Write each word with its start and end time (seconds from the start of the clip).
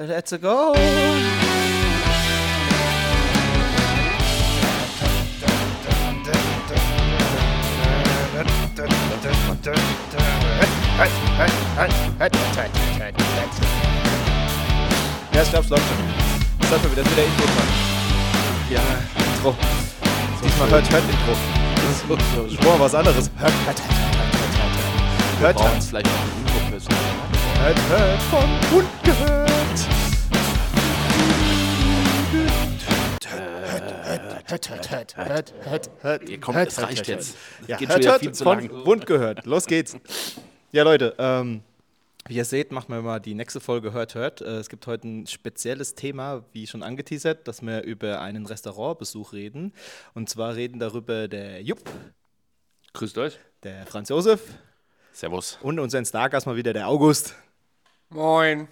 Let's 0.00 0.32
go. 0.32 0.72
Ja, 15.32 15.42
ich 15.42 15.50
glaub's 15.50 15.68
läuft 15.68 15.82
schon. 15.82 15.98
Das 16.60 16.70
läuft 16.70 16.82
schon 16.82 16.92
wieder, 16.92 17.02
das 17.02 17.12
ist 17.12 17.16
wieder 17.16 17.26
Intro 17.26 17.44
dran. 17.44 17.68
Ja, 18.70 18.80
Intro. 19.34 19.54
Diesmal 20.42 20.70
hört, 20.70 20.90
hört 20.90 21.04
Intro. 21.04 21.36
Das 21.74 21.84
ist 21.90 22.08
so. 22.56 22.64
Boah, 22.64 22.80
was 22.80 22.94
anderes. 22.94 23.30
Hört, 23.36 23.52
hört, 23.66 23.66
hört, 23.66 23.90
hört, 24.16 24.32
hört, 24.32 24.56
hört. 25.40 25.58
Hört, 25.58 25.62
hört, 25.62 25.84
vielleicht 25.84 26.06
noch 26.06 26.14
ein 26.14 26.28
Intro 26.40 26.58
fürs 26.70 26.84
hört, 27.60 27.78
hört, 27.90 28.22
von 28.30 28.48
Hund 28.72 28.88
gehört. 29.04 29.49
Hört, 34.46 34.70
hört, 34.70 34.90
hört, 34.90 35.16
hört, 35.16 35.54
hört, 35.64 35.90
hört. 36.00 36.28
Ihr 36.28 36.40
kommt, 36.40 36.56
hört, 36.56 36.68
es 36.68 36.78
hört, 36.78 36.88
reicht 36.88 37.08
hört, 37.08 37.08
jetzt. 37.08 37.36
Ja, 37.66 37.76
Geht 37.76 37.88
hört, 37.88 38.02
schon 38.02 38.12
hört, 38.12 38.20
viel 38.20 38.32
zu 38.32 38.44
von 38.44 38.58
lang. 38.60 38.86
Wund 38.86 39.06
gehört. 39.06 39.46
Los 39.46 39.66
geht's. 39.66 39.96
Ja, 40.72 40.82
Leute, 40.84 41.14
ähm, 41.18 41.62
wie 42.28 42.36
ihr 42.36 42.44
seht, 42.44 42.70
machen 42.72 42.92
wir 42.94 43.02
mal 43.02 43.18
die 43.18 43.34
nächste 43.34 43.60
Folge 43.60 43.92
Hört, 43.92 44.14
Hört. 44.14 44.40
Äh, 44.40 44.58
es 44.58 44.68
gibt 44.68 44.86
heute 44.86 45.08
ein 45.08 45.26
spezielles 45.26 45.94
Thema, 45.94 46.44
wie 46.52 46.66
schon 46.66 46.82
angeteasert, 46.82 47.48
dass 47.48 47.62
wir 47.62 47.82
über 47.82 48.20
einen 48.20 48.46
Restaurantbesuch 48.46 49.32
reden. 49.32 49.72
Und 50.14 50.28
zwar 50.28 50.54
reden 50.54 50.78
darüber 50.78 51.28
der 51.28 51.62
Jupp, 51.62 51.80
Grüßt 52.92 53.18
euch. 53.18 53.38
der 53.62 53.86
Franz 53.86 54.08
Josef 54.10 54.40
Servus. 55.12 55.58
und 55.62 55.78
unser 55.78 56.04
Stargast 56.04 56.46
mal 56.46 56.56
wieder 56.56 56.72
der 56.72 56.88
August. 56.88 57.34
Moin. 58.10 58.68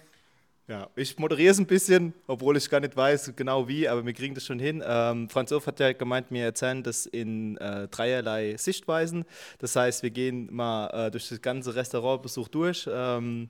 Ja, 0.69 0.87
ich 0.95 1.17
moderiere 1.17 1.49
es 1.49 1.57
ein 1.57 1.65
bisschen, 1.65 2.13
obwohl 2.27 2.55
ich 2.55 2.69
gar 2.69 2.79
nicht 2.79 2.95
weiß 2.95 3.33
genau 3.35 3.67
wie, 3.67 3.89
aber 3.89 4.05
wir 4.05 4.13
kriegen 4.13 4.35
das 4.35 4.45
schon 4.45 4.59
hin. 4.59 4.83
Ähm, 4.85 5.27
Franz 5.27 5.49
Hof 5.49 5.65
hat 5.65 5.79
ja 5.79 5.93
gemeint, 5.93 6.27
wir 6.29 6.43
erzählen 6.43 6.83
das 6.83 7.07
in 7.07 7.57
äh, 7.57 7.87
dreierlei 7.87 8.55
Sichtweisen. 8.55 9.25
Das 9.57 9.75
heißt, 9.75 10.03
wir 10.03 10.11
gehen 10.11 10.47
mal 10.53 11.07
äh, 11.07 11.09
durch 11.09 11.27
das 11.27 11.41
ganze 11.41 11.73
Restaurantbesuch 11.73 12.49
durch, 12.49 12.87
ähm, 12.87 13.49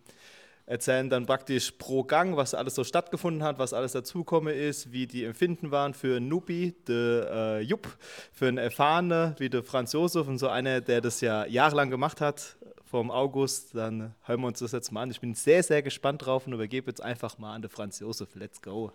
erzählen 0.70 1.10
dann 1.10 1.26
praktisch 1.26 1.72
pro 1.72 2.04
Gang, 2.04 2.38
was 2.38 2.54
alles 2.54 2.76
so 2.76 2.84
stattgefunden 2.84 3.42
hat, 3.42 3.58
was 3.58 3.74
alles 3.74 3.94
dazugekommen 3.94 4.54
ist, 4.54 4.92
wie 4.92 5.08
die 5.08 5.24
Empfinden 5.24 5.72
waren 5.72 5.96
für 5.96 6.18
einen 6.18 6.28
Nubi, 6.28 6.76
der 6.88 7.32
äh, 7.32 7.62
Jupp, 7.62 7.88
für 8.32 8.48
einen 8.48 8.60
Erfahrene 8.60 9.36
wie 9.40 9.50
der 9.50 9.64
Franz 9.64 9.94
Josef 9.94 10.28
und 10.28 10.38
so 10.38 10.48
einer, 10.48 10.80
der 10.80 11.02
das 11.02 11.22
ja 11.22 11.48
jahrelang 11.48 11.90
gemacht 11.90 12.22
hat, 12.22 12.56
vom 12.86 13.10
August, 13.10 13.74
dann 13.74 14.14
hören 14.26 14.42
wir 14.42 14.48
uns 14.48 14.60
das 14.60 14.72
jetzt 14.72 14.92
mal 14.92 15.02
an. 15.02 15.12
Ich 15.12 15.20
bin 15.20 15.34
sehr, 15.34 15.64
sehr 15.64 15.82
gespannt 15.82 16.26
drauf 16.26 16.46
und 16.46 16.54
übergebe 16.54 16.90
jetzt 16.90 17.02
einfach 17.02 17.40
mal 17.40 17.56
an 17.56 17.64
den 17.64 17.70
Franz 17.70 18.00
Josef. 18.00 18.36
Let's 18.36 18.62
go. 18.62 18.92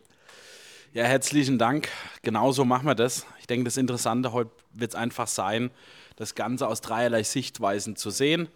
Ja, 0.93 1.03
herzlichen 1.03 1.59
Dank. 1.59 1.89
Genauso 2.23 2.65
machen 2.65 2.87
wir 2.87 2.95
das. 2.95 3.27
Ich 3.41 3.49
denke, 3.49 3.65
das 3.65 3.77
Interessante 3.77 4.33
heute 4.33 4.53
wird 4.73 4.93
es 4.93 4.95
einfach 4.95 5.27
sein, 5.27 5.73
das 6.15 6.37
Ganze 6.37 6.69
aus 6.69 6.81
dreierlei 6.81 7.25
Sichtweisen 7.25 7.97
zu 7.97 8.11
sehen. 8.11 8.49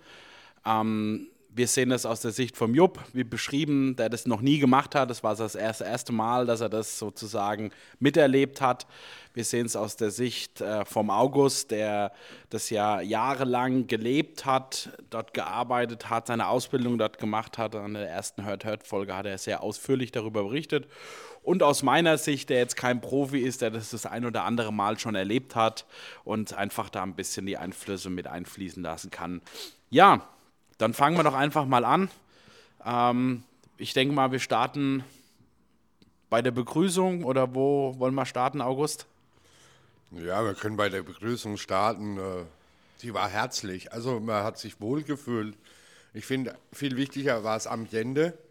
Ähm, 0.64 1.28
wir 1.58 1.66
sehen 1.66 1.90
das 1.90 2.06
aus 2.06 2.20
der 2.20 2.30
Sicht 2.30 2.56
vom 2.56 2.74
Jupp, 2.74 3.00
wie 3.12 3.24
beschrieben, 3.24 3.96
der 3.96 4.08
das 4.08 4.26
noch 4.26 4.40
nie 4.40 4.60
gemacht 4.60 4.94
hat. 4.94 5.10
Das 5.10 5.22
war 5.24 5.34
das 5.34 5.56
erste, 5.56 6.12
Mal, 6.12 6.46
dass 6.46 6.60
er 6.60 6.68
das 6.68 6.98
sozusagen 6.98 7.72
miterlebt 7.98 8.60
hat. 8.60 8.86
Wir 9.34 9.44
sehen 9.44 9.66
es 9.66 9.74
aus 9.74 9.96
der 9.96 10.10
Sicht 10.12 10.60
äh, 10.60 10.84
vom 10.84 11.10
August, 11.10 11.72
der 11.72 12.12
das 12.48 12.70
ja 12.70 13.00
jahrelang 13.00 13.88
gelebt 13.88 14.46
hat, 14.46 14.90
dort 15.10 15.34
gearbeitet 15.34 16.08
hat, 16.08 16.28
seine 16.28 16.46
Ausbildung 16.46 16.96
dort 16.96 17.18
gemacht 17.18 17.58
hat. 17.58 17.74
An 17.74 17.94
der 17.94 18.08
ersten 18.08 18.44
Hört-Hört-Folge 18.44 19.14
hat 19.14 19.26
er 19.26 19.36
sehr 19.36 19.62
ausführlich 19.62 20.12
darüber 20.12 20.44
berichtet. 20.44 20.86
Und 21.42 21.62
aus 21.64 21.82
meiner 21.82 22.18
Sicht, 22.18 22.50
der 22.50 22.58
jetzt 22.58 22.76
kein 22.76 23.00
Profi 23.00 23.40
ist, 23.40 23.62
der 23.62 23.70
das 23.70 23.90
das 23.90 24.06
ein 24.06 24.24
oder 24.24 24.44
andere 24.44 24.72
Mal 24.72 24.98
schon 24.98 25.16
erlebt 25.16 25.56
hat 25.56 25.86
und 26.22 26.52
einfach 26.52 26.88
da 26.88 27.02
ein 27.02 27.16
bisschen 27.16 27.46
die 27.46 27.56
Einflüsse 27.56 28.10
mit 28.10 28.28
einfließen 28.28 28.82
lassen 28.82 29.10
kann. 29.10 29.42
Ja, 29.90 30.28
dann 30.78 30.94
fangen 30.94 31.16
wir 31.16 31.24
doch 31.24 31.34
einfach 31.34 31.66
mal 31.66 31.84
an. 31.84 32.08
Ähm, 32.84 33.42
ich 33.76 33.92
denke 33.92 34.14
mal, 34.14 34.32
wir 34.32 34.40
starten 34.40 35.04
bei 36.30 36.42
der 36.42 36.50
Begrüßung 36.50 37.24
oder 37.24 37.54
wo 37.54 37.98
wollen 37.98 38.14
wir 38.14 38.26
starten, 38.26 38.60
August? 38.60 39.06
Ja, 40.10 40.44
wir 40.44 40.54
können 40.54 40.76
bei 40.76 40.88
der 40.88 41.02
Begrüßung 41.02 41.56
starten. 41.56 42.18
äh, 42.18 42.44
Die 43.02 43.14
war 43.14 43.28
herzlich. 43.28 43.92
Also 43.92 44.20
man 44.20 44.42
hat 44.44 44.58
sich 44.58 44.80
wohlgefühlt. 44.80 45.56
Ich 46.14 46.24
finde, 46.24 46.56
viel 46.72 46.96
wichtiger 46.96 47.44
war 47.44 47.54
das 47.54 47.66
Ambiente. 47.66 48.26
Es 48.28 48.47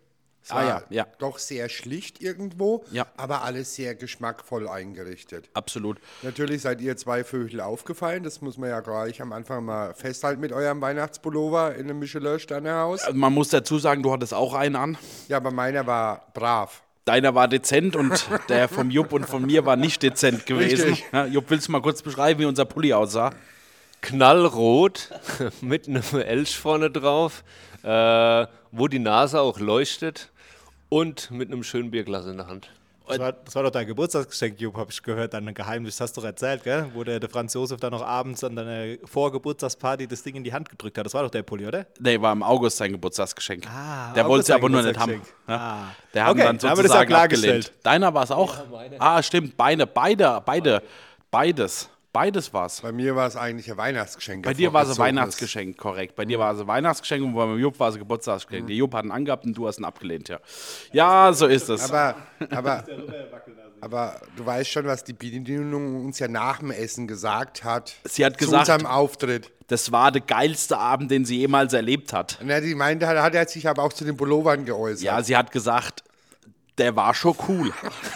Ah, 0.51 0.55
war 0.55 0.65
ja, 0.65 0.83
ja. 0.89 1.07
doch 1.19 1.37
sehr 1.39 1.69
schlicht 1.69 2.21
irgendwo, 2.21 2.83
Ja. 2.91 3.05
aber 3.17 3.43
alles 3.43 3.75
sehr 3.75 3.95
geschmackvoll 3.95 4.67
eingerichtet. 4.67 5.49
Absolut. 5.53 5.97
Natürlich 6.23 6.61
seid 6.61 6.81
ihr 6.81 6.95
zwei 6.97 7.23
Vögel 7.23 7.61
aufgefallen. 7.61 8.23
Das 8.23 8.41
muss 8.41 8.57
man 8.57 8.69
ja 8.69 8.79
gleich 8.81 9.21
am 9.21 9.33
Anfang 9.33 9.65
mal 9.65 9.93
festhalten 9.93 10.41
mit 10.41 10.51
eurem 10.51 10.81
Weihnachtspullover 10.81 11.75
in 11.75 11.89
einem 11.89 11.99
Michelin-Sternehaus. 11.99 13.03
Also 13.03 13.17
man 13.17 13.33
muss 13.33 13.49
dazu 13.49 13.79
sagen, 13.79 14.03
du 14.03 14.11
hattest 14.11 14.33
auch 14.33 14.53
einen 14.53 14.75
an. 14.75 14.97
Ja, 15.27 15.37
aber 15.37 15.51
meiner 15.51 15.85
war 15.87 16.27
brav. 16.33 16.81
Deiner 17.05 17.33
war 17.35 17.47
dezent 17.47 17.95
und 17.95 18.27
der 18.49 18.67
vom 18.67 18.89
Jupp 18.91 19.13
und 19.13 19.25
von 19.25 19.45
mir 19.45 19.65
war 19.65 19.77
nicht 19.77 20.03
dezent 20.03 20.45
gewesen. 20.45 20.89
Richtig. 20.89 21.05
Ja, 21.13 21.25
Jupp, 21.25 21.45
willst 21.49 21.67
du 21.69 21.71
mal 21.71 21.81
kurz 21.81 22.01
beschreiben, 22.01 22.39
wie 22.41 22.45
unser 22.45 22.65
Pulli 22.65 22.93
aussah? 22.93 23.31
knallrot 24.01 25.09
mit 25.61 25.87
einem 25.87 26.03
Elch 26.13 26.57
vorne 26.57 26.89
drauf, 26.91 27.43
äh, 27.83 28.45
wo 28.71 28.87
die 28.87 28.99
Nase 28.99 29.39
auch 29.41 29.59
leuchtet 29.59 30.29
und 30.89 31.31
mit 31.31 31.51
einem 31.51 31.63
schönen 31.63 31.91
Bierglas 31.91 32.25
in 32.25 32.37
der 32.37 32.47
Hand. 32.47 32.69
Das 33.07 33.19
war, 33.19 33.31
das 33.31 33.55
war 33.55 33.63
doch 33.63 33.69
dein 33.69 33.87
Geburtstagsgeschenk, 33.87 34.59
Jupp, 34.59 34.75
habe 34.75 34.91
ich 34.91 35.01
gehört. 35.01 35.33
Dein 35.33 35.53
Geheimnis, 35.53 35.95
das 35.95 36.09
hast 36.09 36.17
du 36.17 36.21
doch 36.21 36.27
erzählt, 36.27 36.65
gell? 36.65 36.91
Wo 36.93 37.05
der, 37.05 37.21
der 37.21 37.29
Franz 37.29 37.53
Josef 37.53 37.79
dann 37.79 37.91
noch 37.91 38.01
abends 38.05 38.43
an 38.43 38.53
deiner 38.57 38.97
Vorgeburtstagsparty 39.05 40.07
das 40.07 40.23
Ding 40.23 40.35
in 40.35 40.43
die 40.43 40.51
Hand 40.51 40.67
gedrückt 40.69 40.97
hat. 40.97 41.05
Das 41.05 41.13
war 41.13 41.23
doch 41.23 41.29
der 41.31 41.43
Pulli, 41.43 41.65
oder? 41.65 41.85
Nee, 42.01 42.19
war 42.19 42.33
im 42.33 42.43
August 42.43 42.75
sein 42.75 42.91
Geburtstagsgeschenk. 42.91 43.65
Ah, 43.65 44.11
der 44.13 44.27
wollte 44.27 44.43
es 44.43 44.51
aber 44.51 44.67
nur 44.67 44.81
nicht 44.81 44.99
haben. 44.99 45.21
Ja. 45.47 45.55
Ah. 45.55 45.95
Der 46.13 46.25
hat 46.25 46.35
ihn 46.35 46.39
Okay, 46.41 46.47
dann 46.47 46.57
da 46.57 46.69
haben 46.69 46.77
wir 46.79 46.83
das 46.83 46.91
ja 46.91 46.97
sozusagen 46.99 47.07
klargestellt. 47.07 47.65
abgelehnt. 47.67 47.85
Deiner 47.85 48.13
war 48.13 48.23
es 48.23 48.31
auch? 48.31 48.57
ah, 48.99 49.23
stimmt, 49.23 49.55
beide, 49.55 49.87
beide, 49.87 50.41
beide, 50.45 50.83
beides. 51.31 51.89
Beides 52.17 52.51
war 52.51 52.65
es. 52.65 52.81
Bei 52.81 52.91
mir 52.91 53.15
war 53.15 53.27
es 53.27 53.35
eigentlich 53.35 53.69
ein 53.69 53.77
Weihnachtsgeschenk. 53.77 54.43
Bei 54.43 54.55
dir 54.55 54.73
war 54.73 54.81
es 54.81 54.89
ein. 54.89 54.97
Weihnachtsgeschenk, 54.97 55.77
korrekt. 55.77 56.15
Bei 56.15 56.25
dir 56.25 56.39
war 56.39 56.51
es 56.51 56.59
ein 56.59 56.65
Weihnachtsgeschenk 56.65 57.23
und 57.23 57.35
beim 57.35 57.59
Jupp 57.59 57.79
war 57.79 57.89
es 57.89 57.95
ein 57.95 57.99
Geburtstagsgeschenk. 57.99 58.65
Der 58.65 58.75
Jupp 58.75 58.95
hat 58.95 59.05
ihn 59.05 59.11
angehabt 59.11 59.45
und 59.45 59.55
du 59.55 59.67
hast 59.67 59.77
ihn 59.77 59.85
abgelehnt, 59.85 60.27
ja. 60.27 60.39
Ja, 60.91 61.31
so 61.31 61.45
ist 61.45 61.69
es. 61.69 61.83
Aber, 61.83 62.15
aber, 62.49 62.83
aber 63.81 64.19
du 64.35 64.43
weißt 64.43 64.67
schon, 64.67 64.87
was 64.87 65.03
die 65.03 65.13
Bedienung 65.13 66.05
uns 66.05 66.17
ja 66.17 66.27
nach 66.27 66.57
dem 66.57 66.71
Essen 66.71 67.05
gesagt 67.05 67.63
hat. 67.63 67.93
Sie 68.05 68.25
hat 68.25 68.33
zu 68.33 68.45
gesagt- 68.45 68.67
unserem 68.67 68.87
Auftritt. 68.87 69.51
Das 69.67 69.91
war 69.91 70.11
der 70.11 70.21
geilste 70.21 70.79
Abend, 70.79 71.11
den 71.11 71.23
sie 71.23 71.37
jemals 71.37 71.73
erlebt 71.73 72.13
hat. 72.13 72.39
Na, 72.41 72.59
die 72.61 72.73
meinte, 72.73 73.05
hat 73.07 73.35
er 73.35 73.47
sich 73.47 73.69
aber 73.69 73.83
auch 73.83 73.93
zu 73.93 74.05
den 74.05 74.17
Pullovern 74.17 74.65
geäußert. 74.65 75.03
Ja, 75.03 75.21
sie 75.21 75.37
hat 75.37 75.51
gesagt, 75.51 76.03
der 76.79 76.95
war 76.95 77.13
schon 77.13 77.35
cool. 77.47 77.71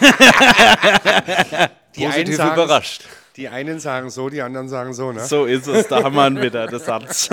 die 1.94 2.04
einen, 2.04 2.14
Positiv 2.14 2.36
sagen, 2.36 2.54
überrascht. 2.54 3.04
Die 3.36 3.48
einen 3.48 3.78
sagen 3.78 4.10
so, 4.10 4.28
die 4.28 4.42
anderen 4.42 4.68
sagen 4.68 4.92
so, 4.92 5.12
ne? 5.12 5.24
So 5.24 5.46
ist 5.46 5.66
es, 5.66 5.88
da 5.88 6.02
haben 6.02 6.14
wir 6.14 6.42
wieder, 6.42 6.66
der 6.66 6.78
Satz. 6.78 7.30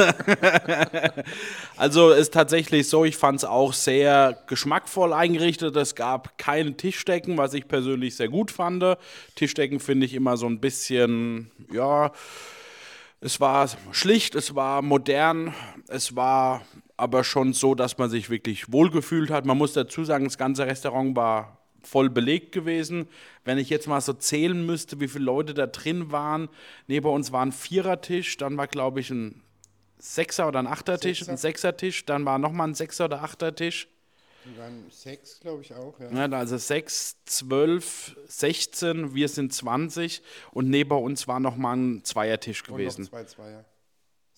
also 1.77 2.11
ist 2.11 2.33
tatsächlich 2.33 2.87
so, 2.87 3.03
ich 3.03 3.17
fand 3.17 3.39
es 3.39 3.45
auch 3.45 3.73
sehr 3.73 4.41
geschmackvoll 4.47 5.11
eingerichtet. 5.13 5.75
Es 5.75 5.95
gab 5.95 6.37
keine 6.37 6.77
Tischdecken, 6.77 7.37
was 7.37 7.53
ich 7.53 7.67
persönlich 7.67 8.15
sehr 8.15 8.29
gut 8.29 8.51
fand. 8.51 8.83
Tischdecken 9.35 9.79
finde 9.79 10.05
ich 10.05 10.13
immer 10.13 10.37
so 10.37 10.47
ein 10.47 10.59
bisschen, 10.59 11.51
ja, 11.71 12.11
es 13.21 13.41
war 13.41 13.69
schlicht, 13.91 14.35
es 14.35 14.55
war 14.55 14.81
modern, 14.81 15.53
es 15.89 16.15
war 16.15 16.61
aber 16.95 17.23
schon 17.23 17.53
so, 17.53 17.75
dass 17.75 17.97
man 17.97 18.09
sich 18.09 18.29
wirklich 18.29 18.71
wohlgefühlt 18.71 19.29
hat. 19.29 19.45
Man 19.45 19.57
muss 19.57 19.73
dazu 19.73 20.05
sagen, 20.05 20.25
das 20.25 20.37
ganze 20.37 20.65
Restaurant 20.65 21.15
war 21.15 21.58
voll 21.83 22.09
belegt 22.09 22.51
gewesen. 22.51 23.07
Wenn 23.45 23.57
ich 23.57 23.69
jetzt 23.69 23.87
mal 23.87 24.01
so 24.01 24.13
zählen 24.13 24.65
müsste, 24.65 24.99
wie 24.99 25.07
viele 25.07 25.25
Leute 25.25 25.53
da 25.53 25.67
drin 25.67 26.11
waren, 26.11 26.49
neben 26.87 27.07
uns 27.07 27.31
war 27.31 27.45
ein 27.45 27.51
Vierertisch, 27.51 28.37
dann 28.37 28.57
war, 28.57 28.67
glaube 28.67 28.99
ich, 28.99 29.09
ein 29.09 29.41
Sechser 29.97 30.47
oder 30.47 30.59
ein 30.59 30.67
Achtertisch, 30.67 31.27
ein 31.27 31.37
Sechsertisch, 31.37 32.05
dann 32.05 32.25
war 32.25 32.39
nochmal 32.39 32.69
ein 32.69 32.73
Sechser- 32.75 33.05
oder 33.05 33.21
Achtertisch. 33.23 33.87
Die 34.45 34.57
waren 34.57 34.85
sechs, 34.89 35.39
glaube 35.41 35.61
ich 35.61 35.73
auch, 35.73 35.99
ja. 35.99 36.27
Ja, 36.27 36.37
also 36.37 36.57
6, 36.57 37.17
12, 37.25 38.15
16, 38.27 39.13
wir 39.13 39.27
sind 39.27 39.53
20 39.53 40.21
und 40.51 40.69
neben 40.69 40.91
uns 40.91 41.27
war 41.27 41.41
nochmal 41.41 41.75
ein 41.75 42.03
Zweiertisch 42.05 42.61
Und 42.61 42.77
gewesen. 42.77 43.01
noch 43.03 43.09
zwei 43.09 43.23
Zweier. 43.25 43.65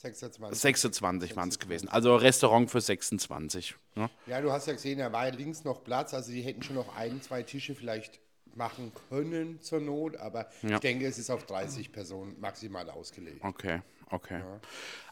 26. 0.02 0.60
26 0.60 1.36
waren 1.36 1.50
es 1.50 1.60
gewesen. 1.60 1.88
Also 1.90 2.16
Restaurant 2.16 2.70
für 2.72 2.82
26. 2.82 3.76
Ja. 3.96 4.10
Ja, 4.28 4.42
du 4.42 4.52
hast 4.52 4.68
ja 4.68 4.74
gesehen, 4.74 5.00
da 5.00 5.12
war 5.12 5.28
ja 5.28 5.34
links 5.34 5.64
noch 5.64 5.84
Platz, 5.84 6.14
also 6.14 6.32
die 6.32 6.42
hätten 6.42 6.64
schon 6.64 6.76
noch 6.76 6.96
ein, 6.96 7.22
zwei 7.22 7.44
Tische 7.44 7.76
vielleicht 7.76 8.20
machen 8.56 8.92
können 9.10 9.62
zur 9.62 9.80
Not, 9.80 10.18
aber 10.18 10.48
Ja. 10.64 10.76
ich 10.76 10.80
denke, 10.80 11.06
es 11.06 11.18
ist 11.18 11.30
auf 11.30 11.46
30 11.46 11.92
Personen 11.92 12.36
maximal 12.40 12.90
ausgelegt. 12.90 13.42
Okay, 13.44 13.82
okay. 14.10 14.42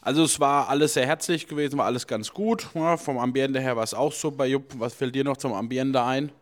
Also 0.02 0.24
es 0.24 0.38
war 0.40 0.68
alles 0.68 0.94
sehr 0.94 1.06
herzlich 1.06 1.46
gewesen, 1.46 1.78
war 1.78 1.86
alles 1.86 2.06
ganz 2.06 2.30
gut. 2.32 2.68
Ja, 2.74 2.96
vom 2.98 3.18
Ambiente 3.18 3.60
her 3.60 3.76
war 3.76 3.84
es 3.84 3.94
auch 3.94 4.12
bei 4.32 4.46
Jupp. 4.48 4.78
Was 4.78 4.92
fällt 4.94 5.14
dir 5.14 5.24
noch 5.24 5.36
zum 5.38 5.54
Ambiente 5.54 6.02
ein? 6.02 6.32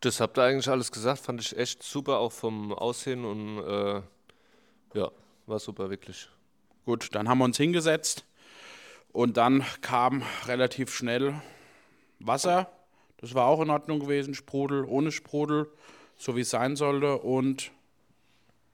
Das 0.00 0.20
habt 0.20 0.38
ihr 0.38 0.42
eigentlich 0.42 0.68
alles 0.68 0.92
gesagt, 0.92 1.20
fand 1.20 1.40
ich 1.40 1.56
echt 1.56 1.82
super, 1.82 2.18
auch 2.18 2.30
vom 2.30 2.72
Aussehen 2.74 3.24
und 3.24 3.58
äh, 3.64 4.02
ja, 4.94 5.10
war 5.46 5.58
super, 5.58 5.88
wirklich. 5.90 6.28
Gut, 6.86 7.14
dann 7.14 7.28
haben 7.28 7.38
wir 7.38 7.44
uns 7.44 7.56
hingesetzt 7.58 8.24
und 9.12 9.36
dann 9.36 9.64
kam 9.82 10.22
relativ 10.46 10.94
schnell 10.94 11.34
Wasser. 12.20 12.70
Das 13.18 13.34
war 13.34 13.46
auch 13.46 13.60
in 13.60 13.70
Ordnung 13.70 13.98
gewesen, 14.00 14.34
Sprudel, 14.34 14.84
ohne 14.84 15.10
Sprudel, 15.12 15.68
so 16.16 16.36
wie 16.36 16.42
es 16.42 16.50
sein 16.50 16.76
sollte. 16.76 17.18
Und 17.18 17.72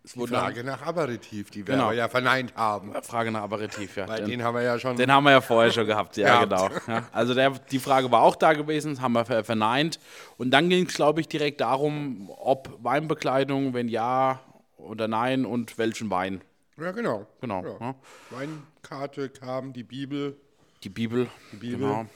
es 0.04 0.12
Die 0.12 0.18
wurde 0.18 0.34
Frage 0.34 0.62
nach 0.62 0.82
Aperitif, 0.82 1.50
die 1.50 1.66
wir 1.66 1.74
Genau. 1.74 1.90
ja 1.92 2.08
verneint 2.08 2.54
haben. 2.54 2.92
Frage 3.02 3.30
nach 3.30 3.42
Aperitif, 3.42 3.96
ja. 3.96 4.06
Weil 4.08 4.20
Den- 4.20 4.28
den 4.30 4.42
haben 4.42 4.56
wir 4.56 4.62
ja 4.62 4.78
schon. 4.78 4.96
Den 4.96 5.10
haben 5.10 5.24
wir 5.24 5.30
ja 5.30 5.40
vorher 5.40 5.70
schon 5.72 5.86
gehabt, 5.86 6.16
ja, 6.18 6.44
genau. 6.44 6.68
Ja, 6.88 7.08
also 7.12 7.32
der, 7.34 7.50
die 7.50 7.78
Frage 7.78 8.10
war 8.10 8.20
auch 8.22 8.36
da 8.36 8.52
gewesen, 8.52 8.92
das 8.94 9.00
haben 9.00 9.12
wir 9.14 9.24
ver- 9.24 9.44
verneint. 9.44 9.98
Und 10.36 10.50
dann 10.50 10.68
ging 10.68 10.86
es, 10.86 10.94
glaube 10.94 11.20
ich, 11.22 11.28
direkt 11.28 11.60
darum, 11.62 12.28
ob 12.36 12.76
Weinbekleidung, 12.82 13.72
wenn 13.74 13.88
ja 13.88 14.40
oder 14.76 15.08
nein 15.08 15.46
und 15.46 15.78
welchen 15.78 16.10
Wein. 16.10 16.42
Ja, 16.82 16.92
genau. 16.92 17.26
Genau. 17.40 17.64
Ja. 17.64 17.76
Ja. 17.80 17.94
Weinkarte 18.30 19.28
kam, 19.28 19.72
die 19.72 19.82
Bibel. 19.82 20.36
Die 20.82 20.88
Bibel. 20.88 21.28
Die 21.52 21.56
Bibel. 21.56 21.78
Genau. 21.80 22.06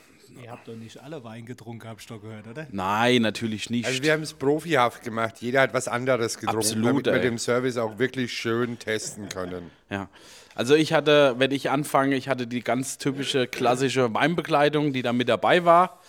Ihr 0.42 0.50
habt 0.50 0.68
doch 0.68 0.74
nicht 0.74 1.02
alle 1.02 1.22
Wein 1.24 1.46
getrunken, 1.46 1.88
hab 1.88 2.00
ich 2.00 2.06
doch 2.06 2.20
gehört, 2.20 2.46
oder? 2.46 2.66
Nein, 2.70 3.22
natürlich 3.22 3.70
nicht. 3.70 3.86
Also 3.86 4.02
wir 4.02 4.12
haben 4.12 4.22
es 4.22 4.34
profihaft 4.34 5.02
gemacht. 5.02 5.36
Jeder 5.40 5.62
hat 5.62 5.72
was 5.72 5.88
anderes 5.88 6.38
getrunken, 6.38 6.58
Absolut, 6.58 6.86
damit 6.86 7.06
wir 7.06 7.12
ey. 7.14 7.20
den 7.20 7.38
Service 7.38 7.76
auch 7.76 7.98
wirklich 7.98 8.32
schön 8.32 8.78
testen 8.78 9.28
können. 9.28 9.70
Ja. 9.88 10.08
Also 10.54 10.74
ich 10.74 10.92
hatte, 10.92 11.34
wenn 11.38 11.52
ich 11.52 11.70
anfange, 11.70 12.16
ich 12.16 12.28
hatte 12.28 12.46
die 12.46 12.60
ganz 12.60 12.98
typische 12.98 13.46
klassische 13.46 14.12
Weinbekleidung, 14.12 14.92
die 14.92 15.02
da 15.02 15.12
mit 15.12 15.28
dabei 15.28 15.64
war, 15.64 16.00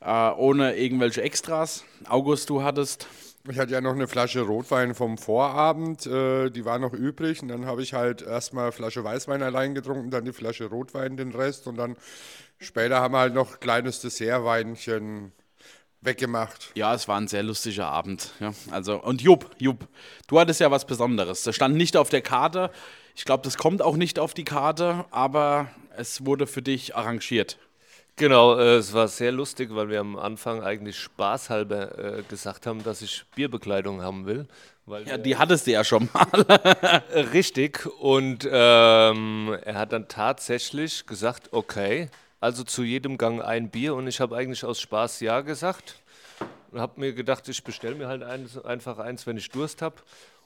äh, 0.00 0.30
ohne 0.30 0.76
irgendwelche 0.76 1.22
Extras. 1.22 1.84
August, 2.08 2.48
du 2.50 2.62
hattest. 2.62 3.06
Ich 3.48 3.58
hatte 3.58 3.72
ja 3.72 3.80
noch 3.80 3.94
eine 3.94 4.06
Flasche 4.06 4.42
Rotwein 4.42 4.94
vom 4.94 5.18
Vorabend, 5.18 6.06
äh, 6.06 6.50
die 6.50 6.64
war 6.64 6.78
noch 6.78 6.92
übrig. 6.92 7.42
Und 7.42 7.48
dann 7.48 7.66
habe 7.66 7.82
ich 7.82 7.92
halt 7.92 8.22
erstmal 8.22 8.64
eine 8.64 8.72
Flasche 8.72 9.02
Weißwein 9.02 9.42
allein 9.42 9.74
getrunken, 9.74 10.10
dann 10.10 10.24
die 10.24 10.32
Flasche 10.32 10.66
Rotwein, 10.66 11.16
den 11.16 11.32
Rest. 11.32 11.66
Und 11.66 11.76
dann 11.76 11.96
später 12.58 13.00
haben 13.00 13.14
wir 13.14 13.18
halt 13.18 13.34
noch 13.34 13.54
ein 13.54 13.60
kleines 13.60 14.00
Dessertweinchen 14.00 15.32
weggemacht. 16.02 16.70
Ja, 16.74 16.94
es 16.94 17.08
war 17.08 17.18
ein 17.18 17.28
sehr 17.28 17.42
lustiger 17.42 17.88
Abend. 17.88 18.32
Ja. 18.38 18.52
Also, 18.70 19.02
und 19.02 19.22
Jupp, 19.22 19.50
Jupp, 19.58 19.88
du 20.28 20.38
hattest 20.38 20.60
ja 20.60 20.70
was 20.70 20.86
Besonderes. 20.86 21.42
Das 21.42 21.56
stand 21.56 21.76
nicht 21.76 21.96
auf 21.96 22.10
der 22.10 22.22
Karte. 22.22 22.70
Ich 23.14 23.24
glaube, 23.24 23.42
das 23.44 23.56
kommt 23.56 23.82
auch 23.82 23.96
nicht 23.96 24.18
auf 24.18 24.34
die 24.34 24.44
Karte, 24.44 25.04
aber 25.10 25.70
es 25.96 26.24
wurde 26.24 26.46
für 26.46 26.62
dich 26.62 26.94
arrangiert. 26.96 27.58
Genau, 28.16 28.58
äh, 28.58 28.76
es 28.76 28.92
war 28.92 29.08
sehr 29.08 29.32
lustig, 29.32 29.74
weil 29.74 29.88
wir 29.88 30.00
am 30.00 30.16
Anfang 30.16 30.62
eigentlich 30.62 30.98
spaßhalber 30.98 32.18
äh, 32.18 32.22
gesagt 32.22 32.66
haben, 32.66 32.84
dass 32.84 33.00
ich 33.00 33.24
Bierbekleidung 33.34 34.02
haben 34.02 34.26
will. 34.26 34.46
Weil 34.84 35.06
Ja, 35.08 35.16
die 35.16 35.36
hattest 35.36 35.66
du 35.66 35.72
ja 35.72 35.84
schon 35.84 36.08
mal. 36.12 36.26
Äh, 37.12 37.20
Richtig. 37.20 37.86
Und 38.00 38.48
ähm, 38.50 39.56
er 39.64 39.74
hat 39.74 39.92
dann 39.92 40.08
tatsächlich 40.08 41.06
gesagt, 41.06 41.52
okay, 41.52 42.08
also 42.40 42.64
zu 42.64 42.82
jedem 42.82 43.18
Gang 43.18 43.40
ein 43.40 43.70
Bier. 43.70 43.94
Und 43.94 44.06
ich 44.06 44.20
habe 44.20 44.36
eigentlich 44.36 44.64
aus 44.64 44.80
Spaß 44.80 45.20
ja 45.20 45.40
gesagt. 45.40 45.96
Und 46.70 46.80
habe 46.80 47.00
mir 47.00 47.12
gedacht, 47.12 47.48
ich 47.48 47.62
bestelle 47.62 47.94
mir 47.94 48.08
halt 48.08 48.22
eins, 48.22 48.58
einfach 48.64 48.98
eins, 48.98 49.26
wenn 49.26 49.36
ich 49.36 49.50
Durst 49.50 49.82
habe. 49.82 49.96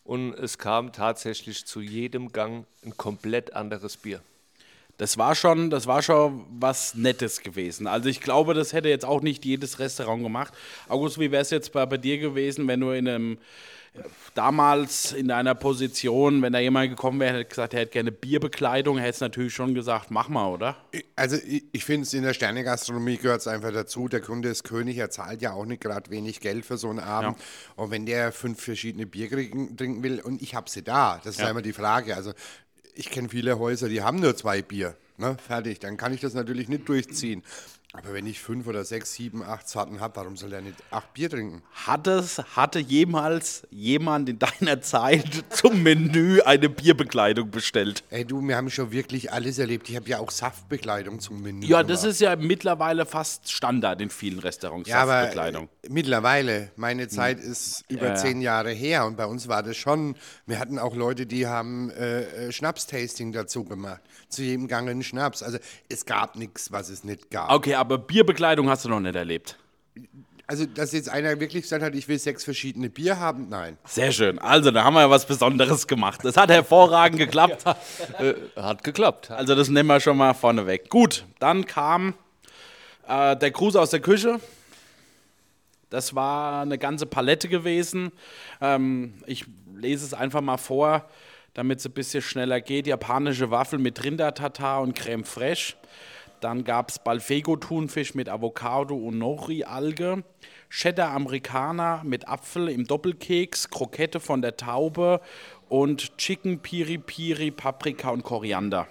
Und 0.04 0.34
es 0.34 0.58
kam 0.58 0.92
tatsächlich 0.92 1.64
zu 1.66 1.80
jedem 1.80 2.32
Gang 2.32 2.66
ein 2.84 2.96
komplett 2.96 3.54
anderes 3.54 3.96
Bier. 3.96 4.20
Das 4.98 5.18
war 5.18 5.34
schon, 5.34 5.70
das 5.70 5.86
war 5.86 6.02
schon 6.02 6.46
was 6.50 6.94
Nettes 6.94 7.42
gewesen. 7.42 7.86
Also 7.86 8.08
ich 8.08 8.20
glaube, 8.20 8.54
das 8.54 8.72
hätte 8.72 8.88
jetzt 8.88 9.04
auch 9.04 9.20
nicht 9.20 9.44
jedes 9.44 9.78
Restaurant 9.78 10.22
gemacht. 10.22 10.54
August, 10.88 11.18
wie 11.18 11.30
wäre 11.30 11.42
es 11.42 11.50
jetzt 11.50 11.72
bei, 11.72 11.84
bei 11.84 11.98
dir 11.98 12.18
gewesen, 12.18 12.66
wenn 12.66 12.80
du 12.80 12.90
in 12.90 13.08
einem 13.08 13.38
damals 14.34 15.12
in 15.12 15.28
deiner 15.28 15.54
Position, 15.54 16.42
wenn 16.42 16.52
da 16.52 16.58
jemand 16.58 16.90
gekommen 16.90 17.20
wäre, 17.20 17.38
hätte 17.38 17.48
gesagt, 17.48 17.74
er 17.74 17.80
hätte 17.80 17.92
gerne 17.92 18.12
Bierbekleidung, 18.12 18.98
hätte 18.98 19.10
es 19.10 19.20
natürlich 19.20 19.54
schon 19.54 19.74
gesagt, 19.74 20.10
mach 20.10 20.28
mal, 20.28 20.48
oder? 20.48 20.76
Also 21.14 21.36
ich, 21.36 21.64
ich 21.72 21.84
finde 21.84 22.02
es 22.02 22.12
in 22.12 22.22
der 22.22 22.34
Sternegastronomie 22.34 23.16
gehört 23.16 23.40
es 23.40 23.46
einfach 23.46 23.72
dazu. 23.72 24.08
Der 24.08 24.20
Kunde 24.20 24.48
ist 24.48 24.64
König, 24.64 24.98
er 24.98 25.10
zahlt 25.10 25.42
ja 25.42 25.52
auch 25.52 25.64
nicht 25.64 25.82
gerade 25.82 26.10
wenig 26.10 26.40
Geld 26.40 26.66
für 26.66 26.76
so 26.76 26.90
einen 26.90 27.00
Abend. 27.00 27.38
Und 27.76 27.90
wenn 27.90 28.06
der 28.06 28.32
fünf 28.32 28.62
verschiedene 28.62 29.06
Bier 29.06 29.30
trinken 29.30 30.02
will 30.02 30.20
und 30.20 30.42
ich 30.42 30.54
habe 30.54 30.68
sie 30.68 30.82
da, 30.82 31.20
das 31.24 31.36
ist 31.36 31.40
ja 31.40 31.50
immer 31.50 31.62
die 31.62 31.72
Frage. 31.72 32.14
Also 32.14 32.32
ich 32.96 33.10
kenne 33.10 33.28
viele 33.28 33.58
Häuser, 33.58 33.88
die 33.88 34.02
haben 34.02 34.20
nur 34.20 34.36
zwei 34.36 34.62
Bier. 34.62 34.96
Ne, 35.18 35.36
fertig, 35.38 35.78
dann 35.78 35.96
kann 35.96 36.12
ich 36.12 36.20
das 36.20 36.34
natürlich 36.34 36.68
nicht 36.68 36.88
durchziehen. 36.88 37.42
Aber 37.98 38.12
wenn 38.14 38.26
ich 38.26 38.40
fünf 38.40 38.66
oder 38.66 38.84
sechs, 38.84 39.12
sieben, 39.14 39.42
acht 39.42 39.68
Sorten 39.68 40.00
habe, 40.00 40.16
warum 40.16 40.36
soll 40.36 40.52
er 40.52 40.60
nicht 40.60 40.76
acht 40.90 41.12
Bier 41.14 41.30
trinken? 41.30 41.62
Hat 41.86 42.06
es, 42.06 42.38
hatte 42.54 42.78
jemals 42.78 43.66
jemand 43.70 44.28
in 44.28 44.38
deiner 44.38 44.80
Zeit 44.82 45.24
zum 45.50 45.82
Menü 45.82 46.40
eine 46.42 46.68
Bierbekleidung 46.68 47.50
bestellt? 47.50 48.04
Ey 48.10 48.24
du, 48.24 48.40
wir 48.46 48.56
haben 48.56 48.70
schon 48.70 48.90
wirklich 48.92 49.32
alles 49.32 49.58
erlebt. 49.58 49.88
Ich 49.88 49.96
habe 49.96 50.08
ja 50.08 50.18
auch 50.18 50.30
Saftbekleidung 50.30 51.20
zum 51.20 51.42
Menü. 51.42 51.66
Ja, 51.66 51.82
das 51.82 52.00
gemacht. 52.00 52.12
ist 52.14 52.20
ja 52.20 52.36
mittlerweile 52.36 53.06
fast 53.06 53.50
Standard 53.50 54.00
in 54.00 54.10
vielen 54.10 54.38
Restaurants, 54.40 54.88
Ja, 54.88 55.02
aber 55.02 55.12
Saftbekleidung. 55.22 55.68
äh, 55.82 55.88
mittlerweile, 55.88 56.70
meine 56.76 57.08
Zeit 57.08 57.38
ist 57.40 57.84
über 57.88 58.02
Ja, 58.06 58.08
ja. 58.10 58.14
zehn 58.16 58.40
Jahre 58.42 58.70
her 58.72 59.06
und 59.06 59.16
bei 59.16 59.26
uns 59.26 59.48
war 59.48 59.62
das 59.62 59.76
schon, 59.76 60.16
wir 60.46 60.58
hatten 60.58 60.78
auch 60.78 60.94
Leute, 60.94 61.26
die 61.26 61.46
haben 61.46 61.90
äh, 61.90 62.22
äh, 62.48 62.52
Schnapstasting 62.52 63.32
dazu 63.32 63.64
gemacht, 63.64 64.00
zu 64.28 64.42
jedem 64.42 64.68
Gang 64.68 64.88
einen 64.88 65.02
Schnaps. 65.02 65.42
Also 65.42 65.58
es 65.88 66.04
gab 66.04 66.36
nichts, 66.36 66.72
was 66.72 66.88
es 66.88 67.04
nicht 67.04 67.30
gab. 67.30 67.50
Okay, 67.50 67.74
aber 67.74 67.85
Bierbekleidung 67.86 68.68
hast 68.68 68.84
du 68.84 68.88
noch 68.88 69.00
nicht 69.00 69.16
erlebt. 69.16 69.58
Also, 70.48 70.64
dass 70.64 70.92
jetzt 70.92 71.08
einer 71.08 71.40
wirklich 71.40 71.62
gesagt 71.62 71.82
hat, 71.82 71.94
ich 71.96 72.06
will 72.06 72.18
sechs 72.18 72.44
verschiedene 72.44 72.88
Bier 72.88 73.18
haben, 73.18 73.48
nein. 73.48 73.78
Sehr 73.84 74.12
schön. 74.12 74.38
Also, 74.38 74.70
da 74.70 74.84
haben 74.84 74.94
wir 74.94 75.00
ja 75.00 75.10
was 75.10 75.26
Besonderes 75.26 75.88
gemacht. 75.88 76.20
Das 76.22 76.36
hat 76.36 76.50
hervorragend 76.50 77.18
geklappt. 77.18 77.64
Äh, 78.18 78.34
hat 78.56 78.84
geklappt. 78.84 79.30
Also, 79.30 79.54
das 79.54 79.68
nehmen 79.68 79.88
wir 79.88 79.98
schon 80.00 80.16
mal 80.16 80.32
vorneweg. 80.34 80.88
Gut, 80.88 81.24
dann 81.40 81.66
kam 81.66 82.14
äh, 83.08 83.36
der 83.36 83.50
Gruß 83.50 83.76
aus 83.76 83.90
der 83.90 84.00
Küche. 84.00 84.40
Das 85.90 86.14
war 86.14 86.62
eine 86.62 86.78
ganze 86.78 87.06
Palette 87.06 87.48
gewesen. 87.48 88.12
Ähm, 88.60 89.14
ich 89.26 89.44
lese 89.74 90.04
es 90.04 90.14
einfach 90.14 90.40
mal 90.40 90.56
vor, 90.56 91.08
damit 91.54 91.80
es 91.80 91.86
ein 91.86 91.92
bisschen 91.92 92.22
schneller 92.22 92.60
geht. 92.60 92.86
Japanische 92.86 93.50
Waffel 93.50 93.78
mit 93.78 94.02
Rindertatar 94.02 94.80
und 94.80 94.94
Creme 94.94 95.24
fraiche. 95.24 95.74
Dann 96.46 96.62
gab 96.62 96.90
es 96.90 97.00
Balfego-Thunfisch 97.00 98.14
mit 98.14 98.28
Avocado 98.28 98.94
und 98.94 99.18
Nori-Alge. 99.18 100.22
Cheddar 100.70 101.10
Amerikaner 101.10 102.02
mit 102.04 102.28
Apfel 102.28 102.68
im 102.68 102.86
Doppelkeks. 102.86 103.68
Krokette 103.68 104.20
von 104.20 104.42
der 104.42 104.56
Taube. 104.56 105.20
Und 105.68 106.16
Chicken 106.18 106.60
Piri 106.60 106.98
Piri, 106.98 107.50
Paprika 107.50 108.10
und 108.10 108.22
Koriander. 108.22 108.86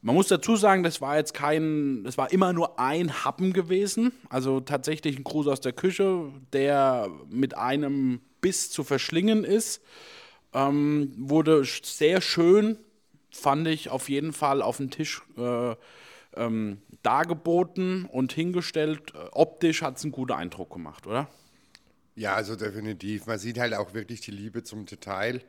Man 0.00 0.14
muss 0.14 0.28
dazu 0.28 0.56
sagen, 0.56 0.82
das 0.82 1.02
war 1.02 1.18
jetzt 1.18 1.34
kein, 1.34 2.04
das 2.04 2.16
war 2.16 2.32
immer 2.32 2.54
nur 2.54 2.80
ein 2.80 3.22
Happen 3.22 3.52
gewesen. 3.52 4.12
Also 4.30 4.60
tatsächlich 4.60 5.18
ein 5.18 5.24
Gruß 5.24 5.48
aus 5.48 5.60
der 5.60 5.74
Küche, 5.74 6.32
der 6.54 7.10
mit 7.28 7.54
einem 7.54 8.22
Biss 8.40 8.70
zu 8.70 8.82
verschlingen 8.82 9.44
ist. 9.44 9.82
Ähm, 10.54 11.12
wurde 11.18 11.64
sehr 11.66 12.22
schön, 12.22 12.78
fand 13.30 13.68
ich 13.68 13.90
auf 13.90 14.08
jeden 14.08 14.32
Fall 14.32 14.62
auf 14.62 14.78
den 14.78 14.90
Tisch 14.90 15.20
äh, 15.36 15.74
ähm, 16.36 16.82
dargeboten 17.02 18.06
und 18.06 18.32
hingestellt. 18.32 19.12
Äh, 19.14 19.28
Optisch 19.32 19.82
hat 19.82 19.98
es 19.98 20.04
einen 20.04 20.12
guten 20.12 20.32
Eindruck 20.32 20.72
gemacht, 20.72 21.06
oder? 21.06 21.28
Ja, 22.14 22.34
also 22.34 22.56
definitiv. 22.56 23.26
Man 23.26 23.38
sieht 23.38 23.58
halt 23.58 23.74
auch 23.74 23.94
wirklich 23.94 24.20
die 24.20 24.32
Liebe 24.32 24.62
zum 24.62 24.86
Detail. 24.86 25.40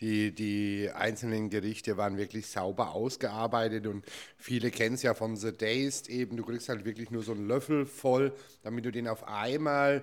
Die, 0.00 0.34
die 0.34 0.90
einzelnen 0.92 1.50
Gerichte 1.50 1.96
waren 1.96 2.16
wirklich 2.16 2.48
sauber 2.48 2.94
ausgearbeitet 2.94 3.86
und 3.86 4.04
viele 4.36 4.72
kennen 4.72 4.96
es 4.96 5.02
ja 5.02 5.14
von 5.14 5.36
The 5.36 5.52
Dazed 5.52 6.08
eben. 6.08 6.36
Du 6.36 6.44
kriegst 6.44 6.68
halt 6.68 6.84
wirklich 6.84 7.12
nur 7.12 7.22
so 7.22 7.32
einen 7.32 7.46
Löffel 7.46 7.86
voll, 7.86 8.32
damit 8.62 8.84
du 8.84 8.90
den 8.90 9.06
auf 9.06 9.28
einmal 9.28 10.02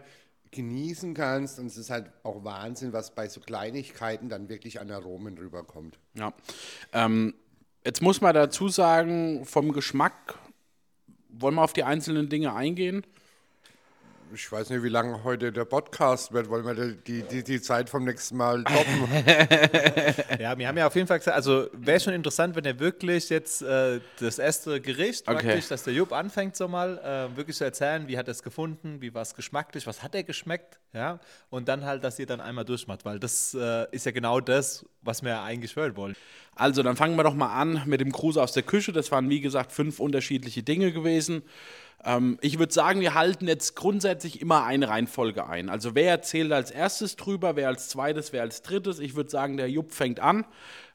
genießen 0.51 1.13
kannst. 1.13 1.59
Und 1.59 1.65
es 1.67 1.77
ist 1.77 1.89
halt 1.89 2.09
auch 2.23 2.43
Wahnsinn, 2.43 2.93
was 2.93 3.15
bei 3.15 3.27
so 3.27 3.41
Kleinigkeiten 3.41 4.29
dann 4.29 4.47
wirklich 4.47 4.79
an 4.79 4.91
Aromen 4.91 5.37
rüberkommt. 5.37 5.99
Ja. 6.13 6.33
Ähm, 6.93 7.33
jetzt 7.85 8.01
muss 8.01 8.21
man 8.21 8.33
dazu 8.33 8.67
sagen, 8.69 9.45
vom 9.45 9.71
Geschmack, 9.71 10.37
wollen 11.29 11.55
wir 11.55 11.63
auf 11.63 11.73
die 11.73 11.83
einzelnen 11.83 12.29
Dinge 12.29 12.53
eingehen? 12.53 13.05
Ich 14.33 14.49
weiß 14.49 14.69
nicht, 14.69 14.81
wie 14.83 14.89
lange 14.89 15.23
heute 15.25 15.51
der 15.51 15.65
Podcast 15.65 16.31
wird. 16.31 16.47
Wollen 16.49 16.65
wir 16.65 16.93
die, 16.95 17.23
die, 17.23 17.43
die 17.43 17.61
Zeit 17.61 17.89
vom 17.89 18.05
nächsten 18.05 18.37
Mal 18.37 18.63
toppen? 18.63 19.07
Ja, 20.39 20.57
wir 20.57 20.67
haben 20.67 20.77
ja 20.77 20.87
auf 20.87 20.95
jeden 20.95 21.07
Fall 21.07 21.19
gesagt, 21.19 21.35
also 21.35 21.67
wäre 21.73 21.99
schon 21.99 22.13
interessant, 22.13 22.55
wenn 22.55 22.63
er 22.63 22.79
wirklich 22.79 23.29
jetzt 23.29 23.61
äh, 23.61 23.99
das 24.19 24.39
erste 24.39 24.79
Gericht 24.79 25.27
Okay. 25.27 25.33
praktisch, 25.47 25.67
dass 25.67 25.83
der 25.83 25.93
Jupp 25.93 26.13
anfängt 26.13 26.55
so 26.55 26.67
mal, 26.67 26.97
äh, 26.99 27.35
wirklich 27.35 27.57
zu 27.57 27.63
erzählen, 27.65 28.07
wie 28.07 28.17
hat 28.17 28.27
er 28.27 28.31
es 28.31 28.41
gefunden, 28.43 29.01
wie 29.01 29.13
war 29.13 29.21
es 29.21 29.35
geschmacklich, 29.35 29.85
was 29.85 30.01
hat 30.01 30.15
er 30.15 30.23
geschmeckt, 30.23 30.79
ja, 30.93 31.19
und 31.49 31.67
dann 31.67 31.83
halt, 31.85 32.03
dass 32.03 32.17
ihr 32.17 32.25
dann 32.25 32.39
einmal 32.41 32.63
durchmacht, 32.65 33.03
weil 33.05 33.19
das 33.19 33.53
äh, 33.53 33.85
ist 33.91 34.05
ja 34.05 34.11
genau 34.11 34.39
das, 34.39 34.85
was 35.01 35.23
wir 35.23 35.41
eigentlich 35.41 35.75
hören 35.75 35.95
wollen. 35.97 36.15
Also, 36.55 36.83
dann 36.83 36.95
fangen 36.95 37.15
wir 37.15 37.23
doch 37.23 37.33
mal 37.33 37.53
an 37.53 37.81
mit 37.85 38.01
dem 38.01 38.11
Gruß 38.11 38.37
aus 38.37 38.51
der 38.51 38.63
Küche. 38.63 38.91
Das 38.91 39.11
waren, 39.11 39.29
wie 39.29 39.39
gesagt, 39.41 39.71
fünf 39.71 39.99
unterschiedliche 39.99 40.63
Dinge 40.63 40.91
gewesen. 40.91 41.43
Ähm, 42.03 42.37
ich 42.41 42.59
würde 42.59 42.73
sagen, 42.73 43.01
wir 43.01 43.13
halten 43.13 43.47
jetzt 43.47 43.75
grundsätzlich 43.75 44.41
immer 44.41 44.63
eine 44.63 44.89
Reihenfolge 44.89 45.47
ein. 45.47 45.69
Also 45.69 45.95
wer 45.95 46.09
erzählt 46.09 46.51
als 46.51 46.71
erstes 46.71 47.15
drüber, 47.15 47.55
wer 47.55 47.67
als 47.67 47.89
zweites, 47.89 48.33
wer 48.33 48.41
als 48.41 48.61
drittes. 48.61 48.99
Ich 48.99 49.15
würde 49.15 49.29
sagen, 49.29 49.57
der 49.57 49.69
Jupp 49.69 49.91
fängt 49.91 50.19
an. 50.19 50.45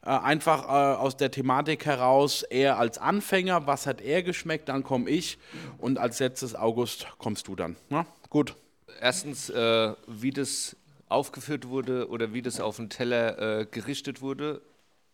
Äh, 0.05 0.09
einfach 0.09 0.63
äh, 0.63 0.97
aus 0.97 1.17
der 1.17 1.31
Thematik 1.31 1.85
heraus, 1.85 2.43
er 2.43 2.77
als 2.77 2.97
Anfänger, 2.97 3.67
was 3.67 3.87
hat 3.87 4.01
er 4.01 4.23
geschmeckt, 4.23 4.69
dann 4.69 4.83
komme 4.83 5.09
ich 5.09 5.37
und 5.77 5.97
als 5.97 6.19
letztes 6.19 6.55
August 6.55 7.07
kommst 7.17 7.47
du 7.47 7.55
dann. 7.55 7.75
Na, 7.89 8.05
gut. 8.29 8.55
Erstens, 8.99 9.49
äh, 9.49 9.93
wie 10.07 10.31
das 10.31 10.75
aufgeführt 11.09 11.67
wurde 11.69 12.09
oder 12.09 12.33
wie 12.33 12.41
das 12.41 12.59
auf 12.59 12.77
den 12.77 12.89
Teller 12.89 13.59
äh, 13.61 13.65
gerichtet 13.65 14.21
wurde. 14.21 14.61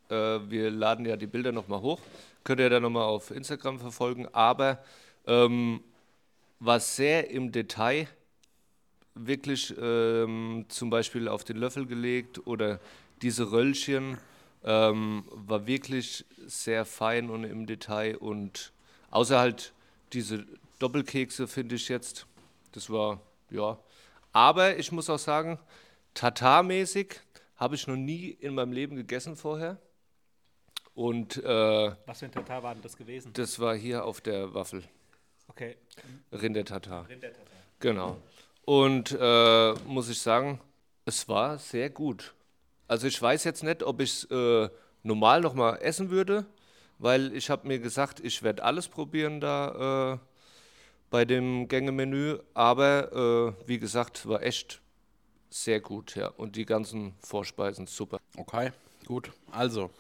Äh, 0.10 0.16
wir 0.50 0.72
laden 0.72 1.06
ja 1.06 1.18
die 1.18 1.28
Bilder 1.28 1.52
nochmal 1.52 1.82
hoch. 1.82 2.00
Könnt 2.44 2.60
ihr 2.60 2.70
dann 2.70 2.84
nochmal 2.84 3.04
auf 3.04 3.32
Instagram 3.32 3.80
verfolgen. 3.80 4.28
Aber 4.32 4.80
ähm, 5.28 5.84
war 6.60 6.80
sehr 6.80 7.30
im 7.30 7.52
Detail 7.52 8.08
wirklich 9.16 9.74
ähm, 9.80 10.66
zum 10.70 10.90
Beispiel 10.90 11.28
auf 11.28 11.44
den 11.44 11.58
Löffel 11.58 11.86
gelegt 11.86 12.48
oder 12.48 12.80
diese 13.22 13.52
Röllchen 13.52 14.18
ähm, 14.64 15.24
war 15.30 15.68
wirklich 15.68 16.26
sehr 16.46 16.86
fein 16.86 17.30
und 17.30 17.44
im 17.44 17.66
Detail 17.66 18.18
und 18.18 18.72
außer 19.12 19.40
halt 19.40 19.74
diese 20.14 20.46
Doppelkekse 20.80 21.48
finde 21.48 21.76
ich 21.76 21.90
jetzt, 21.90 22.26
das 22.72 22.90
war 22.90 23.22
ja. 23.50 23.78
Aber 24.32 24.78
ich 24.78 24.92
muss 24.92 25.10
auch 25.10 25.20
sagen, 25.20 25.60
Tatar-mäßig 26.14 27.20
habe 27.58 27.76
ich 27.76 27.88
noch 27.88 27.96
nie 27.96 28.30
in 28.30 28.56
meinem 28.56 28.72
Leben 28.72 28.96
gegessen 28.96 29.36
vorher. 29.36 29.78
Und 30.96 31.38
äh, 31.38 31.96
was 32.06 32.20
für 32.20 32.26
ein 32.26 32.32
Tatar 32.32 32.62
war 32.64 32.74
denn 32.74 32.84
das 32.84 32.98
gewesen? 32.98 33.32
Das 33.34 33.60
war 33.60 33.76
hier 33.76 34.06
auf 34.06 34.22
der 34.22 34.54
Waffel. 34.54 34.84
Okay. 35.48 35.76
Rindertatar. 36.32 37.08
Rindertatar. 37.10 37.46
Genau. 37.80 38.18
Und 38.66 39.16
äh, 39.20 39.74
muss 39.86 40.10
ich 40.10 40.20
sagen, 40.22 40.60
es 41.06 41.28
war 41.28 41.58
sehr 41.58 41.90
gut. 41.90 42.34
Also 42.88 43.08
ich 43.08 43.22
weiß 43.22 43.44
jetzt 43.44 43.64
nicht, 43.64 43.84
ob 43.84 44.02
ich 44.02 44.12
es 44.12 44.32
äh, 44.32 44.70
normal 45.04 45.42
noch 45.42 45.54
mal 45.54 45.76
essen 45.78 46.10
würde, 46.10 46.46
weil 46.98 47.36
ich 47.36 47.50
habe 47.50 47.68
mir 47.68 47.80
gesagt, 47.80 48.20
ich 48.20 48.44
werde 48.44 48.64
alles 48.64 48.88
probieren 48.88 49.42
da 49.42 50.14
äh, 50.14 50.18
bei 51.10 51.26
dem 51.26 51.68
Gängemenü. 51.68 52.40
Aber 52.54 53.56
äh, 53.64 53.68
wie 53.68 53.80
gesagt, 53.80 54.28
war 54.28 54.42
echt 54.42 54.82
sehr 55.50 55.82
gut, 55.82 56.16
ja. 56.16 56.28
Und 56.30 56.56
die 56.56 56.66
ganzen 56.66 57.14
Vorspeisen 57.20 57.86
super. 57.88 58.20
Okay, 58.38 58.72
gut. 59.06 59.32
Also, 59.52 59.92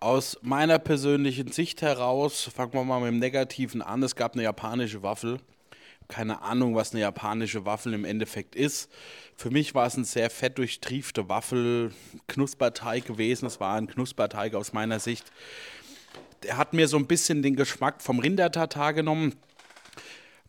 aus 0.00 0.38
meiner 0.42 0.78
persönlichen 0.78 1.50
Sicht 1.50 1.82
heraus, 1.82 2.48
fangen 2.54 2.72
wir 2.72 2.84
mal 2.84 3.00
mit 3.00 3.08
dem 3.08 3.18
Negativen 3.18 3.82
an. 3.82 4.02
Es 4.02 4.14
gab 4.14 4.34
eine 4.34 4.44
japanische 4.44 5.02
Waffel. 5.02 5.38
Keine 6.06 6.40
Ahnung, 6.40 6.74
was 6.74 6.92
eine 6.92 7.00
japanische 7.00 7.66
Waffel 7.66 7.92
im 7.92 8.04
Endeffekt 8.04 8.54
ist. 8.54 8.90
Für 9.36 9.50
mich 9.50 9.74
war 9.74 9.86
es 9.86 9.96
ein 9.96 10.04
sehr 10.04 10.30
fett 10.30 10.56
durchtriefte 10.56 11.28
Waffel, 11.28 11.92
Knusperteig 12.28 13.06
gewesen. 13.06 13.46
Es 13.46 13.60
war 13.60 13.76
ein 13.76 13.88
Knusperteig 13.88 14.54
aus 14.54 14.72
meiner 14.72 15.00
Sicht. 15.00 15.30
Der 16.44 16.56
hat 16.56 16.72
mir 16.72 16.86
so 16.86 16.96
ein 16.96 17.08
bisschen 17.08 17.42
den 17.42 17.56
Geschmack 17.56 18.00
vom 18.00 18.20
Rindertatar 18.20 18.94
genommen. 18.94 19.34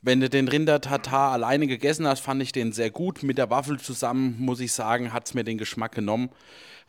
Wenn 0.01 0.21
du 0.21 0.29
den 0.29 0.47
Rindertatar 0.47 1.33
alleine 1.33 1.67
gegessen 1.67 2.07
hast, 2.07 2.21
fand 2.21 2.41
ich 2.41 2.51
den 2.51 2.71
sehr 2.71 2.91
gut. 2.91 3.23
Mit 3.23 3.37
der 3.39 3.49
Waffel 3.49 3.79
zusammen, 3.79 4.35
muss 4.39 4.59
ich 4.59 4.71
sagen, 4.71 5.11
hat 5.11 5.25
es 5.25 5.33
mir 5.33 5.43
den 5.43 5.57
Geschmack 5.57 5.93
genommen. 5.93 6.29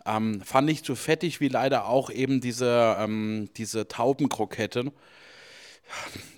Ähm, 0.06 0.40
fand 0.42 0.66
nicht 0.66 0.84
so 0.84 0.94
fettig 0.94 1.40
wie 1.40 1.48
leider 1.48 1.86
auch 1.86 2.10
eben 2.10 2.40
diese, 2.40 2.96
ähm, 2.98 3.48
diese 3.56 3.88
Taubenkrokette. 3.88 4.92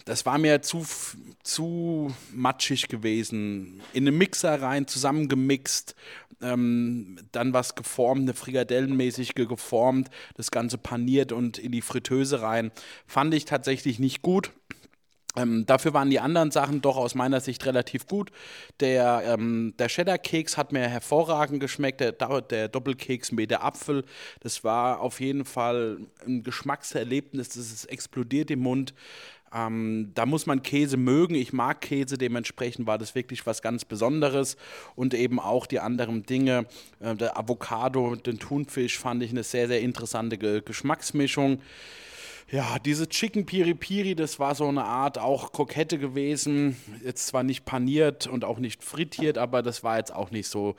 Das 0.04 0.26
war 0.26 0.38
mir 0.38 0.62
zu, 0.62 0.86
zu 1.42 2.14
matschig 2.32 2.88
gewesen. 2.88 3.80
In 3.92 4.08
einen 4.08 4.16
Mixer 4.16 4.60
rein, 4.60 4.86
zusammengemixt, 4.86 5.94
ähm, 6.40 7.18
dann 7.30 7.52
was 7.52 7.74
geformt, 7.74 8.22
eine 8.22 8.34
Frikadellenmäßig 8.34 9.34
geformt, 9.34 10.10
das 10.34 10.50
Ganze 10.50 10.78
paniert 10.78 11.32
und 11.32 11.58
in 11.58 11.72
die 11.72 11.82
Fritteuse 11.82 12.42
rein. 12.42 12.72
Fand 13.06 13.32
ich 13.34 13.44
tatsächlich 13.44 13.98
nicht 13.98 14.22
gut. 14.22 14.50
Ähm, 15.36 15.64
dafür 15.66 15.94
waren 15.94 16.10
die 16.10 16.20
anderen 16.20 16.50
Sachen 16.50 16.82
doch 16.82 16.96
aus 16.96 17.14
meiner 17.14 17.40
Sicht 17.40 17.64
relativ 17.64 18.06
gut. 18.06 18.30
Der, 18.80 19.22
ähm, 19.26 19.74
der 19.78 19.88
Cheddar-Keks 19.88 20.56
hat 20.56 20.72
mir 20.72 20.88
hervorragend 20.88 21.60
geschmeckt, 21.60 22.00
der, 22.00 22.12
der 22.12 22.68
Doppelkeks 22.68 23.32
mit 23.32 23.50
der 23.50 23.64
Apfel. 23.64 24.04
Das 24.40 24.62
war 24.62 25.00
auf 25.00 25.20
jeden 25.20 25.44
Fall 25.44 25.98
ein 26.26 26.42
Geschmackserlebnis, 26.42 27.50
das 27.50 27.84
explodiert 27.86 28.50
im 28.50 28.60
Mund. 28.60 28.94
Ähm, 29.54 30.12
da 30.14 30.26
muss 30.26 30.46
man 30.46 30.62
Käse 30.62 30.96
mögen. 30.96 31.34
Ich 31.34 31.52
mag 31.52 31.80
Käse, 31.82 32.16
dementsprechend 32.16 32.86
war 32.86 32.98
das 32.98 33.14
wirklich 33.14 33.46
was 33.46 33.62
ganz 33.62 33.84
Besonderes. 33.84 34.56
Und 34.96 35.14
eben 35.14 35.38
auch 35.38 35.66
die 35.66 35.80
anderen 35.80 36.24
Dinge. 36.24 36.66
Äh, 37.00 37.14
der 37.16 37.38
Avocado, 37.38 38.16
den 38.16 38.38
Thunfisch 38.38 38.98
fand 38.98 39.22
ich 39.22 39.30
eine 39.30 39.42
sehr, 39.42 39.68
sehr 39.68 39.80
interessante 39.80 40.38
Ge 40.38 40.62
Geschmacksmischung. 40.64 41.60
Ja, 42.50 42.78
diese 42.78 43.08
Chicken 43.08 43.46
Piri 43.46 43.74
Piri, 43.74 44.14
das 44.14 44.38
war 44.38 44.54
so 44.54 44.68
eine 44.68 44.84
Art 44.84 45.18
auch 45.18 45.52
Kokette 45.52 45.98
gewesen. 45.98 46.76
Jetzt 47.04 47.26
zwar 47.26 47.42
nicht 47.42 47.64
paniert 47.64 48.26
und 48.26 48.44
auch 48.44 48.58
nicht 48.58 48.84
frittiert, 48.84 49.38
aber 49.38 49.62
das 49.62 49.82
war 49.82 49.98
jetzt 49.98 50.14
auch 50.14 50.30
nicht 50.30 50.48
so. 50.48 50.76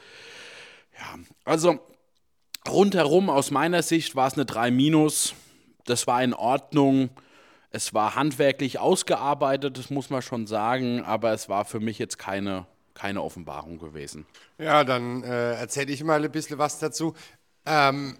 Ja, 0.97 1.19
also 1.45 1.79
rundherum 2.67 3.29
aus 3.29 3.51
meiner 3.51 3.81
Sicht 3.81 4.15
war 4.15 4.27
es 4.27 4.35
eine 4.35 4.45
3 4.45 4.71
minus. 4.71 5.33
Das 5.85 6.07
war 6.07 6.23
in 6.23 6.33
Ordnung. 6.33 7.09
Es 7.71 7.91
war 7.91 8.15
handwerklich 8.15 8.77
ausgearbeitet, 8.77 9.79
das 9.79 9.89
muss 9.89 10.11
man 10.11 10.21
schon 10.21 10.45
sagen, 10.45 11.03
aber 11.03 11.33
es 11.33 11.49
war 11.49 11.65
für 11.65 11.79
mich 11.79 11.97
jetzt 11.97 12.19
keine, 12.19 12.67
keine 12.93 13.23
Offenbarung 13.23 13.79
gewesen. 13.79 14.27
Ja, 14.59 14.83
dann 14.83 15.23
äh, 15.23 15.55
erzähle 15.55 15.91
ich 15.91 16.03
mal 16.03 16.23
ein 16.23 16.31
bisschen 16.31 16.59
was 16.59 16.77
dazu. 16.77 17.15
Ähm, 17.65 18.15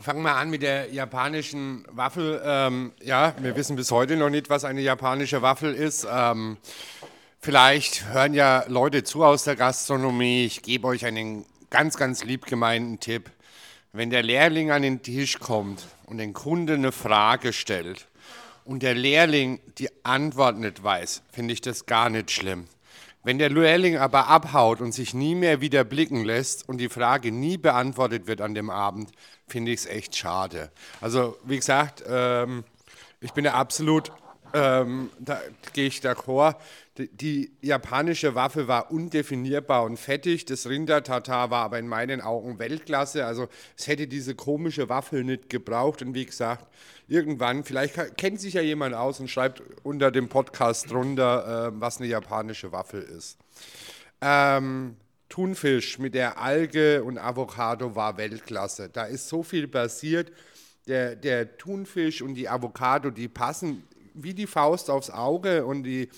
Fangen 0.00 0.22
wir 0.22 0.34
an 0.34 0.48
mit 0.48 0.62
der 0.62 0.90
japanischen 0.90 1.84
Waffel. 1.90 2.40
Ähm, 2.42 2.92
ja, 3.02 3.34
wir 3.38 3.54
wissen 3.54 3.76
bis 3.76 3.90
heute 3.90 4.16
noch 4.16 4.30
nicht, 4.30 4.48
was 4.48 4.64
eine 4.64 4.80
japanische 4.80 5.42
Waffel 5.42 5.74
ist. 5.74 6.06
Ähm, 6.10 6.56
vielleicht 7.38 8.06
hören 8.06 8.32
ja 8.32 8.64
Leute 8.66 9.04
zu 9.04 9.22
aus 9.22 9.44
der 9.44 9.56
Gastronomie. 9.56 10.46
Ich 10.46 10.62
gebe 10.62 10.86
euch 10.86 11.04
einen 11.04 11.44
ganz, 11.68 11.98
ganz 11.98 12.24
lieb 12.24 12.46
gemeinten 12.46 12.98
Tipp. 12.98 13.30
Wenn 13.92 14.08
der 14.08 14.22
Lehrling 14.22 14.70
an 14.70 14.80
den 14.80 15.02
Tisch 15.02 15.38
kommt 15.38 15.86
und 16.06 16.16
den 16.16 16.32
Kunde 16.32 16.74
eine 16.74 16.92
Frage 16.92 17.52
stellt 17.52 18.08
und 18.64 18.82
der 18.82 18.94
Lehrling 18.94 19.60
die 19.76 19.90
Antwort 20.02 20.56
nicht 20.56 20.82
weiß, 20.82 21.20
finde 21.30 21.52
ich 21.52 21.60
das 21.60 21.84
gar 21.84 22.08
nicht 22.08 22.30
schlimm. 22.30 22.68
Wenn 23.22 23.38
der 23.38 23.50
Lehrling 23.50 23.98
aber 23.98 24.28
abhaut 24.28 24.80
und 24.80 24.92
sich 24.92 25.12
nie 25.12 25.34
mehr 25.34 25.60
wieder 25.60 25.84
blicken 25.84 26.24
lässt 26.24 26.66
und 26.68 26.78
die 26.78 26.88
Frage 26.88 27.32
nie 27.32 27.58
beantwortet 27.58 28.26
wird 28.26 28.40
an 28.40 28.54
dem 28.54 28.70
Abend, 28.70 29.10
finde 29.46 29.72
ich 29.72 29.80
es 29.80 29.86
echt 29.86 30.16
schade. 30.16 30.70
Also, 31.02 31.36
wie 31.44 31.56
gesagt, 31.56 32.02
ähm, 32.08 32.64
ich 33.20 33.32
bin 33.32 33.44
ja 33.44 33.54
absolut, 33.54 34.10
ähm, 34.54 35.10
da 35.18 35.38
gehe 35.74 35.86
ich 35.88 35.98
d'accord. 36.00 36.56
Die, 37.08 37.52
japanische 37.62 38.34
Waffe 38.34 38.68
war 38.68 38.90
undefinierbar 38.90 39.84
und 39.84 39.96
fettig. 39.96 40.44
Das 40.44 40.68
Rindertatar 40.68 41.50
war 41.50 41.64
aber 41.64 41.78
in 41.78 41.88
meinen 41.88 42.20
Augen 42.20 42.58
Weltklasse. 42.58 43.26
Also, 43.26 43.48
es 43.76 43.86
hätte 43.86 44.06
diese 44.06 44.34
komische 44.34 44.88
Waffel 44.88 45.24
nicht 45.24 45.48
gebraucht. 45.48 46.02
Und 46.02 46.14
wie 46.14 46.26
gesagt, 46.26 46.66
irgendwann, 47.08 47.64
vielleicht 47.64 48.16
kennt 48.16 48.40
sich 48.40 48.54
ja 48.54 48.62
jemand 48.62 48.94
aus 48.94 49.20
und 49.20 49.28
schreibt 49.28 49.62
unter 49.82 50.10
dem 50.10 50.28
Podcast 50.28 50.90
drunter, 50.90 51.68
äh, 51.68 51.80
was 51.80 51.98
eine 51.98 52.06
japanische 52.06 52.72
Waffel 52.72 53.02
ist. 53.02 53.38
Ähm, 54.20 54.96
Thunfisch 55.28 55.98
mit 55.98 56.14
der 56.14 56.38
Alge 56.38 57.04
und 57.04 57.16
Avocado 57.16 57.94
war 57.94 58.16
Weltklasse. 58.16 58.90
Da 58.92 59.04
ist 59.04 59.28
so 59.28 59.42
viel 59.42 59.68
passiert. 59.68 60.32
Der, 60.88 61.14
der 61.14 61.56
Thunfisch 61.56 62.20
und 62.20 62.34
die 62.34 62.48
Avocado, 62.48 63.10
die 63.10 63.28
passen 63.28 63.84
wie 64.14 64.34
die 64.34 64.46
Faust 64.46 64.90
aufs 64.90 65.10
Auge 65.10 65.64
und 65.64 65.84
die 65.84 66.08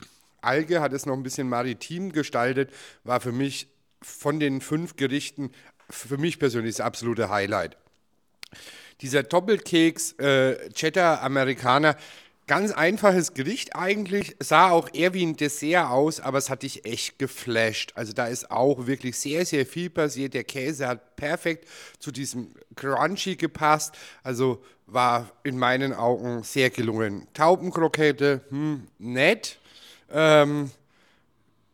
Alge 0.43 0.81
hat 0.81 0.93
es 0.93 1.07
noch 1.07 1.15
ein 1.15 1.23
bisschen 1.23 1.49
maritim 1.49 2.13
gestaltet, 2.13 2.71
war 3.05 3.21
für 3.21 3.33
mich 3.33 3.69
von 4.03 4.41
den 4.41 4.61
fünf 4.61 4.97
Gerichten 4.97 5.51
für 5.91 6.19
mich 6.19 6.39
persönlich 6.39 6.77
das 6.77 6.85
absolute 6.85 7.29
Highlight. 7.29 7.77
Dieser 9.01 9.23
Doppelkeks 9.23 10.13
äh, 10.13 10.71
Cheddar 10.71 11.23
Amerikaner, 11.23 11.97
ganz 12.47 12.73
einfaches 12.73 13.35
Gericht 13.35 13.77
eigentlich, 13.77 14.37
sah 14.39 14.71
auch 14.71 14.89
eher 14.93 15.15
wie 15.15 15.25
ein 15.25 15.37
Dessert 15.37 15.91
aus, 15.91 16.21
aber 16.21 16.39
es 16.39 16.51
hat 16.51 16.63
dich 16.63 16.85
echt 16.85 17.19
geflasht. 17.19 17.93
Also 17.95 18.13
da 18.13 18.27
ist 18.27 18.51
auch 18.51 18.87
wirklich 18.87 19.17
sehr, 19.17 19.47
sehr 19.47 19.67
viel 19.67 19.91
passiert. 19.91 20.35
Der 20.35 20.45
Käse 20.45 20.87
hat 20.87 21.17
perfekt 21.17 21.69
zu 21.99 22.11
diesem 22.11 22.53
Crunchy 22.77 23.37
gepasst. 23.37 23.95
Also 24.23 24.63
war 24.87 25.31
in 25.43 25.59
meinen 25.59 25.95
Augen 25.95 26.43
sehr 26.43 26.71
gelungen. 26.71 27.27
Taubenkrokette, 27.35 28.43
hm, 28.51 28.87
nett. 28.99 29.59
Ähm, 30.13 30.71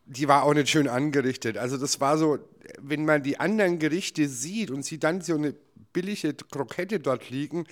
die 0.05 0.27
war 0.27 0.43
auch 0.43 0.53
nicht 0.53 0.69
schön 0.69 0.87
angerichtet. 0.87 1.57
Also 1.57 1.77
das 1.77 2.01
war 2.01 2.17
so, 2.17 2.39
wenn 2.79 3.05
man 3.05 3.21
die 3.21 3.39
anderen 3.39 3.79
Gerichte 3.79 4.27
sieht 4.27 4.71
und 4.71 4.83
sieht 4.83 5.03
dann 5.03 5.21
so 5.21 5.35
eine 5.35 5.53
billige 5.93 6.33
Krokette 6.33 6.99
dort 6.99 7.29
liegen, 7.29 7.65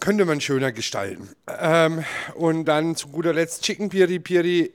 könnte 0.00 0.24
man 0.24 0.40
schöner 0.40 0.72
gestalten. 0.72 1.28
Ähm, 1.46 2.04
und 2.34 2.64
dann 2.64 2.96
zu 2.96 3.08
guter 3.08 3.34
Letzt 3.34 3.62
Chicken 3.62 3.90
Piri 3.90 4.18
Piri 4.18 4.72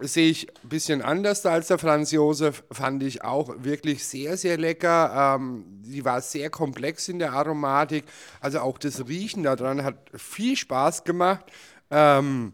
sehe 0.00 0.28
ich 0.28 0.48
ein 0.62 0.68
bisschen 0.68 1.00
anders 1.00 1.46
als 1.46 1.68
der 1.68 1.78
Franz 1.78 2.10
Josef, 2.10 2.62
fand 2.70 3.02
ich 3.02 3.24
auch 3.24 3.54
wirklich 3.64 4.04
sehr, 4.04 4.36
sehr 4.36 4.58
lecker. 4.58 5.38
Ähm, 5.38 5.64
die 5.82 6.04
war 6.04 6.20
sehr 6.20 6.50
komplex 6.50 7.08
in 7.08 7.18
der 7.18 7.32
Aromatik, 7.32 8.04
also 8.40 8.60
auch 8.60 8.76
das 8.76 9.08
Riechen 9.08 9.42
daran 9.42 9.82
hat 9.82 9.96
viel 10.14 10.56
Spaß 10.56 11.04
gemacht. 11.04 11.46
Ähm, 11.90 12.52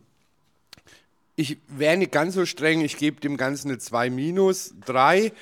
ich 1.37 1.59
wäre 1.69 1.97
nicht 1.97 2.13
ganz 2.13 2.35
so 2.35 2.47
streng, 2.47 2.81
ich 2.83 2.97
gebe 2.97 3.21
dem 3.21 3.37
Ganzen 3.37 3.71
eine 3.71 3.79
2 3.79 4.11
minus, 4.11 4.75
3. 4.85 5.33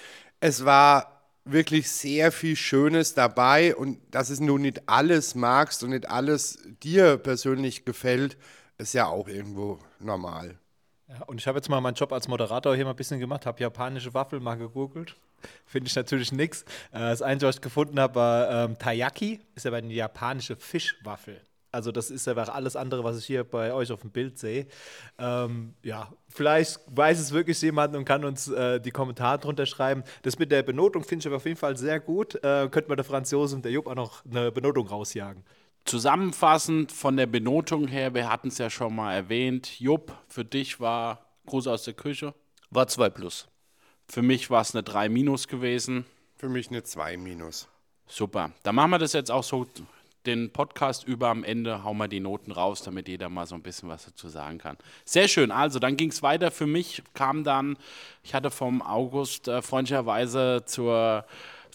Es 0.41 0.65
war 0.65 1.21
wirklich 1.45 1.91
sehr 1.91 2.33
viel 2.33 2.57
Schönes 2.57 3.15
dabei 3.15 3.75
und 3.75 3.99
dass 4.11 4.31
es 4.31 4.41
nun 4.41 4.63
nicht 4.63 4.89
alles 4.89 5.35
magst 5.35 5.83
und 5.83 5.91
nicht 5.91 6.09
alles 6.09 6.59
dir 6.83 7.17
persönlich 7.17 7.85
gefällt, 7.85 8.37
ist 8.79 8.95
ja 8.95 9.07
auch 9.07 9.29
irgendwo 9.29 9.79
normal. 9.99 10.59
Ja, 11.09 11.23
und 11.25 11.41
ich 11.41 11.47
habe 11.47 11.59
jetzt 11.59 11.69
mal 11.69 11.81
meinen 11.81 11.95
Job 11.95 12.13
als 12.13 12.29
Moderator 12.29 12.77
hier 12.77 12.85
mal 12.85 12.93
ein 12.93 12.97
bisschen 12.97 13.19
gemacht, 13.19 13.45
habe 13.47 13.61
japanische 13.61 14.15
Waffel 14.15 14.39
mal 14.39 14.57
gegoogelt. 14.57 15.17
Finde 15.67 15.89
ich 15.89 15.97
natürlich 15.97 16.31
nichts. 16.31 16.63
Äh, 16.93 17.01
das 17.01 17.23
Einzige, 17.23 17.49
was 17.49 17.57
ich 17.57 17.63
gefunden 17.63 17.99
habe, 17.99 18.15
war 18.15 18.65
ähm, 18.65 18.79
Taiyaki, 18.79 19.41
ist 19.55 19.67
aber 19.67 19.79
eine 19.79 19.93
japanische 19.93 20.57
Fischwaffel. 20.57 21.41
Also 21.73 21.93
das 21.93 22.11
ist 22.11 22.27
einfach 22.27 22.49
alles 22.49 22.75
andere, 22.77 23.05
was 23.05 23.19
ich 23.19 23.27
hier 23.27 23.45
bei 23.45 23.73
euch 23.73 23.93
auf 23.93 24.01
dem 24.01 24.11
Bild 24.11 24.39
sehe. 24.39 24.67
Ähm, 25.19 25.75
ja, 25.83 26.13
vielleicht 26.29 26.81
weiß 26.87 27.21
es 27.21 27.33
wirklich 27.33 27.61
jemand 27.63 27.95
und 27.95 28.05
kann 28.05 28.25
uns 28.25 28.49
äh, 28.49 28.81
die 28.81 28.91
Kommentare 28.91 29.39
drunter 29.39 29.67
schreiben. 29.67 30.03
Das 30.23 30.39
mit 30.39 30.51
der 30.51 30.63
Benotung 30.63 31.05
finde 31.05 31.23
ich 31.23 31.27
aber 31.27 31.37
auf 31.37 31.47
jeden 31.47 31.59
Fall 31.59 31.77
sehr 31.77 32.01
gut. 32.01 32.35
Äh, 32.37 32.69
könnte 32.71 32.89
man 32.89 32.97
der 32.97 33.05
Franz 33.05 33.31
Josef 33.31 33.57
und 33.57 33.65
der 33.65 33.73
Jupp 33.73 33.87
auch 33.87 33.95
noch 33.95 34.25
eine 34.25 34.51
Benotung 34.51 34.89
rausjagen. 34.89 35.45
Zusammenfassend 35.85 36.93
von 36.93 37.17
der 37.17 37.27
Benotung 37.27 37.89
her, 37.89 38.15
wir 38.15 38.31
hatten 38.31 38.49
es 38.49 38.59
ja 38.59 38.69
schon 38.69 38.95
mal 38.95 39.15
erwähnt, 39.15 39.81
Jupp, 39.81 40.13
für 40.29 40.45
dich 40.45 40.81
war 40.81 41.25
Gruß 41.47 41.67
aus 41.69 41.85
der 41.85 41.95
Küche. 41.95 42.35
War 42.71 42.87
2 42.87 43.11
plus. 43.11 43.49
Für 44.09 44.23
mich 44.23 44.51
war 44.51 44.63
es 44.63 44.75
eine 44.75 44.83
3 44.83 45.09
minus 45.09 45.49
gewesen. 45.49 46.05
Für 46.37 46.49
mich 46.49 46.69
eine 46.71 46.83
2 46.83 47.17
minus. 47.17 47.69
Super. 48.07 48.53
Dann 48.63 48.75
machen 48.75 48.91
wir 48.91 48.99
das 48.99 49.13
jetzt 49.13 49.31
auch 49.31 49.45
so 49.45 49.67
den 50.27 50.53
Podcast 50.53 51.05
über 51.05 51.29
am 51.29 51.45
Ende 51.45 51.83
hauen 51.85 51.97
wir 51.97 52.09
die 52.09 52.21
Noten 52.21 52.53
raus, 52.53 52.83
damit 52.83 53.09
jeder 53.09 53.29
mal 53.29 53.47
so 53.47 53.55
ein 53.55 53.63
bisschen 53.63 53.89
was 53.89 54.05
dazu 54.05 54.29
sagen 54.29 54.59
kann. 54.59 54.77
Sehr 55.05 55.29
schön. 55.29 55.51
Also, 55.51 55.79
dann 55.79 55.97
ging 55.97 56.11
es 56.11 56.23
weiter. 56.23 56.51
Für 56.51 56.67
mich 56.67 57.03
kam 57.15 57.43
dann, 57.45 57.77
ich 58.23 58.35
hatte 58.35 58.51
vom 58.51 58.83
August 58.83 59.49
äh, 59.49 59.63
freundlicherweise 59.63 60.63
zur 60.67 61.25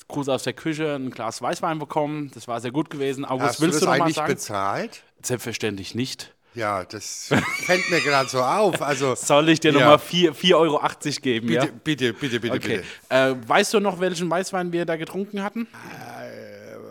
Gruß 0.07 0.29
aus 0.29 0.43
der 0.43 0.53
Küche 0.53 0.95
ein 0.95 1.09
Glas 1.09 1.41
Weißwein 1.41 1.79
bekommen. 1.79 2.29
Das 2.35 2.47
war 2.47 2.61
sehr 2.61 2.71
gut 2.71 2.89
gewesen. 2.91 3.25
August, 3.25 3.49
Hast 3.53 3.61
willst 3.61 3.81
du 3.81 3.85
das 3.85 3.93
du 3.93 3.97
noch 3.97 4.05
eigentlich 4.05 4.17
mal 4.17 4.21
sagen? 4.23 4.33
bezahlt? 4.35 5.03
Selbstverständlich 5.23 5.95
nicht. 5.95 6.31
Ja, 6.53 6.85
das 6.85 7.33
fällt 7.65 7.89
mir 7.89 7.99
gerade 7.99 8.29
so 8.29 8.41
auf. 8.41 8.81
Also, 8.81 9.15
Soll 9.15 9.49
ich 9.49 9.59
dir 9.59 9.73
Ja. 9.73 9.79
nochmal 9.79 9.97
4,80 9.97 10.53
Euro 10.55 10.79
geben? 11.21 11.47
bitte, 11.47 11.65
ja? 11.65 11.71
bitte, 11.83 12.13
bitte, 12.13 12.39
bitte, 12.39 12.55
Okay. 12.55 12.77
bitte. 12.77 12.83
Äh, 13.09 13.35
weißt 13.49 13.73
du 13.73 13.79
noch, 13.81 13.99
welchen 13.99 14.29
Weißwein 14.29 14.71
wir 14.71 14.85
da 14.85 14.95
getrunken 14.95 15.43
hatten? 15.43 15.67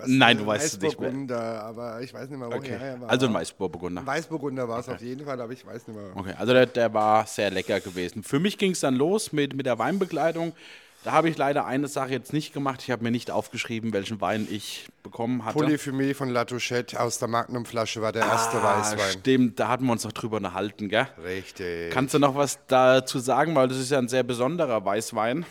Nein, 0.06 0.38
du 0.38 0.46
weißt 0.46 0.64
es 0.64 0.80
nicht 0.80 0.99
mehr. 0.99 1.08
Weißburgunder, 1.08 1.62
aber 1.64 2.00
ich 2.00 2.12
weiß 2.12 2.28
nicht 2.28 2.38
mehr, 2.38 2.49
woher 2.50 2.80
er 2.80 3.00
war. 3.00 3.11
Also 3.11 3.26
ein 3.26 3.34
Weißburgunder. 3.34 4.06
Weißburgunder 4.06 4.68
war 4.68 4.80
es 4.80 4.88
auf 4.88 5.00
jeden 5.00 5.25
Fall, 5.25 5.40
aber 5.40 5.52
ich 5.52 5.66
weiß 5.66 5.87
nicht 5.88 5.96
mehr. 5.96 6.11
Okay, 6.14 6.34
also 6.38 6.52
der, 6.52 6.66
der 6.66 6.92
war 6.92 7.26
sehr 7.26 7.50
lecker 7.50 7.80
gewesen. 7.80 8.23
Für 8.23 8.40
mich 8.40 8.58
ging 8.58 8.73
es 8.73 8.80
dann 8.80 8.94
los 8.94 9.32
mit, 9.32 9.54
mit 9.54 9.66
der 9.66 9.78
Weinbegleitung. 9.78 10.52
Da 11.04 11.12
habe 11.12 11.28
ich 11.28 11.37
leider 11.37 11.66
eine 11.66 11.87
Sache 11.87 12.12
jetzt 12.12 12.32
nicht 12.32 12.54
gemacht. 12.54 12.80
Ich 12.82 12.90
habe 12.90 13.04
mir 13.04 13.11
nicht 13.11 13.30
aufgeschrieben, 13.30 13.92
welchen 13.92 14.23
Wein 14.23 14.49
ich 14.50 14.88
bekommen 15.02 15.44
hatte. 15.44 15.58
Polyphemie 15.58 16.14
von 16.14 16.30
La 16.30 16.46
Touchette 16.46 16.99
aus 16.99 17.18
der 17.18 17.28
Magnumflasche 17.28 18.00
war 18.00 18.11
der 18.11 18.23
erste 18.23 18.56
ah, 18.56 18.78
Weißwein. 18.78 19.18
stimmt, 19.18 19.61
da 19.61 19.68
hatten 19.68 19.84
wir 19.84 19.92
uns 19.92 20.04
noch 20.04 20.12
drüber 20.12 20.38
unterhalten, 20.38 20.88
gell? 20.88 21.06
Richtig. 21.23 21.92
Kannst 21.92 22.14
du 22.14 22.18
noch 22.18 22.37
was 22.37 22.58
dazu 22.68 23.18
sagen, 23.18 23.54
weil 23.54 23.68
das 23.68 23.78
ist 23.78 23.90
ja 23.90 23.99
ein 23.99 24.08
sehr 24.08 24.23
besonderer 24.23 24.82
Weißwein. 24.82 25.44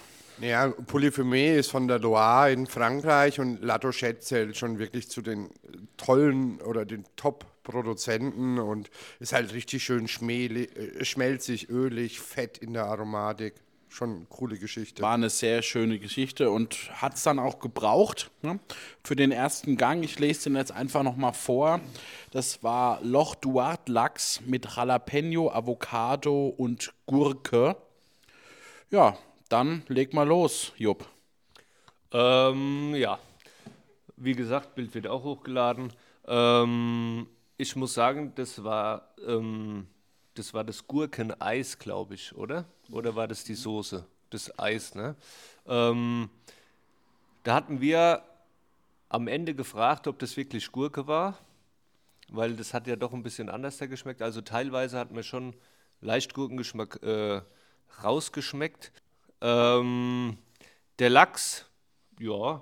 Ja, 0.44 0.68
Polyphemie 0.68 1.52
ist 1.52 1.72
von 1.72 1.88
der 1.88 2.00
Loire 2.00 2.52
in 2.52 2.68
Frankreich 2.68 3.40
und 3.40 3.64
La 3.64 3.78
Touchette 3.78 4.20
zählt 4.20 4.58
schon 4.58 4.78
wirklich 4.78 5.10
zu 5.10 5.22
den 5.22 5.50
tollen 5.96 6.60
oder 6.60 6.84
den 6.84 7.06
Top-Produzenten 7.16 8.60
und 8.60 8.90
ist 9.22 9.32
halt 9.32 9.54
richtig 9.54 9.86
schön 9.86 10.06
äh, 10.06 11.06
schmelzig, 11.06 11.70
ölig, 11.70 12.20
fett 12.20 12.58
in 12.58 12.74
der 12.74 12.88
Aromatik. 12.88 13.54
Schon 13.88 14.16
eine 14.18 14.26
coole 14.26 14.58
Geschichte. 14.58 15.02
War 15.02 15.14
eine 15.14 15.30
sehr 15.30 15.62
schöne 15.62 15.98
Geschichte 15.98 16.52
und 16.52 16.92
hat 17.02 17.14
es 17.14 17.24
dann 17.24 17.40
auch 17.40 17.60
gebraucht 17.60 18.30
ne? 18.42 18.60
für 19.02 19.16
den 19.16 19.32
ersten 19.32 19.78
Gang. 19.78 20.04
Ich 20.04 20.20
lese 20.20 20.50
den 20.50 20.58
jetzt 20.58 20.74
einfach 20.74 21.04
nochmal 21.04 21.34
vor. 21.34 21.80
Das 22.32 22.62
war 22.64 23.00
Loch 23.02 23.36
Duart 23.36 23.88
Lachs 23.88 24.42
mit 24.46 24.68
Jalapeno, 24.76 25.50
Avocado 25.54 26.48
und 26.48 26.94
Gurke. 27.06 27.78
Ja, 28.90 29.18
dann 29.50 29.84
leg 29.88 30.14
mal 30.14 30.28
los, 30.28 30.74
Jupp. 30.78 31.08
Ähm, 32.12 32.96
ja, 32.96 33.20
wie 34.18 34.34
gesagt, 34.34 34.76
Bild 34.76 34.94
wird 34.94 35.08
auch 35.08 35.24
hochgeladen. 35.24 35.92
Ähm, 36.28 37.28
ich 37.58 37.76
muss 37.76 37.94
sagen, 37.94 38.34
das 38.36 38.64
war, 38.64 39.14
ähm, 39.26 39.88
das 40.36 40.54
war 40.54 40.64
das 40.64 40.88
Gurkeneis, 40.88 41.78
glaube 41.78 42.16
ich, 42.16 42.36
oder? 42.36 42.66
Oder 42.92 43.16
war 43.16 43.28
das 43.28 43.44
die 43.44 43.56
Soße? 43.56 44.06
Das 44.30 44.58
Eis, 44.58 44.96
ne? 44.96 45.16
Ähm, 45.68 46.30
da 47.44 47.56
hatten 47.56 47.82
wir 47.82 48.24
am 49.10 49.28
Ende 49.28 49.54
gefragt, 49.54 50.08
ob 50.08 50.18
das 50.20 50.38
wirklich 50.38 50.72
Gurke 50.72 51.08
war, 51.08 51.38
weil 52.30 52.56
das 52.56 52.74
hat 52.74 52.88
ja 52.88 52.96
doch 52.96 53.14
ein 53.14 53.22
bisschen 53.24 53.50
anders 53.50 53.78
da 53.78 53.86
geschmeckt. 53.86 54.22
Also 54.22 54.42
teilweise 54.42 54.98
hat 54.98 55.12
mir 55.12 55.24
schon 55.24 55.54
leicht 56.02 56.34
Gurkengeschmack 56.34 57.04
äh, 57.04 57.42
rausgeschmeckt. 58.04 58.92
Ähm, 59.44 60.38
der 61.00 61.10
Lachs, 61.12 61.70
ja, 62.20 62.62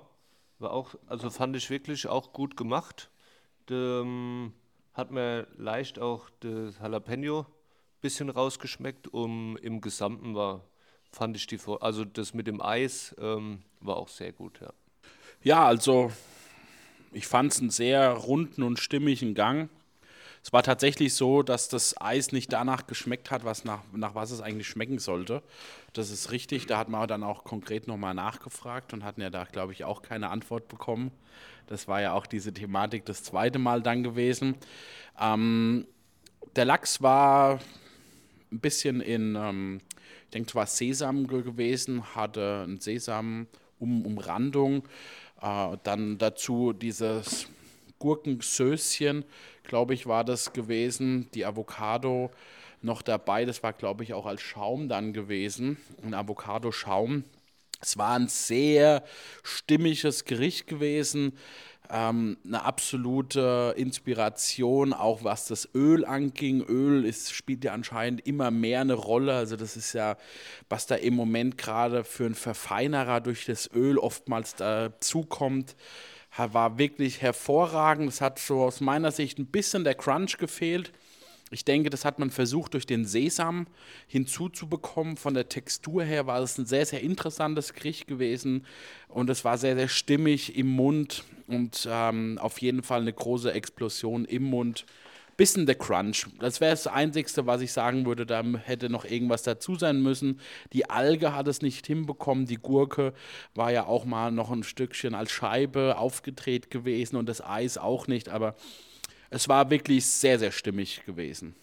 war 0.58 0.72
auch, 0.72 0.94
also 1.06 1.30
fand 1.30 1.56
ich 1.56 1.70
wirklich 1.70 2.06
auch 2.08 2.32
gut 2.32 2.56
gemacht. 2.56 3.10
Ähm, 3.70 4.52
hat 4.92 5.10
mir 5.10 5.46
leicht 5.56 5.98
auch 5.98 6.28
das 6.40 6.78
Jalapeno 6.78 7.46
bisschen 8.02 8.28
rausgeschmeckt. 8.28 9.08
Um, 9.14 9.56
Im 9.56 9.80
Gesamten 9.80 10.34
war, 10.34 10.64
fand 11.10 11.36
ich 11.36 11.46
die, 11.46 11.58
also 11.80 12.04
das 12.04 12.34
mit 12.34 12.46
dem 12.46 12.60
Eis 12.60 13.14
ähm, 13.18 13.62
war 13.80 13.96
auch 13.96 14.08
sehr 14.08 14.32
gut, 14.32 14.60
ja. 14.60 14.72
Ja, 15.42 15.64
also 15.64 16.12
ich 17.12 17.26
fand 17.26 17.52
es 17.52 17.60
einen 17.60 17.70
sehr 17.70 18.10
runden 18.10 18.62
und 18.62 18.78
stimmigen 18.78 19.34
Gang. 19.34 19.70
Es 20.44 20.52
war 20.52 20.64
tatsächlich 20.64 21.14
so, 21.14 21.42
dass 21.42 21.68
das 21.68 22.00
Eis 22.00 22.32
nicht 22.32 22.52
danach 22.52 22.88
geschmeckt 22.88 23.30
hat, 23.30 23.44
was 23.44 23.64
nach, 23.64 23.82
nach 23.92 24.16
was 24.16 24.32
es 24.32 24.40
eigentlich 24.40 24.66
schmecken 24.66 24.98
sollte. 24.98 25.40
Das 25.92 26.10
ist 26.10 26.32
richtig. 26.32 26.66
Da 26.66 26.78
hat 26.78 26.88
man 26.88 27.06
dann 27.06 27.22
auch 27.22 27.44
konkret 27.44 27.86
nochmal 27.86 28.14
nachgefragt 28.14 28.92
und 28.92 29.04
hatten 29.04 29.20
ja 29.20 29.30
da, 29.30 29.44
glaube 29.44 29.72
ich, 29.72 29.84
auch 29.84 30.02
keine 30.02 30.30
Antwort 30.30 30.66
bekommen. 30.66 31.12
Das 31.68 31.86
war 31.86 32.00
ja 32.00 32.12
auch 32.12 32.26
diese 32.26 32.52
Thematik 32.52 33.04
das 33.04 33.22
zweite 33.22 33.60
Mal 33.60 33.82
dann 33.82 34.02
gewesen. 34.02 34.56
Ähm, 35.18 35.86
der 36.56 36.64
Lachs 36.64 37.00
war 37.00 37.60
ein 38.50 38.58
bisschen 38.58 39.00
in, 39.00 39.36
ähm, 39.36 39.80
ich 40.24 40.30
denke, 40.30 40.48
es 40.48 40.54
war 40.56 40.66
Sesam 40.66 41.28
ge- 41.28 41.42
gewesen, 41.42 42.16
hatte 42.16 42.64
ein 42.66 42.80
Sesam-Umrandung. 42.80 44.88
Äh, 45.40 45.76
dann 45.84 46.18
dazu 46.18 46.72
dieses 46.72 47.46
Gurkensößchen, 48.02 49.24
glaube 49.62 49.94
ich, 49.94 50.06
war 50.06 50.24
das 50.24 50.52
gewesen. 50.52 51.28
Die 51.34 51.46
Avocado 51.46 52.32
noch 52.80 53.00
dabei. 53.00 53.44
Das 53.44 53.62
war, 53.62 53.72
glaube 53.72 54.02
ich, 54.02 54.12
auch 54.12 54.26
als 54.26 54.42
Schaum 54.42 54.88
dann 54.88 55.12
gewesen. 55.12 55.76
Ein 56.02 56.14
Avocado-Schaum. 56.14 57.22
Es 57.80 57.96
war 57.96 58.16
ein 58.16 58.26
sehr 58.26 59.04
stimmiges 59.44 60.24
Gericht 60.24 60.66
gewesen. 60.66 61.38
Ähm, 61.90 62.38
eine 62.44 62.64
absolute 62.64 63.74
Inspiration, 63.76 64.92
auch 64.92 65.22
was 65.22 65.46
das 65.46 65.68
Öl 65.72 66.04
anging. 66.04 66.60
Öl 66.62 67.04
ist, 67.04 67.32
spielt 67.32 67.62
ja 67.62 67.72
anscheinend 67.72 68.26
immer 68.26 68.50
mehr 68.50 68.80
eine 68.80 68.94
Rolle. 68.94 69.34
Also 69.34 69.54
das 69.54 69.76
ist 69.76 69.92
ja, 69.92 70.16
was 70.68 70.88
da 70.88 70.96
im 70.96 71.14
Moment 71.14 71.56
gerade 71.56 72.02
für 72.02 72.24
einen 72.24 72.34
Verfeinerer 72.34 73.20
durch 73.20 73.44
das 73.44 73.70
Öl 73.72 73.96
oftmals 73.96 74.56
dazukommt, 74.56 75.76
war 76.36 76.78
wirklich 76.78 77.20
hervorragend. 77.20 78.08
Es 78.08 78.20
hat 78.20 78.38
so 78.38 78.62
aus 78.62 78.80
meiner 78.80 79.10
Sicht 79.10 79.38
ein 79.38 79.46
bisschen 79.46 79.84
der 79.84 79.94
Crunch 79.94 80.38
gefehlt. 80.38 80.92
Ich 81.50 81.66
denke, 81.66 81.90
das 81.90 82.06
hat 82.06 82.18
man 82.18 82.30
versucht, 82.30 82.72
durch 82.72 82.86
den 82.86 83.04
Sesam 83.04 83.66
hinzuzubekommen. 84.06 85.18
Von 85.18 85.34
der 85.34 85.50
Textur 85.50 86.02
her 86.02 86.26
war 86.26 86.40
es 86.40 86.56
ein 86.56 86.64
sehr, 86.64 86.86
sehr 86.86 87.02
interessantes 87.02 87.74
Gericht 87.74 88.06
gewesen 88.06 88.64
und 89.08 89.28
es 89.28 89.44
war 89.44 89.58
sehr, 89.58 89.76
sehr 89.76 89.88
stimmig 89.88 90.56
im 90.56 90.68
Mund 90.68 91.24
und 91.46 91.86
ähm, 91.90 92.38
auf 92.40 92.58
jeden 92.62 92.82
Fall 92.82 93.02
eine 93.02 93.12
große 93.12 93.52
Explosion 93.52 94.24
im 94.24 94.44
Mund. 94.44 94.86
Bisschen 95.42 95.66
der 95.66 95.74
Crunch. 95.74 96.28
Das 96.38 96.60
wäre 96.60 96.70
das 96.70 96.86
Einzige, 96.86 97.46
was 97.46 97.62
ich 97.62 97.72
sagen 97.72 98.06
würde. 98.06 98.26
Da 98.26 98.44
hätte 98.62 98.88
noch 98.88 99.04
irgendwas 99.04 99.42
dazu 99.42 99.74
sein 99.74 100.00
müssen. 100.00 100.38
Die 100.72 100.88
Alge 100.88 101.34
hat 101.34 101.48
es 101.48 101.62
nicht 101.62 101.84
hinbekommen. 101.84 102.46
Die 102.46 102.58
Gurke 102.58 103.12
war 103.56 103.72
ja 103.72 103.86
auch 103.86 104.04
mal 104.04 104.30
noch 104.30 104.52
ein 104.52 104.62
Stückchen 104.62 105.16
als 105.16 105.32
Scheibe 105.32 105.98
aufgedreht 105.98 106.70
gewesen 106.70 107.16
und 107.16 107.28
das 107.28 107.44
Eis 107.44 107.76
auch 107.76 108.06
nicht. 108.06 108.28
Aber 108.28 108.54
es 109.30 109.48
war 109.48 109.68
wirklich 109.68 110.06
sehr, 110.06 110.38
sehr 110.38 110.52
stimmig 110.52 111.04
gewesen. 111.06 111.56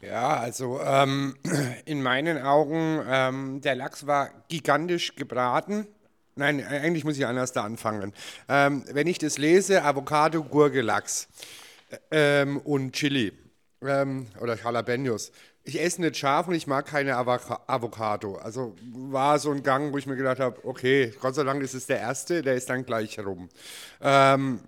Ja, 0.00 0.38
also 0.38 0.80
ähm, 0.80 1.36
in 1.84 2.02
meinen 2.02 2.40
Augen, 2.40 3.02
ähm, 3.06 3.60
der 3.60 3.74
Lachs 3.74 4.06
war 4.06 4.30
gigantisch 4.48 5.16
gebraten. 5.16 5.86
Nein, 6.34 6.64
eigentlich 6.66 7.04
muss 7.04 7.18
ich 7.18 7.26
anders 7.26 7.52
da 7.52 7.64
anfangen. 7.64 8.14
Ähm, 8.48 8.86
wenn 8.90 9.06
ich 9.06 9.18
das 9.18 9.36
lese, 9.36 9.84
Avocado, 9.84 10.42
Gurke, 10.42 10.80
Lachs 10.80 11.28
ähm, 12.10 12.58
und 12.58 12.92
Chili 12.92 13.32
ähm, 13.82 14.26
oder 14.40 14.56
Jalapenos. 14.56 15.32
Ich 15.62 15.80
esse 15.80 16.00
nicht 16.00 16.16
scharf 16.16 16.48
und 16.48 16.54
ich 16.54 16.66
mag 16.66 16.86
keine 16.86 17.16
Avoc 17.16 17.60
Avocado. 17.66 18.36
Also 18.36 18.74
war 18.92 19.38
so 19.38 19.50
ein 19.50 19.62
Gang, 19.62 19.92
wo 19.92 19.98
ich 19.98 20.06
mir 20.06 20.16
gedacht 20.16 20.40
habe, 20.40 20.64
okay, 20.64 21.12
Gott 21.20 21.34
sei 21.34 21.44
Dank 21.44 21.62
ist 21.62 21.74
es 21.74 21.86
der 21.86 22.00
erste, 22.00 22.42
der 22.42 22.54
ist 22.54 22.70
dann 22.70 22.84
gleich 22.84 23.18
rum. 23.18 23.48
Ähm, 24.00 24.60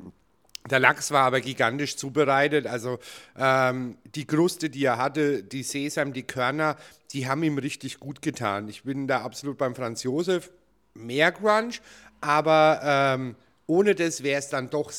der 0.71 0.79
Lachs 0.79 1.11
war 1.11 1.25
aber 1.25 1.41
gigantisch 1.41 1.97
zubereitet. 1.97 2.67
Also 2.67 2.99
ähm, 3.37 3.97
die 4.15 4.27
Kruste, 4.27 4.71
die 4.71 4.85
er 4.85 4.99
hatte, 4.99 5.43
die 5.43 5.63
Sesam, 5.63 6.13
die 6.13 6.23
Körner, 6.23 6.77
die 7.13 7.27
haben 7.27 7.43
ihm 7.43 7.59
richtig 7.59 7.99
gut 7.99 8.23
getan. 8.23 8.69
Ich 8.69 8.85
bin 8.85 9.09
da 9.09 9.23
absolut 9.23 9.59
beim 9.59 9.75
Franz 9.75 10.03
Josef. 10.03 10.51
Mehr 10.95 11.33
Crunch, 11.33 11.81
aber 12.21 12.81
ähm, 12.85 13.35
ohne 13.67 13.95
das 13.95 14.23
wäre 14.23 14.39
es 14.39 14.51
dann 14.51 14.69
doch 14.69 14.93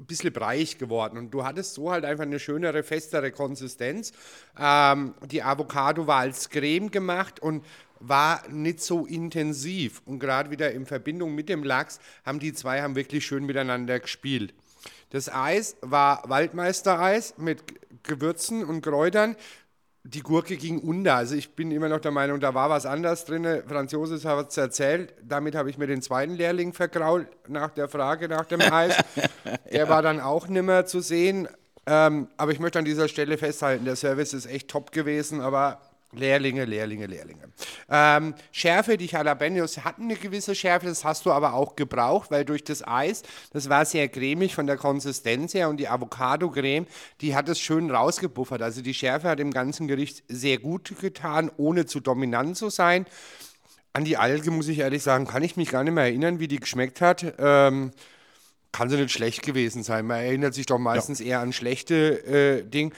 ein 0.00 0.06
bisschen 0.06 0.32
breich 0.32 0.78
geworden. 0.78 1.18
Und 1.18 1.30
du 1.30 1.44
hattest 1.44 1.74
so 1.74 1.90
halt 1.90 2.04
einfach 2.04 2.24
eine 2.24 2.38
schönere, 2.38 2.82
festere 2.82 3.30
Konsistenz. 3.30 4.12
Ähm, 4.58 5.14
die 5.30 5.42
Avocado 5.42 6.06
war 6.06 6.20
als 6.20 6.48
Creme 6.48 6.90
gemacht 6.90 7.40
und 7.40 7.64
war 8.00 8.48
nicht 8.48 8.80
so 8.80 9.06
intensiv. 9.06 10.02
Und 10.06 10.18
gerade 10.18 10.50
wieder 10.50 10.72
in 10.72 10.86
Verbindung 10.86 11.34
mit 11.34 11.48
dem 11.48 11.62
Lachs 11.62 12.00
haben 12.24 12.40
die 12.40 12.54
zwei 12.54 12.80
haben 12.82 12.96
wirklich 12.96 13.26
schön 13.26 13.44
miteinander 13.44 14.00
gespielt. 14.00 14.54
Das 15.10 15.32
Eis 15.32 15.76
war 15.82 16.22
Waldmeistereis 16.28 17.34
mit 17.36 17.62
Gewürzen 18.02 18.64
und 18.64 18.80
Kräutern. 18.80 19.36
Die 20.04 20.20
Gurke 20.20 20.56
ging 20.56 20.78
unter. 20.78 21.16
Also 21.16 21.34
ich 21.34 21.54
bin 21.54 21.70
immer 21.70 21.88
noch 21.88 22.00
der 22.00 22.10
Meinung, 22.10 22.40
da 22.40 22.54
war 22.54 22.70
was 22.70 22.86
anderes 22.86 23.26
drin. 23.26 23.62
Franz 23.66 23.92
Josef 23.92 24.24
hat 24.24 24.50
es 24.50 24.56
erzählt. 24.56 25.12
Damit 25.22 25.54
habe 25.54 25.68
ich 25.68 25.76
mir 25.76 25.86
den 25.86 26.00
zweiten 26.00 26.34
Lehrling 26.34 26.72
vergrault 26.72 27.26
nach 27.48 27.70
der 27.70 27.88
Frage 27.88 28.28
nach 28.28 28.46
dem 28.46 28.60
Eis. 28.60 28.96
Der 29.70 29.80
ja. 29.80 29.88
war 29.88 30.00
dann 30.02 30.20
auch 30.20 30.48
nimmer 30.48 30.86
zu 30.86 31.00
sehen. 31.00 31.48
Ähm, 31.86 32.28
aber 32.36 32.52
ich 32.52 32.60
möchte 32.60 32.78
an 32.78 32.84
dieser 32.84 33.08
Stelle 33.08 33.36
festhalten, 33.36 33.84
der 33.84 33.96
Service 33.96 34.32
ist 34.32 34.46
echt 34.46 34.68
top 34.68 34.92
gewesen, 34.92 35.40
aber 35.40 35.80
Lehrlinge, 36.12 36.64
Lehrlinge, 36.64 37.06
Lehrlinge. 37.06 37.52
Ähm, 37.88 38.34
Schärfe, 38.50 38.96
die 38.96 39.06
Jalapenos 39.06 39.84
hatten 39.84 40.04
eine 40.04 40.16
gewisse 40.16 40.54
Schärfe, 40.56 40.86
das 40.86 41.04
hast 41.04 41.24
du 41.24 41.30
aber 41.30 41.54
auch 41.54 41.76
gebraucht, 41.76 42.30
weil 42.32 42.44
durch 42.44 42.64
das 42.64 42.86
Eis, 42.86 43.22
das 43.52 43.68
war 43.68 43.84
sehr 43.84 44.08
cremig 44.08 44.54
von 44.54 44.66
der 44.66 44.76
Konsistenz 44.76 45.54
her 45.54 45.68
und 45.68 45.76
die 45.76 45.88
Avocado-Creme, 45.88 46.86
die 47.20 47.36
hat 47.36 47.48
es 47.48 47.60
schön 47.60 47.90
rausgebuffert. 47.90 48.60
Also 48.60 48.82
die 48.82 48.94
Schärfe 48.94 49.28
hat 49.28 49.38
dem 49.38 49.52
ganzen 49.52 49.86
Gericht 49.86 50.24
sehr 50.28 50.58
gut 50.58 50.92
getan, 51.00 51.50
ohne 51.56 51.86
zu 51.86 52.00
dominant 52.00 52.56
zu 52.56 52.70
sein. 52.70 53.06
An 53.92 54.04
die 54.04 54.16
Alge, 54.16 54.50
muss 54.50 54.68
ich 54.68 54.80
ehrlich 54.80 55.02
sagen, 55.02 55.26
kann 55.26 55.42
ich 55.42 55.56
mich 55.56 55.70
gar 55.70 55.84
nicht 55.84 55.94
mehr 55.94 56.04
erinnern, 56.04 56.40
wie 56.40 56.48
die 56.48 56.60
geschmeckt 56.60 57.00
hat. 57.00 57.34
Ähm, 57.38 57.92
kann 58.72 58.88
sie 58.88 58.96
nicht 58.96 59.12
schlecht 59.12 59.42
gewesen 59.42 59.82
sein. 59.82 60.06
Man 60.06 60.20
erinnert 60.20 60.54
sich 60.54 60.66
doch 60.66 60.78
meistens 60.78 61.18
ja. 61.18 61.26
eher 61.26 61.40
an 61.40 61.52
schlechte 61.52 62.24
äh, 62.24 62.62
Dinge 62.62 62.92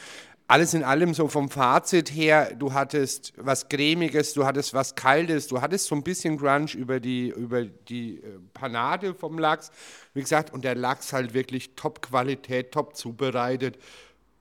alles 0.53 0.75
in 0.75 0.85
allem 0.85 1.15
so 1.15 1.29
vom 1.29 1.49
Fazit 1.49 2.15
her, 2.15 2.55
du 2.55 2.75
hattest 2.75 3.33
was 3.39 3.71
cremiges, 3.71 4.35
du 4.35 4.45
hattest 4.45 4.75
was 4.75 4.95
kaltes, 4.95 5.49
du 5.49 5.63
hattest 5.63 5.87
so 5.87 5.95
ein 5.95 6.03
bisschen 6.03 6.37
Crunch 6.37 6.75
über 6.75 7.01
die 7.01 7.31
über 7.31 7.65
die 7.65 8.19
äh, 8.19 8.39
Panade 8.53 9.15
vom 9.15 9.39
Lachs. 9.39 9.71
Wie 10.13 10.21
gesagt, 10.21 10.53
und 10.53 10.63
der 10.63 10.75
Lachs 10.75 11.15
halt 11.15 11.33
wirklich 11.33 11.75
top 11.75 12.03
Qualität, 12.03 12.71
top 12.71 12.97
zubereitet, 12.97 13.79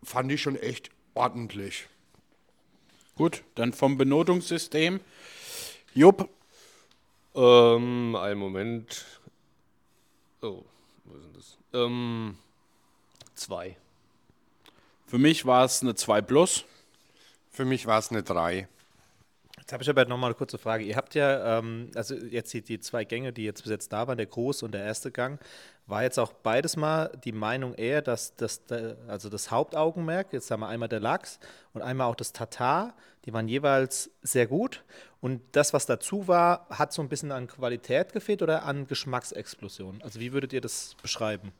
fand 0.03 0.29
ich 0.33 0.41
schon 0.41 0.57
echt 0.57 0.89
ordentlich. 1.13 1.87
Gut, 3.15 3.43
dann 3.55 3.71
vom 3.71 3.97
Benotungssystem. 3.97 4.99
Jupp. 5.93 6.27
Ähm, 7.35 8.17
einen 8.17 8.39
Moment. 8.39 9.05
Oh, 10.41 10.65
wo 11.05 11.15
ist 11.15 11.23
denn 11.23 11.33
das? 11.33 11.57
Ähm, 11.71 12.37
zwei. 13.33 13.77
Für 15.11 15.17
mich 15.17 15.45
war 15.45 15.65
es 15.65 15.81
eine 15.81 15.93
2 15.93 16.21
Plus. 16.21 16.63
Für 17.49 17.65
mich 17.65 17.85
war 17.85 17.99
es 17.99 18.11
eine 18.11 18.23
3. 18.23 18.69
Jetzt 19.57 19.73
habe 19.73 19.83
ich 19.83 19.89
aber 19.89 20.05
noch 20.05 20.15
mal 20.15 20.27
eine 20.27 20.35
kurze 20.35 20.57
Frage. 20.57 20.85
Ihr 20.85 20.95
habt 20.95 21.15
ja, 21.15 21.57
ähm, 21.57 21.91
also 21.95 22.15
jetzt 22.15 22.53
die, 22.53 22.61
die 22.61 22.79
zwei 22.79 23.03
Gänge, 23.03 23.33
die 23.33 23.43
jetzt 23.43 23.61
bis 23.61 23.71
jetzt 23.71 23.91
da 23.91 24.07
waren, 24.07 24.15
der 24.15 24.27
große 24.27 24.63
und 24.63 24.71
der 24.71 24.85
erste 24.85 25.11
Gang, 25.11 25.37
war 25.85 26.03
jetzt 26.03 26.17
auch 26.17 26.31
beides 26.31 26.77
mal 26.77 27.11
die 27.25 27.33
Meinung 27.33 27.73
eher, 27.73 28.01
dass 28.01 28.37
das, 28.37 28.61
also 29.09 29.27
das 29.27 29.51
Hauptaugenmerk, 29.51 30.31
jetzt 30.31 30.49
haben 30.49 30.61
wir 30.61 30.69
einmal 30.69 30.87
der 30.87 31.01
Lachs 31.01 31.41
und 31.73 31.81
einmal 31.81 32.07
auch 32.07 32.15
das 32.15 32.31
Tatar, 32.31 32.93
die 33.25 33.33
waren 33.33 33.49
jeweils 33.49 34.11
sehr 34.21 34.47
gut. 34.47 34.81
Und 35.19 35.41
das, 35.51 35.73
was 35.73 35.85
dazu 35.85 36.29
war, 36.29 36.67
hat 36.69 36.93
so 36.93 37.01
ein 37.01 37.09
bisschen 37.09 37.33
an 37.33 37.47
Qualität 37.47 38.13
gefehlt 38.13 38.41
oder 38.41 38.63
an 38.63 38.87
Geschmacksexplosion? 38.87 40.01
Also 40.03 40.21
wie 40.21 40.31
würdet 40.31 40.53
ihr 40.53 40.61
das 40.61 40.95
beschreiben? 41.01 41.51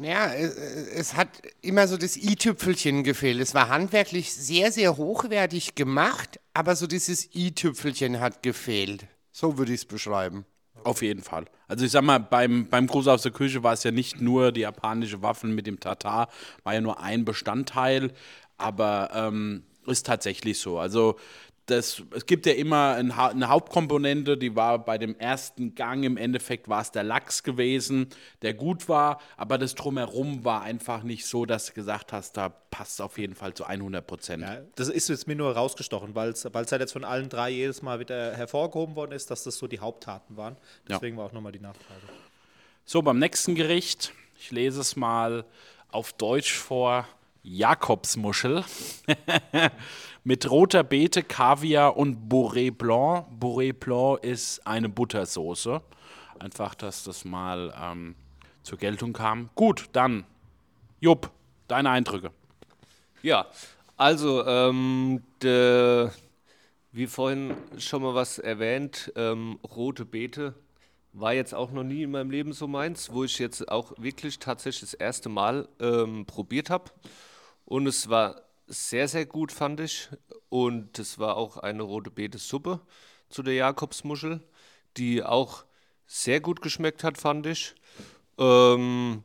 Ja, 0.00 0.32
es, 0.32 0.54
es, 0.54 1.16
hat 1.16 1.28
immer 1.62 1.88
so 1.88 1.96
das 1.96 2.16
i-Tüpfelchen 2.16 3.04
gefehlt. 3.04 3.40
Es 3.40 3.54
war 3.54 3.68
handwerklich 3.68 4.32
sehr, 4.32 4.70
sehr 4.70 4.96
hochwertig 4.96 5.74
gemacht, 5.74 6.38
aber 6.52 6.76
so 6.76 6.86
dieses 6.86 7.34
i-Tüpfelchen 7.34 8.20
hat 8.20 8.42
gefehlt. 8.42 9.06
So 9.32 9.56
würde 9.56 9.72
ich 9.72 9.80
es 9.80 9.86
beschreiben. 9.86 10.44
Auf 10.84 11.02
jeden 11.02 11.22
Fall. 11.22 11.46
Also 11.66 11.84
ich 11.84 11.90
sag 11.90 12.02
mal, 12.02 12.18
beim, 12.18 12.68
beim 12.68 12.86
Gruß 12.86 13.08
aus 13.08 13.22
der 13.22 13.32
Küche 13.32 13.62
war 13.62 13.72
es 13.72 13.82
ja 13.82 13.90
nicht 13.90 14.20
nur 14.20 14.52
die 14.52 14.60
japanische 14.60 15.22
Waffen 15.22 15.54
mit 15.54 15.66
dem 15.66 15.80
Tatar, 15.80 16.28
war 16.64 16.74
ja 16.74 16.80
nur 16.80 17.00
ein 17.00 17.24
Bestandteil, 17.24 18.12
aber 18.56 19.10
ähm, 19.14 19.64
ist 19.86 20.06
tatsächlich 20.06 20.58
so. 20.58 20.78
Also 20.78 21.16
das, 21.70 22.02
es 22.14 22.24
gibt 22.24 22.46
ja 22.46 22.54
immer 22.54 22.94
eine 22.94 23.48
Hauptkomponente, 23.48 24.38
die 24.38 24.56
war 24.56 24.82
bei 24.82 24.96
dem 24.96 25.18
ersten 25.18 25.74
Gang 25.74 26.02
im 26.02 26.16
Endeffekt 26.16 26.68
war 26.68 26.80
es 26.80 26.90
der 26.92 27.04
Lachs 27.04 27.42
gewesen, 27.42 28.08
der 28.40 28.54
gut 28.54 28.88
war, 28.88 29.20
aber 29.36 29.58
das 29.58 29.74
drumherum 29.74 30.44
war 30.44 30.62
einfach 30.62 31.02
nicht 31.02 31.26
so, 31.26 31.44
dass 31.44 31.66
du 31.66 31.74
gesagt 31.74 32.12
hast, 32.12 32.38
da 32.38 32.48
passt 32.48 33.02
auf 33.02 33.18
jeden 33.18 33.34
Fall 33.34 33.52
zu 33.52 33.64
100 33.64 34.06
Prozent. 34.06 34.42
Ja, 34.42 34.62
das 34.76 34.88
ist 34.88 35.08
jetzt 35.08 35.26
mir 35.26 35.36
nur 35.36 35.52
rausgestochen, 35.52 36.14
weil 36.14 36.30
es 36.30 36.44
halt 36.44 36.80
jetzt 36.80 36.92
von 36.92 37.04
allen 37.04 37.28
drei 37.28 37.50
jedes 37.50 37.82
Mal 37.82 38.00
wieder 38.00 38.34
hervorgehoben 38.34 38.96
worden 38.96 39.12
ist, 39.12 39.30
dass 39.30 39.44
das 39.44 39.58
so 39.58 39.66
die 39.66 39.80
Haupttaten 39.80 40.38
waren. 40.38 40.56
Deswegen 40.88 41.16
ja. 41.16 41.22
war 41.22 41.28
auch 41.28 41.32
nochmal 41.32 41.52
die 41.52 41.60
Nachfrage. 41.60 42.00
So, 42.86 43.02
beim 43.02 43.18
nächsten 43.18 43.54
Gericht, 43.54 44.14
ich 44.38 44.50
lese 44.50 44.80
es 44.80 44.96
mal 44.96 45.44
auf 45.90 46.14
Deutsch 46.14 46.54
vor, 46.54 47.06
Jakobsmuschel. 47.48 48.64
mit 50.24 50.50
roter 50.50 50.84
Beete, 50.84 51.22
Kaviar 51.22 51.96
und 51.96 52.28
Bourré 52.28 52.70
Blanc. 52.70 53.26
Bourré 53.40 53.72
Blanc 53.72 54.22
ist 54.22 54.66
eine 54.66 54.88
Buttersoße. 54.88 55.80
Einfach, 56.38 56.74
dass 56.74 57.04
das 57.04 57.24
mal 57.24 57.74
ähm, 57.80 58.14
zur 58.62 58.78
Geltung 58.78 59.14
kam. 59.14 59.48
Gut, 59.54 59.88
dann, 59.92 60.24
Jupp, 61.00 61.30
deine 61.66 61.90
Eindrücke. 61.90 62.30
Ja, 63.22 63.46
also, 63.96 64.46
ähm, 64.46 65.22
de, 65.42 66.10
wie 66.92 67.06
vorhin 67.06 67.54
schon 67.78 68.02
mal 68.02 68.14
was 68.14 68.38
erwähnt, 68.38 69.12
ähm, 69.16 69.58
rote 69.74 70.04
Beete 70.04 70.54
war 71.12 71.32
jetzt 71.32 71.54
auch 71.54 71.70
noch 71.70 71.84
nie 71.84 72.02
in 72.02 72.10
meinem 72.10 72.30
Leben 72.30 72.52
so 72.52 72.68
meins, 72.68 73.10
wo 73.12 73.24
ich 73.24 73.38
jetzt 73.38 73.68
auch 73.68 73.92
wirklich 73.96 74.38
tatsächlich 74.38 74.90
das 74.90 74.94
erste 74.94 75.28
Mal 75.28 75.68
ähm, 75.80 76.26
probiert 76.26 76.70
habe. 76.70 76.92
Und 77.68 77.86
es 77.86 78.08
war 78.08 78.40
sehr, 78.66 79.08
sehr 79.08 79.26
gut, 79.26 79.52
fand 79.52 79.80
ich. 79.80 80.08
Und 80.48 80.98
es 80.98 81.18
war 81.18 81.36
auch 81.36 81.58
eine 81.58 81.82
rote 81.82 82.10
Beete-Suppe 82.10 82.80
zu 83.28 83.42
der 83.42 83.52
Jakobsmuschel, 83.54 84.40
die 84.96 85.22
auch 85.22 85.66
sehr 86.06 86.40
gut 86.40 86.62
geschmeckt 86.62 87.04
hat, 87.04 87.18
fand 87.18 87.44
ich. 87.44 87.74
Ähm, 88.38 89.22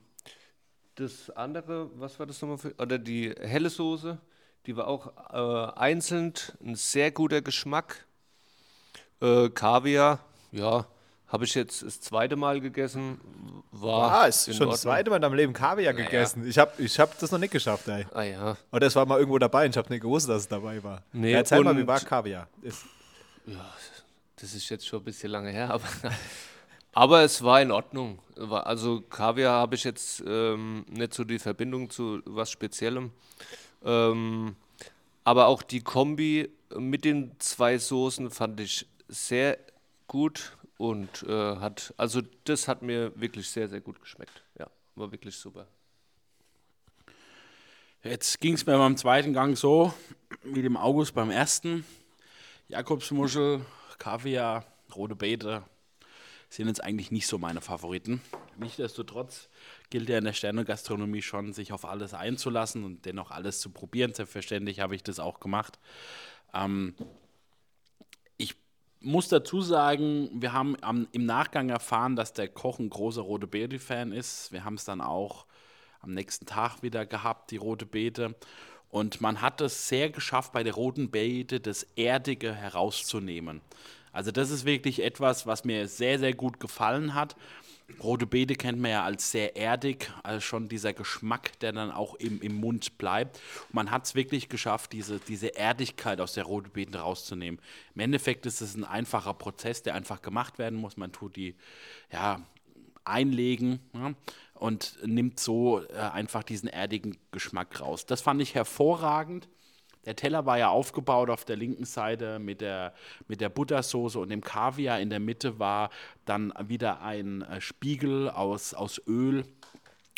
das 0.96 1.30
andere, 1.30 1.90
was 1.98 2.20
war 2.20 2.26
das 2.26 2.42
nochmal 2.42 2.58
für, 2.58 2.76
oder 2.76 3.00
die 3.00 3.30
helle 3.30 3.70
Soße, 3.70 4.20
die 4.66 4.76
war 4.76 4.88
auch 4.88 5.08
äh, 5.32 5.80
einzeln 5.80 6.34
ein 6.62 6.76
sehr 6.76 7.12
guter 7.12 7.42
Geschmack. 7.42 8.06
Äh, 9.22 9.52
Kaviar, 9.52 10.20
ja, 10.52 10.86
habe 11.34 11.46
ich 11.46 11.56
jetzt 11.56 11.82
das 11.82 12.00
zweite 12.00 12.36
Mal 12.36 12.62
gegessen. 12.62 13.20
War 13.72 14.22
ah, 14.22 14.26
ist 14.28 14.46
schon 14.46 14.54
Ordnung. 14.54 14.70
das 14.70 14.82
zweite 14.82 15.10
Mal 15.10 15.16
in 15.16 15.24
deinem 15.24 15.34
Leben 15.34 15.52
Kaviar 15.52 15.92
naja. 15.92 16.06
gegessen. 16.06 16.48
Ich 16.48 16.60
habe 16.60 16.72
ich 16.78 17.00
hab 17.00 17.18
das 17.18 17.32
noch 17.32 17.40
nicht 17.40 17.50
geschafft, 17.50 17.88
ey. 17.88 18.06
Ah 18.14 18.22
ja. 18.22 18.58
Oder 18.72 18.86
es 18.86 18.96
war 18.96 19.08
mal 19.08 19.18
irgendwo 19.18 19.40
dabei 19.40 19.66
und 19.66 19.72
ich 19.72 19.78
habe 19.78 19.90
nicht 19.90 20.02
gewusst, 20.02 20.30
dass 20.30 20.44
es 20.44 20.48
dabei 20.48 20.84
war. 20.84 21.02
Nee, 21.12 21.32
ja, 21.32 21.40
erzähl 21.40 21.64
mal, 21.64 21.76
wie 21.76 21.88
war 21.88 22.00
Kaviar? 22.00 22.48
Ist 22.62 22.86
ja, 23.48 23.66
das 24.36 24.54
ist 24.54 24.70
jetzt 24.70 24.86
schon 24.88 25.00
ein 25.00 25.06
bisschen 25.06 25.32
lange 25.32 25.50
her, 25.50 25.70
aber, 25.72 25.88
aber 26.94 27.24
es 27.24 27.44
war 27.44 27.60
in 27.64 27.72
Ordnung. 27.72 28.20
Also 28.38 29.02
Kaviar 29.02 29.54
habe 29.54 29.74
ich 29.74 29.84
jetzt 29.86 30.24
ähm, 30.28 30.86
nicht 30.88 31.16
so 31.16 31.24
die 31.24 31.40
Verbindung 31.40 31.90
zu 31.90 32.22
was 32.26 32.52
Speziellem. 32.52 33.12
Ähm, 33.84 34.56
aber 35.24 35.48
auch 35.48 35.64
die 35.64 35.82
Kombi 35.82 36.52
mit 36.78 37.06
den 37.06 37.32
zwei 37.40 37.80
Soßen 37.80 38.30
fand 38.30 38.60
ich 38.60 38.86
sehr 39.08 39.58
gut 40.08 40.52
und 40.78 41.24
äh, 41.24 41.58
hat, 41.58 41.94
also 41.98 42.22
das 42.46 42.68
hat 42.68 42.82
mir 42.82 43.20
wirklich 43.20 43.50
sehr, 43.50 43.70
sehr 43.70 43.82
gut 43.82 44.00
geschmeckt. 44.02 44.44
Ja, 44.58 44.68
war 44.96 45.12
wirklich 45.12 45.36
super. 45.36 45.68
Jetzt 48.04 48.42
ging 48.42 48.56
es 48.56 48.66
mir 48.66 48.78
beim 48.78 48.98
zweiten 48.98 49.34
Gang 49.34 49.58
so, 49.58 49.94
wie 50.44 50.62
dem 50.62 50.76
August 50.76 51.16
beim 51.16 51.32
ersten. 51.32 51.86
Jakobsmuschel, 52.68 53.66
Kaviar, 53.98 54.66
rote 54.94 55.16
Beete 55.16 55.64
sind 56.54 56.68
jetzt 56.68 56.84
eigentlich 56.84 57.12
nicht 57.12 57.28
so 57.28 57.38
meine 57.38 57.62
Favoriten. 57.62 58.22
Nichtsdestotrotz 58.58 59.50
gilt 59.90 60.10
ja 60.10 60.20
in 60.20 60.26
der 60.26 60.34
Sternegastronomie 60.34 61.22
schon, 61.22 61.54
sich 61.54 61.74
auf 61.74 61.86
alles 61.86 62.14
einzulassen 62.14 62.84
und 62.84 63.06
dennoch 63.06 63.32
alles 63.32 63.60
zu 63.60 63.72
probieren. 63.72 64.14
Selbstverständlich 64.14 64.80
habe 64.80 64.96
ich 64.96 65.02
das 65.02 65.20
auch 65.20 65.40
gemacht. 65.40 65.80
Ähm, 66.54 66.94
muss 69.04 69.28
dazu 69.28 69.62
sagen, 69.62 70.30
wir 70.34 70.54
haben 70.54 70.76
am, 70.82 71.08
im 71.12 71.26
Nachgang 71.26 71.70
erfahren, 71.70 72.16
dass 72.16 72.34
der 72.34 72.48
Koch 72.48 72.80
ein 72.80 72.90
großer 72.90 73.22
Rote 73.22 73.48
Beete-Fan 73.48 74.12
ist. 74.12 74.52
Wir 74.52 74.64
haben 74.64 74.76
es 74.76 74.86
dann 74.86 75.02
auch 75.02 75.46
am 76.02 76.14
nächsten 76.14 76.46
Tag 76.46 76.82
wieder 76.82 77.06
gehabt, 77.06 77.52
die 77.52 77.58
Rote 77.58 77.86
Beete. 77.86 78.36
Und 78.90 79.22
man 79.22 79.42
hat 79.42 79.62
es 79.62 79.88
sehr 79.88 80.10
geschafft, 80.10 80.52
bei 80.52 80.64
der 80.64 80.74
Roten 80.74 81.10
Beete 81.10 81.60
das 81.60 81.84
Erdige 81.96 82.54
herauszunehmen. 82.54 83.62
Also 84.12 84.32
das 84.32 84.52
ist 84.52 84.66
wirklich 84.66 85.02
etwas, 85.04 85.48
was 85.48 85.66
mir 85.66 85.88
sehr, 85.88 86.20
sehr 86.20 86.34
gut 86.34 86.60
gefallen 86.60 87.16
hat. 87.16 87.36
Rote 88.02 88.26
Beete 88.26 88.56
kennt 88.56 88.80
man 88.80 88.92
ja 88.92 89.04
als 89.04 89.32
sehr 89.32 89.56
erdig, 89.56 90.12
also 90.24 90.40
schon 90.40 90.70
dieser 90.70 90.94
Geschmack, 90.94 91.60
der 91.60 91.72
dann 91.72 91.92
auch 91.92 92.16
im, 92.16 92.42
im 92.42 92.56
Mund 92.56 92.98
bleibt. 92.98 93.40
Man 93.72 93.92
hat 93.92 94.06
es 94.06 94.16
wirklich 94.16 94.50
geschafft, 94.50 94.94
diese, 94.94 95.20
diese 95.20 95.56
Erdigkeit 95.56 96.20
aus 96.22 96.34
der 96.34 96.46
Rote 96.46 96.70
Beete 96.70 97.00
rauszunehmen. 97.00 97.60
Im 97.96 98.02
Endeffekt 98.02 98.46
ist 98.46 98.62
es 98.62 98.76
ein 98.76 98.84
einfacher 98.84 99.34
Prozess, 99.34 99.84
der 99.84 99.96
einfach 99.96 100.22
gemacht 100.22 100.58
werden 100.58 100.80
muss. 100.80 100.98
Man 100.98 101.12
tut 101.12 101.36
die 101.36 101.56
ja, 102.12 102.42
einlegen 103.06 103.80
ja, 103.94 104.14
und 104.54 104.98
nimmt 105.06 105.40
so 105.40 105.82
äh, 105.82 105.98
einfach 105.98 106.44
diesen 106.44 106.70
erdigen 106.70 107.18
Geschmack 107.32 107.82
raus. 107.82 108.06
Das 108.06 108.22
fand 108.22 108.42
ich 108.42 108.56
hervorragend. 108.56 109.48
Der 110.06 110.16
Teller 110.16 110.46
war 110.46 110.58
ja 110.58 110.70
aufgebaut 110.70 111.30
auf 111.30 111.46
der 111.46 111.56
linken 111.56 111.86
Seite 111.86 112.40
mit 112.40 112.62
der, 112.62 112.94
mit 113.28 113.42
der 113.42 113.50
Buttersoße 113.50 114.20
und 114.20 114.30
dem 114.30 114.42
Kaviar. 114.42 115.00
In 115.00 115.10
der 115.10 115.20
Mitte 115.20 115.60
war 115.60 115.90
dann 116.26 116.54
wieder 116.68 117.02
ein 117.02 117.42
äh, 117.44 117.62
Spiegel 117.62 118.30
aus, 118.30 118.74
aus 118.74 119.02
Öl. 119.08 119.46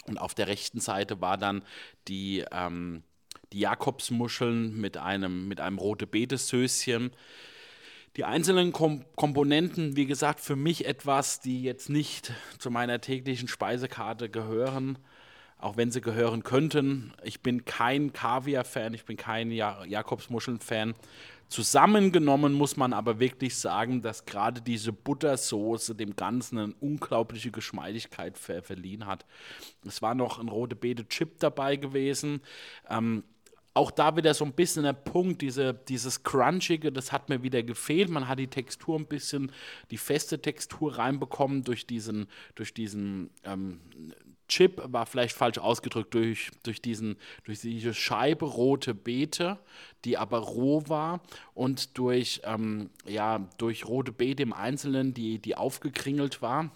Und 0.08 0.18
auf 0.18 0.34
der 0.34 0.48
rechten 0.48 0.80
Seite 0.80 1.22
war 1.22 1.38
dann 1.38 1.64
die, 2.08 2.46
ähm, 2.52 3.04
die 3.54 3.60
Jakobsmuscheln 3.60 4.80
mit 4.80 4.98
einem, 4.98 5.48
mit 5.48 5.60
einem 5.60 5.78
rote 5.78 6.08
Beetesöschen. 6.08 7.12
Die 8.16 8.24
einzelnen 8.24 8.72
Kom 8.72 9.04
Komponenten, 9.16 9.98
wie 9.98 10.06
gesagt, 10.06 10.40
für 10.40 10.56
mich 10.56 10.86
etwas, 10.86 11.42
die 11.42 11.64
jetzt 11.64 11.90
nicht 11.90 12.34
zu 12.60 12.72
meiner 12.72 13.02
täglichen 13.02 13.48
Speisekarte 13.48 14.30
gehören 14.30 14.98
auch 15.66 15.78
wenn 15.78 15.90
sie 15.90 16.00
gehören 16.00 16.44
könnten. 16.44 17.12
Ich 17.24 17.42
bin 17.42 17.66
kein 17.66 18.14
Kaviar-Fan, 18.14 18.94
ich 18.94 19.04
bin 19.04 19.18
kein 19.18 19.50
ja 19.50 19.84
Jakobsmuscheln-Fan. 19.84 20.94
Zusammengenommen 21.48 22.54
muss 22.54 22.78
man 22.78 22.94
aber 22.94 23.20
wirklich 23.20 23.58
sagen, 23.58 24.04
dass 24.04 24.26
gerade 24.26 24.62
diese 24.62 24.94
Buttersoße 24.94 25.96
dem 25.96 26.16
Ganzen 26.16 26.60
eine 26.60 26.74
unglaubliche 26.82 27.50
Geschmeidigkeit 27.50 28.38
ver 28.38 28.62
verliehen 28.62 29.08
hat. 29.08 29.26
Es 29.84 30.04
war 30.04 30.14
noch 30.14 30.38
ein 30.38 30.50
rote 30.50 30.76
Beete 30.76 31.08
Chip 31.08 31.40
dabei 31.40 31.78
gewesen. 31.78 32.42
Ähm, 32.88 33.24
auch 33.74 33.90
da 33.90 34.16
wieder 34.16 34.36
so 34.36 34.46
ein 34.46 34.54
bisschen 34.54 34.84
der 34.84 34.94
Punkt, 34.94 35.42
diese, 35.42 35.74
dieses 35.74 36.22
Crunchige, 36.22 36.92
das 36.92 37.12
hat 37.12 37.28
mir 37.28 37.42
wieder 37.42 37.64
gefehlt. 37.64 38.10
Man 38.10 38.28
hat 38.28 38.38
die 38.38 38.48
Textur 38.48 39.00
ein 39.00 39.08
bisschen, 39.08 39.52
die 39.90 39.98
feste 39.98 40.42
Textur 40.42 40.98
reinbekommen 40.98 41.64
durch 41.64 41.88
diesen, 41.88 42.28
durch 42.54 42.74
diesen 42.74 43.32
ähm, 43.44 43.82
Chip 44.48 44.82
war 44.86 45.06
vielleicht 45.06 45.36
falsch 45.36 45.58
ausgedrückt 45.58 46.14
durch, 46.14 46.52
durch, 46.64 46.82
diesen, 46.82 47.18
durch 47.44 47.62
diese 47.62 47.94
Scheibe 47.94 48.46
rote 48.46 48.94
Beete, 48.94 49.60
die 50.04 50.18
aber 50.18 50.40
roh 50.40 50.84
war 50.88 51.22
und 51.54 51.98
durch, 51.98 52.42
ähm, 52.44 52.90
ja, 53.08 53.40
durch 53.58 53.86
rote 53.86 54.12
Beete 54.12 54.44
im 54.44 54.54
Einzelnen, 54.54 55.14
die, 55.14 55.40
die 55.40 55.56
aufgekringelt 55.56 56.42
war. 56.42 56.72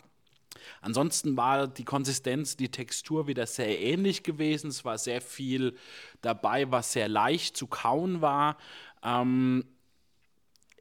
Ansonsten 0.82 1.38
war 1.38 1.68
die 1.68 1.86
Konsistenz, 1.86 2.58
die 2.58 2.70
Textur 2.70 3.28
wieder 3.28 3.46
sehr 3.46 3.80
ähnlich 3.80 4.24
gewesen. 4.24 4.70
Es 4.70 4.86
war 4.86 4.98
sehr 4.98 5.22
viel 5.22 5.76
dabei, 6.22 6.72
was 6.72 6.94
sehr 6.94 7.08
leicht 7.08 7.56
zu 7.56 7.68
kauen 7.68 8.22
war. 8.22 8.58
Ähm, 9.04 9.66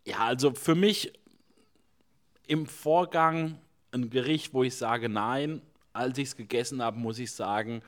ja, 0.05 0.19
also 0.19 0.55
für 0.55 0.75
mich 0.75 1.13
im 2.47 2.67
Vorgang 2.67 3.59
ein 3.93 4.11
Gericht, 4.11 4.55
wo 4.55 4.63
ich 4.65 4.75
sage, 4.77 5.09
nein, 5.09 5.63
als 5.93 6.19
ich 6.19 6.29
es 6.29 6.37
gegessen 6.37 6.83
habe, 6.83 6.99
muss 6.99 7.19
ich 7.19 7.33
sagen, 7.33 7.83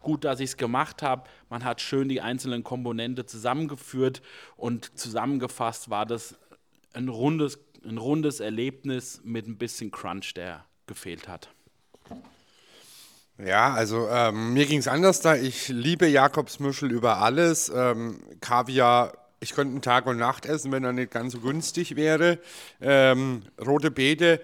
gut, 0.00 0.24
dass 0.24 0.38
ich 0.40 0.50
es 0.50 0.56
gemacht 0.56 1.02
habe. 1.02 1.28
Man 1.48 1.64
hat 1.64 1.80
schön 1.80 2.08
die 2.08 2.20
einzelnen 2.20 2.62
Komponenten 2.62 3.26
zusammengeführt 3.26 4.22
und 4.56 4.96
zusammengefasst 4.98 5.90
war 5.90 6.06
das 6.06 6.36
ein 6.92 7.08
rundes, 7.08 7.58
ein 7.84 7.98
rundes 7.98 8.40
Erlebnis 8.40 9.20
mit 9.24 9.48
ein 9.48 9.58
bisschen 9.58 9.90
Crunch, 9.90 10.34
der 10.34 10.64
gefehlt 10.86 11.26
hat. 11.28 11.48
Ja, 13.36 13.74
also 13.74 14.08
ähm, 14.08 14.52
mir 14.52 14.64
ging 14.66 14.78
es 14.78 14.86
anders 14.86 15.20
da. 15.20 15.34
Ich 15.34 15.66
liebe 15.68 16.06
Jakobsmuschel 16.06 16.92
über 16.92 17.18
alles. 17.18 17.68
Ähm, 17.74 18.20
Kaviar, 18.40 19.12
ich 19.40 19.54
könnte 19.54 19.72
einen 19.72 19.82
Tag 19.82 20.06
und 20.06 20.18
Nacht 20.18 20.46
essen, 20.46 20.70
wenn 20.70 20.84
er 20.84 20.92
nicht 20.92 21.10
ganz 21.10 21.32
so 21.32 21.40
günstig 21.40 21.96
wäre. 21.96 22.38
Ähm, 22.80 23.42
rote 23.60 23.90
Beete, 23.90 24.40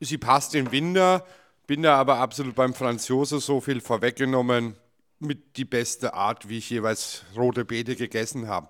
sie 0.00 0.18
passt 0.18 0.54
im 0.54 0.70
Winter. 0.70 1.24
Bin 1.66 1.82
da 1.82 1.96
aber 1.96 2.18
absolut 2.18 2.54
beim 2.54 2.74
Franz 2.74 3.08
Josef 3.08 3.42
so 3.42 3.58
viel 3.58 3.80
vorweggenommen 3.80 4.76
mit 5.18 5.56
die 5.56 5.64
beste 5.64 6.12
Art, 6.12 6.46
wie 6.50 6.58
ich 6.58 6.68
jeweils 6.68 7.24
rote 7.34 7.64
Beete 7.64 7.96
gegessen 7.96 8.48
habe. 8.48 8.68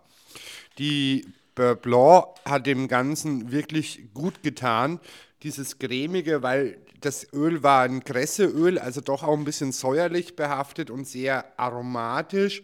Die 0.78 1.26
Blanc 1.56 2.26
hat 2.44 2.66
dem 2.66 2.86
Ganzen 2.86 3.50
wirklich 3.50 4.12
gut 4.14 4.44
getan. 4.44 5.00
Dieses 5.42 5.80
cremige, 5.80 6.44
weil 6.44 6.78
das 7.00 7.26
Öl 7.32 7.64
war 7.64 7.82
ein 7.82 8.04
Kresseöl, 8.04 8.78
also 8.78 9.00
doch 9.00 9.24
auch 9.24 9.36
ein 9.36 9.44
bisschen 9.44 9.72
säuerlich 9.72 10.36
behaftet 10.36 10.88
und 10.88 11.06
sehr 11.06 11.58
aromatisch. 11.58 12.62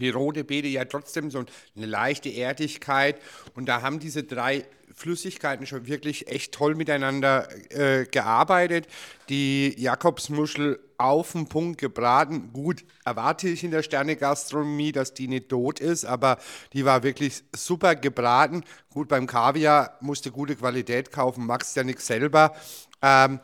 Die 0.00 0.10
rote 0.10 0.42
Beete 0.42 0.66
ja 0.66 0.86
trotzdem 0.86 1.30
so 1.30 1.44
eine 1.76 1.86
leichte 1.86 2.30
Erdigkeit. 2.30 3.20
Und 3.54 3.66
da 3.66 3.80
haben 3.82 4.00
diese 4.00 4.24
drei 4.24 4.64
Flüssigkeiten 4.96 5.66
schon 5.66 5.86
wirklich 5.86 6.26
echt 6.28 6.52
toll 6.52 6.74
miteinander 6.74 7.48
äh, 7.70 8.06
gearbeitet. 8.06 8.86
Die 9.28 9.74
Jakobsmuschel 9.78 10.80
auf 10.96 11.32
den 11.32 11.48
Punkt 11.48 11.78
gebraten. 11.78 12.50
Gut, 12.54 12.82
erwarte 13.04 13.48
ich 13.48 13.62
in 13.62 13.70
der 13.70 13.82
Sterne-Gastronomie, 13.82 14.92
dass 14.92 15.12
die 15.12 15.28
nicht 15.28 15.50
tot 15.50 15.80
ist, 15.80 16.06
aber 16.06 16.38
die 16.72 16.86
war 16.86 17.02
wirklich 17.02 17.44
super 17.54 17.94
gebraten. 17.94 18.64
Gut, 18.88 19.08
beim 19.08 19.26
Kaviar 19.26 19.98
musste 20.00 20.30
gute 20.30 20.56
Qualität 20.56 21.12
kaufen, 21.12 21.44
magst 21.44 21.76
ja 21.76 21.84
nichts 21.84 22.06
selber. 22.06 22.56
Ähm, 23.02 23.40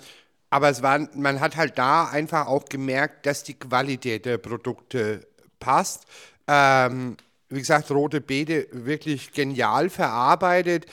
aber 0.48 0.70
es 0.70 0.82
war, 0.82 1.06
man 1.14 1.40
hat 1.40 1.56
halt 1.56 1.76
da 1.76 2.06
einfach 2.06 2.46
auch 2.46 2.64
gemerkt, 2.64 3.26
dass 3.26 3.42
die 3.42 3.54
Qualität 3.54 4.24
der 4.24 4.38
Produkte 4.38 5.26
passt. 5.60 6.06
Ähm, 6.48 7.18
wie 7.50 7.58
gesagt, 7.58 7.90
rote 7.90 8.22
Beete 8.22 8.66
wirklich 8.70 9.32
genial 9.32 9.90
verarbeitet 9.90 10.86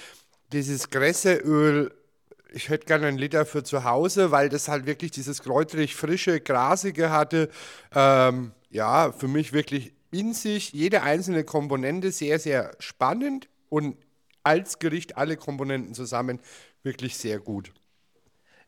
dieses 0.52 0.90
Gräseöl, 0.90 1.92
ich 2.52 2.70
hätte 2.70 2.86
gerne 2.86 3.08
einen 3.08 3.18
Liter 3.18 3.46
für 3.46 3.64
zu 3.64 3.84
Hause, 3.84 4.32
weil 4.32 4.50
das 4.50 4.68
halt 4.68 4.86
wirklich 4.86 5.12
dieses 5.12 5.42
kräuterig 5.42 5.96
frische, 5.96 6.40
grasige 6.42 7.12
hatte. 7.12 7.50
Ähm, 7.94 8.52
ja, 8.70 9.12
für 9.12 9.28
mich 9.28 9.54
wirklich 9.54 9.94
in 10.12 10.34
sich 10.34 10.74
jede 10.74 11.04
einzelne 11.04 11.44
Komponente 11.44 12.12
sehr, 12.12 12.40
sehr 12.40 12.72
spannend 12.80 13.48
und 13.70 13.96
als 14.44 14.80
Gericht 14.80 15.18
alle 15.18 15.38
Komponenten 15.38 15.94
zusammen 15.94 16.40
wirklich 16.82 17.18
sehr 17.18 17.40
gut. 17.40 17.72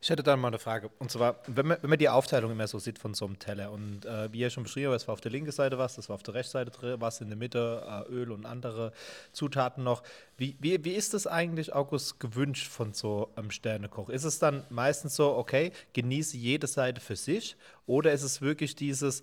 Ich 0.02 0.10
hätte 0.10 0.24
dann 0.24 0.40
mal 0.40 0.48
eine 0.48 0.58
Frage. 0.58 0.90
Und 0.98 1.12
zwar, 1.12 1.36
wenn 1.46 1.64
man, 1.64 1.78
wenn 1.80 1.90
man 1.90 1.98
die 1.98 2.08
Aufteilung 2.08 2.50
immer 2.50 2.66
so 2.66 2.80
sieht 2.80 2.98
von 2.98 3.14
so 3.14 3.24
einem 3.24 3.38
Teller 3.38 3.70
und 3.70 4.04
äh, 4.04 4.32
wie 4.32 4.40
ihr 4.40 4.50
schon 4.50 4.64
beschrieben 4.64 4.88
habt, 4.88 5.00
es 5.00 5.06
war 5.06 5.12
auf 5.12 5.20
der 5.20 5.30
linken 5.30 5.52
Seite 5.52 5.78
was, 5.78 5.94
das 5.94 6.08
war 6.08 6.14
auf 6.14 6.24
der 6.24 6.34
rechten 6.34 6.50
Seite 6.50 6.72
drin, 6.72 7.00
was 7.00 7.20
in 7.20 7.28
der 7.28 7.36
Mitte, 7.36 7.86
äh, 7.88 8.12
Öl 8.12 8.32
und 8.32 8.44
andere 8.44 8.92
Zutaten 9.30 9.84
noch. 9.84 10.02
Wie, 10.36 10.56
wie, 10.58 10.84
wie 10.84 10.90
ist 10.90 11.14
das 11.14 11.28
eigentlich, 11.28 11.72
August, 11.72 12.18
gewünscht 12.18 12.66
von 12.66 12.92
so 12.94 13.30
einem 13.36 13.52
Sternekoch? 13.52 14.08
Ist 14.08 14.24
es 14.24 14.40
dann 14.40 14.64
meistens 14.70 15.14
so, 15.14 15.36
okay, 15.36 15.70
genieße 15.92 16.36
jede 16.36 16.66
Seite 16.66 17.00
für 17.00 17.14
sich 17.14 17.56
oder 17.86 18.12
ist 18.12 18.24
es 18.24 18.40
wirklich 18.40 18.74
dieses, 18.74 19.22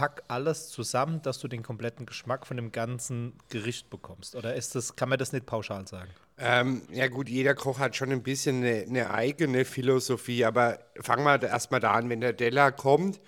pack 0.00 0.22
alles 0.28 0.70
zusammen, 0.70 1.20
dass 1.20 1.40
du 1.40 1.46
den 1.46 1.62
kompletten 1.62 2.06
Geschmack 2.06 2.46
von 2.46 2.56
dem 2.56 2.72
ganzen 2.72 3.34
Gericht 3.50 3.90
bekommst? 3.90 4.34
Oder 4.34 4.54
ist 4.54 4.74
das, 4.74 4.96
kann 4.96 5.10
man 5.10 5.18
das 5.18 5.34
nicht 5.34 5.44
pauschal 5.44 5.86
sagen? 5.86 6.08
Ähm, 6.38 6.80
ja 6.90 7.08
gut, 7.08 7.28
jeder 7.28 7.54
Koch 7.54 7.78
hat 7.78 7.96
schon 7.96 8.10
ein 8.10 8.22
bisschen 8.22 8.64
eine, 8.64 8.86
eine 8.88 9.10
eigene 9.10 9.66
Philosophie, 9.66 10.46
aber 10.46 10.78
fangen 10.98 11.22
wir 11.24 11.42
erstmal 11.42 11.80
da 11.80 11.92
an, 11.92 12.08
wenn 12.08 12.22
der 12.22 12.34
Teller 12.34 12.72
kommt, 12.72 13.20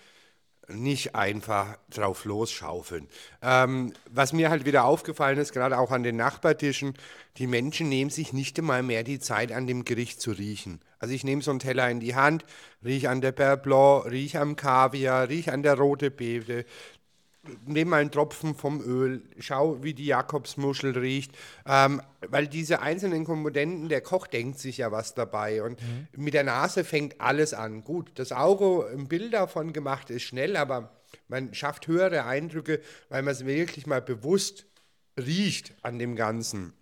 nicht 0.69 1.15
einfach 1.15 1.77
drauf 1.91 2.25
losschaufeln. 2.25 3.09
Ähm, 3.43 3.93
was 4.11 4.33
mir 4.33 4.51
halt 4.51 4.65
wieder 4.65 4.85
aufgefallen 4.85 5.39
ist, 5.39 5.53
gerade 5.53 5.79
auch 5.79 5.91
an 5.91 6.03
den 6.03 6.17
Nachbartischen, 6.17 6.95
die 7.39 7.47
Menschen 7.47 7.89
nehmen 7.89 8.11
sich 8.11 8.33
nicht 8.33 8.59
einmal 8.59 8.83
mehr 8.83 9.03
die 9.03 9.19
Zeit, 9.19 9.53
an 9.53 9.67
dem 9.67 9.85
Gericht 9.85 10.21
zu 10.21 10.33
riechen. 10.33 10.81
Also 10.99 11.15
ich 11.15 11.25
nehme 11.25 11.43
so 11.43 11.51
einen 11.51 11.61
Teller 11.61 11.91
in 11.91 12.01
die 12.01 12.15
Hand, 12.15 12.45
rieche 12.85 13.11
an 13.11 13.21
der 13.21 13.33
Beurre 13.33 13.57
Blanc, 13.57 14.07
rieche 14.07 14.41
am 14.41 14.57
Kaviar, 14.57 15.29
rieche 15.29 15.53
an 15.53 15.63
der 15.63 15.75
rote 15.75 16.11
Beete, 16.11 16.65
nimm 17.67 17.89
mal 17.89 18.01
einen 18.01 18.11
Tropfen 18.11 18.55
vom 18.55 18.81
Öl, 18.81 19.23
schau, 19.39 19.83
wie 19.83 19.95
die 19.95 20.07
Jakobsmuschel 20.07 20.97
riecht, 20.97 21.33
ähm, 21.67 22.01
weil 22.29 22.47
diese 22.47 22.81
einzelnen 22.81 23.25
Komponenten, 23.25 23.89
der 23.89 24.01
Koch 24.01 24.27
denkt 24.27 24.59
sich 24.59 24.79
ja 24.79 24.93
was 24.93 25.15
dabei 25.15 25.63
und 25.63 25.81
mhm. 25.83 26.09
mit 26.23 26.35
der 26.35 26.45
Nase 26.45 26.85
fängt 26.85 27.21
alles 27.21 27.55
an. 27.55 27.83
Gut, 27.85 28.13
das 28.15 28.33
Auge, 28.33 28.89
ein 28.93 29.09
Bild 29.09 29.35
davon 29.35 29.73
gemacht 29.73 30.11
ist 30.11 30.23
schnell, 30.23 30.57
aber 30.57 30.97
man 31.29 31.53
schafft 31.55 31.89
höhere 31.89 32.25
Eindrücke, 32.25 32.81
weil 33.09 33.23
man 33.23 33.33
es 33.33 33.45
wirklich 33.45 33.87
mal 33.87 34.03
bewusst 34.03 34.67
riecht 35.19 35.75
an 35.83 35.99
dem 35.99 36.17
Ganzen. 36.17 36.73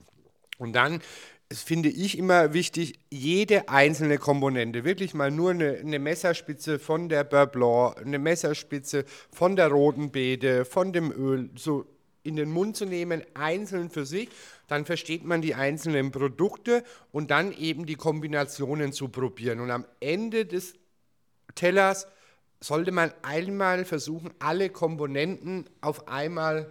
Und 0.59 0.75
dann 0.75 1.01
das 1.51 1.63
finde 1.63 1.89
ich 1.89 2.17
immer 2.17 2.55
wichtig, 2.55 3.01
jede 3.11 3.69
einzelne 3.69 4.19
Komponente, 4.19 4.85
wirklich 4.85 5.15
mal 5.15 5.33
nur 5.33 5.51
eine, 5.51 5.79
eine 5.79 5.99
Messerspitze 5.99 6.79
von 6.79 7.09
der 7.09 7.25
Beurre 7.25 7.49
Blanc, 7.49 7.97
eine 7.99 8.21
Messerspitze 8.21 9.05
von 9.33 9.57
der 9.57 9.67
roten 9.67 10.13
Beete, 10.13 10.65
von 10.65 10.93
dem 10.93 11.11
Öl, 11.11 11.51
so 11.57 11.87
in 12.23 12.37
den 12.37 12.53
Mund 12.53 12.77
zu 12.77 12.87
nehmen, 12.87 13.25
einzeln 13.35 13.91
für 13.91 14.07
sich, 14.07 14.29
dann 14.69 14.85
versteht 14.85 15.25
man 15.25 15.43
die 15.43 15.57
einzelnen 15.57 16.13
Produkte 16.13 16.85
und 17.11 17.33
dann 17.33 17.53
eben 17.53 17.85
die 17.85 17.97
Kombinationen 17.97 18.93
zu 18.93 19.09
probieren. 19.09 19.59
Und 19.59 19.73
am 19.73 19.85
Ende 19.99 20.47
des 20.47 20.75
Tellers 21.57 22.07
sollte 22.61 22.93
man 22.93 23.13
einmal 23.23 23.85
versuchen, 23.85 24.31
alle 24.39 24.71
Komponenten 24.71 25.69
auf 25.81 26.07
einmal 26.07 26.69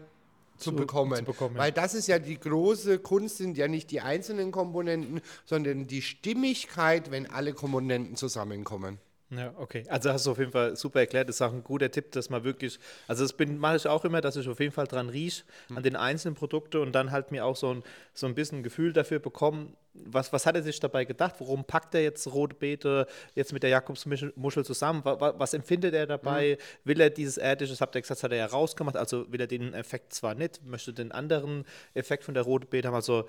zu, 0.60 0.74
bekommen. 0.74 1.17
zu 1.17 1.24
bekommen. 1.26 1.58
Weil 1.58 1.72
das 1.72 1.93
ist 1.93 2.08
ja 2.08 2.19
die 2.19 2.39
große 2.39 3.00
Kunst, 3.00 3.38
sind 3.38 3.58
ja 3.58 3.67
nicht 3.67 3.91
die 3.91 4.02
einzelnen 4.02 4.52
Komponenten, 4.52 5.22
sondern 5.45 5.88
die 5.88 6.02
Stimmigkeit, 6.02 7.12
wenn 7.12 7.30
alle 7.30 7.54
Komponenten 7.54 8.15
zusammenkommen. 8.15 9.00
Ja, 9.32 9.54
okay. 9.58 9.86
Also 9.89 10.12
hast 10.12 10.26
du 10.26 10.32
auf 10.32 10.39
jeden 10.39 10.52
Fall 10.52 10.76
super 10.76 11.02
erklärt. 11.02 11.30
Das 11.30 11.36
ist 11.36 11.41
auch 11.41 11.54
ein 11.54 11.63
guter 11.63 11.91
Tipp, 11.91 12.12
dass 12.13 12.30
man 12.30 12.43
wirklich, 12.43 12.80
also 13.08 13.24
das 13.24 13.36
mache 13.48 13.76
ich 13.76 13.88
auch 13.88 14.04
immer, 14.04 14.22
dass 14.22 14.36
ich 14.36 14.48
auf 14.48 14.60
jeden 14.60 14.72
Fall 14.72 14.88
dran 14.88 15.10
rieche, 15.10 15.43
an 15.76 15.84
den 15.84 15.95
einzelnen 15.95 16.36
Produkten 16.36 16.78
und 16.78 16.93
dann 16.93 17.12
halt 17.12 17.32
mir 17.32 17.45
auch 17.45 17.56
so 17.56 17.72
ein, 17.74 17.84
so 18.13 18.26
ein 18.26 18.34
bisschen 18.34 18.60
ein 18.60 18.63
Gefühl 18.63 18.91
dafür 18.91 19.19
bekommen, 19.19 19.76
was, 20.05 20.31
was 20.33 20.45
hat 20.45 20.55
er 20.55 20.63
sich 20.63 20.79
dabei 20.79 21.05
gedacht? 21.05 21.35
Warum 21.39 21.63
packt 21.63 21.95
er 21.95 22.01
jetzt 22.01 22.27
rote 22.27 22.55
Beete 22.55 23.07
jetzt 23.35 23.53
mit 23.53 23.63
der 23.63 23.69
Jakobsmuschel 23.69 24.65
zusammen? 24.65 25.01
Was, 25.03 25.33
was 25.38 25.53
empfindet 25.53 25.93
er 25.93 26.07
dabei? 26.07 26.57
Mhm. 26.57 26.88
Will 26.88 27.01
er 27.01 27.09
dieses 27.09 27.38
Erdische, 27.38 27.73
das 27.73 27.81
habt 27.81 27.95
ihr 27.95 28.01
gesagt, 28.01 28.23
hat 28.23 28.31
er 28.31 28.38
ja 28.38 28.45
rausgemacht, 28.45 28.95
also 28.95 29.31
will 29.31 29.41
er 29.41 29.47
den 29.47 29.73
Effekt 29.73 30.13
zwar 30.13 30.35
nicht, 30.35 30.63
möchte 30.65 30.93
den 30.93 31.12
anderen 31.12 31.65
Effekt 31.93 32.23
von 32.23 32.33
der 32.33 32.43
roten 32.43 32.67
Beete 32.67 32.88
haben. 32.88 32.95
Also 32.95 33.27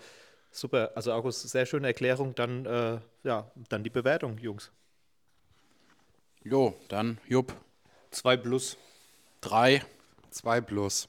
super, 0.50 0.92
also 0.94 1.12
August, 1.12 1.48
sehr 1.48 1.66
schöne 1.66 1.86
Erklärung. 1.86 2.34
Dann, 2.34 2.66
äh, 2.66 2.98
ja, 3.24 3.50
dann 3.68 3.84
die 3.84 3.90
Bewertung, 3.90 4.38
Jungs. 4.38 4.70
Jo, 6.42 6.74
dann 6.88 7.18
Jupp. 7.28 7.54
Zwei 8.10 8.36
plus. 8.36 8.76
Drei. 9.40 9.82
Zwei 10.30 10.60
plus. 10.60 11.08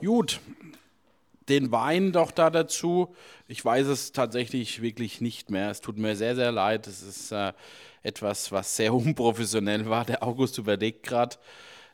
Gut. 0.00 0.40
Den 1.48 1.72
Wein 1.72 2.12
doch 2.12 2.30
da 2.30 2.50
dazu. 2.50 3.14
Ich 3.48 3.64
weiß 3.64 3.86
es 3.88 4.12
tatsächlich 4.12 4.82
wirklich 4.82 5.20
nicht 5.20 5.50
mehr. 5.50 5.70
Es 5.70 5.80
tut 5.80 5.98
mir 5.98 6.14
sehr, 6.16 6.36
sehr 6.36 6.52
leid. 6.52 6.86
Es 6.86 7.02
ist 7.02 7.32
äh, 7.32 7.52
etwas, 8.02 8.52
was 8.52 8.76
sehr 8.76 8.94
unprofessionell 8.94 9.88
war. 9.88 10.04
Der 10.04 10.22
August 10.22 10.58
überlegt 10.58 11.04
gerade. 11.04 11.36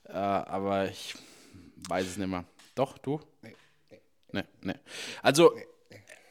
Äh, 0.05 0.13
aber 0.13 0.89
ich 0.89 1.15
weiß 1.89 2.07
es 2.07 2.17
nicht 2.17 2.29
mehr. 2.29 2.45
Doch, 2.75 2.99
du? 2.99 3.21
Nee. 3.43 3.55
Nee, 4.33 4.45
nee. 4.63 4.75
Also, 5.23 5.53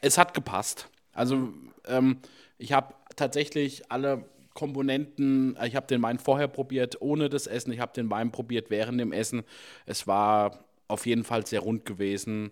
es 0.02 0.18
hat 0.18 0.34
gepasst. 0.34 0.88
Also, 1.14 1.52
ähm, 1.86 2.20
ich 2.58 2.72
habe 2.72 2.94
tatsächlich 3.16 3.92
alle 3.92 4.26
Komponenten. 4.54 5.58
Ich 5.64 5.76
habe 5.76 5.88
den 5.88 6.02
Wein 6.02 6.20
vorher 6.20 6.48
probiert 6.48 7.02
ohne 7.02 7.30
das 7.30 7.48
Essen. 7.48 7.72
Ich 7.74 7.80
habe 7.80 7.94
den 7.94 8.10
Wein 8.10 8.32
probiert 8.32 8.70
während 8.70 9.00
dem 9.00 9.12
Essen. 9.12 9.44
Es 9.86 10.08
war 10.08 10.66
auf 10.88 11.06
jeden 11.06 11.24
Fall 11.24 11.46
sehr 11.46 11.60
rund 11.60 11.86
gewesen. 11.86 12.52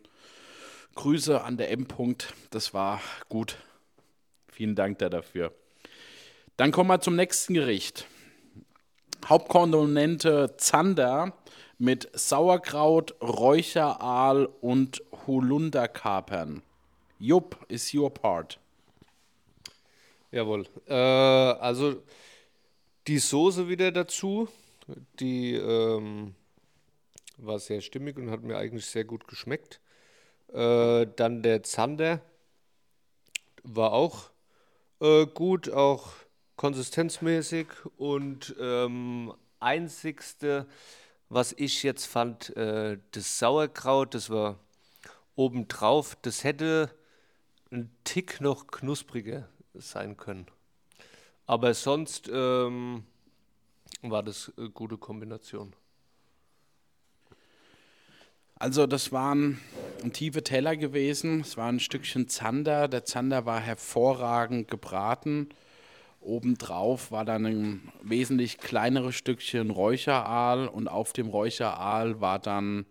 Grüße 0.95 1.43
an 1.43 1.57
der 1.57 1.71
M-Punkt. 1.71 2.33
Das 2.49 2.73
war 2.73 3.01
gut. 3.29 3.57
Vielen 4.47 4.75
Dank 4.75 4.99
da 4.99 5.09
dafür. 5.09 5.53
Dann 6.57 6.71
kommen 6.71 6.89
wir 6.89 7.01
zum 7.01 7.15
nächsten 7.15 7.53
Gericht. 7.53 8.07
Hauptkomponente 9.25 10.55
Zander 10.57 11.33
mit 11.77 12.09
Sauerkraut, 12.13 13.15
Räucheraal 13.21 14.45
und 14.61 15.03
Holunderkapern. 15.27 16.61
Jupp, 17.19 17.65
is 17.67 17.93
your 17.93 18.13
part. 18.13 18.59
Jawohl. 20.31 20.65
Äh, 20.87 20.93
also 20.93 22.01
die 23.07 23.19
Soße 23.19 23.67
wieder 23.67 23.91
dazu, 23.91 24.47
die 25.19 25.55
ähm, 25.55 26.35
war 27.37 27.59
sehr 27.59 27.81
stimmig 27.81 28.17
und 28.17 28.31
hat 28.31 28.43
mir 28.43 28.57
eigentlich 28.57 28.85
sehr 28.85 29.03
gut 29.03 29.27
geschmeckt. 29.27 29.79
Äh, 30.53 31.07
dann 31.15 31.41
der 31.41 31.63
Zander 31.63 32.21
war 33.63 33.93
auch 33.93 34.29
äh, 35.01 35.25
gut, 35.25 35.69
auch 35.69 36.13
konsistenzmäßig 36.55 37.67
und 37.97 38.55
ähm, 38.59 39.33
einzigste, 39.59 40.67
was 41.29 41.53
ich 41.53 41.83
jetzt 41.83 42.05
fand, 42.05 42.55
äh, 42.55 42.97
das 43.11 43.39
Sauerkraut, 43.39 44.13
das 44.13 44.29
war 44.29 44.59
obendrauf, 45.35 46.15
das 46.21 46.43
hätte 46.43 46.89
ein 47.71 47.91
Tick 48.03 48.39
noch 48.41 48.67
knuspriger 48.67 49.49
sein 49.73 50.15
können. 50.15 50.45
Aber 51.47 51.73
sonst 51.73 52.29
ähm, 52.31 53.03
war 54.01 54.23
das 54.23 54.51
eine 54.57 54.69
gute 54.69 54.97
Kombination. 54.97 55.73
Also 58.55 58.87
das 58.87 59.11
waren 59.11 59.59
tiefe 60.13 60.43
Teller 60.43 60.75
gewesen, 60.75 61.41
es 61.41 61.57
war 61.57 61.69
ein 61.69 61.79
Stückchen 61.79 62.27
Zander. 62.27 62.87
Der 62.87 63.05
Zander 63.05 63.45
war 63.45 63.59
hervorragend 63.59 64.69
gebraten. 64.69 65.49
Obendrauf 66.21 67.11
war 67.11 67.23
dann 67.23 67.45
ein 67.45 67.91
wesentlich 68.01 68.57
kleineres 68.57 69.15
Stückchen 69.15 69.69
Räucheraal 69.69 70.67
und 70.67 70.87
auf 70.87 71.13
dem 71.13 71.27
Räucheraal 71.27 72.19
war 72.19 72.39
dann, 72.39 72.85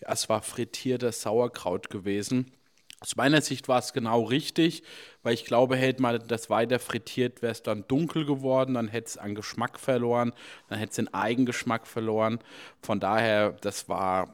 ja, 0.00 0.12
es 0.12 0.28
war 0.28 0.42
frittiertes 0.42 1.22
Sauerkraut 1.22 1.88
gewesen. 1.88 2.52
Aus 3.00 3.16
meiner 3.16 3.40
Sicht 3.40 3.66
war 3.66 3.80
es 3.80 3.92
genau 3.92 4.22
richtig, 4.22 4.84
weil 5.24 5.34
ich 5.34 5.44
glaube, 5.44 5.76
hätte 5.76 6.00
man 6.02 6.22
das 6.28 6.50
weiter 6.50 6.78
frittiert, 6.78 7.42
wäre 7.42 7.50
es 7.50 7.62
dann 7.62 7.84
dunkel 7.88 8.24
geworden, 8.24 8.74
dann 8.74 8.86
hätte 8.86 9.08
es 9.08 9.18
an 9.18 9.34
Geschmack 9.34 9.80
verloren, 9.80 10.32
dann 10.68 10.78
hätte 10.78 10.90
es 10.90 10.96
den 10.96 11.12
Eigengeschmack 11.12 11.88
verloren. 11.88 12.38
Von 12.80 13.00
daher, 13.00 13.52
das 13.60 13.88
war 13.88 14.32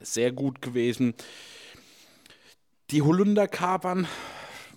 sehr 0.00 0.32
gut 0.32 0.62
gewesen. 0.62 1.14
Die 2.90 3.02
Holunderkapern, 3.02 4.06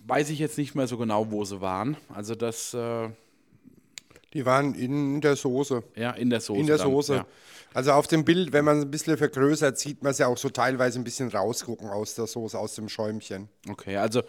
weiß 0.08 0.30
ich 0.30 0.40
jetzt 0.40 0.58
nicht 0.58 0.76
mehr 0.76 0.88
so 0.88 0.98
genau, 0.98 1.32
wo 1.32 1.46
sie 1.46 1.62
waren. 1.62 1.98
Also 2.14 2.36
das... 2.36 2.74
Äh 2.74 3.10
die 4.34 4.46
waren 4.46 4.76
in 4.76 5.22
der 5.22 5.36
Soße. 5.36 5.84
Ja, 5.96 6.12
in 6.12 6.30
der 6.30 6.40
Soße. 6.40 6.60
In 6.60 6.68
der 6.68 6.78
Soße. 6.78 7.16
ja. 7.16 7.28
Also 7.74 7.92
auf 7.92 8.08
dem 8.08 8.26
Bild, 8.26 8.52
wenn 8.52 8.66
man 8.66 8.78
es 8.78 8.86
ein 8.86 8.92
bisschen 8.92 9.18
vergrößert, 9.18 9.78
sieht 9.78 10.04
man 10.04 10.12
es 10.12 10.18
ja 10.18 10.28
auch 10.28 10.38
so 10.38 10.50
teilweise 10.50 11.00
ein 11.00 11.04
bisschen 11.04 11.30
rausgucken 11.30 11.90
aus 11.90 12.16
der 12.16 12.28
Soße, 12.28 12.58
aus 12.58 12.76
dem 12.76 12.90
Schäumchen. 12.90 13.50
Okay, 13.70 13.98
also 13.98 14.22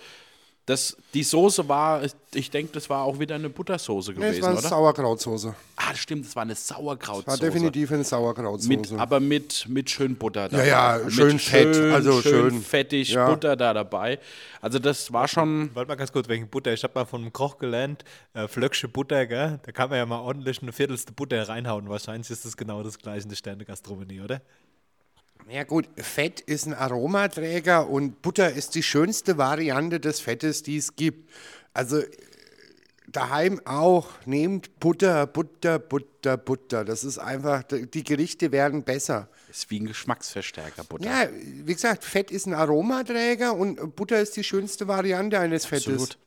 das, 0.66 0.96
die 1.14 1.23
Soße 1.23 1.68
war, 1.68 2.03
ich 2.33 2.51
denke, 2.51 2.73
das 2.73 2.88
war 2.88 3.03
auch 3.03 3.18
wieder 3.18 3.35
eine 3.35 3.49
Buttersoße 3.49 4.14
gewesen, 4.14 4.31
nee, 4.31 4.37
es 4.37 4.42
war 4.42 4.51
eine 4.51 4.59
oder? 4.59 4.68
Sauerkrautsoße. 4.68 5.55
Ah, 5.77 5.94
stimmt, 5.94 6.27
es 6.27 6.37
war 6.37 6.42
eine 6.42 6.55
Sauerkrautsoße. 6.55 7.35
Es 7.35 7.40
war 7.40 7.49
definitiv 7.49 7.90
eine 7.90 8.05
Sauerkrautsoße. 8.05 8.68
Mit, 8.68 8.92
aber 8.92 9.18
mit, 9.18 9.66
mit 9.68 9.90
schön 9.90 10.16
Butter 10.16 10.49
dabei. 10.49 10.68
Ja, 10.68 10.99
ja, 10.99 11.11
schön 11.11 11.38
fett. 11.38 11.75
Schön, 11.75 11.92
also 11.92 12.20
schön, 12.20 12.51
schön 12.51 12.62
fettig 12.62 13.11
ja. 13.11 13.29
Butter 13.29 13.57
da 13.57 13.75
dabei. 13.75 14.20
Also 14.61 14.79
das 14.79 15.12
war 15.12 15.27
schon... 15.27 15.70
Warte 15.75 15.88
mal 15.88 15.96
ganz 15.96 16.12
kurz 16.12 16.29
wegen 16.29 16.49
Butter. 16.49 16.73
Ich 16.73 16.85
habe 16.85 16.92
mal 16.94 17.05
von 17.05 17.23
einem 17.23 17.33
Koch 17.33 17.59
gelernt, 17.59 18.05
äh, 18.35 18.46
Flöcksche 18.46 18.87
Butter, 18.87 19.27
gell? 19.27 19.59
da 19.64 19.73
kann 19.73 19.90
man 19.90 19.99
ja 19.99 20.07
mal 20.07 20.20
ordentlich 20.20 20.62
eine 20.62 20.73
Viertelste 20.73 21.12
Butter 21.12 21.49
reinhauen. 21.49 21.88
Wahrscheinlich 21.88 22.31
ist 22.31 22.44
das 22.44 22.57
genau 22.57 22.83
das 22.83 22.99
gleiche 22.99 23.25
in 23.25 23.31
der 23.31 23.37
Sterne-Gastronomie, 23.37 24.20
oder? 24.20 24.40
Ja 25.49 25.64
gut, 25.64 25.88
Fett 25.97 26.41
ist 26.41 26.66
ein 26.66 26.74
Aromaträger 26.74 27.88
und 27.88 28.22
Butter 28.22 28.53
ist 28.53 28.74
die 28.74 28.82
schönste 28.82 29.38
Variante 29.38 29.99
des 29.99 30.20
Fettes, 30.20 30.62
die 30.62 30.76
es 30.76 30.95
gibt. 30.97 31.28
Also 31.74 32.03
daheim 33.09 33.61
auch, 33.64 34.09
nehmt 34.26 34.78
Butter, 34.78 35.26
Butter, 35.26 35.78
Butter, 35.78 36.36
Butter. 36.36 36.84
Das 36.84 37.05
ist 37.05 37.18
einfach, 37.18 37.62
die 37.64 38.05
Gerichte 38.05 38.53
werden 38.53 38.84
besser. 38.84 39.28
Ist 39.51 39.70
wie 39.70 39.80
ein 39.80 39.86
Geschmacksverstärker, 39.86 40.84
Butter. 40.84 41.05
Ja, 41.05 41.28
wie 41.32 41.74
gesagt, 41.74 42.05
Fett 42.05 42.30
ist 42.30 42.47
ein 42.47 42.55
Aromaträger 42.55 43.55
und 43.55 43.97
Butter 43.97 44.20
ist 44.20 44.36
die 44.36 44.45
schönste 44.45 44.86
Variante 44.86 45.38
eines 45.38 45.66
Fettes. 45.66 45.88
Absolut. 45.88 46.18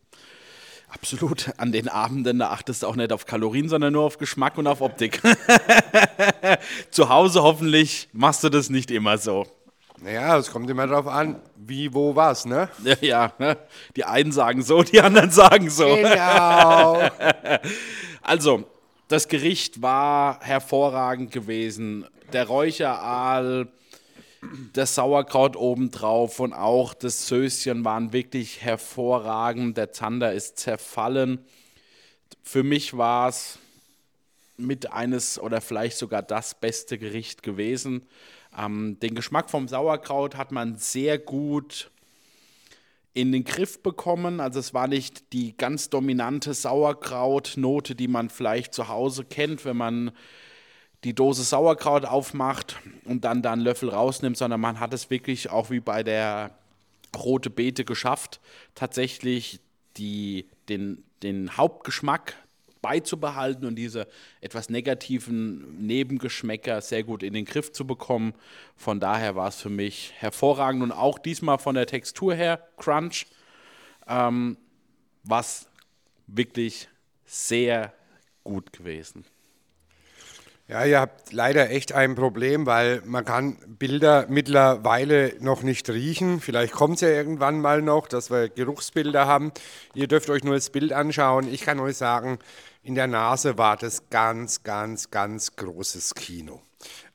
Absolut. 0.94 1.52
An 1.58 1.72
den 1.72 1.90
Abenden, 1.90 2.40
da 2.40 2.50
achtest 2.50 2.84
du 2.84 2.88
auch 2.88 2.96
nicht 2.96 3.12
auf 3.12 3.26
Kalorien, 3.26 3.68
sondern 3.68 3.94
nur 3.94 4.04
auf 4.04 4.18
Geschmack 4.20 4.58
und 4.58 4.68
auf 4.68 4.80
Optik. 4.82 5.22
Zu 6.92 7.10
Hause 7.10 7.42
hoffentlich 7.42 8.10
machst 8.14 8.44
du 8.44 8.50
das 8.50 8.70
nicht 8.70 8.92
immer 8.92 9.18
so. 9.18 9.48
Naja, 10.02 10.38
es 10.38 10.52
kommt 10.52 10.70
immer 10.70 10.86
darauf 10.86 11.08
an, 11.08 11.38
wie, 11.56 11.94
wo, 11.94 12.16
was, 12.16 12.46
ne? 12.46 12.70
Ja, 12.84 12.96
ja 13.02 13.34
ne? 13.40 13.58
die 13.96 14.04
einen 14.04 14.32
sagen 14.32 14.62
so, 14.62 14.84
die 14.84 15.02
anderen 15.02 15.32
sagen 15.32 15.70
so. 15.70 15.96
Genau. 15.96 17.10
also, 18.22 18.66
das 19.08 19.28
Gericht 19.28 19.82
war 19.82 20.40
hervorragend 20.42 21.32
gewesen. 21.32 22.06
Der 22.34 22.48
Räucheraal, 22.48 23.68
das 24.74 24.96
Sauerkraut 24.96 25.56
obendrauf 25.56 26.40
und 26.40 26.54
auch 26.54 26.94
das 26.94 27.28
Söschen 27.28 27.86
waren 27.86 28.14
wirklich 28.14 28.62
hervorragend. 28.62 29.78
Der 29.78 29.92
Zander 29.92 30.34
ist 30.34 30.58
zerfallen. 30.58 31.40
Für 32.42 32.64
mich 32.64 32.98
war 32.98 33.30
es 33.30 33.60
mit 34.58 34.92
eines 34.92 35.40
oder 35.40 35.62
vielleicht 35.62 35.98
sogar 35.98 36.22
das 36.22 36.56
beste 36.56 36.98
Gericht 36.98 37.44
gewesen. 37.44 38.06
Ähm, 38.58 39.00
den 39.00 39.16
Geschmack 39.16 39.50
vom 39.50 39.68
Sauerkraut 39.68 40.36
hat 40.36 40.52
man 40.52 40.78
sehr 40.78 41.18
gut 41.18 41.90
in 43.14 43.32
den 43.32 43.44
Griff 43.44 43.82
bekommen. 43.82 44.40
Also 44.40 44.60
es 44.60 44.74
war 44.74 44.88
nicht 44.88 45.34
die 45.34 45.56
ganz 45.56 45.90
dominante 45.90 46.54
Sauerkrautnote, 46.54 47.96
die 47.96 48.08
man 48.08 48.30
vielleicht 48.30 48.74
zu 48.74 48.88
Hause 48.88 49.24
kennt, 49.24 49.66
wenn 49.66 49.78
man 49.78 50.12
die 51.04 51.14
Dose 51.14 51.44
Sauerkraut 51.44 52.06
aufmacht 52.06 52.80
und 53.06 53.26
dann 53.26 53.42
da 53.42 53.52
einen 53.52 53.62
Löffel 53.62 53.90
rausnimmt, 53.90 54.38
sondern 54.38 54.62
man 54.62 54.80
hat 54.80 54.94
es 54.94 55.10
wirklich 55.10 55.50
auch 55.50 55.70
wie 55.70 55.80
bei 55.80 56.04
der 56.04 56.52
rote 57.16 57.50
Beete 57.50 57.86
geschafft, 57.86 58.40
tatsächlich 58.76 59.60
die, 59.98 60.48
den, 60.70 61.04
den 61.22 61.58
Hauptgeschmack 61.58 62.36
beizubehalten 62.82 63.66
und 63.66 63.76
diese 63.76 64.08
etwas 64.42 64.70
negativen 64.70 65.86
Nebengeschmäcker 65.86 66.82
sehr 66.82 67.04
gut 67.04 67.24
in 67.24 67.34
den 67.34 67.46
Griff 67.46 67.72
zu 67.72 67.88
bekommen. 67.88 68.34
Von 68.76 69.00
daher 69.00 69.36
war 69.36 69.48
es 69.48 69.62
für 69.62 69.70
mich 69.70 70.14
hervorragend 70.18 70.84
und 70.84 70.92
auch 70.92 71.18
diesmal 71.18 71.60
von 71.60 71.76
der 71.76 71.88
Textur 71.88 72.36
her, 72.36 72.68
Crunch, 72.78 73.26
ähm, 74.08 74.58
was 75.24 75.68
wirklich 76.28 76.90
sehr 77.26 77.94
gut 78.44 78.74
gewesen. 78.74 79.26
Ja, 80.68 80.86
ihr 80.86 81.02
habt 81.02 81.34
leider 81.34 81.70
echt 81.72 81.92
ein 81.92 82.16
Problem, 82.16 82.66
weil 82.66 83.02
man 83.06 83.26
kann 83.26 83.58
Bilder 83.68 84.28
mittlerweile 84.30 85.36
noch 85.42 85.62
nicht 85.62 85.90
riechen. 85.90 86.40
Vielleicht 86.40 86.72
kommt 86.72 86.96
es 86.96 87.02
ja 87.02 87.10
irgendwann 87.10 87.60
mal 87.60 87.82
noch, 87.82 88.08
dass 88.08 88.32
wir 88.32 88.48
Geruchsbilder 88.48 89.28
haben. 89.28 89.52
Ihr 89.94 90.08
dürft 90.08 90.30
euch 90.30 90.46
nur 90.46 90.56
das 90.56 90.70
Bild 90.70 90.94
anschauen. 90.94 91.52
Ich 91.52 91.62
kann 91.62 91.82
euch 91.82 91.98
sagen, 91.98 92.40
in 92.82 92.96
der 92.96 93.08
Nase 93.08 93.58
war 93.58 93.76
das 93.76 94.10
ganz, 94.10 94.64
ganz, 94.64 95.12
ganz 95.12 95.58
großes 95.58 96.16
Kino. 96.16 96.62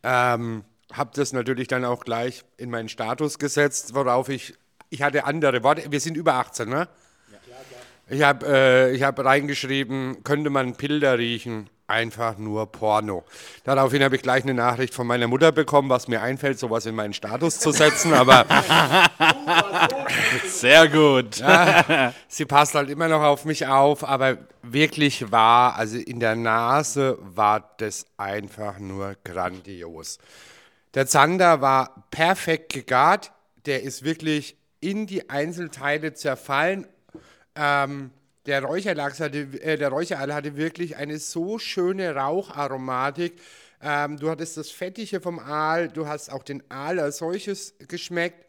Ähm, 0.03 0.65
habe 0.93 1.11
das 1.15 1.33
natürlich 1.33 1.69
dann 1.69 1.87
auch 1.87 2.05
gleich 2.05 2.45
in 2.59 2.69
meinen 2.69 2.91
Status 2.91 3.39
gesetzt, 3.39 3.95
worauf 3.95 4.29
ich, 4.29 4.55
ich 4.91 5.01
hatte 5.01 5.25
andere 5.25 5.63
Worte. 5.63 5.91
Wir 5.91 6.01
sind 6.01 6.19
über 6.19 6.35
18, 6.35 6.69
ne? 6.69 6.89
Ich 8.11 8.23
habe 8.23 8.47
äh, 8.47 9.01
hab 9.01 9.19
reingeschrieben, 9.23 10.23
könnte 10.23 10.51
man 10.51 10.75
Bilder 10.75 11.19
riechen? 11.19 11.71
Einfach 11.89 12.37
nur 12.37 12.71
Porno. 12.71 13.25
Daraufhin 13.65 14.03
habe 14.05 14.17
ich 14.17 14.23
gleich 14.23 14.45
eine 14.45 14.55
Nachricht 14.55 14.95
von 14.95 15.07
meiner 15.07 15.27
Mutter 15.27 15.53
bekommen, 15.53 15.89
was 15.89 16.07
mir 16.07 16.21
einfällt, 16.23 16.59
sowas 16.59 16.87
in 16.87 16.95
meinen 16.95 17.15
Status 17.15 17.59
zu 17.59 17.73
setzen, 17.73 18.13
aber 18.13 18.45
sehr 20.47 20.89
gut. 20.89 21.39
Ja, 21.39 22.13
sie 22.29 22.45
passt 22.45 22.75
halt 22.75 22.91
immer 22.91 23.09
noch 23.09 23.23
auf 23.23 23.45
mich 23.45 23.67
auf, 23.67 24.05
aber 24.05 24.37
wirklich 24.63 25.33
war, 25.33 25.77
also 25.77 25.97
in 25.97 26.21
der 26.21 26.37
Nase 26.37 27.19
war 27.21 27.75
das 27.79 28.07
einfach 28.19 28.79
nur 28.79 29.17
grandios. 29.25 30.19
Der 30.95 31.07
Zander 31.07 31.61
war 31.61 32.07
perfekt 32.11 32.73
gegart, 32.73 33.33
der 33.67 33.83
ist 33.83 34.05
wirklich 34.05 34.57
in 34.81 35.07
die 35.07 35.31
Einzelteile 35.31 36.13
zerfallen. 36.13 36.87
Ähm, 37.55 38.11
der 38.49 38.65
Räucherlachs 38.65 39.21
hatte, 39.21 39.41
äh, 39.61 39.77
der 39.77 39.91
Räucheraal 39.91 40.35
hatte 40.35 40.57
wirklich 40.57 40.97
eine 40.97 41.19
so 41.19 41.59
schöne 41.59 42.15
Raucharomatik. 42.15 43.35
Ähm, 43.83 44.17
du 44.17 44.31
hattest 44.31 44.57
das 44.57 44.71
Fettige 44.71 45.21
vom 45.21 45.39
Aal, 45.39 45.89
du 45.89 46.09
hast 46.09 46.33
auch 46.33 46.43
den 46.43 46.69
Aal 46.71 46.99
als 46.99 47.19
solches 47.19 47.75
geschmeckt. 47.87 48.47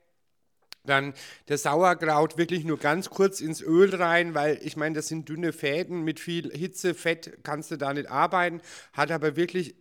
Dann 0.85 1.13
der 1.49 1.57
Sauerkraut 1.57 2.37
wirklich 2.37 2.63
nur 2.63 2.79
ganz 2.79 3.09
kurz 3.09 3.41
ins 3.41 3.61
Öl 3.61 3.93
rein, 3.93 4.33
weil 4.33 4.57
ich 4.63 4.77
meine, 4.77 4.95
das 4.95 5.09
sind 5.09 5.27
dünne 5.27 5.51
Fäden 5.51 6.03
mit 6.03 6.21
viel 6.21 6.49
Hitze, 6.57 6.93
Fett 6.93 7.43
kannst 7.43 7.69
du 7.69 7.75
da 7.75 7.93
nicht 7.93 8.09
arbeiten. 8.09 8.61
Hat 8.93 9.11
aber 9.11 9.35
wirklich 9.35 9.75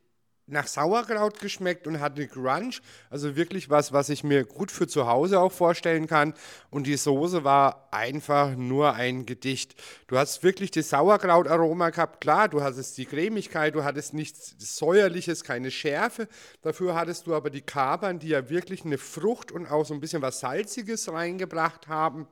nach 0.48 0.66
Sauerkraut 0.66 1.38
geschmeckt 1.40 1.86
und 1.86 2.00
hatte 2.00 2.26
Crunch. 2.26 2.80
Also 3.10 3.36
wirklich 3.36 3.70
was, 3.70 3.92
was 3.92 4.08
ich 4.08 4.24
mir 4.24 4.44
gut 4.44 4.70
für 4.70 4.86
zu 4.86 5.06
Hause 5.06 5.40
auch 5.40 5.52
vorstellen 5.52 6.06
kann. 6.06 6.34
Und 6.70 6.86
die 6.86 6.96
Soße 6.96 7.44
war 7.44 7.88
einfach 7.90 8.56
nur 8.56 8.94
ein 8.94 9.26
Gedicht. 9.26 9.74
Du 10.06 10.18
hast 10.18 10.42
wirklich 10.42 10.70
das 10.70 10.90
Sauerkrautaroma 10.90 11.90
gehabt. 11.90 12.20
Klar, 12.20 12.48
du 12.48 12.62
hattest 12.62 12.96
die 12.98 13.06
Cremigkeit, 13.06 13.74
du 13.74 13.84
hattest 13.84 14.14
nichts 14.14 14.54
Säuerliches, 14.58 15.44
keine 15.44 15.70
Schärfe. 15.70 16.28
Dafür 16.62 16.94
hattest 16.94 17.26
du 17.26 17.34
aber 17.34 17.50
die 17.50 17.62
Kapern, 17.62 18.18
die 18.18 18.28
ja 18.28 18.48
wirklich 18.48 18.84
eine 18.84 18.98
Frucht 18.98 19.52
und 19.52 19.66
auch 19.66 19.84
so 19.84 19.94
ein 19.94 20.00
bisschen 20.00 20.22
was 20.22 20.40
Salziges 20.40 21.10
reingebracht 21.12 21.88
haben. 21.88 22.26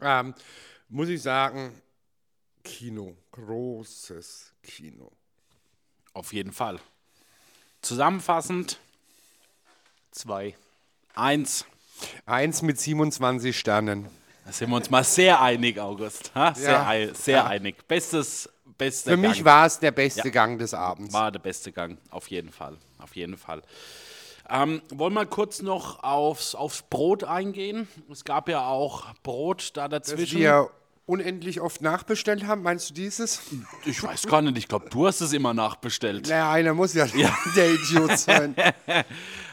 Ähm, 0.00 0.34
muss 0.88 1.08
ich 1.08 1.22
sagen, 1.22 1.82
Kino, 2.64 3.16
großes 3.32 4.54
Kino. 4.62 5.12
Auf 6.12 6.32
jeden 6.32 6.52
Fall. 6.52 6.80
Zusammenfassend. 7.82 8.78
Zwei. 10.10 10.54
Eins. 11.14 11.64
Eins 12.26 12.62
mit 12.62 12.80
27 12.80 13.58
Sternen. 13.58 14.08
Da 14.44 14.52
sind 14.52 14.70
wir 14.70 14.76
uns 14.76 14.88
mal 14.88 15.04
sehr 15.04 15.40
einig, 15.40 15.78
August. 15.78 16.30
Ha? 16.34 16.54
Sehr, 16.54 16.70
ja. 16.70 17.14
sehr 17.14 17.36
ja. 17.36 17.46
einig. 17.46 17.86
Bestes, 17.86 18.48
bester 18.78 19.10
Für 19.10 19.16
mich 19.16 19.44
war 19.44 19.66
es 19.66 19.78
der 19.78 19.90
beste 19.90 20.28
ja. 20.28 20.30
Gang 20.30 20.58
des 20.58 20.74
Abends. 20.74 21.12
War 21.12 21.30
der 21.30 21.38
beste 21.38 21.72
Gang, 21.72 21.98
auf 22.10 22.28
jeden 22.28 22.50
Fall. 22.50 22.76
Auf 22.98 23.14
jeden 23.14 23.36
Fall. 23.36 23.62
Ähm, 24.48 24.80
wollen 24.90 25.12
wir 25.12 25.26
kurz 25.26 25.60
noch 25.60 26.02
aufs, 26.02 26.54
aufs 26.54 26.82
Brot 26.82 27.24
eingehen? 27.24 27.86
Es 28.10 28.24
gab 28.24 28.48
ja 28.48 28.66
auch 28.66 29.12
Brot 29.22 29.72
da 29.74 29.88
dazwischen. 29.88 30.42
Das 30.42 30.70
unendlich 31.08 31.60
oft 31.60 31.80
nachbestellt 31.80 32.46
haben. 32.46 32.62
Meinst 32.62 32.90
du 32.90 32.94
dieses? 32.94 33.40
Ich 33.84 34.02
weiß 34.02 34.26
gar 34.26 34.42
nicht. 34.42 34.58
Ich 34.58 34.68
glaube, 34.68 34.90
du 34.90 35.06
hast 35.06 35.20
es 35.20 35.32
immer 35.32 35.54
nachbestellt. 35.54 36.28
Naja, 36.28 36.52
einer 36.52 36.74
muss 36.74 36.94
ja, 36.94 37.06
ja. 37.06 37.36
der 37.56 37.72
Idiot 37.72 38.18
sein. 38.18 38.54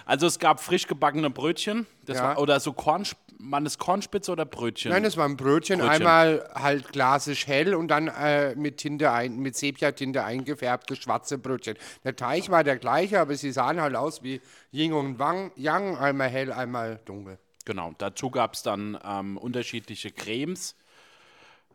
Also 0.08 0.28
es 0.28 0.38
gab 0.38 0.60
frisch 0.60 0.86
gebackene 0.86 1.32
Brötchen 1.32 1.88
ja. 2.08 2.22
war, 2.22 2.38
oder 2.38 2.60
so 2.60 2.74
Korn, 2.74 3.06
man 3.40 3.66
ist 3.66 3.80
Kornspitze 3.80 4.32
oder 4.32 4.46
Brötchen? 4.46 4.92
Nein, 4.92 5.02
das 5.02 5.18
waren 5.18 5.36
Brötchen. 5.36 5.80
Brötchen. 5.80 5.96
Einmal 5.96 6.48
halt 6.54 6.92
glasisch 6.92 7.48
hell 7.48 7.74
und 7.74 7.88
dann 7.88 8.10
äh, 8.10 8.54
mit 8.54 8.78
Tinte 8.78 9.12
ein, 9.12 9.40
mit 9.40 9.56
Sepia-Tinte 9.56 10.24
eingefärbte 10.24 10.96
schwarze 10.96 11.40
Brötchen. 11.40 11.76
Der 12.04 12.16
Teig 12.16 12.52
war 12.52 12.64
der 12.64 12.78
gleiche, 12.78 13.20
aber 13.20 13.36
sie 13.36 13.52
sahen 13.52 13.82
halt 13.82 13.96
aus 13.96 14.22
wie 14.22 14.42
Ying 14.72 14.94
und 14.94 15.18
Wang, 15.18 15.52
Yang, 15.56 15.98
einmal 15.98 16.30
hell, 16.30 16.54
einmal 16.54 17.00
dunkel. 17.06 17.40
Genau, 17.66 17.96
dazu 17.98 18.30
gab 18.30 18.54
es 18.54 18.62
dann 18.62 19.00
ähm, 19.04 19.38
unterschiedliche 19.38 20.12
Cremes 20.12 20.76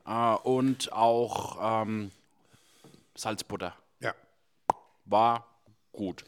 äh, 0.06 0.34
und 0.34 0.92
auch 0.92 1.82
ähm, 1.82 2.10
Salzbutter. 3.14 3.74
Ja. 4.00 4.14
War 5.04 5.46
gut. 5.92 6.24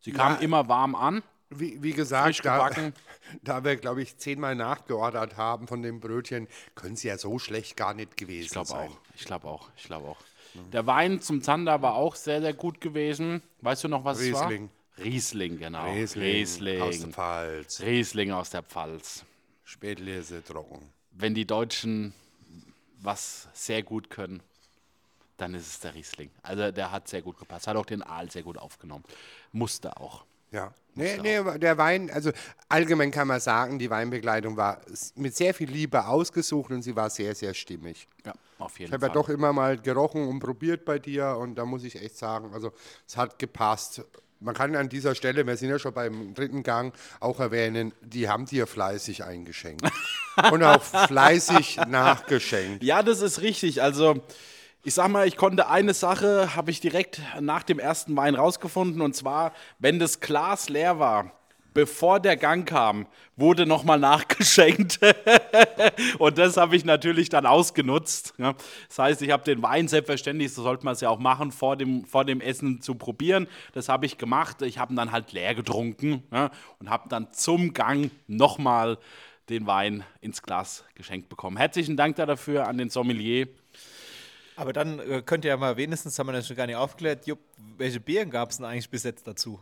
Sie 0.00 0.12
kam 0.12 0.38
immer 0.40 0.68
warm 0.68 0.94
an. 0.94 1.22
Wie, 1.50 1.82
wie 1.82 1.92
gesagt, 1.92 2.44
da, 2.44 2.70
da, 3.42 3.64
wir, 3.64 3.76
glaube 3.76 4.02
ich, 4.02 4.18
zehnmal 4.18 4.54
nachgeordert 4.54 5.36
haben 5.36 5.68
von 5.68 5.82
dem 5.82 6.00
Brötchen, 6.00 6.48
können 6.74 6.96
sie 6.96 7.08
ja 7.08 7.18
so 7.18 7.38
schlecht 7.38 7.76
gar 7.76 7.94
nicht 7.94 8.16
gewesen 8.16 8.46
ich 8.46 8.50
glaub 8.50 8.66
sein. 8.66 8.88
Auch. 8.90 8.98
Ich 9.14 9.24
glaube 9.24 9.48
auch. 9.48 9.68
Ich 9.76 9.84
glaube 9.84 10.08
auch. 10.08 10.18
Mhm. 10.54 10.70
Der 10.72 10.86
Wein 10.86 11.20
zum 11.20 11.42
Zander 11.42 11.82
war 11.82 11.94
auch 11.94 12.16
sehr, 12.16 12.40
sehr 12.40 12.52
gut 12.52 12.80
gewesen. 12.80 13.42
Weißt 13.60 13.84
du 13.84 13.88
noch, 13.88 14.04
was 14.04 14.20
Riesling. 14.20 14.70
es 14.92 14.98
war? 14.98 15.04
Riesling, 15.04 15.58
genau. 15.58 15.92
Riesling, 15.92 16.22
Riesling 16.22 16.80
aus 16.82 16.98
der 17.00 17.08
Pfalz. 17.10 17.80
Riesling 17.80 18.32
aus 18.32 18.50
der 18.50 18.62
Pfalz. 18.62 19.24
Spätlese 19.64 20.42
trocken. 20.44 20.80
Wenn 21.10 21.34
die 21.34 21.46
Deutschen 21.46 22.14
was 23.00 23.48
sehr 23.52 23.82
gut 23.82 24.10
können, 24.10 24.42
dann 25.36 25.54
ist 25.54 25.66
es 25.66 25.80
der 25.80 25.94
Riesling. 25.94 26.30
Also 26.42 26.70
der 26.70 26.90
hat 26.90 27.08
sehr 27.08 27.22
gut 27.22 27.38
gepasst, 27.38 27.66
hat 27.66 27.76
auch 27.76 27.86
den 27.86 28.02
Aal 28.02 28.30
sehr 28.30 28.42
gut 28.42 28.58
aufgenommen. 28.58 29.04
Musste 29.52 29.96
auch. 29.96 30.24
Ja. 30.50 30.72
Nee, 30.94 31.18
nee, 31.18 31.58
der 31.58 31.76
Wein, 31.76 32.10
also 32.10 32.30
allgemein 32.70 33.10
kann 33.10 33.28
man 33.28 33.38
sagen, 33.38 33.78
die 33.78 33.90
Weinbegleitung 33.90 34.56
war 34.56 34.80
mit 35.16 35.36
sehr 35.36 35.52
viel 35.52 35.68
Liebe 35.68 36.06
ausgesucht 36.06 36.70
und 36.70 36.80
sie 36.80 36.96
war 36.96 37.10
sehr, 37.10 37.34
sehr 37.34 37.52
stimmig. 37.52 38.08
Ja, 38.24 38.32
auf 38.58 38.78
jeden 38.78 38.86
ich 38.86 38.90
Fall. 38.90 38.98
Ich 38.98 39.02
habe 39.02 39.06
ja 39.06 39.12
doch 39.12 39.28
immer 39.28 39.52
mal 39.52 39.76
gerochen 39.76 40.26
und 40.26 40.38
probiert 40.38 40.86
bei 40.86 40.98
dir 40.98 41.36
und 41.36 41.56
da 41.56 41.66
muss 41.66 41.84
ich 41.84 42.00
echt 42.00 42.16
sagen, 42.16 42.54
also 42.54 42.72
es 43.06 43.14
hat 43.16 43.38
gepasst. 43.38 44.02
Man 44.40 44.54
kann 44.54 44.76
an 44.76 44.88
dieser 44.88 45.14
Stelle, 45.14 45.46
wir 45.46 45.56
sind 45.56 45.70
ja 45.70 45.78
schon 45.78 45.94
beim 45.94 46.34
dritten 46.34 46.62
Gang, 46.62 46.94
auch 47.20 47.40
erwähnen, 47.40 47.92
die 48.02 48.28
haben 48.28 48.44
dir 48.44 48.66
fleißig 48.66 49.24
eingeschenkt. 49.24 49.82
und 50.52 50.62
auch 50.62 50.82
fleißig 50.82 51.78
nachgeschenkt. 51.88 52.82
Ja, 52.82 53.02
das 53.02 53.22
ist 53.22 53.40
richtig. 53.40 53.82
Also, 53.82 54.22
ich 54.82 54.94
sag 54.94 55.08
mal, 55.08 55.26
ich 55.26 55.36
konnte 55.36 55.68
eine 55.68 55.94
Sache, 55.94 56.54
habe 56.54 56.70
ich 56.70 56.80
direkt 56.80 57.20
nach 57.40 57.62
dem 57.62 57.78
ersten 57.78 58.14
Wein 58.16 58.34
rausgefunden, 58.34 59.00
und 59.00 59.16
zwar, 59.16 59.52
wenn 59.78 59.98
das 59.98 60.20
Glas 60.20 60.68
leer 60.68 60.98
war, 60.98 61.32
bevor 61.76 62.20
der 62.20 62.38
Gang 62.38 62.66
kam, 62.66 63.06
wurde 63.36 63.66
nochmal 63.66 63.98
nachgeschenkt. 63.98 64.98
und 66.18 66.38
das 66.38 66.56
habe 66.56 66.74
ich 66.74 66.86
natürlich 66.86 67.28
dann 67.28 67.44
ausgenutzt. 67.44 68.32
Das 68.38 68.98
heißt, 68.98 69.20
ich 69.20 69.30
habe 69.30 69.44
den 69.44 69.62
Wein 69.62 69.86
selbstverständlich, 69.86 70.54
so 70.54 70.62
sollte 70.62 70.86
man 70.86 70.94
es 70.94 71.02
ja 71.02 71.10
auch 71.10 71.18
machen, 71.18 71.52
vor 71.52 71.76
dem, 71.76 72.06
vor 72.06 72.24
dem 72.24 72.40
Essen 72.40 72.80
zu 72.80 72.94
probieren. 72.94 73.46
Das 73.74 73.90
habe 73.90 74.06
ich 74.06 74.16
gemacht. 74.16 74.62
Ich 74.62 74.78
habe 74.78 74.94
ihn 74.94 74.96
dann 74.96 75.12
halt 75.12 75.32
leer 75.32 75.54
getrunken 75.54 76.22
und 76.78 76.88
habe 76.88 77.10
dann 77.10 77.30
zum 77.34 77.74
Gang 77.74 78.10
nochmal 78.26 78.96
den 79.50 79.66
Wein 79.66 80.02
ins 80.22 80.40
Glas 80.40 80.82
geschenkt 80.94 81.28
bekommen. 81.28 81.58
Herzlichen 81.58 81.98
Dank 81.98 82.16
dafür 82.16 82.66
an 82.68 82.78
den 82.78 82.88
Sommelier. 82.88 83.48
Aber 84.56 84.72
dann 84.72 84.98
äh, 84.98 85.20
könnt 85.20 85.44
ihr 85.44 85.50
ja 85.50 85.56
mal 85.58 85.76
wenigstens, 85.76 86.18
haben 86.18 86.28
wir 86.28 86.32
das 86.32 86.46
schon 86.46 86.56
gar 86.56 86.66
nicht 86.66 86.76
aufgeklärt, 86.76 87.26
Jupp, 87.26 87.38
welche 87.76 88.00
Bieren 88.00 88.30
gab 88.30 88.50
es 88.50 88.56
denn 88.56 88.64
eigentlich 88.64 88.88
bis 88.88 89.02
jetzt 89.02 89.26
dazu? 89.26 89.60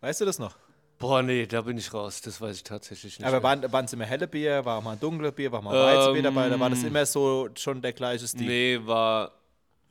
Weißt 0.00 0.22
du 0.22 0.24
das 0.24 0.38
noch? 0.38 0.56
Boah, 1.04 1.22
nee, 1.22 1.44
da 1.44 1.60
bin 1.60 1.76
ich 1.76 1.92
raus. 1.92 2.22
Das 2.22 2.40
weiß 2.40 2.56
ich 2.56 2.62
tatsächlich 2.62 3.18
nicht. 3.18 3.28
Aber 3.28 3.40
mehr. 3.56 3.70
waren 3.70 3.84
es 3.84 3.92
immer 3.92 4.06
helle 4.06 4.26
Bier, 4.26 4.64
war 4.64 4.78
auch 4.78 4.82
mal 4.82 4.96
dunkle 4.96 5.32
Bier, 5.32 5.52
war 5.52 5.60
mal 5.60 5.74
Weizenbier 5.74 6.20
Ähm, 6.20 6.34
dabei? 6.34 6.48
Da 6.48 6.58
war 6.58 6.70
das 6.70 6.82
immer 6.82 7.04
so 7.04 7.50
schon 7.58 7.82
der 7.82 7.92
gleiche 7.92 8.26
Stil? 8.26 8.46
Nee, 8.46 8.80
war. 8.86 9.32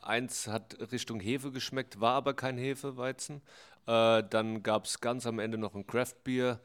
Eins 0.01 0.47
hat 0.47 0.75
Richtung 0.91 1.19
Hefe 1.19 1.51
geschmeckt, 1.51 2.01
war 2.01 2.15
aber 2.15 2.33
kein 2.33 2.57
Hefeweizen. 2.57 3.43
Äh, 3.85 4.23
dann 4.27 4.63
gab 4.63 4.85
es 4.85 5.01
ganz 5.01 5.27
am 5.27 5.37
Ende 5.37 5.59
noch 5.59 5.75
ein 5.75 5.85
Craft-Bier 5.85 6.59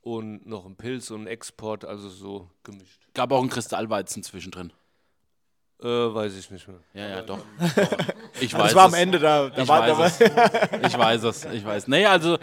und 0.00 0.46
noch 0.46 0.64
ein 0.64 0.76
Pilz 0.76 1.10
und 1.10 1.22
ein 1.22 1.26
Export, 1.26 1.84
also 1.84 2.08
so 2.08 2.48
gemischt. 2.62 3.00
Gab 3.14 3.32
auch 3.32 3.40
einen 3.40 3.50
Kristallweizen 3.50 4.22
zwischendrin. 4.22 4.72
Äh, 5.82 5.86
weiß 5.86 6.36
ich 6.38 6.48
nicht 6.52 6.68
mehr. 6.68 6.78
Ja, 6.94 7.08
ja, 7.08 7.22
doch. 7.22 7.40
Ich 8.40 8.54
weiß 8.54 8.62
Das 8.62 8.74
war 8.76 8.84
am 8.84 8.94
es. 8.94 9.00
Ende 9.00 9.18
da. 9.18 9.48
da 9.50 9.60
Ich 9.62 9.68
war, 9.68 9.84
da 9.84 9.98
war, 9.98 10.04
weiß 10.04 10.20
es. 10.20 10.86
Ich 10.86 10.96
weiß 10.98 11.22
es. 11.24 11.44
Ich 11.46 11.64
weiß. 11.64 11.88
Nee, 11.88 12.06
also 12.06 12.38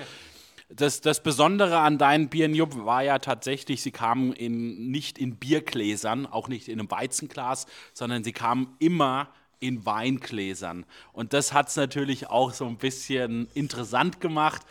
das, 0.70 1.02
das 1.02 1.22
Besondere 1.22 1.80
an 1.80 1.98
deinen 1.98 2.30
Bieren, 2.30 2.56
Jupp, 2.56 2.86
war 2.86 3.04
ja 3.04 3.20
tatsächlich, 3.20 3.82
sie 3.82 3.92
kamen 3.92 4.34
in, 4.34 4.90
nicht 4.90 5.18
in 5.18 5.36
Biergläsern, 5.38 6.26
auch 6.26 6.48
nicht 6.48 6.68
in 6.68 6.80
einem 6.80 6.90
Weizenglas, 6.90 7.68
sondern 7.94 8.24
sie 8.24 8.34
kamen 8.34 8.76
immer 8.80 9.30
in 9.60 9.86
Weingläsern. 9.86 10.86
Und 11.14 11.34
das 11.34 11.54
hat 11.54 11.70
es 11.70 11.76
natürlich 11.76 12.28
auch 12.28 12.54
so 12.54 12.66
ein 12.66 12.78
bisschen 12.78 13.48
interessant 13.54 14.20
gemacht, 14.22 14.64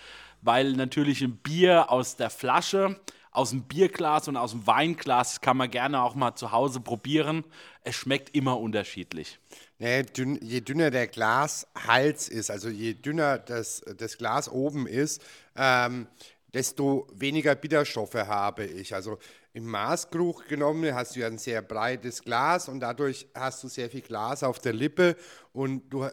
weil 0.42 0.72
natürlich 0.72 1.22
ein 1.22 1.36
Bier 1.36 1.90
aus 1.90 2.16
der 2.16 2.30
Flasche, 2.30 3.00
aus 3.30 3.50
dem 3.50 3.62
Bierglas 3.62 4.28
und 4.28 4.36
aus 4.36 4.52
dem 4.52 4.66
Weinglas 4.66 5.40
kann 5.40 5.56
man 5.56 5.70
gerne 5.70 6.02
auch 6.02 6.14
mal 6.14 6.36
zu 6.36 6.52
Hause 6.52 6.80
probieren. 6.80 7.44
Es 7.82 7.96
schmeckt 7.96 8.34
immer 8.34 8.60
unterschiedlich. 8.60 9.40
Nee, 9.78 10.04
dünn, 10.04 10.38
je 10.40 10.60
dünner 10.60 10.90
der 10.90 11.08
Glashals 11.08 12.28
ist, 12.28 12.50
also 12.50 12.68
je 12.68 12.94
dünner 12.94 13.38
das, 13.38 13.82
das 13.98 14.18
Glas 14.18 14.48
oben 14.48 14.86
ist, 14.86 15.20
ähm, 15.56 16.06
desto 16.52 17.08
weniger 17.12 17.54
Bitterstoffe 17.54 18.14
habe 18.14 18.64
ich. 18.64 18.94
Also 18.94 19.18
im 19.52 19.66
Maßkrug 19.66 20.48
genommen 20.48 20.94
hast 20.94 21.16
du 21.16 21.20
ja 21.20 21.26
ein 21.26 21.38
sehr 21.38 21.62
breites 21.62 22.22
Glas 22.22 22.68
und 22.68 22.80
dadurch 22.80 23.28
hast 23.34 23.62
du 23.64 23.68
sehr 23.68 23.90
viel 23.90 24.02
Glas 24.02 24.42
auf 24.42 24.58
der 24.58 24.72
Lippe 24.72 25.16
und 25.52 25.88
du, 25.90 26.08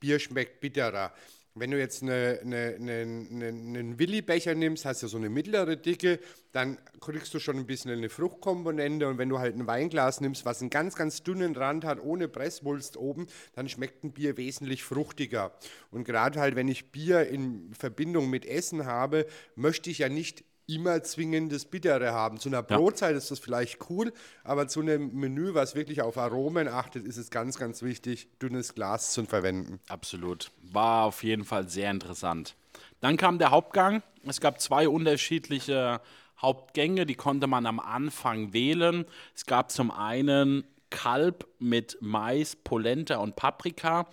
Bier 0.00 0.18
schmeckt 0.18 0.60
bitterer. 0.60 1.12
Wenn 1.54 1.70
du 1.70 1.78
jetzt 1.78 2.02
eine, 2.02 2.38
eine, 2.42 2.76
eine, 2.76 3.26
eine, 3.30 3.46
einen 3.48 3.98
Willi-Becher 3.98 4.54
nimmst, 4.54 4.86
hast 4.86 5.02
du 5.02 5.06
so 5.06 5.18
eine 5.18 5.28
mittlere 5.28 5.76
Dicke, 5.76 6.18
dann 6.52 6.78
kriegst 7.00 7.34
du 7.34 7.40
schon 7.40 7.58
ein 7.58 7.66
bisschen 7.66 7.90
eine 7.90 8.08
Fruchtkomponente. 8.08 9.06
Und 9.06 9.18
wenn 9.18 9.28
du 9.28 9.38
halt 9.38 9.56
ein 9.56 9.66
Weinglas 9.66 10.22
nimmst, 10.22 10.46
was 10.46 10.62
einen 10.62 10.70
ganz, 10.70 10.94
ganz 10.94 11.22
dünnen 11.22 11.54
Rand 11.54 11.84
hat, 11.84 12.02
ohne 12.02 12.28
Presswulst 12.28 12.96
oben, 12.96 13.26
dann 13.54 13.68
schmeckt 13.68 14.02
ein 14.02 14.12
Bier 14.12 14.38
wesentlich 14.38 14.82
fruchtiger. 14.82 15.52
Und 15.90 16.04
gerade 16.04 16.40
halt, 16.40 16.56
wenn 16.56 16.68
ich 16.68 16.90
Bier 16.90 17.28
in 17.28 17.74
Verbindung 17.74 18.30
mit 18.30 18.46
Essen 18.46 18.86
habe, 18.86 19.26
möchte 19.54 19.90
ich 19.90 19.98
ja 19.98 20.08
nicht 20.08 20.44
immer 20.74 21.02
zwingend 21.02 21.52
das 21.52 21.64
Bittere 21.64 22.12
haben. 22.12 22.38
Zu 22.38 22.48
einer 22.48 22.62
Brotzeit 22.62 23.16
ist 23.16 23.30
das 23.30 23.38
vielleicht 23.38 23.90
cool, 23.90 24.12
aber 24.44 24.68
zu 24.68 24.80
einem 24.80 25.12
Menü, 25.12 25.54
was 25.54 25.74
wirklich 25.74 26.02
auf 26.02 26.18
Aromen 26.18 26.68
achtet, 26.68 27.06
ist 27.06 27.16
es 27.16 27.30
ganz, 27.30 27.58
ganz 27.58 27.82
wichtig, 27.82 28.28
dünnes 28.40 28.74
Glas 28.74 29.12
zu 29.12 29.24
verwenden. 29.24 29.80
Absolut. 29.88 30.50
War 30.62 31.04
auf 31.04 31.22
jeden 31.22 31.44
Fall 31.44 31.68
sehr 31.68 31.90
interessant. 31.90 32.54
Dann 33.00 33.16
kam 33.16 33.38
der 33.38 33.50
Hauptgang. 33.50 34.02
Es 34.26 34.40
gab 34.40 34.60
zwei 34.60 34.88
unterschiedliche 34.88 36.00
Hauptgänge, 36.40 37.06
die 37.06 37.14
konnte 37.14 37.46
man 37.46 37.66
am 37.66 37.80
Anfang 37.80 38.52
wählen. 38.52 39.04
Es 39.34 39.46
gab 39.46 39.70
zum 39.70 39.90
einen 39.90 40.64
Kalb 40.90 41.46
mit 41.58 41.98
Mais, 42.00 42.56
Polenta 42.56 43.16
und 43.16 43.36
Paprika. 43.36 44.06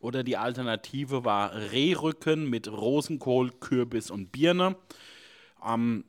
Oder 0.00 0.22
die 0.22 0.36
Alternative 0.36 1.24
war 1.24 1.52
Rehrücken 1.72 2.48
mit 2.48 2.68
Rosenkohl, 2.68 3.50
Kürbis 3.58 4.10
und 4.10 4.30
Birne. 4.30 4.76
Ähm, 5.64 6.04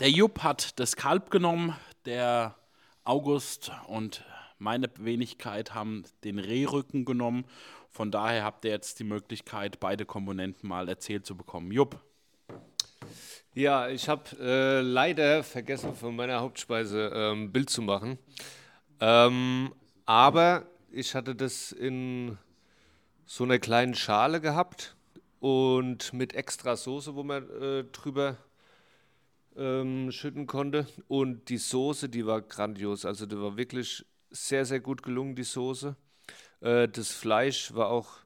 der 0.00 0.10
Jupp 0.10 0.42
hat 0.42 0.78
das 0.78 0.96
Kalb 0.96 1.30
genommen, 1.30 1.74
der 2.04 2.54
August 3.04 3.72
und 3.86 4.24
meine 4.58 4.90
Wenigkeit 4.98 5.74
haben 5.74 6.04
den 6.24 6.38
Rehrücken 6.38 7.04
genommen. 7.04 7.44
Von 7.90 8.10
daher 8.10 8.44
habt 8.44 8.64
ihr 8.64 8.72
jetzt 8.72 8.98
die 8.98 9.04
Möglichkeit, 9.04 9.80
beide 9.80 10.04
Komponenten 10.04 10.68
mal 10.68 10.88
erzählt 10.88 11.24
zu 11.24 11.36
bekommen. 11.36 11.72
Jupp, 11.72 11.98
Ja, 13.54 13.88
ich 13.88 14.08
habe 14.08 14.24
äh, 14.38 14.80
leider 14.82 15.42
vergessen, 15.42 15.94
von 15.94 16.14
meiner 16.14 16.40
Hauptspeise 16.40 17.10
ähm, 17.14 17.44
ein 17.44 17.52
Bild 17.52 17.70
zu 17.70 17.80
machen. 17.80 18.18
Ähm, 19.00 19.72
aber 20.04 20.66
ich 20.90 21.14
hatte 21.14 21.34
das 21.34 21.72
in 21.72 22.36
so 23.24 23.44
einer 23.44 23.58
kleinen 23.58 23.94
Schale 23.94 24.42
gehabt 24.42 24.94
und 25.40 26.12
mit 26.12 26.34
extra 26.34 26.76
Soße, 26.76 27.14
wo 27.14 27.22
man 27.22 27.48
äh, 27.62 27.84
drüber 27.84 28.36
ähm, 29.56 30.10
schütten 30.12 30.46
konnte. 30.46 30.86
Und 31.08 31.48
die 31.48 31.58
Soße, 31.58 32.08
die 32.08 32.26
war 32.26 32.42
grandios. 32.42 33.04
Also 33.04 33.26
die 33.26 33.38
war 33.38 33.56
wirklich 33.56 34.04
sehr, 34.30 34.64
sehr 34.64 34.80
gut 34.80 35.02
gelungen, 35.02 35.34
die 35.34 35.44
Soße. 35.44 35.96
Äh, 36.60 36.88
das 36.88 37.12
Fleisch 37.12 37.74
war 37.74 37.88
auch 37.88 38.18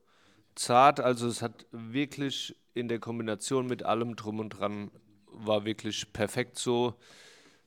zart, 0.54 1.00
also 1.00 1.28
es 1.28 1.42
hat 1.42 1.66
wirklich 1.70 2.56
in 2.74 2.88
der 2.88 2.98
Kombination 2.98 3.66
mit 3.66 3.82
allem 3.82 4.16
drum 4.16 4.40
und 4.40 4.50
dran 4.50 4.90
war 5.26 5.64
wirklich 5.64 6.12
perfekt 6.12 6.58
so. 6.58 6.94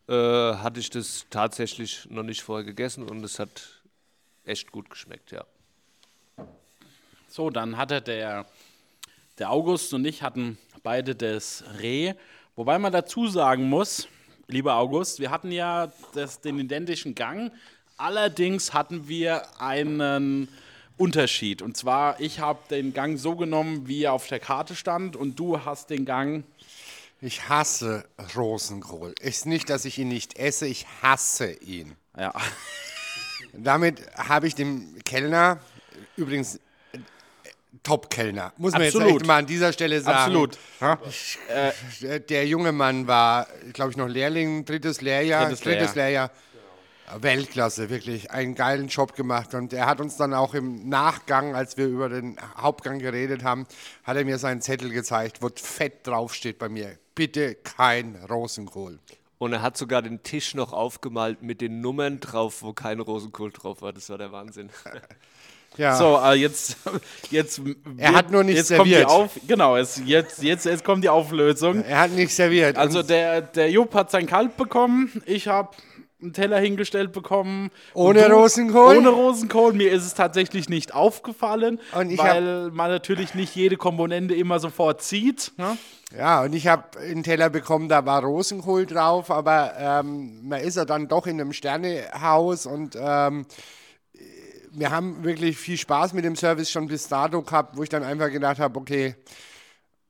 Äh, 0.07 0.13
hatte 0.13 0.79
ich 0.79 0.89
das 0.89 1.25
tatsächlich 1.29 2.09
noch 2.09 2.23
nicht 2.23 2.41
vorher 2.41 2.65
gegessen 2.65 3.09
und 3.09 3.23
es 3.23 3.39
hat 3.39 3.83
echt 4.43 4.71
gut 4.71 4.89
geschmeckt, 4.89 5.31
ja. 5.31 5.45
So, 7.29 7.49
dann 7.49 7.77
hatte 7.77 8.01
der, 8.01 8.45
der 9.39 9.49
August 9.49 9.93
und 9.93 10.05
ich 10.05 10.21
hatten 10.21 10.57
beide 10.83 11.15
das 11.15 11.63
Reh. 11.81 12.13
Wobei 12.55 12.77
man 12.77 12.91
dazu 12.91 13.27
sagen 13.27 13.67
muss, 13.67 14.07
lieber 14.47 14.75
August, 14.75 15.19
wir 15.19 15.31
hatten 15.31 15.51
ja 15.51 15.91
das, 16.13 16.39
den 16.39 16.59
identischen 16.59 17.15
Gang. 17.15 17.51
Allerdings 17.97 18.73
hatten 18.73 19.07
wir 19.07 19.59
einen 19.59 20.47
Unterschied. 20.97 21.63
Und 21.63 21.77
zwar, 21.77 22.19
ich 22.19 22.39
habe 22.39 22.59
den 22.69 22.93
Gang 22.93 23.17
so 23.17 23.35
genommen, 23.35 23.87
wie 23.87 24.03
er 24.03 24.13
auf 24.13 24.27
der 24.27 24.39
Karte 24.39 24.75
stand, 24.75 25.15
und 25.15 25.39
du 25.39 25.65
hast 25.65 25.89
den 25.89 26.05
Gang. 26.05 26.43
Ich 27.21 27.49
hasse 27.49 28.05
Rosenkohl. 28.35 29.15
Ist 29.19 29.47
nicht, 29.47 29.69
dass 29.71 29.85
ich 29.85 29.97
ihn 29.97 30.09
nicht 30.09 30.37
esse, 30.37 30.67
ich 30.67 30.85
hasse 31.01 31.53
ihn. 31.53 31.95
Ja, 32.15 32.33
Damit 33.53 34.01
habe 34.15 34.45
ich 34.45 34.53
dem 34.53 34.99
Kellner, 35.05 35.59
übrigens 36.15 36.59
Top-Kellner, 37.81 38.53
muss 38.57 38.73
man 38.73 38.83
jetzt 38.83 38.95
Absolut. 38.95 39.21
echt 39.21 39.27
mal 39.27 39.37
an 39.39 39.45
dieser 39.45 39.73
Stelle 39.73 39.99
sagen. 39.99 40.17
absolut. 40.17 40.57
Äh, 41.49 42.19
Der 42.21 42.45
junge 42.47 42.71
Mann 42.71 43.07
war, 43.07 43.47
glaube 43.73 43.91
ich, 43.91 43.97
noch 43.97 44.07
Lehrling, 44.07 44.63
drittes 44.65 45.01
Lehrjahr. 45.01 45.45
Drittes 45.45 45.61
Drittes, 45.61 45.95
Lehrjahr. 45.95 46.29
Weltklasse, 47.17 47.89
wirklich. 47.89 48.31
Einen 48.31 48.55
geilen 48.55 48.87
Job 48.87 49.15
gemacht. 49.15 49.53
Und 49.53 49.73
er 49.73 49.85
hat 49.85 49.99
uns 49.99 50.17
dann 50.17 50.33
auch 50.33 50.53
im 50.53 50.87
Nachgang, 50.87 51.55
als 51.55 51.77
wir 51.77 51.87
über 51.87 52.09
den 52.09 52.37
Hauptgang 52.57 52.99
geredet 52.99 53.43
haben, 53.43 53.67
hat 54.03 54.15
er 54.17 54.25
mir 54.25 54.37
seinen 54.37 54.61
Zettel 54.61 54.89
gezeigt, 54.89 55.41
wo 55.41 55.49
fett 55.53 56.07
draufsteht 56.07 56.57
bei 56.59 56.69
mir. 56.69 56.97
Bitte 57.15 57.55
kein 57.55 58.15
Rosenkohl. 58.29 58.99
Und 59.37 59.51
er 59.53 59.61
hat 59.61 59.77
sogar 59.77 60.01
den 60.01 60.23
Tisch 60.23 60.55
noch 60.55 60.71
aufgemalt 60.71 61.41
mit 61.43 61.59
den 61.59 61.81
Nummern 61.81 62.19
drauf, 62.19 62.61
wo 62.61 62.71
kein 62.73 62.99
Rosenkohl 62.99 63.51
drauf 63.51 63.81
war. 63.81 63.91
Das 63.91 64.09
war 64.09 64.17
der 64.17 64.31
Wahnsinn. 64.31 64.69
Ja. 65.77 65.95
So, 65.95 66.19
äh, 66.23 66.33
jetzt, 66.35 66.77
jetzt. 67.31 67.61
Er 67.97 68.13
hat 68.13 68.31
nur 68.31 68.43
nicht 68.43 68.55
jetzt 68.57 68.69
kommt 68.75 68.87
die 68.87 68.91
serviert. 68.91 69.09
auf, 69.09 69.31
Genau, 69.47 69.75
es, 69.75 70.01
jetzt, 70.05 70.43
jetzt, 70.43 70.65
jetzt 70.65 70.83
kommt 70.85 71.03
die 71.03 71.09
Auflösung. 71.09 71.83
Er 71.83 71.99
hat 72.01 72.11
nicht 72.11 72.33
serviert. 72.33 72.77
Also 72.77 73.01
der, 73.03 73.41
der 73.41 73.69
Jupp 73.71 73.93
hat 73.95 74.11
sein 74.11 74.27
Kalb 74.27 74.55
bekommen, 74.57 75.21
ich 75.25 75.47
habe 75.47 75.69
einen 76.21 76.31
Teller 76.31 76.57
hingestellt 76.59 77.11
bekommen. 77.11 77.69
Ohne 77.93 78.21
du- 78.29 78.33
Rosenkohl? 78.35 78.97
Ohne 78.97 79.09
Rosenkohl. 79.09 79.73
Mir 79.73 79.91
ist 79.91 80.05
es 80.05 80.13
tatsächlich 80.13 80.69
nicht 80.69 80.93
aufgefallen, 80.95 81.79
weil 81.91 82.71
man 82.71 82.89
natürlich 82.91 83.35
nicht 83.35 83.53
jede 83.55 83.75
Komponente 83.75 84.33
immer 84.33 84.59
sofort 84.59 85.01
sieht. 85.01 85.51
Ne? 85.57 85.77
Ja, 86.17 86.43
und 86.43 86.53
ich 86.53 86.67
habe 86.67 86.97
einen 86.99 87.23
Teller 87.23 87.49
bekommen, 87.49 87.89
da 87.89 88.05
war 88.05 88.23
Rosenkohl 88.23 88.85
drauf, 88.85 89.31
aber 89.31 89.73
ähm, 89.77 90.47
man 90.47 90.61
ist 90.61 90.77
ja 90.77 90.85
dann 90.85 91.07
doch 91.09 91.27
in 91.27 91.41
einem 91.41 91.51
Sternehaus 91.51 92.67
und 92.67 92.95
ähm, 92.97 93.45
wir 94.73 94.91
haben 94.91 95.23
wirklich 95.23 95.57
viel 95.57 95.77
Spaß 95.77 96.13
mit 96.13 96.25
dem 96.25 96.35
Service 96.35 96.69
schon 96.69 96.87
bis 96.87 97.07
dato 97.07 97.41
gehabt, 97.41 97.77
wo 97.77 97.83
ich 97.83 97.89
dann 97.89 98.03
einfach 98.03 98.31
gedacht 98.31 98.59
habe, 98.59 98.79
okay, 98.79 99.15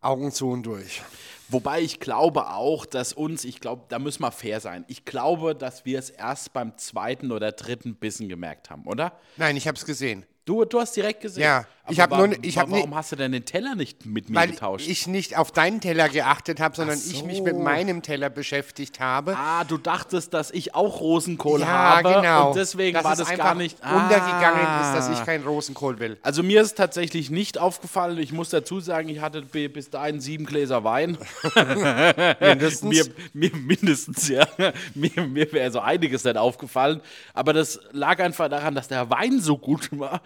Augen 0.02 0.32
zu 0.32 0.50
und 0.50 0.64
durch. 0.64 1.02
Wobei 1.50 1.82
ich 1.82 2.00
glaube 2.00 2.48
auch, 2.48 2.86
dass 2.86 3.14
uns, 3.14 3.46
ich 3.46 3.60
glaube, 3.60 3.84
da 3.90 4.00
müssen 4.00 4.22
wir 4.22 4.32
fair 4.32 4.60
sein. 4.60 4.86
Ich 4.88 5.06
glaube, 5.06 5.56
dass 5.56 5.86
wir 5.86 6.00
es 6.00 6.10
erst 6.10 6.54
beim 6.54 6.78
zweiten 6.78 7.32
oder 7.32 7.52
dritten 7.52 7.96
Bissen 7.96 8.28
gemerkt 8.30 8.70
haben, 8.70 8.88
oder? 8.88 9.20
Nein, 9.38 9.56
ich 9.56 9.68
habe 9.68 9.78
es 9.78 9.86
gesehen. 9.86 10.26
Du, 10.46 10.66
du 10.66 10.80
hast 10.80 10.96
direkt 10.96 11.22
gesehen. 11.22 11.44
Ja, 11.44 11.66
ich 11.90 12.02
Aber 12.02 12.18
hab 12.18 12.28
nur- 12.30 12.38
ich 12.44 12.58
hab 12.58 12.72
wa- 12.72 12.78
Warum 12.78 12.96
hast 12.96 13.12
du 13.12 13.18
denn 13.18 13.34
den 13.34 13.44
Teller 13.44 13.76
nicht 13.76 14.06
mit 14.06 14.30
mir 14.30 14.36
Weil 14.38 14.52
getauscht? 14.52 14.88
ich 14.88 15.06
nicht 15.08 15.38
auf 15.38 15.52
deinen 15.52 15.82
Teller 15.82 16.08
geachtet 16.08 16.60
habe, 16.62 16.76
sondern 16.76 16.98
Ach 17.02 17.12
ich 17.12 17.24
mich 17.26 17.38
so. 17.40 17.44
mit 17.44 17.60
meinem 17.60 18.02
Teller 18.02 18.30
beschäftigt 18.30 19.00
habe. 19.02 19.36
ah, 19.38 19.64
du 19.66 19.78
dachtest, 19.78 20.34
dass 20.34 20.50
ich 20.52 20.76
auch 20.76 21.02
Rosenkohl 21.02 21.60
ja, 21.60 21.68
habe 21.68 22.14
genau. 22.14 22.50
und 22.52 22.56
deswegen 22.56 22.94
Dass 22.96 23.04
war 23.04 23.16
das 23.18 23.36
gar 23.36 23.54
nicht 23.56 23.78
untergegangen 23.82 24.66
Ah. 24.66 24.98
ist, 24.98 25.10
dass 25.10 25.20
ich 25.20 25.26
keinen 25.26 25.46
Rosenkohl 25.46 26.00
will. 26.00 26.18
Also 26.22 26.42
mir 26.42 26.62
ist 26.62 26.76
tatsächlich 26.78 27.30
nicht 27.30 27.58
aufgefallen. 27.58 28.18
Ich 28.18 28.32
muss 28.32 28.50
dazu 28.50 28.80
sagen, 28.80 29.10
ich 29.10 29.20
hatte 29.20 29.42
bi- 29.42 29.68
bis 29.68 29.90
dahin 29.90 30.22
sieben 30.22 30.46
Gläser 30.46 30.84
Wein. 30.86 31.18
Mindestens. 32.40 32.84
mir, 32.90 33.06
mir 33.34 33.52
mindestens, 33.56 34.28
ja. 34.30 34.48
Mir, 34.96 35.12
mir 35.28 35.52
wäre 35.52 35.72
so 35.72 35.80
einiges 35.80 36.24
nicht 36.24 36.38
aufgefallen. 36.38 37.02
Aber 37.34 37.54
das 37.54 37.80
lag 37.92 38.20
einfach 38.20 38.50
daran, 38.50 38.76
dass 38.76 38.88
der 38.88 39.10
Wein 39.10 39.40
so 39.42 39.58
gut 39.58 39.90
war. 39.92 40.22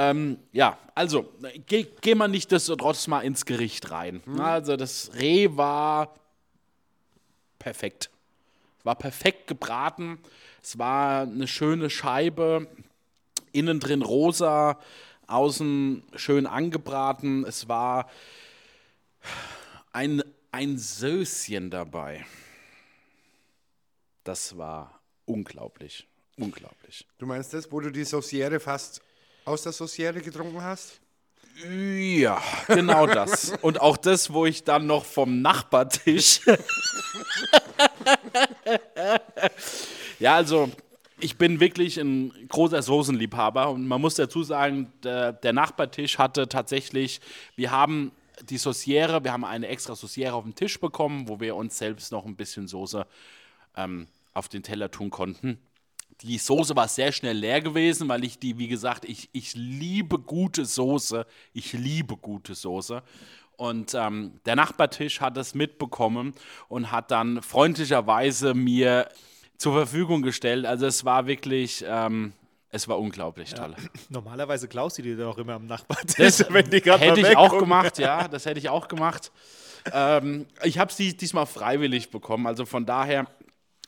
Ähm, 0.00 0.38
ja, 0.52 0.78
also 0.94 1.30
ge 1.66 1.86
gehen 2.00 2.16
wir 2.16 2.26
nicht 2.26 2.50
das 2.52 2.64
trotz 2.64 3.06
mal 3.06 3.20
ins 3.20 3.44
Gericht 3.44 3.90
rein. 3.90 4.22
Also 4.38 4.78
das 4.78 5.10
Reh 5.14 5.54
war 5.58 6.14
perfekt. 7.58 8.08
Es 8.78 8.86
war 8.86 8.94
perfekt 8.94 9.46
gebraten. 9.46 10.18
Es 10.62 10.78
war 10.78 11.24
eine 11.24 11.46
schöne 11.46 11.90
Scheibe. 11.90 12.66
Innen 13.52 13.78
drin 13.78 14.00
rosa, 14.00 14.78
außen 15.26 16.02
schön 16.14 16.46
angebraten. 16.46 17.44
Es 17.44 17.68
war 17.68 18.08
ein, 19.92 20.22
ein 20.50 20.78
Söschen 20.78 21.68
dabei. 21.68 22.24
Das 24.24 24.56
war 24.56 24.98
unglaublich. 25.26 26.06
Unglaublich. 26.38 27.06
Du 27.18 27.26
meinst 27.26 27.52
das, 27.52 27.70
wo 27.70 27.80
du 27.80 27.90
die 27.90 28.04
Sauciere 28.04 28.60
fast 28.60 29.02
aus 29.44 29.62
der 29.62 29.72
Sauciere 29.72 30.20
getrunken 30.20 30.62
hast? 30.62 31.00
Ja, 31.68 32.42
genau 32.68 33.06
das. 33.06 33.52
Und 33.62 33.80
auch 33.80 33.96
das, 33.96 34.32
wo 34.32 34.46
ich 34.46 34.64
dann 34.64 34.86
noch 34.86 35.04
vom 35.04 35.42
Nachbartisch. 35.42 36.40
ja, 40.18 40.34
also 40.36 40.70
ich 41.20 41.36
bin 41.36 41.60
wirklich 41.60 41.98
ein 41.98 42.32
großer 42.48 42.82
Soßenliebhaber 42.82 43.68
und 43.70 43.86
man 43.86 44.00
muss 44.00 44.14
dazu 44.14 44.42
sagen, 44.42 44.90
der, 45.02 45.34
der 45.34 45.52
Nachbartisch 45.52 46.18
hatte 46.18 46.48
tatsächlich, 46.48 47.20
wir 47.56 47.70
haben 47.70 48.12
die 48.42 48.56
Sauciere, 48.56 49.22
wir 49.22 49.32
haben 49.32 49.44
eine 49.44 49.68
extra 49.68 49.94
Sauciere 49.94 50.32
auf 50.32 50.44
den 50.44 50.54
Tisch 50.54 50.80
bekommen, 50.80 51.28
wo 51.28 51.40
wir 51.40 51.56
uns 51.56 51.76
selbst 51.76 52.10
noch 52.10 52.24
ein 52.24 52.36
bisschen 52.36 52.66
Soße 52.68 53.06
ähm, 53.76 54.06
auf 54.32 54.48
den 54.48 54.62
Teller 54.62 54.90
tun 54.90 55.10
konnten. 55.10 55.58
Die 56.22 56.38
Soße 56.38 56.76
war 56.76 56.88
sehr 56.88 57.12
schnell 57.12 57.36
leer 57.36 57.60
gewesen, 57.60 58.08
weil 58.08 58.24
ich 58.24 58.38
die, 58.38 58.58
wie 58.58 58.68
gesagt, 58.68 59.04
ich, 59.04 59.30
ich 59.32 59.54
liebe 59.54 60.18
gute 60.18 60.64
Soße. 60.64 61.26
Ich 61.52 61.72
liebe 61.72 62.16
gute 62.16 62.54
Soße. 62.54 63.02
Und 63.56 63.94
ähm, 63.94 64.40
der 64.46 64.56
Nachbartisch 64.56 65.20
hat 65.20 65.36
es 65.36 65.54
mitbekommen 65.54 66.32
und 66.68 66.92
hat 66.92 67.10
dann 67.10 67.42
freundlicherweise 67.42 68.54
mir 68.54 69.08
zur 69.58 69.74
Verfügung 69.74 70.22
gestellt. 70.22 70.64
Also 70.64 70.86
es 70.86 71.04
war 71.04 71.26
wirklich, 71.26 71.84
ähm, 71.86 72.32
es 72.70 72.88
war 72.88 72.98
unglaublich 72.98 73.52
toll. 73.52 73.74
Normalerweise 74.08 74.66
klaust 74.68 74.96
du 74.96 75.02
die 75.02 75.14
dann 75.14 75.26
auch 75.26 75.36
immer 75.36 75.54
am 75.54 75.66
Nachbartisch, 75.66 76.16
Das 76.16 76.46
wenn 76.52 76.70
die 76.70 76.80
grad 76.80 77.00
hätte 77.00 77.20
ich 77.20 77.36
auch 77.36 77.58
gemacht, 77.58 77.98
ja, 77.98 78.28
das 78.28 78.46
hätte 78.46 78.58
ich 78.58 78.70
auch 78.70 78.88
gemacht. 78.88 79.30
ähm, 79.92 80.46
ich 80.62 80.78
habe 80.78 80.90
sie 80.90 81.14
diesmal 81.14 81.44
freiwillig 81.44 82.10
bekommen, 82.10 82.46
also 82.46 82.64
von 82.64 82.86
daher, 82.86 83.26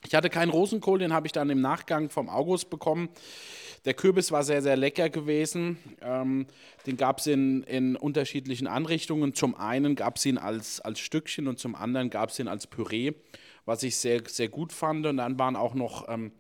ich 0.07 0.15
hatte 0.15 0.31
keinen 0.31 0.51
Rosenkohl, 0.51 0.99
den 0.99 1.13
habe 1.13 1.27
ich 1.27 1.33
dann 1.33 1.51
im 1.51 1.61
Nachgang 1.61 2.11
vom 2.11 2.29
August 2.29 2.71
bekommen. 2.71 3.09
Der 3.85 3.95
Kürbis 3.95 4.31
war 4.31 4.45
sehr, 4.45 4.63
sehr 4.63 4.77
lecker 4.77 5.11
gewesen. 5.11 5.77
Ähm, 6.01 6.47
den 6.87 6.97
gab 6.97 7.19
es 7.19 7.27
in, 7.27 7.65
in 7.65 7.97
unterschiedlichen 7.97 8.69
Anrichtungen. 8.69 9.35
Zum 9.35 9.57
einen 9.57 9.97
gab 9.97 10.17
es 10.17 10.27
ihn 10.27 10.39
als, 10.39 10.81
als 10.81 11.01
Stückchen 11.01 11.49
und 11.49 11.59
zum 11.59 11.75
anderen 11.75 12.09
gab 12.09 12.31
es 12.31 12.39
ihn 12.39 12.47
als 12.47 12.69
Püree, 12.69 13.13
was 13.65 13.83
ich 13.83 13.97
sehr, 13.97 14.23
sehr 14.29 14.49
gut 14.49 14.73
fand. 14.73 15.07
Und 15.07 15.17
dann 15.17 15.39
waren 15.39 15.57
auch 15.57 15.75
noch 15.75 16.09
ähm, 16.09 16.31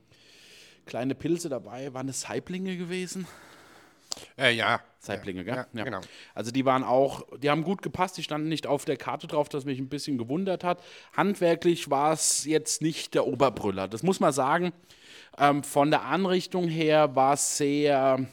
kleine 0.87 1.17
Pilze 1.17 1.49
dabei. 1.49 1.93
Waren 1.95 2.09
es 2.09 2.23
Saiblinge 2.23 2.77
gewesen? 2.77 3.27
Äh, 4.39 4.55
ja. 4.55 4.81
Saiblinge, 5.03 5.45
gell? 5.45 5.67
Ja, 5.73 5.85
genau. 5.85 6.01
Also 6.33 6.53
die 6.53 6.65
waren 6.65 6.85
auch, 6.85 7.27
die 7.39 7.51
haben 7.51 7.65
gut 7.65 7.83
gepasst, 7.83 8.17
die 8.19 8.23
standen 8.23 8.49
nicht 8.49 8.69
auf 8.69 8.85
der 8.85 8.97
Karte 8.97 9.27
drauf, 9.27 9.49
das 9.49 9.65
mich 9.65 9.81
ein 9.81 9.89
bisschen 9.89 10.17
gewundert 10.17 10.63
hat. 10.63 10.81
Handwerklich 11.17 11.91
war 11.91 12.13
es 12.13 12.45
jetzt 12.45 12.83
nicht 12.83 13.15
der 13.15 13.27
Oberbrüller, 13.27 13.89
das 13.89 14.05
muss 14.05 14.21
man 14.21 14.33
sagen. 14.33 14.73
Ähm, 15.39 15.65
von 15.65 15.91
der 15.91 16.05
Anrichtung 16.05 16.69
her 16.69 17.17
war 17.17 17.35
es 17.35 17.57
sehr, 17.57 18.27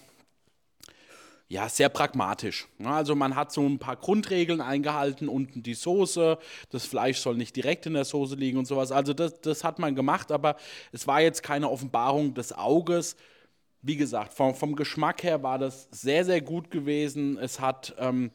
ja, 1.48 1.68
sehr 1.70 1.90
pragmatisch. 1.90 2.68
Ja, 2.78 2.98
Also 2.98 3.16
man 3.16 3.36
hat 3.36 3.52
so 3.52 3.66
ein 3.66 3.80
paar 3.80 3.96
Grundregeln 3.96 4.62
eingehalten, 4.62 5.28
unten 5.28 5.64
die 5.64 5.74
Soße, 5.74 6.38
das 6.70 6.86
Fleisch 6.86 7.18
soll 7.18 7.36
nicht 7.36 7.56
direkt 7.56 7.88
in 7.88 7.96
der 7.96 8.06
Soße 8.06 8.36
liegen 8.36 8.60
und 8.60 8.66
sowas. 8.66 8.92
Also 8.92 9.16
das, 9.16 9.42
das 9.42 9.64
hat 9.64 9.80
man 9.80 9.96
gemacht, 9.96 10.32
aber 10.32 10.56
es 10.92 11.08
war 11.08 11.20
jetzt 11.20 11.42
keine 11.42 11.68
Offenbarung 11.68 12.36
des 12.36 12.54
Auges. 12.54 13.16
Wie 13.82 13.96
gesagt, 13.96 14.34
vom, 14.34 14.56
vom 14.56 14.76
Geschmack 14.76 15.24
her 15.24 15.42
war 15.42 15.58
das 15.58 15.88
sehr, 15.92 16.26
sehr 16.26 16.42
gut 16.42 16.70
gewesen. 16.70 17.38
Es 17.38 17.62
hat 17.62 17.96
ähm, 17.98 18.32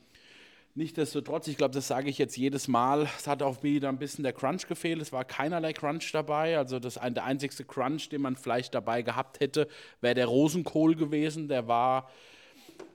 nichtsdestotrotz, 0.75 1.49
ich 1.49 1.57
glaube, 1.57 1.75
das 1.75 1.87
sage 1.87 2.09
ich 2.09 2.17
jetzt 2.19 2.37
jedes 2.37 2.67
Mal, 2.67 3.09
es 3.19 3.27
hat 3.27 3.43
auch 3.43 3.63
wieder 3.63 3.91
ein 3.91 3.99
bisschen 3.99 4.25
der 4.25 4.33
Crunch 4.33 4.67
gefehlt. 4.67 5.03
Es 5.03 5.13
war 5.13 5.25
keinerlei 5.25 5.73
Crunch 5.73 6.11
dabei. 6.13 6.57
Also 6.57 6.79
das, 6.79 6.95
der 6.95 7.25
einzigste 7.25 7.65
Crunch, 7.65 8.09
den 8.09 8.23
man 8.23 8.37
vielleicht 8.37 8.75
dabei 8.75 9.03
gehabt 9.03 9.41
hätte, 9.41 9.69
wäre 10.01 10.15
der 10.15 10.27
Rosenkohl 10.27 10.97
gewesen. 10.97 11.49
Der 11.49 11.69
war 11.69 12.11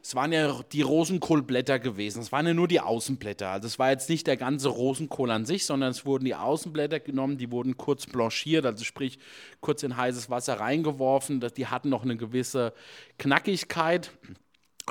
es 0.01 0.15
waren 0.15 0.31
ja 0.31 0.61
die 0.71 0.81
Rosenkohlblätter 0.81 1.79
gewesen. 1.79 2.21
Es 2.21 2.31
waren 2.31 2.47
ja 2.47 2.53
nur 2.53 2.67
die 2.67 2.79
Außenblätter. 2.79 3.49
Also 3.49 3.67
es 3.67 3.79
war 3.79 3.91
jetzt 3.91 4.09
nicht 4.09 4.27
der 4.27 4.37
ganze 4.37 4.69
Rosenkohl 4.69 5.29
an 5.31 5.45
sich, 5.45 5.65
sondern 5.65 5.91
es 5.91 6.05
wurden 6.05 6.25
die 6.25 6.35
Außenblätter 6.35 6.99
genommen, 6.99 7.37
die 7.37 7.51
wurden 7.51 7.77
kurz 7.77 8.05
blanchiert, 8.05 8.65
also 8.65 8.83
sprich 8.83 9.19
kurz 9.61 9.83
in 9.83 9.97
heißes 9.97 10.29
Wasser 10.29 10.59
reingeworfen. 10.59 11.45
Die 11.55 11.67
hatten 11.67 11.89
noch 11.89 12.03
eine 12.03 12.17
gewisse 12.17 12.73
Knackigkeit. 13.17 14.11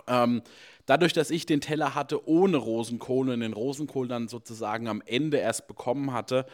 Ähm, 0.06 0.42
dadurch, 0.86 1.12
dass 1.12 1.30
ich 1.30 1.46
den 1.46 1.60
Teller 1.60 1.94
hatte 1.94 2.28
ohne 2.28 2.58
Rosenkohl 2.58 3.30
und 3.30 3.40
den 3.40 3.52
Rosenkohl 3.52 4.08
dann 4.08 4.28
sozusagen 4.28 4.88
am 4.88 5.02
Ende 5.04 5.38
erst 5.38 5.66
bekommen 5.68 6.12
hatte, 6.12 6.46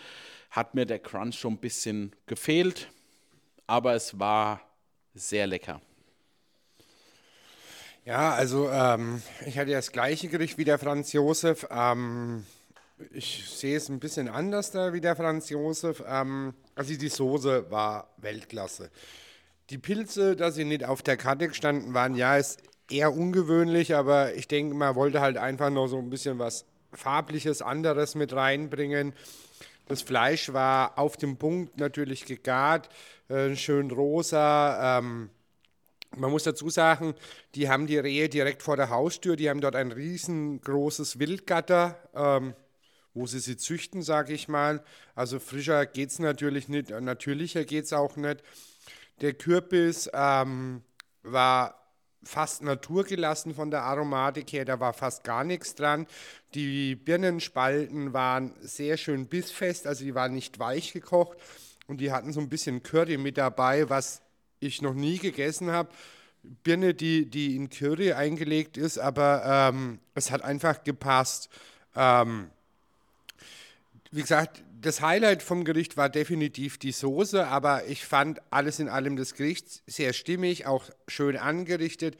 hat 0.50 0.74
mir 0.74 0.86
der 0.86 1.00
Crunch 1.00 1.38
schon 1.38 1.54
ein 1.54 1.58
bisschen 1.58 2.14
gefehlt. 2.26 2.88
Aber 3.66 3.94
es 3.94 4.18
war 4.18 4.60
sehr 5.14 5.46
lecker. 5.46 5.80
Ja, 8.04 8.34
also 8.34 8.68
ähm, 8.70 9.22
ich 9.46 9.58
hatte 9.58 9.70
das 9.70 9.90
gleiche 9.90 10.28
Gericht 10.28 10.58
wie 10.58 10.64
der 10.64 10.78
Franz 10.78 11.12
Josef. 11.14 11.66
Ähm, 11.70 12.44
ich 13.12 13.48
sehe 13.48 13.78
es 13.78 13.88
ein 13.88 13.98
bisschen 13.98 14.28
anders 14.28 14.70
da 14.70 14.92
wie 14.92 15.00
der 15.00 15.16
Franz 15.16 15.48
Josef. 15.48 16.04
Ähm, 16.06 16.52
also 16.74 16.94
die 16.94 17.08
Soße 17.08 17.70
war 17.70 18.10
Weltklasse. 18.18 18.90
Die 19.70 19.78
Pilze, 19.78 20.36
dass 20.36 20.54
sie 20.54 20.66
nicht 20.66 20.84
auf 20.84 21.00
der 21.00 21.16
Karte 21.16 21.48
gestanden 21.48 21.94
waren, 21.94 22.14
ja, 22.14 22.36
ist 22.36 22.62
eher 22.90 23.14
ungewöhnlich, 23.14 23.94
aber 23.94 24.34
ich 24.34 24.48
denke, 24.48 24.74
man 24.74 24.94
wollte 24.94 25.22
halt 25.22 25.38
einfach 25.38 25.70
noch 25.70 25.86
so 25.86 25.98
ein 25.98 26.10
bisschen 26.10 26.38
was 26.38 26.66
farbliches, 26.92 27.62
anderes 27.62 28.14
mit 28.14 28.34
reinbringen. 28.34 29.14
Das 29.88 30.02
Fleisch 30.02 30.52
war 30.52 30.98
auf 30.98 31.16
dem 31.16 31.38
Punkt 31.38 31.78
natürlich 31.78 32.26
gegart, 32.26 32.90
äh, 33.30 33.56
schön 33.56 33.90
rosa. 33.90 34.98
Ähm, 34.98 35.30
man 36.16 36.30
muss 36.30 36.44
dazu 36.44 36.70
sagen, 36.70 37.14
die 37.54 37.68
haben 37.68 37.86
die 37.86 37.98
Rehe 37.98 38.28
direkt 38.28 38.62
vor 38.62 38.76
der 38.76 38.90
Haustür, 38.90 39.36
die 39.36 39.48
haben 39.48 39.60
dort 39.60 39.76
ein 39.76 39.92
riesengroßes 39.92 41.18
Wildgatter, 41.18 41.98
ähm, 42.14 42.54
wo 43.14 43.26
sie 43.26 43.38
sie 43.38 43.56
züchten, 43.56 44.02
sage 44.02 44.32
ich 44.32 44.48
mal. 44.48 44.82
Also 45.14 45.38
frischer 45.38 45.86
geht 45.86 46.10
es 46.10 46.18
natürlich 46.18 46.68
nicht, 46.68 46.90
natürlicher 46.90 47.64
geht 47.64 47.84
es 47.84 47.92
auch 47.92 48.16
nicht. 48.16 48.42
Der 49.20 49.34
Kürbis 49.34 50.10
ähm, 50.12 50.82
war 51.22 51.80
fast 52.24 52.62
naturgelassen 52.62 53.54
von 53.54 53.70
der 53.70 53.82
Aromatik 53.82 54.52
her, 54.52 54.64
da 54.64 54.80
war 54.80 54.92
fast 54.92 55.24
gar 55.24 55.44
nichts 55.44 55.74
dran. 55.74 56.06
Die 56.54 56.96
Birnenspalten 56.96 58.12
waren 58.12 58.54
sehr 58.60 58.96
schön 58.96 59.26
bissfest, 59.26 59.86
also 59.86 60.04
die 60.04 60.14
waren 60.14 60.34
nicht 60.34 60.58
weich 60.58 60.92
gekocht 60.92 61.38
und 61.86 62.00
die 62.00 62.10
hatten 62.10 62.32
so 62.32 62.40
ein 62.40 62.48
bisschen 62.48 62.82
Curry 62.82 63.18
mit 63.18 63.38
dabei, 63.38 63.88
was 63.88 64.23
ich 64.66 64.82
noch 64.82 64.94
nie 64.94 65.18
gegessen 65.18 65.70
habe. 65.70 65.90
Birne, 66.62 66.94
die, 66.94 67.26
die 67.26 67.56
in 67.56 67.70
Curry 67.70 68.12
eingelegt 68.12 68.76
ist, 68.76 68.98
aber 68.98 69.70
ähm, 69.72 69.98
es 70.14 70.30
hat 70.30 70.42
einfach 70.42 70.84
gepasst. 70.84 71.48
Ähm, 71.96 72.50
wie 74.10 74.20
gesagt, 74.20 74.62
das 74.80 75.00
Highlight 75.00 75.42
vom 75.42 75.64
Gericht 75.64 75.96
war 75.96 76.10
definitiv 76.10 76.78
die 76.78 76.92
Soße, 76.92 77.46
aber 77.48 77.86
ich 77.86 78.04
fand 78.04 78.40
alles 78.50 78.78
in 78.78 78.88
allem 78.88 79.16
das 79.16 79.34
Gericht 79.34 79.82
sehr 79.86 80.12
stimmig, 80.12 80.66
auch 80.66 80.84
schön 81.08 81.38
angerichtet. 81.38 82.18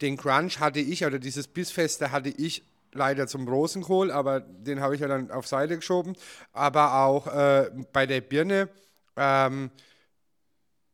Den 0.00 0.16
Crunch 0.16 0.60
hatte 0.60 0.80
ich, 0.80 1.04
oder 1.04 1.18
dieses 1.18 1.48
Bissfeste 1.48 2.12
hatte 2.12 2.28
ich 2.28 2.62
leider 2.92 3.26
zum 3.26 3.48
Rosenkohl, 3.48 4.12
aber 4.12 4.40
den 4.40 4.80
habe 4.80 4.94
ich 4.94 5.00
ja 5.00 5.08
dann 5.08 5.30
auf 5.32 5.46
Seite 5.46 5.76
geschoben. 5.76 6.14
Aber 6.52 6.94
auch 7.04 7.26
äh, 7.26 7.70
bei 7.92 8.06
der 8.06 8.20
Birne, 8.20 8.68
ähm, 9.16 9.70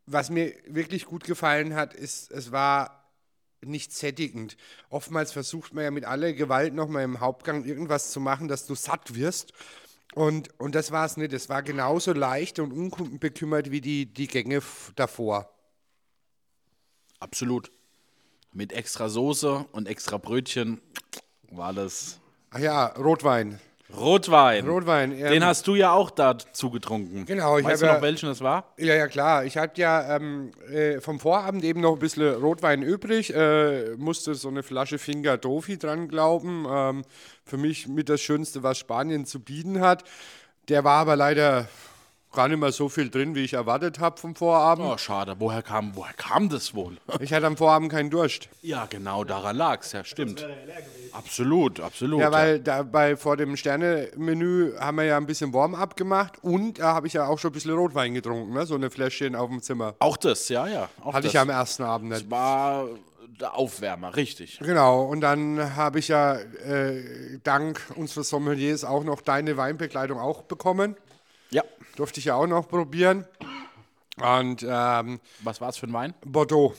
was 0.07 0.31
mir 0.31 0.55
wirklich 0.67 1.07
gut 1.07 1.25
gefallen 1.25 1.75
hat, 1.75 1.95
ist, 1.95 2.31
es 2.31 2.53
war 2.53 3.01
nicht 3.63 3.93
sättigend. 3.93 4.57
Oftmals 4.89 5.33
versucht 5.33 5.75
man 5.75 5.85
ja 5.85 5.91
mit 5.91 6.05
aller 6.05 6.33
Gewalt 6.33 6.75
nochmal 6.75 7.05
im 7.05 7.21
Hauptgang 7.21 7.65
irgendwas 7.65 8.11
zu 8.11 8.21
machen, 8.21 8.49
dass 8.49 8.67
du 8.67 8.75
satt 8.75 9.15
wirst. 9.15 9.53
Und, 10.15 10.59
und 10.59 10.75
das 10.75 10.91
war 10.91 11.07
es 11.07 11.17
nicht. 11.17 11.33
Es 11.33 11.49
war 11.49 11.63
genauso 11.63 12.13
leicht 12.13 12.59
und 12.59 12.73
unbekümmert 12.73 13.71
wie 13.71 13.81
die, 13.81 14.07
die 14.07 14.27
Gänge 14.27 14.63
davor. 14.97 15.53
Absolut. 17.21 17.71
Mit 18.53 18.73
extra 18.73 19.09
Soße 19.09 19.67
und 19.73 19.87
extra 19.87 20.17
Brötchen 20.17 20.81
war 21.51 21.73
das. 21.73 22.19
Ach 22.51 22.59
ja, 22.59 22.87
Rotwein. 22.87 23.61
Rotwein. 23.97 24.67
Rotwein. 24.69 25.13
Ähm, 25.13 25.31
Den 25.33 25.45
hast 25.45 25.67
du 25.67 25.75
ja 25.75 25.93
auch 25.93 26.11
dazu 26.11 26.71
getrunken. 26.71 27.25
Genau, 27.27 27.59
ich 27.59 27.65
weißt 27.65 27.83
du 27.83 27.87
noch, 27.87 27.95
ja- 27.95 28.03
welchen 28.03 28.29
das 28.29 28.41
war? 28.41 28.73
Ja, 28.79 28.95
ja, 28.95 29.09
klar. 29.09 29.45
Ich 29.45 29.57
hatte 29.57 29.81
ja 29.81 30.17
ähm, 30.17 30.53
äh, 30.71 31.01
vom 31.01 31.21
Vorabend 31.21 31.65
eben 31.65 31.81
noch 31.81 31.95
ein 31.95 31.99
bisschen 31.99 32.35
Rotwein 32.35 32.83
übrig. 32.83 33.35
Äh, 33.35 33.97
musste 33.97 34.35
so 34.35 34.49
eine 34.49 34.63
Flasche 34.63 34.99
Finger 34.99 35.37
Dofi 35.39 35.79
dran 35.79 36.09
glauben. 36.09 36.67
Ähm, 36.71 37.03
für 37.45 37.57
mich 37.57 37.89
mit 37.89 38.09
das 38.09 38.21
Schönste, 38.21 38.63
was 38.63 38.79
Spanien 38.79 39.27
zu 39.27 39.41
bieten 39.41 39.81
hat. 39.81 40.05
Der 40.69 40.85
war 40.85 40.99
aber 41.01 41.17
leider 41.17 41.69
gar 42.33 42.49
nicht 42.49 42.59
mehr 42.59 42.73
so 42.73 42.89
viel 42.89 43.11
drin, 43.11 43.35
wie 43.35 43.45
ich 43.45 43.55
erwartet 43.55 43.99
habe 43.99 44.21
vom 44.21 44.35
Vorabend. 44.35 44.87
Oh, 44.87 44.97
schade. 44.97 45.37
Woher 45.39 45.63
kam, 45.63 45.97
woher 45.97 46.13
kam 46.13 46.49
das 46.49 46.75
wohl? 46.75 46.97
Ich 47.21 47.33
hatte 47.33 47.47
am 47.47 47.57
Vorabend 47.57 47.91
keinen 47.91 48.11
Durst. 48.11 48.49
Ja, 48.63 48.87
genau, 48.87 49.25
daran 49.25 49.57
lag 49.57 49.81
es. 49.83 49.93
Ja, 49.93 50.05
stimmt. 50.05 50.47
Absolut, 51.13 51.81
absolut. 51.81 52.21
Ja, 52.21 52.33
weil 52.33 52.61
da 52.61 52.83
bei, 52.83 53.17
vor 53.17 53.37
dem 53.37 53.57
Sterne-Menü 53.57 54.75
haben 54.79 54.97
wir 54.97 55.05
ja 55.05 55.17
ein 55.17 55.27
bisschen 55.27 55.53
Warm-up 55.53 55.97
gemacht 55.97 56.35
und 56.43 56.79
da 56.79 56.95
habe 56.95 57.07
ich 57.09 57.13
ja 57.15 57.27
auch 57.27 57.39
schon 57.39 57.51
ein 57.51 57.55
bisschen 57.55 57.73
Rotwein 57.73 58.15
getrunken, 58.15 58.55
ne? 58.55 58.65
so 58.65 58.75
eine 58.75 58.91
Fläschchen 58.91 59.35
auf 59.35 59.51
dem 59.51 59.61
Zimmer. 59.61 59.95
Auch 59.99 60.17
das, 60.17 60.49
ja, 60.49 60.67
ja. 60.67 60.89
Auch 61.03 61.15
Hatte 61.15 61.25
das. 61.25 61.27
ich 61.27 61.33
ja 61.35 61.43
am 61.43 61.51
ersten 61.51 61.83
Abend 61.83 62.11
nicht. 62.11 62.23
Das 62.23 62.31
war 62.31 62.87
der 63.41 63.57
Aufwärmer, 63.57 64.17
richtig. 64.17 64.59
Genau, 64.61 65.03
und 65.05 65.21
dann 65.21 65.77
habe 65.77 65.99
ich 65.99 66.09
ja 66.09 66.37
äh, 66.37 67.03
dank 67.43 67.81
unseres 67.97 68.29
Sommeliers 68.29 68.85
auch 68.85 69.05
noch 69.05 69.21
deine 69.21 69.57
Weinbegleitung 69.57 70.19
auch 70.19 70.43
bekommen. 70.43 70.97
Ja. 71.51 71.63
Durfte 71.97 72.21
ich 72.21 72.27
ja 72.27 72.35
auch 72.35 72.47
noch 72.47 72.69
probieren. 72.69 73.27
Und 74.17 74.65
ähm, 74.69 75.21
Was 75.43 75.61
war 75.61 75.71
es 75.71 75.77
für 75.77 75.87
ein 75.87 75.93
Wein? 75.93 76.15
Bordeaux. 76.25 76.75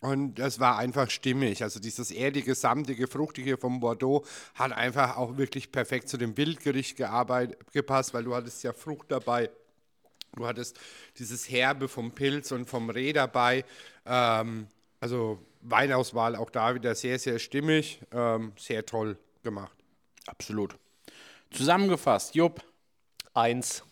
Und 0.00 0.34
das 0.34 0.60
war 0.60 0.78
einfach 0.78 1.10
stimmig. 1.10 1.62
Also 1.62 1.80
dieses 1.80 2.10
erdige, 2.10 2.54
samtige, 2.54 3.06
fruchtige 3.06 3.56
vom 3.56 3.80
Bordeaux 3.80 4.26
hat 4.54 4.72
einfach 4.72 5.16
auch 5.16 5.38
wirklich 5.38 5.72
perfekt 5.72 6.08
zu 6.08 6.18
dem 6.18 6.36
Wildgericht 6.36 6.96
gearbeitet, 6.96 7.58
gepasst, 7.72 8.12
weil 8.12 8.24
du 8.24 8.34
hattest 8.34 8.62
ja 8.62 8.72
Frucht 8.72 9.10
dabei. 9.10 9.50
Du 10.36 10.46
hattest 10.46 10.78
dieses 11.18 11.48
Herbe 11.48 11.88
vom 11.88 12.10
Pilz 12.12 12.52
und 12.52 12.68
vom 12.68 12.90
Reh 12.90 13.12
dabei. 13.12 13.64
Ähm, 14.04 14.66
also 15.00 15.38
Weinauswahl 15.62 16.36
auch 16.36 16.50
da 16.50 16.74
wieder 16.74 16.94
sehr, 16.94 17.18
sehr 17.18 17.38
stimmig. 17.38 18.00
Ähm, 18.12 18.52
sehr 18.58 18.84
toll 18.84 19.16
gemacht. 19.42 19.76
Absolut. 20.26 20.76
Zusammengefasst, 21.50 22.34
Jupp, 22.34 22.62
Eins. 23.34 23.82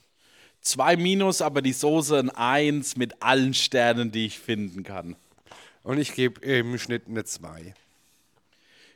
zwei 0.61 0.97
Minus, 0.97 1.43
aber 1.43 1.61
die 1.61 1.73
Soße 1.73 2.17
ein 2.19 2.31
Eins 2.31 2.97
mit 2.97 3.21
allen 3.23 3.53
Sternen, 3.55 4.13
die 4.13 4.27
ich 4.27 4.39
finden 4.39 4.85
kann. 4.85 5.17
Und 5.83 5.99
ich 5.99 6.15
gebe 6.15 6.41
im 6.41 6.79
Schnitt 6.79 7.09
eine 7.09 7.25
2. 7.25 7.75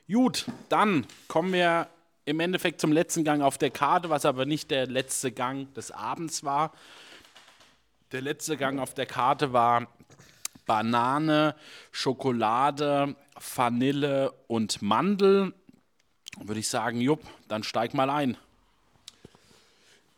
Gut, 0.09 0.45
dann 0.69 1.05
kommen 1.27 1.51
wir 1.51 1.89
im 2.23 2.39
Endeffekt 2.39 2.79
zum 2.79 2.93
letzten 2.93 3.25
Gang 3.25 3.41
auf 3.41 3.57
der 3.57 3.71
Karte, 3.71 4.09
was 4.09 4.23
aber 4.23 4.45
nicht 4.45 4.71
der 4.71 4.87
letzte 4.87 5.33
Gang 5.33 5.73
des 5.73 5.91
Abends 5.91 6.45
war. 6.45 6.71
Der 8.13 8.21
letzte 8.21 8.55
Gang 8.55 8.79
auf 8.79 8.93
der 8.93 9.05
Karte 9.05 9.51
war 9.51 9.87
Banane, 10.65 11.55
Schokolade, 11.91 13.17
Vanille 13.55 14.31
und 14.47 14.81
Mandel. 14.81 15.53
Würde 16.39 16.59
ich 16.61 16.69
sagen, 16.69 17.01
Jupp, 17.01 17.21
dann 17.49 17.63
steig 17.63 17.93
mal 17.93 18.09
ein. 18.09 18.37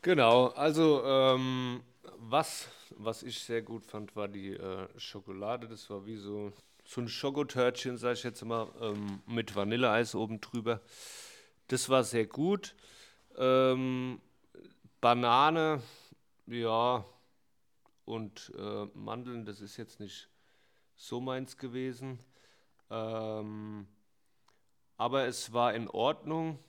Genau, 0.02 0.48
also 0.48 1.04
ähm, 1.04 1.82
was, 2.18 2.70
was 2.92 3.22
ich 3.24 3.40
sehr 3.40 3.62
gut 3.62 3.86
fand, 3.86 4.16
war 4.16 4.28
die 4.30 4.52
äh, 4.54 4.88
Schokolade. 4.98 5.68
Das 5.68 5.90
war 5.90 6.06
wie 6.06 6.16
so, 6.16 6.54
so 6.86 7.02
ein 7.02 7.10
Schokotörtchen, 7.10 7.98
sag 7.98 8.14
ich 8.14 8.24
jetzt 8.24 8.44
mal, 8.46 8.68
ähm, 8.82 9.22
mit 9.28 9.56
Vanilleeis 9.56 10.16
oben 10.16 10.40
drüber. 10.40 10.82
Das 11.68 11.90
war 11.90 12.04
sehr 12.04 12.28
gut. 12.28 12.76
Ähm, 13.38 14.22
Banane, 15.02 15.82
ja, 16.48 17.06
und 18.06 18.52
äh, 18.58 18.86
Mandeln, 18.94 19.46
das 19.46 19.62
ist 19.62 19.78
jetzt 19.78 20.00
nicht 20.00 20.30
so 20.96 21.22
meins 21.22 21.58
gewesen. 21.58 22.20
Ähm, 22.90 23.88
aber 24.98 25.26
es 25.26 25.54
war 25.54 25.74
in 25.74 25.88
Ordnung 25.88 26.60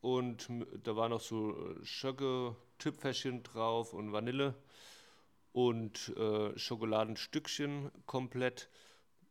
und 0.00 0.48
da 0.84 0.96
waren 0.96 1.10
noch 1.10 1.20
so 1.20 1.50
äh, 1.50 1.84
Schöcke-Tüpferchen 2.82 3.42
drauf 3.44 3.92
und 3.92 4.12
Vanille 4.12 4.54
und 5.52 6.12
äh, 6.16 6.58
Schokoladenstückchen 6.58 7.92
komplett. 8.06 8.68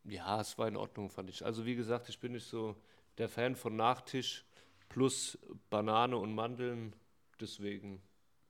Ja, 0.04 0.40
es 0.40 0.56
war 0.58 0.68
in 0.68 0.76
Ordnung, 0.76 1.10
fand 1.10 1.28
ich. 1.28 1.44
Also 1.44 1.66
wie 1.66 1.74
gesagt, 1.74 2.08
ich 2.08 2.18
bin 2.18 2.32
nicht 2.32 2.46
so 2.46 2.74
der 3.18 3.28
Fan 3.28 3.54
von 3.54 3.76
Nachtisch 3.76 4.44
plus 4.88 5.38
Banane 5.68 6.16
und 6.16 6.34
Mandeln. 6.34 6.94
Deswegen, 7.40 8.00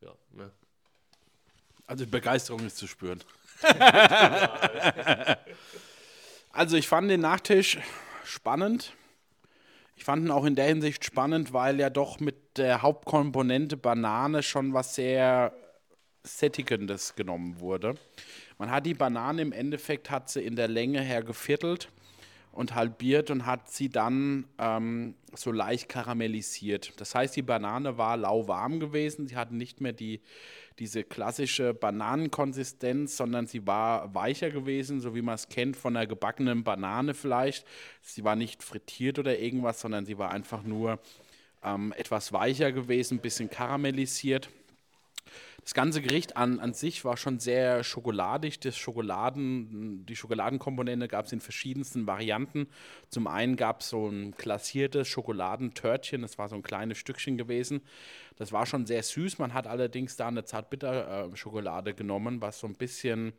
ja, 0.00 0.14
ne. 0.30 0.52
Also 1.86 2.06
Begeisterung 2.06 2.64
ist 2.64 2.76
zu 2.76 2.86
spüren. 2.86 3.20
also 6.52 6.76
ich 6.76 6.86
fand 6.86 7.10
den 7.10 7.20
Nachtisch 7.20 7.78
spannend. 8.24 8.92
Ich 9.96 10.04
fand 10.04 10.24
ihn 10.24 10.30
auch 10.30 10.44
in 10.44 10.54
der 10.54 10.66
Hinsicht 10.66 11.04
spannend, 11.04 11.52
weil 11.52 11.78
ja 11.78 11.90
doch 11.90 12.20
mit 12.20 12.58
der 12.58 12.82
Hauptkomponente 12.82 13.76
Banane 13.76 14.42
schon 14.42 14.74
was 14.74 14.94
sehr 14.94 15.52
Sättigendes 16.24 17.14
genommen 17.14 17.60
wurde. 17.60 17.94
Man 18.58 18.70
hat 18.70 18.86
die 18.86 18.94
Banane 18.94 19.42
im 19.42 19.52
Endeffekt, 19.52 20.10
hat 20.10 20.30
sie 20.30 20.42
in 20.42 20.56
der 20.56 20.68
Länge 20.68 21.00
her 21.00 21.22
geviertelt 21.22 21.88
und 22.52 22.74
halbiert 22.74 23.30
und 23.30 23.46
hat 23.46 23.70
sie 23.70 23.88
dann 23.88 24.46
ähm, 24.58 25.14
so 25.34 25.50
leicht 25.50 25.88
karamellisiert. 25.88 26.92
Das 27.00 27.14
heißt, 27.14 27.34
die 27.34 27.42
Banane 27.42 27.96
war 27.96 28.16
lauwarm 28.18 28.78
gewesen, 28.78 29.26
sie 29.26 29.36
hatte 29.36 29.56
nicht 29.56 29.80
mehr 29.80 29.92
die, 29.92 30.20
diese 30.78 31.02
klassische 31.02 31.72
Bananenkonsistenz, 31.72 33.16
sondern 33.16 33.46
sie 33.46 33.66
war 33.66 34.14
weicher 34.14 34.50
gewesen, 34.50 35.00
so 35.00 35.14
wie 35.14 35.22
man 35.22 35.34
es 35.34 35.48
kennt 35.48 35.76
von 35.76 35.96
einer 35.96 36.06
gebackenen 36.06 36.62
Banane 36.62 37.14
vielleicht. 37.14 37.66
Sie 38.02 38.22
war 38.22 38.36
nicht 38.36 38.62
frittiert 38.62 39.18
oder 39.18 39.38
irgendwas, 39.38 39.80
sondern 39.80 40.04
sie 40.04 40.18
war 40.18 40.30
einfach 40.30 40.62
nur 40.62 41.00
ähm, 41.64 41.94
etwas 41.96 42.34
weicher 42.34 42.70
gewesen, 42.70 43.18
ein 43.18 43.22
bisschen 43.22 43.48
karamellisiert. 43.48 44.50
Das 45.62 45.74
ganze 45.74 46.02
Gericht 46.02 46.36
an, 46.36 46.58
an 46.58 46.74
sich 46.74 47.04
war 47.04 47.16
schon 47.16 47.38
sehr 47.38 47.84
schokoladig. 47.84 48.58
Das 48.58 48.76
Schokoladen, 48.76 50.04
die 50.06 50.16
Schokoladenkomponente 50.16 51.06
gab 51.06 51.26
es 51.26 51.32
in 51.32 51.40
verschiedensten 51.40 52.06
Varianten. 52.08 52.66
Zum 53.10 53.28
einen 53.28 53.54
gab 53.54 53.80
es 53.80 53.90
so 53.90 54.08
ein 54.08 54.32
glasiertes 54.32 55.06
Schokoladentörtchen, 55.06 56.22
das 56.22 56.36
war 56.36 56.48
so 56.48 56.56
ein 56.56 56.64
kleines 56.64 56.98
Stückchen 56.98 57.38
gewesen. 57.38 57.82
Das 58.36 58.50
war 58.50 58.66
schon 58.66 58.86
sehr 58.86 59.04
süß. 59.04 59.38
Man 59.38 59.54
hat 59.54 59.68
allerdings 59.68 60.16
da 60.16 60.26
eine 60.28 60.44
Zartbitter-Schokolade 60.44 61.94
genommen, 61.94 62.40
was 62.40 62.58
so 62.58 62.66
ein 62.66 62.74
bisschen 62.74 63.32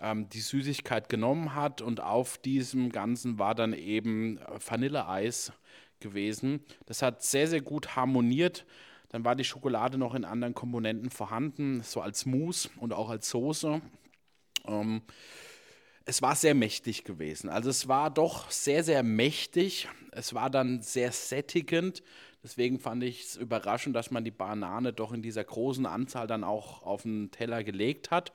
ähm, 0.00 0.28
die 0.30 0.40
Süßigkeit 0.40 1.08
genommen 1.08 1.54
hat. 1.54 1.80
Und 1.80 2.00
auf 2.00 2.38
diesem 2.38 2.90
Ganzen 2.90 3.38
war 3.38 3.54
dann 3.54 3.72
eben 3.72 4.38
äh, 4.38 4.58
Vanilleeis 4.66 5.52
gewesen. 6.00 6.64
Das 6.86 7.02
hat 7.02 7.22
sehr, 7.22 7.46
sehr 7.46 7.60
gut 7.60 7.94
harmoniert. 7.94 8.66
Dann 9.12 9.24
war 9.24 9.36
die 9.36 9.44
Schokolade 9.44 9.98
noch 9.98 10.14
in 10.14 10.24
anderen 10.24 10.54
Komponenten 10.54 11.10
vorhanden, 11.10 11.82
so 11.82 12.00
als 12.00 12.26
Mousse 12.26 12.70
und 12.78 12.94
auch 12.94 13.10
als 13.10 13.28
Soße. 13.28 13.82
Ähm, 14.66 15.02
es 16.04 16.22
war 16.22 16.34
sehr 16.34 16.54
mächtig 16.54 17.04
gewesen. 17.04 17.48
Also 17.48 17.70
es 17.70 17.86
war 17.88 18.10
doch 18.10 18.50
sehr, 18.50 18.82
sehr 18.82 19.02
mächtig. 19.02 19.88
Es 20.10 20.34
war 20.34 20.50
dann 20.50 20.80
sehr 20.80 21.12
sättigend. 21.12 22.02
Deswegen 22.42 22.80
fand 22.80 23.04
ich 23.04 23.22
es 23.22 23.36
überraschend, 23.36 23.94
dass 23.94 24.10
man 24.10 24.24
die 24.24 24.32
Banane 24.32 24.92
doch 24.92 25.12
in 25.12 25.22
dieser 25.22 25.44
großen 25.44 25.86
Anzahl 25.86 26.26
dann 26.26 26.42
auch 26.42 26.82
auf 26.82 27.02
den 27.02 27.30
Teller 27.30 27.62
gelegt 27.62 28.10
hat. 28.10 28.32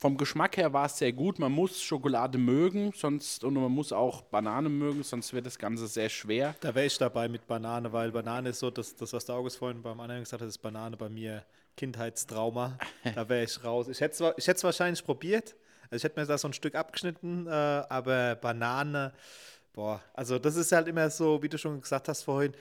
Vom 0.00 0.16
Geschmack 0.16 0.56
her 0.56 0.72
war 0.72 0.86
es 0.86 0.96
sehr 0.96 1.12
gut. 1.12 1.40
Man 1.40 1.50
muss 1.50 1.82
Schokolade 1.82 2.38
mögen, 2.38 2.92
sonst 2.94 3.42
und 3.42 3.54
man 3.54 3.72
muss 3.72 3.92
auch 3.92 4.22
Banane 4.22 4.68
mögen, 4.68 5.02
sonst 5.02 5.32
wird 5.32 5.44
das 5.44 5.58
Ganze 5.58 5.88
sehr 5.88 6.08
schwer. 6.08 6.54
Da 6.60 6.72
wäre 6.72 6.86
ich 6.86 6.96
dabei 6.98 7.28
mit 7.28 7.48
Banane, 7.48 7.92
weil 7.92 8.12
Banane 8.12 8.50
ist 8.50 8.60
so, 8.60 8.70
das, 8.70 8.94
das 8.94 9.12
was 9.12 9.24
der 9.24 9.34
August 9.34 9.58
vorhin 9.58 9.82
beim 9.82 9.98
anderen 9.98 10.22
gesagt 10.22 10.40
hat, 10.40 10.48
ist 10.48 10.58
Banane 10.58 10.96
bei 10.96 11.08
mir 11.08 11.44
Kindheitstrauma. 11.76 12.78
Da 13.12 13.28
wäre 13.28 13.42
ich 13.42 13.64
raus. 13.64 13.88
Ich 13.88 14.00
hätte 14.00 14.34
es 14.36 14.64
wahrscheinlich 14.64 15.04
probiert. 15.04 15.56
Also 15.90 15.96
ich 15.96 16.04
hätte 16.04 16.20
mir 16.20 16.26
da 16.26 16.38
so 16.38 16.46
ein 16.46 16.52
Stück 16.52 16.76
abgeschnitten, 16.76 17.48
äh, 17.48 17.50
aber 17.50 18.36
Banane 18.36 19.12
Boah, 19.78 20.02
also 20.12 20.40
das 20.40 20.56
ist 20.56 20.72
halt 20.72 20.88
immer 20.88 21.08
so, 21.08 21.40
wie 21.40 21.48
du 21.48 21.56
schon 21.56 21.80
gesagt 21.80 22.08
hast 22.08 22.24
vorhin, 22.24 22.52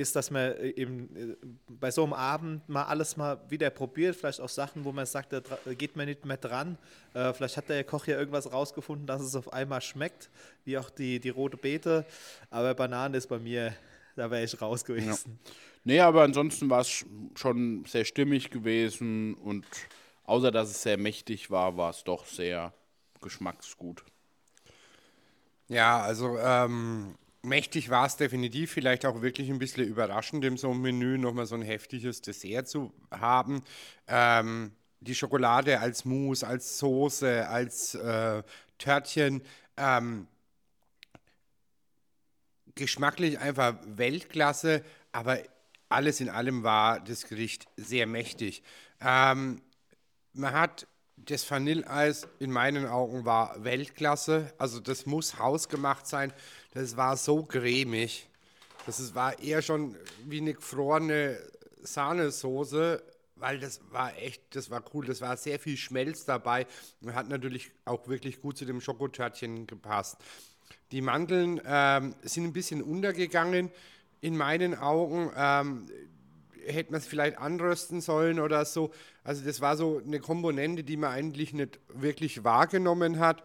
ist, 0.00 0.14
dass 0.14 0.30
man 0.30 0.52
äh, 0.52 0.68
eben 0.70 1.16
äh, 1.16 1.36
bei 1.68 1.90
so 1.90 2.04
einem 2.04 2.12
Abend 2.12 2.68
mal 2.68 2.84
alles 2.84 3.16
mal 3.16 3.40
wieder 3.48 3.70
probiert, 3.70 4.14
vielleicht 4.14 4.40
auch 4.40 4.48
Sachen, 4.48 4.84
wo 4.84 4.92
man 4.92 5.04
sagt, 5.04 5.32
da 5.32 5.42
geht 5.74 5.96
man 5.96 6.06
nicht 6.06 6.24
mehr 6.24 6.36
dran. 6.36 6.78
Äh, 7.12 7.32
vielleicht 7.32 7.56
hat 7.56 7.68
der 7.68 7.82
Koch 7.82 8.06
ja 8.06 8.16
irgendwas 8.16 8.52
rausgefunden, 8.52 9.06
dass 9.06 9.20
es 9.20 9.34
auf 9.34 9.52
einmal 9.52 9.80
schmeckt, 9.80 10.30
wie 10.64 10.78
auch 10.78 10.90
die, 10.90 11.18
die 11.18 11.30
rote 11.30 11.56
Beete. 11.56 12.06
Aber 12.50 12.72
Banane 12.74 13.16
ist 13.16 13.28
bei 13.28 13.38
mir, 13.38 13.74
da 14.14 14.30
wäre 14.30 14.44
ich 14.44 14.60
raus 14.60 14.84
gewesen. 14.84 15.38
Ja. 15.44 15.52
Nee, 15.84 16.00
aber 16.00 16.22
ansonsten 16.22 16.70
war 16.70 16.82
es 16.82 17.04
schon 17.34 17.84
sehr 17.86 18.04
stimmig 18.04 18.50
gewesen 18.50 19.34
und 19.34 19.64
außer 20.24 20.50
dass 20.50 20.70
es 20.70 20.82
sehr 20.82 20.98
mächtig 20.98 21.50
war, 21.50 21.76
war 21.76 21.90
es 21.90 22.04
doch 22.04 22.26
sehr 22.26 22.72
geschmacksgut. 23.20 24.04
Ja, 25.68 26.00
also 26.00 26.38
ähm, 26.38 27.14
mächtig 27.48 27.90
war 27.90 28.06
es 28.06 28.16
definitiv, 28.16 28.72
vielleicht 28.72 29.06
auch 29.06 29.22
wirklich 29.22 29.50
ein 29.50 29.58
bisschen 29.58 29.84
überraschend, 29.84 30.44
in 30.44 30.56
so 30.56 30.70
einem 30.70 30.82
Menü 30.82 31.18
nochmal 31.18 31.46
so 31.46 31.54
ein 31.54 31.62
heftiges 31.62 32.22
Dessert 32.22 32.68
zu 32.68 32.92
haben. 33.10 33.62
Ähm, 34.06 34.72
die 35.00 35.14
Schokolade 35.14 35.80
als 35.80 36.04
Mousse, 36.04 36.46
als 36.46 36.78
Soße, 36.78 37.48
als 37.48 37.94
äh, 37.94 38.42
Törtchen. 38.78 39.42
Ähm, 39.76 40.26
geschmacklich 42.74 43.38
einfach 43.38 43.74
Weltklasse, 43.84 44.84
aber 45.12 45.38
alles 45.88 46.20
in 46.20 46.28
allem 46.28 46.62
war 46.62 47.00
das 47.00 47.26
Gericht 47.26 47.66
sehr 47.76 48.06
mächtig. 48.06 48.62
Ähm, 49.00 49.60
man 50.32 50.52
hat 50.52 50.86
das 51.16 51.50
Vanilleeis 51.50 52.28
in 52.38 52.50
meinen 52.50 52.86
Augen 52.86 53.24
war 53.24 53.64
Weltklasse. 53.64 54.52
Also 54.58 54.80
das 54.80 55.06
muss 55.06 55.38
hausgemacht 55.38 56.06
sein. 56.06 56.32
Das 56.74 56.96
war 56.96 57.16
so 57.16 57.42
cremig. 57.44 58.28
Das 58.86 59.14
war 59.14 59.38
eher 59.38 59.62
schon 59.62 59.96
wie 60.24 60.40
eine 60.40 60.54
gefrorene 60.54 61.38
Sahnesoße, 61.82 63.02
weil 63.36 63.58
das 63.58 63.80
war 63.90 64.16
echt, 64.16 64.54
das 64.54 64.70
war 64.70 64.82
cool. 64.94 65.06
Das 65.06 65.20
war 65.20 65.36
sehr 65.36 65.58
viel 65.58 65.76
Schmelz 65.76 66.24
dabei 66.24 66.66
und 67.00 67.14
hat 67.14 67.28
natürlich 67.28 67.70
auch 67.84 68.08
wirklich 68.08 68.40
gut 68.40 68.58
zu 68.58 68.64
dem 68.64 68.80
Schokotörtchen 68.80 69.66
gepasst. 69.66 70.18
Die 70.90 71.00
Mandeln 71.00 71.60
ähm, 71.66 72.14
sind 72.22 72.44
ein 72.44 72.52
bisschen 72.52 72.82
untergegangen 72.82 73.70
in 74.20 74.36
meinen 74.36 74.74
Augen. 74.74 75.30
Ähm, 75.36 75.86
hätte 76.66 76.92
man 76.92 77.00
es 77.00 77.06
vielleicht 77.06 77.38
anrösten 77.38 78.00
sollen 78.00 78.40
oder 78.40 78.64
so. 78.64 78.90
Also 79.24 79.44
das 79.44 79.60
war 79.60 79.76
so 79.76 80.00
eine 80.04 80.20
Komponente, 80.20 80.84
die 80.84 80.96
man 80.96 81.12
eigentlich 81.12 81.52
nicht 81.52 81.78
wirklich 81.88 82.44
wahrgenommen 82.44 83.18
hat. 83.18 83.42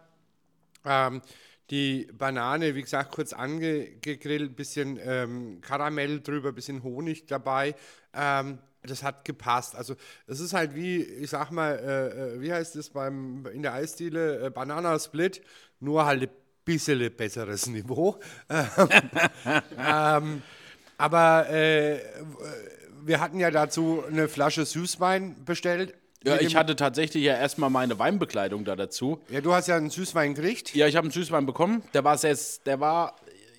Ähm, 0.84 1.22
die 1.70 2.08
Banane, 2.12 2.74
wie 2.74 2.82
gesagt, 2.82 3.12
kurz 3.12 3.32
angegrillt, 3.32 4.56
bisschen 4.56 4.98
ähm, 5.02 5.60
Karamell 5.60 6.20
drüber, 6.20 6.52
bisschen 6.52 6.82
Honig 6.82 7.26
dabei. 7.26 7.74
Ähm, 8.12 8.58
das 8.82 9.02
hat 9.02 9.24
gepasst. 9.24 9.74
Also 9.74 9.96
es 10.26 10.40
ist 10.40 10.52
halt 10.52 10.74
wie, 10.74 11.02
ich 11.02 11.30
sag 11.30 11.50
mal, 11.50 11.78
äh, 11.78 12.34
äh 12.36 12.40
wie 12.40 12.52
heißt 12.52 12.76
es 12.76 12.90
beim 12.90 13.46
in 13.46 13.62
der 13.62 13.72
Eisdiele, 13.72 14.46
äh, 14.46 14.50
Banana 14.50 14.98
nur 15.80 16.04
halt 16.04 16.22
ein 16.22 16.28
bisschen 16.64 17.14
besseres 17.16 17.66
Niveau. 17.68 18.18
ähm, 19.78 20.42
aber 20.98 21.50
äh, 21.50 21.98
wir 23.04 23.20
hatten 23.20 23.38
ja 23.38 23.50
dazu 23.50 24.04
eine 24.06 24.28
Flasche 24.28 24.64
Süßwein 24.64 25.44
bestellt. 25.44 25.94
Ja, 26.24 26.40
ich 26.40 26.56
hatte 26.56 26.74
tatsächlich 26.74 27.22
ja 27.24 27.34
erstmal 27.36 27.70
meine 27.70 27.98
Weinbekleidung 27.98 28.64
da 28.64 28.76
dazu. 28.76 29.20
Ja, 29.28 29.40
du 29.40 29.52
hast 29.52 29.68
ja 29.68 29.76
einen 29.76 29.90
Süßwein 29.90 30.34
gekriegt. 30.34 30.74
Ja, 30.74 30.86
ich 30.86 30.96
habe 30.96 31.04
einen 31.04 31.12
Süßwein 31.12 31.44
bekommen. 31.44 31.82
Der 31.92 32.02
war 32.02 32.16
sehr, 32.16 32.36
der 32.64 32.80
war, 32.80 33.16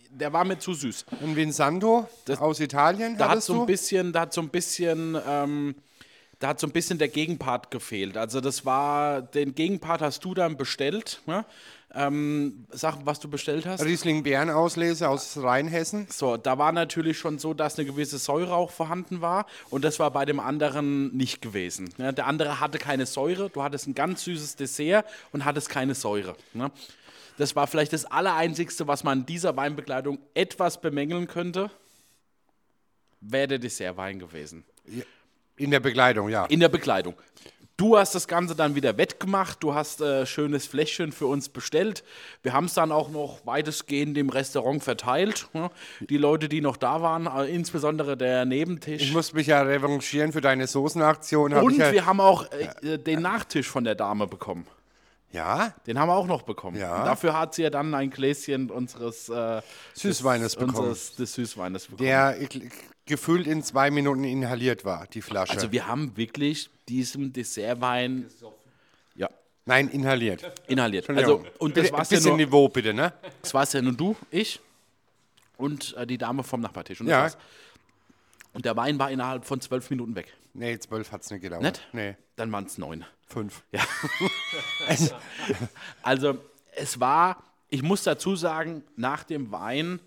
der 0.09 0.33
war 0.33 0.45
mir 0.45 0.57
zu 0.57 0.73
süß. 0.73 1.05
Ein 1.21 1.35
Vinsanto 1.35 2.07
das, 2.25 2.39
aus 2.39 2.59
Italien. 2.59 3.17
Da 3.17 3.29
hat 3.29 3.43
so 3.43 3.61
ein 3.61 3.65
bisschen, 3.67 4.13
da 4.13 4.21
hat 4.21 4.33
so 4.33 4.41
ein 4.41 4.49
bisschen, 4.49 5.17
ähm, 5.27 5.75
da 6.39 6.49
hat 6.49 6.59
so 6.59 6.67
ein 6.67 6.73
bisschen 6.73 6.97
der 6.97 7.07
Gegenpart 7.07 7.69
gefehlt. 7.69 8.17
Also 8.17 8.41
das 8.41 8.65
war, 8.65 9.21
den 9.21 9.53
Gegenpart 9.53 10.01
hast 10.01 10.25
du 10.25 10.33
dann 10.33 10.57
bestellt. 10.57 11.21
Ne? 11.27 11.45
Ähm, 11.95 12.65
Sachen, 12.71 13.05
was 13.05 13.19
du 13.19 13.29
bestellt 13.29 13.65
hast. 13.65 13.83
Riesling 13.83 14.23
Bärenauslese 14.23 15.09
aus 15.09 15.37
Rheinhessen. 15.37 16.07
So, 16.09 16.37
da 16.37 16.57
war 16.57 16.71
natürlich 16.71 17.17
schon 17.17 17.39
so, 17.39 17.53
dass 17.53 17.79
eine 17.79 17.87
gewisse 17.87 18.17
Säure 18.17 18.53
auch 18.53 18.71
vorhanden 18.71 19.21
war 19.21 19.45
und 19.69 19.83
das 19.83 19.99
war 19.99 20.11
bei 20.11 20.25
dem 20.25 20.39
anderen 20.39 21.15
nicht 21.15 21.41
gewesen. 21.41 21.93
Ja, 21.97 22.11
der 22.11 22.27
andere 22.27 22.59
hatte 22.59 22.77
keine 22.77 23.05
Säure, 23.05 23.49
du 23.49 23.63
hattest 23.63 23.87
ein 23.87 23.95
ganz 23.95 24.23
süßes 24.25 24.55
Dessert 24.57 25.05
und 25.31 25.45
hattest 25.45 25.69
keine 25.69 25.95
Säure. 25.95 26.35
Ne? 26.53 26.71
Das 27.37 27.55
war 27.55 27.67
vielleicht 27.67 27.93
das 27.93 28.05
Allereinzigste, 28.05 28.87
was 28.87 29.03
man 29.03 29.19
in 29.19 29.25
dieser 29.25 29.55
Weinbegleitung 29.55 30.19
etwas 30.33 30.79
bemängeln 30.79 31.27
könnte, 31.27 31.69
wäre 33.21 33.47
der 33.47 33.59
Dessertwein 33.59 34.19
gewesen. 34.19 34.63
In 35.57 35.71
der 35.71 35.79
Bekleidung, 35.79 36.29
ja. 36.29 36.45
In 36.45 36.59
der 36.59 36.69
Bekleidung. 36.69 37.15
Du 37.77 37.97
hast 37.97 38.15
das 38.15 38.29
Ganze 38.29 38.55
dann 38.55 38.75
wieder 38.75 38.97
wettgemacht, 38.97 39.61
du 39.61 39.75
hast 39.75 39.99
äh, 39.99 40.25
schönes 40.25 40.65
Fläschchen 40.65 41.11
für 41.11 41.27
uns 41.27 41.49
bestellt. 41.49 42.05
Wir 42.41 42.53
haben 42.53 42.65
es 42.65 42.73
dann 42.73 42.89
auch 42.93 43.09
noch 43.09 43.45
weitestgehend 43.45 44.17
im 44.17 44.29
Restaurant 44.29 44.81
verteilt. 44.81 45.49
Ne? 45.51 45.69
Die 45.99 46.17
Leute, 46.17 46.47
die 46.47 46.61
noch 46.61 46.77
da 46.77 47.01
waren, 47.01 47.27
äh, 47.27 47.53
insbesondere 47.53 48.15
der 48.15 48.45
Nebentisch. 48.45 49.01
Ich 49.01 49.11
muss 49.11 49.33
mich 49.33 49.47
ja 49.47 49.61
revanchieren 49.61 50.31
für 50.31 50.39
deine 50.39 50.67
Soßenaktion. 50.67 51.53
Und 51.53 51.77
ja 51.77 51.91
wir 51.91 52.05
haben 52.05 52.21
auch 52.21 52.45
äh, 52.51 52.93
äh, 52.93 52.97
den 52.97 53.21
Nachtisch 53.21 53.67
von 53.67 53.83
der 53.83 53.95
Dame 53.95 54.25
bekommen. 54.27 54.65
Ja? 55.35 55.73
Den 55.85 55.99
haben 55.99 56.07
wir 56.09 56.15
auch 56.15 56.27
noch 56.27 56.41
bekommen. 56.43 56.77
Ja. 56.77 56.99
Und 56.99 57.05
dafür 57.05 57.37
hat 57.37 57.53
sie 57.53 57.63
ja 57.63 57.69
dann 57.69 57.93
ein 57.93 58.09
Gläschen 58.09 58.71
unseres 58.71 59.29
äh, 59.29 59.61
Süßweines 59.93 60.53
des, 60.53 60.55
bekommen. 60.55 60.77
Unseres, 60.77 61.15
des 61.15 61.33
Süßweines 61.33 61.85
bekommen. 61.87 62.07
Der 62.07 62.37
gefühlt 63.05 63.45
in 63.45 63.61
zwei 63.61 63.91
Minuten 63.91 64.23
inhaliert 64.23 64.85
war, 64.85 65.05
die 65.07 65.21
Flasche. 65.21 65.53
Also 65.53 65.71
wir 65.71 65.87
haben 65.87 66.17
wirklich 66.17 66.69
diesem 66.87 67.33
Dessertwein. 67.33 68.25
Ja. 69.15 69.29
Nein, 69.65 69.89
inhaliert. 69.89 70.51
Inhaliert. 70.67 71.09
Also, 71.09 71.43
und 71.59 71.77
das 71.77 71.91
war's 71.91 72.09
bisschen 72.09 72.23
ja 72.23 72.29
nur, 72.29 72.37
Niveau 72.37 72.69
bitte, 72.69 72.93
ne? 72.93 73.13
Das 73.41 73.53
war 73.53 73.63
es 73.63 73.73
ja 73.73 73.81
nur 73.81 73.93
du, 73.93 74.15
ich 74.31 74.59
und 75.57 75.95
äh, 75.97 76.07
die 76.07 76.17
Dame 76.17 76.43
vom 76.43 76.61
Nachbartisch. 76.61 77.01
Und, 77.01 77.07
ja. 77.07 77.29
Und 78.55 78.65
der 78.65 78.75
Wein 78.77 78.97
war 78.97 79.11
innerhalb 79.11 79.45
von 79.45 79.59
zwölf 79.59 79.89
Minuten 79.89 80.15
weg. 80.15 80.33
Nee, 80.53 80.79
zwölf 80.79 81.11
hat 81.11 81.21
es 81.21 81.29
nicht 81.29 81.41
gedauert. 81.41 81.61
Nicht? 81.61 81.87
Nee. 81.91 82.15
Dann 82.37 82.51
waren 82.51 82.65
es 82.65 82.77
neun. 82.77 83.05
Fünf. 83.27 83.63
Ja. 83.71 83.81
also, 86.01 86.37
es 86.75 86.99
war, 86.99 87.43
ich 87.69 87.83
muss 87.83 88.03
dazu 88.03 88.37
sagen, 88.37 88.83
nach 88.95 89.25
dem 89.25 89.51
Wein 89.51 89.99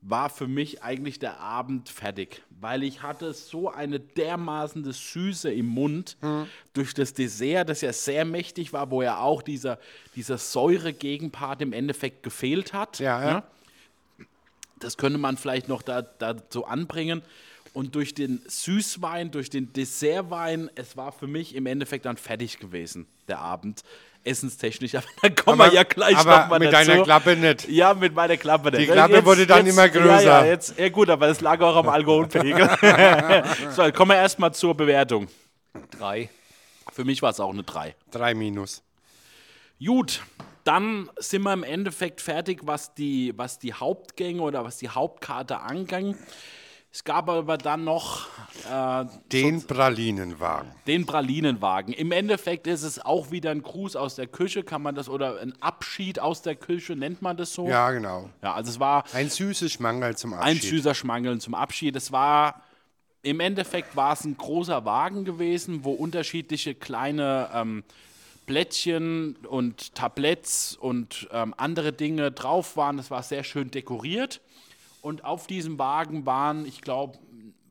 war 0.00 0.30
für 0.30 0.46
mich 0.46 0.84
eigentlich 0.84 1.18
der 1.18 1.40
Abend 1.40 1.88
fertig, 1.88 2.42
weil 2.50 2.84
ich 2.84 3.02
hatte 3.02 3.34
so 3.34 3.68
eine 3.68 3.98
dermaßen 3.98 4.84
Süße 4.90 5.52
im 5.52 5.66
Mund 5.66 6.16
mhm. 6.20 6.46
durch 6.74 6.94
das 6.94 7.14
Dessert, 7.14 7.68
das 7.68 7.80
ja 7.80 7.92
sehr 7.92 8.24
mächtig 8.24 8.72
war, 8.72 8.92
wo 8.92 9.02
ja 9.02 9.18
auch 9.18 9.42
dieser, 9.42 9.80
dieser 10.14 10.38
Säure-Gegenpart 10.38 11.62
im 11.62 11.72
Endeffekt 11.72 12.22
gefehlt 12.22 12.72
hat. 12.72 13.00
Ja, 13.00 13.20
ja. 13.20 13.34
Ne? 13.34 13.42
Das 14.78 14.96
könnte 14.96 15.18
man 15.18 15.36
vielleicht 15.36 15.66
noch 15.66 15.82
da, 15.82 16.02
da 16.02 16.36
so 16.50 16.64
anbringen. 16.64 17.22
Und 17.72 17.94
durch 17.94 18.14
den 18.14 18.42
Süßwein, 18.46 19.30
durch 19.30 19.50
den 19.50 19.72
Dessertwein, 19.72 20.70
es 20.74 20.96
war 20.96 21.12
für 21.12 21.26
mich 21.26 21.54
im 21.54 21.66
Endeffekt 21.66 22.06
dann 22.06 22.16
fertig 22.16 22.58
gewesen, 22.58 23.06
der 23.28 23.38
Abend 23.38 23.82
essenstechnisch, 24.24 24.94
aber 24.96 25.06
dann 25.22 25.34
kommen 25.34 25.60
aber, 25.60 25.70
wir 25.70 25.76
ja 25.76 25.82
gleich 25.84 26.16
nochmal 26.16 26.58
mit 26.58 26.72
dazu. 26.72 26.90
deiner 26.90 27.02
Klappe 27.02 27.36
nicht. 27.36 27.68
Ja, 27.68 27.94
mit 27.94 28.14
meiner 28.14 28.36
Klappe 28.36 28.70
nicht. 28.70 28.82
Die 28.82 28.86
Klappe 28.86 29.14
jetzt, 29.14 29.24
wurde 29.24 29.46
dann 29.46 29.66
jetzt, 29.66 29.74
immer 29.74 29.88
größer. 29.88 30.22
Ja, 30.22 30.44
ja, 30.44 30.46
jetzt, 30.46 30.78
ja, 30.78 30.88
gut, 30.88 31.08
aber 31.10 31.28
das 31.28 31.40
lag 31.40 31.60
auch 31.60 31.76
am 31.76 31.88
Alkoholpegel. 31.88 32.68
so, 33.74 33.90
kommen 33.92 34.10
wir 34.10 34.16
erstmal 34.16 34.52
zur 34.52 34.76
Bewertung. 34.76 35.28
Drei. 35.90 36.28
Für 36.92 37.04
mich 37.04 37.22
war 37.22 37.30
es 37.30 37.40
auch 37.40 37.52
eine 37.52 37.62
drei. 37.62 37.94
Drei 38.10 38.34
minus. 38.34 38.82
Gut, 39.84 40.22
dann 40.64 41.08
sind 41.16 41.42
wir 41.42 41.52
im 41.52 41.62
Endeffekt 41.62 42.20
fertig, 42.20 42.60
was 42.64 42.94
die, 42.94 43.32
was 43.36 43.58
die 43.58 43.72
Hauptgänge 43.72 44.42
oder 44.42 44.64
was 44.64 44.78
die 44.78 44.88
Hauptkarte 44.88 45.60
angeht. 45.60 46.16
Es 46.90 47.04
gab 47.04 47.28
aber 47.28 47.58
dann 47.58 47.84
noch 47.84 48.26
äh, 48.70 49.04
den 49.30 49.66
Pralinenwagen. 49.66 50.72
Den 50.86 51.04
Pralinenwagen. 51.04 51.92
Im 51.92 52.12
Endeffekt 52.12 52.66
ist 52.66 52.82
es 52.82 52.98
auch 52.98 53.30
wieder 53.30 53.50
ein 53.50 53.62
Gruß 53.62 53.94
aus 53.94 54.14
der 54.14 54.26
Küche, 54.26 54.64
kann 54.64 54.82
man 54.82 54.94
das 54.94 55.08
oder 55.08 55.38
ein 55.40 55.54
Abschied 55.60 56.18
aus 56.18 56.40
der 56.42 56.56
Küche 56.56 56.96
nennt 56.96 57.20
man 57.20 57.36
das 57.36 57.52
so? 57.52 57.68
Ja, 57.68 57.90
genau. 57.90 58.30
Ja, 58.42 58.54
also 58.54 58.70
es 58.70 58.80
war 58.80 59.04
ein 59.12 59.28
süßes 59.28 59.72
Schmangel 59.72 60.16
zum 60.16 60.32
Abschied. 60.32 60.62
Ein 60.62 60.66
süßer 60.66 60.94
Schmangel 60.94 61.38
zum 61.40 61.54
Abschied. 61.54 61.94
Es 61.94 62.10
war 62.10 62.62
im 63.22 63.40
Endeffekt 63.40 63.94
war 63.94 64.14
es 64.14 64.24
ein 64.24 64.36
großer 64.36 64.84
Wagen 64.84 65.24
gewesen, 65.24 65.84
wo 65.84 65.92
unterschiedliche 65.92 66.74
kleine 66.74 67.50
ähm, 67.52 67.84
Plättchen 68.46 69.36
und 69.46 69.94
Tabletts 69.94 70.74
und 70.74 71.28
ähm, 71.32 71.52
andere 71.58 71.92
Dinge 71.92 72.32
drauf 72.32 72.76
waren. 72.76 72.98
Es 72.98 73.10
war 73.10 73.22
sehr 73.22 73.44
schön 73.44 73.70
dekoriert. 73.70 74.40
Und 75.08 75.24
auf 75.24 75.46
diesem 75.46 75.78
Wagen 75.78 76.26
waren, 76.26 76.66
ich 76.66 76.82
glaube, 76.82 77.16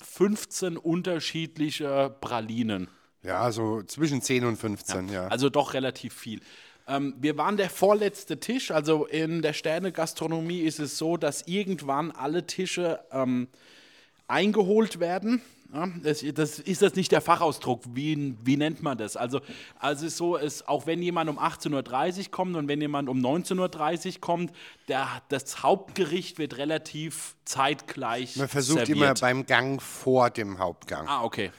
15 0.01 0.75
unterschiedliche 0.75 2.15
Pralinen. 2.19 2.87
Ja, 3.21 3.51
so 3.51 3.83
zwischen 3.83 4.23
10 4.23 4.43
und 4.43 4.55
15, 4.55 5.09
ja. 5.09 5.13
ja. 5.13 5.27
Also 5.27 5.51
doch 5.51 5.75
relativ 5.75 6.15
viel. 6.15 6.41
Ähm, 6.87 7.13
wir 7.19 7.37
waren 7.37 7.55
der 7.55 7.69
vorletzte 7.69 8.39
Tisch. 8.39 8.71
Also 8.71 9.05
in 9.05 9.43
der 9.43 9.53
Sterne-Gastronomie 9.53 10.61
ist 10.61 10.79
es 10.79 10.97
so, 10.97 11.15
dass 11.15 11.43
irgendwann 11.43 12.09
alle 12.09 12.47
Tische 12.47 13.01
ähm, 13.11 13.49
eingeholt 14.27 14.99
werden. 14.99 15.39
Das, 16.01 16.23
das, 16.33 16.59
ist 16.59 16.81
das 16.81 16.95
nicht 16.95 17.11
der 17.11 17.19
Fachausdruck? 17.19 17.83
Wie, 17.93 18.35
wie 18.43 18.57
nennt 18.57 18.81
man 18.81 18.97
das? 18.97 19.17
Also, 19.17 19.41
also 19.79 20.05
es 20.05 20.13
ist 20.13 20.17
so, 20.17 20.37
es, 20.37 20.67
auch 20.67 20.87
wenn 20.87 21.01
jemand 21.01 21.29
um 21.29 21.37
18.30 21.37 22.17
Uhr 22.17 22.31
kommt 22.31 22.55
und 22.55 22.67
wenn 22.67 22.79
jemand 22.79 23.09
um 23.09 23.19
19.30 23.19 24.07
Uhr 24.15 24.21
kommt, 24.21 24.53
der, 24.87 25.07
das 25.27 25.63
Hauptgericht 25.63 26.39
wird 26.39 26.57
relativ 26.57 27.35
zeitgleich 27.43 28.37
Man 28.37 28.47
versucht 28.47 28.87
serviert. 28.87 28.97
immer 28.97 29.13
beim 29.13 29.45
Gang 29.45 29.81
vor 29.81 30.29
dem 30.29 30.57
Hauptgang. 30.57 31.07
Ah, 31.07 31.23
okay. 31.23 31.51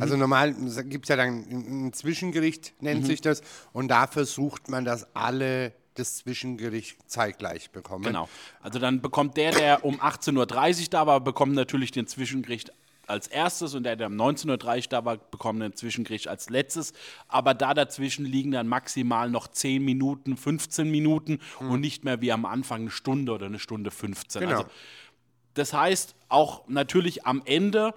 Also 0.00 0.16
normal 0.16 0.54
gibt 0.54 1.04
es 1.04 1.08
ja 1.10 1.16
dann 1.16 1.44
ein 1.50 1.86
ein 1.86 1.92
Zwischengericht, 1.92 2.72
nennt 2.80 3.06
sich 3.06 3.20
das. 3.20 3.42
Und 3.72 3.88
da 3.88 4.06
versucht 4.06 4.68
man, 4.70 4.86
dass 4.86 5.14
alle 5.14 5.74
das 5.94 6.16
Zwischengericht 6.16 6.96
zeitgleich 7.10 7.70
bekommen. 7.70 8.04
Genau. 8.04 8.28
Also 8.62 8.78
dann 8.78 9.02
bekommt 9.02 9.36
der, 9.36 9.52
der 9.52 9.84
um 9.84 10.00
18.30 10.00 10.36
Uhr 10.84 10.86
da 10.90 11.06
war, 11.06 11.20
bekommt 11.20 11.54
natürlich 11.54 11.90
den 11.90 12.06
Zwischengericht 12.06 12.72
als 13.06 13.26
erstes 13.28 13.74
und 13.74 13.84
der, 13.84 13.96
der 13.96 14.08
um 14.08 14.14
19.30 14.14 14.48
Uhr 14.76 14.82
da 14.90 15.04
war, 15.04 15.16
bekommt 15.16 15.62
den 15.62 15.74
Zwischengericht 15.74 16.28
als 16.28 16.50
letztes. 16.50 16.92
Aber 17.28 17.54
da 17.54 17.74
dazwischen 17.74 18.24
liegen 18.24 18.52
dann 18.52 18.68
maximal 18.68 19.30
noch 19.30 19.48
10 19.48 19.84
Minuten, 19.84 20.36
15 20.36 20.90
Minuten 20.90 21.40
und 21.58 21.80
nicht 21.80 22.04
mehr 22.04 22.20
wie 22.20 22.32
am 22.32 22.44
Anfang 22.44 22.82
eine 22.82 22.90
Stunde 22.90 23.32
oder 23.32 23.46
eine 23.46 23.58
Stunde 23.58 23.90
15. 23.90 24.40
Genau. 24.40 24.58
Also, 24.58 24.70
das 25.54 25.72
heißt 25.72 26.14
auch 26.28 26.66
natürlich 26.68 27.26
am 27.26 27.42
Ende, 27.44 27.94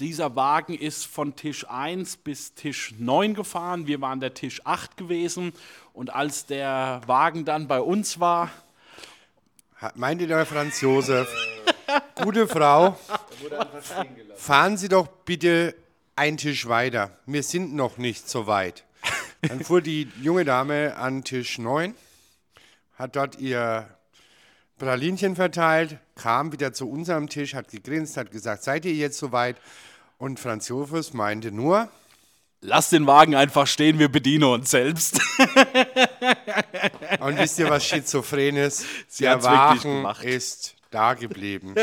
dieser 0.00 0.36
Wagen 0.36 0.74
ist 0.74 1.06
von 1.06 1.34
Tisch 1.34 1.68
1 1.68 2.18
bis 2.18 2.54
Tisch 2.54 2.94
9 2.98 3.34
gefahren. 3.34 3.88
Wir 3.88 4.00
waren 4.00 4.20
der 4.20 4.32
Tisch 4.32 4.60
8 4.64 4.96
gewesen. 4.96 5.52
Und 5.92 6.14
als 6.14 6.46
der 6.46 7.00
Wagen 7.06 7.44
dann 7.44 7.66
bei 7.66 7.80
uns 7.80 8.20
war, 8.20 8.50
Meinte 9.94 10.26
der 10.26 10.44
Franz 10.44 10.80
Josef, 10.80 11.28
gute 12.22 12.46
Frau, 12.48 12.98
fahren 14.36 14.76
Sie 14.76 14.88
doch 14.88 15.06
bitte 15.24 15.74
einen 16.16 16.36
Tisch 16.36 16.68
weiter. 16.68 17.16
Wir 17.26 17.42
sind 17.42 17.74
noch 17.74 17.98
nicht 17.98 18.28
so 18.28 18.46
weit. 18.46 18.84
Dann 19.42 19.62
fuhr 19.64 19.80
die 19.80 20.10
junge 20.20 20.44
Dame 20.44 20.96
an 20.96 21.22
Tisch 21.22 21.58
9, 21.58 21.94
hat 22.96 23.14
dort 23.16 23.38
ihr 23.38 23.88
Pralinchen 24.78 25.36
verteilt, 25.36 25.98
kam 26.16 26.52
wieder 26.52 26.72
zu 26.72 26.88
unserem 26.90 27.28
Tisch, 27.28 27.54
hat 27.54 27.68
gegrinst, 27.70 28.16
hat 28.16 28.30
gesagt, 28.30 28.62
seid 28.64 28.84
ihr 28.84 28.94
jetzt 28.94 29.18
soweit? 29.18 29.56
Und 30.18 30.40
Franz 30.40 30.68
Josef 30.68 31.14
meinte 31.14 31.52
nur, 31.52 31.88
lass 32.60 32.90
den 32.90 33.06
Wagen 33.06 33.36
einfach 33.36 33.68
stehen, 33.68 34.00
wir 34.00 34.08
bedienen 34.08 34.44
uns 34.44 34.70
selbst. 34.70 35.20
Und 37.20 37.38
wisst 37.38 37.58
ihr, 37.60 37.70
was 37.70 37.84
schizophren 37.84 38.56
ist? 38.56 38.84
Sie 39.06 39.22
Der 39.24 39.42
Wagen 39.44 39.80
gemacht. 39.80 40.24
ist 40.24 40.74
da 40.90 41.14
geblieben. 41.14 41.74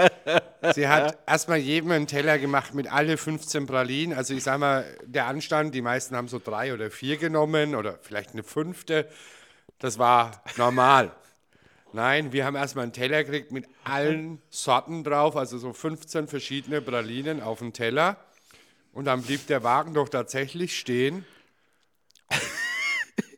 Sie 0.74 0.88
hat 0.88 1.18
erstmal 1.26 1.58
jedem 1.58 1.90
einen 1.90 2.06
Teller 2.06 2.38
gemacht 2.38 2.74
mit 2.74 2.90
alle 2.90 3.16
15 3.16 3.66
Pralinen. 3.66 4.16
Also 4.16 4.34
ich 4.34 4.42
sage 4.42 4.58
mal, 4.58 4.84
der 5.04 5.26
Anstand, 5.26 5.74
die 5.74 5.82
meisten 5.82 6.16
haben 6.16 6.28
so 6.28 6.40
drei 6.42 6.72
oder 6.72 6.90
vier 6.90 7.16
genommen 7.16 7.74
oder 7.74 7.98
vielleicht 8.00 8.32
eine 8.32 8.42
fünfte. 8.42 9.08
Das 9.78 9.98
war 9.98 10.42
normal. 10.56 11.12
Nein, 11.92 12.32
wir 12.32 12.44
haben 12.44 12.56
erstmal 12.56 12.82
einen 12.82 12.92
Teller 12.92 13.24
gekriegt 13.24 13.50
mit 13.50 13.66
allen 13.84 14.42
Sorten 14.50 15.04
drauf, 15.04 15.36
also 15.36 15.56
so 15.56 15.72
15 15.72 16.28
verschiedene 16.28 16.82
Pralinen 16.82 17.40
auf 17.40 17.60
dem 17.60 17.72
Teller. 17.72 18.18
Und 18.92 19.06
dann 19.06 19.22
blieb 19.22 19.46
der 19.46 19.62
Wagen 19.62 19.94
doch 19.94 20.08
tatsächlich 20.08 20.78
stehen 20.78 21.24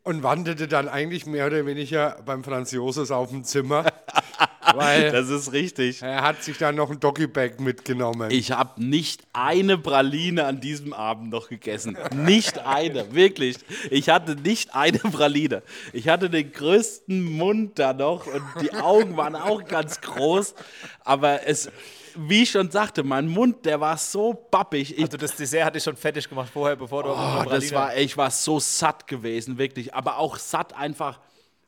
und 0.03 0.23
wanderte 0.23 0.67
dann 0.67 0.89
eigentlich 0.89 1.25
mehr 1.25 1.47
oder 1.47 1.65
weniger 1.65 2.21
beim 2.25 2.43
Franz 2.43 2.71
Josef 2.71 3.11
auf 3.11 3.29
dem 3.29 3.43
Zimmer, 3.43 3.85
weil 4.75 5.11
Das 5.11 5.29
ist 5.29 5.51
richtig. 5.51 6.01
er 6.01 6.21
hat 6.21 6.43
sich 6.43 6.57
dann 6.57 6.75
noch 6.75 6.89
ein 6.91 6.99
Doggybag 6.99 7.59
mitgenommen. 7.59 8.29
Ich 8.31 8.51
habe 8.51 8.83
nicht 8.83 9.23
eine 9.33 9.77
Praline 9.77 10.45
an 10.45 10.61
diesem 10.61 10.93
Abend 10.93 11.31
noch 11.31 11.49
gegessen. 11.49 11.97
Nicht 12.13 12.59
eine, 12.59 13.13
wirklich. 13.13 13.57
Ich 13.89 14.09
hatte 14.09 14.35
nicht 14.35 14.75
eine 14.75 14.99
Praline. 14.99 15.63
Ich 15.93 16.07
hatte 16.07 16.29
den 16.29 16.51
größten 16.51 17.23
Mund 17.23 17.79
da 17.79 17.93
noch 17.93 18.27
und 18.27 18.43
die 18.61 18.73
Augen 18.73 19.17
waren 19.17 19.35
auch 19.35 19.65
ganz 19.65 20.01
groß. 20.01 20.53
Aber 21.03 21.47
es, 21.47 21.71
wie 22.15 22.43
ich 22.43 22.51
schon 22.51 22.69
sagte, 22.71 23.03
mein 23.03 23.27
Mund, 23.27 23.65
der 23.65 23.79
war 23.79 23.97
so 23.97 24.33
bappig. 24.51 24.97
Ich, 24.97 25.03
Also 25.03 25.17
das 25.17 25.35
Dessert 25.35 25.65
hatte 25.65 25.77
ich 25.77 25.83
schon 25.83 25.97
fertig 25.97 26.27
gemacht 26.29 26.49
vorher, 26.53 26.75
bevor 26.75 27.03
du 27.03 27.09
oh, 27.09 27.49
das 27.49 27.71
war, 27.71 27.95
ich 27.95 28.15
war 28.17 28.29
so 28.29 28.59
satt 28.59 29.07
gewesen, 29.07 29.57
wirklich. 29.57 29.93
Aber 29.93 30.17
auch 30.17 30.37
satt 30.37 30.75
einfach 30.75 31.19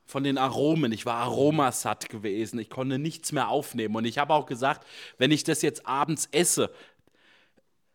von 0.06 0.24
den 0.24 0.38
Aromen. 0.38 0.91
Ich 0.91 1.06
war 1.06 1.16
aromasatt 1.16 2.10
gewesen. 2.10 2.60
Ich 2.60 2.70
konnte 2.70 2.99
nichts 2.99 3.32
mehr 3.32 3.49
aufnehmen. 3.49 3.95
Und 3.95 4.06
ich 4.06 4.18
habe 4.18 4.34
auch 4.34 4.45
gesagt, 4.45 4.86
wenn 5.18 5.32
ich 5.32 5.43
das 5.43 5.62
jetzt 5.62 5.86
abends 5.86 6.28
esse, 6.32 6.72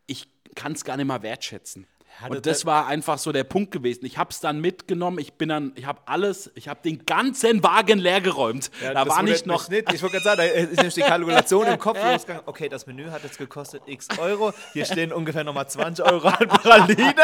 ich 0.07 0.29
kann 0.55 0.73
es 0.73 0.85
gar 0.85 0.97
nicht 0.97 1.07
mal 1.07 1.23
wertschätzen. 1.23 1.87
Und 2.29 2.47
das 2.47 2.67
war 2.67 2.87
einfach 2.87 3.19
so 3.19 3.33
der 3.33 3.45
Punkt 3.45 3.71
gewesen. 3.71 4.05
Ich 4.05 4.19
habe 4.19 4.31
es 4.31 4.41
dann 4.41 4.61
mitgenommen. 4.61 5.19
Ich 5.19 5.35
bin 5.35 5.49
dann, 5.49 5.73
ich 5.77 5.87
habe 5.87 6.01
alles, 6.07 6.51
ich 6.55 6.69
habe 6.69 6.81
den 6.85 7.07
ganzen 7.07 7.63
Wagen 7.63 7.99
leer 7.99 8.21
geräumt. 8.21 8.71
da 8.83 9.07
war 9.07 9.23
nicht 9.23 9.47
noch. 9.47 9.69
Nicht. 9.69 9.93
Ich 9.93 10.03
wollte 10.03 10.21
gerade 10.21 10.25
sagen, 10.25 10.39
da 10.39 10.45
ist 10.45 10.77
nämlich 10.77 10.95
die 10.95 11.01
Kalkulation 11.03 11.67
im 11.67 11.79
Kopf 11.79 11.99
losgegangen. 12.03 12.43
Okay, 12.47 12.69
das 12.69 12.87
Menü 12.87 13.11
hat 13.11 13.23
jetzt 13.23 13.39
gekostet 13.39 13.83
x 13.87 14.09
Euro. 14.19 14.53
Hier 14.73 14.85
stehen 14.85 15.13
ungefähr 15.13 15.45
nochmal 15.45 15.69
20 15.69 16.05
Euro 16.05 16.29
an 16.29 16.49
Praline. 16.49 17.15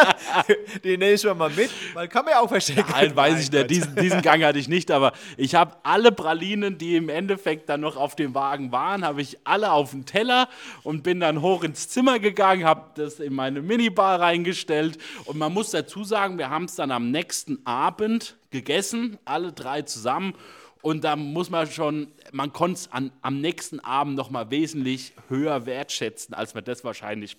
Die 0.85 0.97
nehme 0.97 1.13
ich 1.13 1.25
mir 1.25 1.35
mal 1.35 1.51
mit. 1.51 1.71
Man 1.95 2.09
kann 2.09 2.25
mir 2.25 2.41
auch 2.41 2.49
verstecken. 2.49 2.85
Nein, 2.91 3.17
weiß 3.17 3.33
Mein 3.33 3.43
ich 3.43 3.51
nicht. 3.51 3.71
Diesen, 3.71 3.97
diesen 3.97 4.23
Gang 4.23 4.43
hatte 4.45 4.59
ich 4.59 4.69
nicht, 4.69 4.91
aber 4.91 5.13
ich 5.37 5.55
habe 5.55 5.77
alle 5.83 6.13
Pralinen, 6.13 6.79
die 6.79 6.97
im 6.97 7.09
Endeffekt 7.09 7.69
dann 7.69 7.81
noch 7.81 7.97
auf 7.97 8.15
dem 8.15 8.35
Wagen 8.35 8.71
waren, 8.71 9.05
habe 9.05 9.23
ich 9.23 9.39
alle 9.45 9.73
auf 9.73 9.91
den 9.91 10.07
Teller 10.07 10.49
und 10.83 11.03
bin 11.03 11.21
dann 11.21 11.43
hoch 11.43 11.65
ins 11.65 11.89
Zimmer 11.89 12.19
gegangen, 12.19 12.65
habe 12.65 12.83
das 12.95 13.19
in 13.19 13.35
meine 13.35 13.61
Minibar 13.61 14.21
reingestellt 14.21 14.84
und 15.25 15.39
man 15.39 15.53
muss 15.53 15.71
dazu 15.71 16.05
sagen, 16.05 16.39
wir 16.39 16.51
haben 16.51 16.65
es 16.65 16.75
dann 16.75 16.91
am 16.91 17.11
nächsten 17.11 17.65
Abend 17.67 18.37
gegessen, 18.51 19.19
alle 19.25 19.53
drei 19.53 19.83
zusammen. 19.83 20.35
Und 20.83 21.03
da 21.03 21.17
muss 21.17 21.49
man 21.49 21.67
schon, 21.71 22.09
man 22.33 22.53
konnte 22.53 22.81
es 22.81 22.91
am 22.93 23.41
nächsten 23.41 23.81
Abend 23.81 24.17
noch 24.17 24.31
mal 24.31 24.51
wesentlich 24.51 25.15
höher 25.29 25.65
wertschätzen, 25.65 26.35
als 26.35 26.53
man 26.53 26.65
das 26.65 26.85
wahrscheinlich 26.85 27.39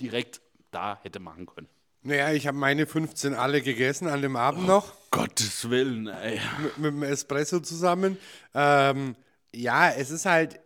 direkt 0.00 0.40
da 0.70 0.98
hätte 1.02 1.20
machen 1.20 1.46
können. 1.46 1.68
naja, 2.02 2.32
ich 2.32 2.46
habe 2.46 2.56
meine 2.56 2.86
15 2.86 3.34
alle 3.34 3.60
gegessen 3.60 4.08
an 4.08 4.22
dem 4.22 4.36
Abend 4.36 4.66
noch. 4.66 4.94
Gottes 5.10 5.68
Willen, 5.68 6.06
ey. 6.06 6.40
mit, 6.62 6.78
mit 6.78 6.92
dem 6.92 7.02
Espresso 7.02 7.60
zusammen. 7.60 8.16
Ähm, 8.54 9.14
ja, 9.54 9.90
es 9.90 10.10
ist 10.10 10.24
halt, 10.24 10.58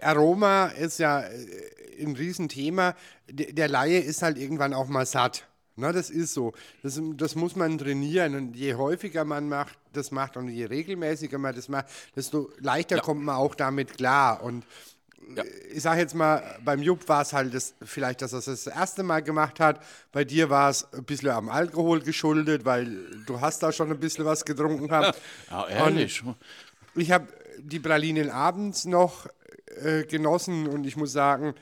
Aroma 0.00 0.66
ist 0.66 0.98
ja 0.98 1.20
äh, 1.20 1.77
ein 1.98 2.16
Riesenthema. 2.16 2.94
Der, 3.30 3.52
der 3.52 3.68
Laie 3.68 3.98
ist 3.98 4.22
halt 4.22 4.38
irgendwann 4.38 4.74
auch 4.74 4.88
mal 4.88 5.06
satt. 5.06 5.48
Na, 5.76 5.92
das 5.92 6.10
ist 6.10 6.34
so. 6.34 6.54
Das, 6.82 7.00
das 7.14 7.36
muss 7.36 7.54
man 7.54 7.78
trainieren. 7.78 8.34
Und 8.34 8.56
je 8.56 8.74
häufiger 8.74 9.24
man 9.24 9.48
macht, 9.48 9.78
das 9.92 10.10
macht 10.10 10.36
und 10.36 10.48
je 10.48 10.64
regelmäßiger 10.64 11.38
man 11.38 11.54
das 11.54 11.68
macht, 11.68 11.86
desto 12.16 12.50
leichter 12.58 12.98
kommt 12.98 13.22
man 13.22 13.36
auch 13.36 13.54
damit 13.54 13.96
klar. 13.96 14.42
Und 14.42 14.64
äh, 15.36 15.44
ich 15.72 15.82
sage 15.82 16.00
jetzt 16.00 16.16
mal, 16.16 16.42
beim 16.64 16.82
Jupp 16.82 17.08
war 17.08 17.22
es 17.22 17.32
halt 17.32 17.54
das, 17.54 17.74
vielleicht, 17.80 18.22
dass 18.22 18.32
er 18.32 18.40
es 18.40 18.46
das 18.46 18.66
erste 18.66 19.04
Mal 19.04 19.22
gemacht 19.22 19.60
hat. 19.60 19.80
Bei 20.10 20.24
dir 20.24 20.50
war 20.50 20.70
es 20.70 20.92
ein 20.92 21.04
bisschen 21.04 21.30
am 21.30 21.48
Alkohol 21.48 22.00
geschuldet, 22.00 22.64
weil 22.64 23.22
du 23.26 23.40
hast 23.40 23.62
da 23.62 23.70
schon 23.70 23.90
ein 23.92 24.00
bisschen 24.00 24.24
was 24.24 24.44
getrunken 24.44 24.88
gehabt. 24.88 25.20
Ja, 25.48 25.68
ehrlich. 25.68 26.24
Ich 26.96 27.12
habe 27.12 27.28
die 27.60 27.78
Pralinen 27.78 28.30
abends 28.30 28.84
noch 28.84 29.28
äh, 29.82 30.04
genossen 30.04 30.66
und 30.66 30.86
ich 30.86 30.96
muss 30.96 31.12
sagen, 31.12 31.54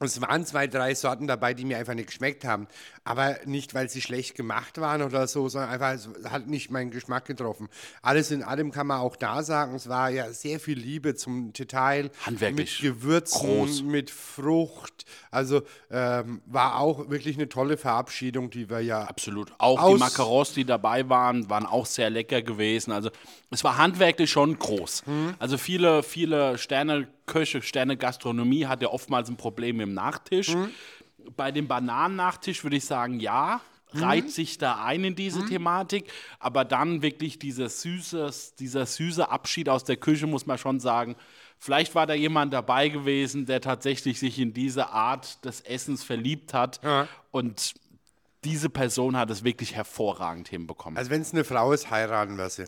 es 0.00 0.20
waren 0.20 0.44
zwei, 0.44 0.66
drei 0.66 0.94
Sorten 0.94 1.26
dabei, 1.26 1.54
die 1.54 1.64
mir 1.64 1.78
einfach 1.78 1.94
nicht 1.94 2.08
geschmeckt 2.08 2.44
haben. 2.44 2.66
Aber 3.04 3.36
nicht, 3.44 3.74
weil 3.74 3.88
sie 3.90 4.00
schlecht 4.00 4.34
gemacht 4.34 4.80
waren 4.80 5.02
oder 5.02 5.26
so, 5.26 5.48
sondern 5.48 5.70
einfach, 5.70 5.92
es 5.92 6.08
hat 6.30 6.46
nicht 6.46 6.70
meinen 6.70 6.90
Geschmack 6.90 7.26
getroffen. 7.26 7.68
Alles 8.00 8.30
in 8.30 8.42
allem 8.42 8.70
kann 8.72 8.86
man 8.86 9.00
auch 9.00 9.16
da 9.16 9.42
sagen, 9.42 9.74
es 9.74 9.88
war 9.88 10.08
ja 10.10 10.32
sehr 10.32 10.58
viel 10.58 10.78
Liebe 10.78 11.14
zum 11.14 11.52
Detail. 11.52 12.10
Handwerklich 12.24 12.82
Mit 12.82 12.94
Gewürzen, 12.94 13.40
groß. 13.40 13.82
mit 13.82 14.10
Frucht. 14.10 15.04
Also 15.30 15.62
ähm, 15.90 16.40
war 16.46 16.80
auch 16.80 17.10
wirklich 17.10 17.36
eine 17.36 17.48
tolle 17.48 17.76
Verabschiedung, 17.76 18.50
die 18.50 18.70
wir 18.70 18.80
ja 18.80 19.02
Absolut. 19.02 19.52
Auch 19.58 19.92
die 19.92 19.98
Macarons, 19.98 20.54
die 20.54 20.64
dabei 20.64 21.08
waren, 21.08 21.48
waren 21.50 21.66
auch 21.66 21.86
sehr 21.86 22.10
lecker 22.10 22.42
gewesen. 22.42 22.90
Also 22.90 23.10
es 23.50 23.62
war 23.64 23.76
handwerklich 23.76 24.30
schon 24.30 24.58
groß. 24.58 25.04
Also 25.38 25.58
viele, 25.58 26.02
viele 26.02 26.58
Sterneköche, 26.58 27.62
Sterne-Gastronomie 27.62 28.66
hat 28.66 28.82
ja 28.82 28.88
oftmals 28.88 29.28
ein 29.28 29.36
Problem 29.36 29.80
im 29.80 29.94
Nachtisch. 29.94 30.56
Bei 31.36 31.52
dem 31.52 31.68
Bananennachtisch 31.68 32.62
würde 32.64 32.76
ich 32.76 32.84
sagen, 32.84 33.20
ja, 33.20 33.60
reiht 33.92 34.30
sich 34.30 34.58
da 34.58 34.84
ein 34.84 35.04
in 35.04 35.14
diese 35.14 35.44
Thematik. 35.46 36.10
Aber 36.38 36.64
dann 36.64 37.02
wirklich 37.02 37.38
dieser 37.38 37.68
süße, 37.68 38.30
dieser 38.58 38.86
süße 38.86 39.28
Abschied 39.28 39.68
aus 39.68 39.84
der 39.84 39.96
Küche, 39.96 40.26
muss 40.26 40.46
man 40.46 40.58
schon 40.58 40.80
sagen. 40.80 41.16
Vielleicht 41.58 41.94
war 41.94 42.06
da 42.06 42.14
jemand 42.14 42.52
dabei 42.52 42.88
gewesen, 42.88 43.46
der 43.46 43.60
tatsächlich 43.60 44.18
sich 44.18 44.38
in 44.38 44.52
diese 44.52 44.90
Art 44.90 45.44
des 45.44 45.60
Essens 45.60 46.02
verliebt 46.04 46.52
hat. 46.52 46.80
Und 47.30 47.74
diese 48.44 48.68
Person 48.68 49.16
hat 49.16 49.30
es 49.30 49.44
wirklich 49.44 49.74
hervorragend 49.74 50.48
hinbekommen. 50.48 50.98
Also 50.98 51.10
wenn 51.10 51.22
es 51.22 51.32
eine 51.32 51.44
Frau 51.44 51.72
ist, 51.72 51.90
heiraten 51.90 52.36
wir 52.36 52.50
sie. 52.50 52.66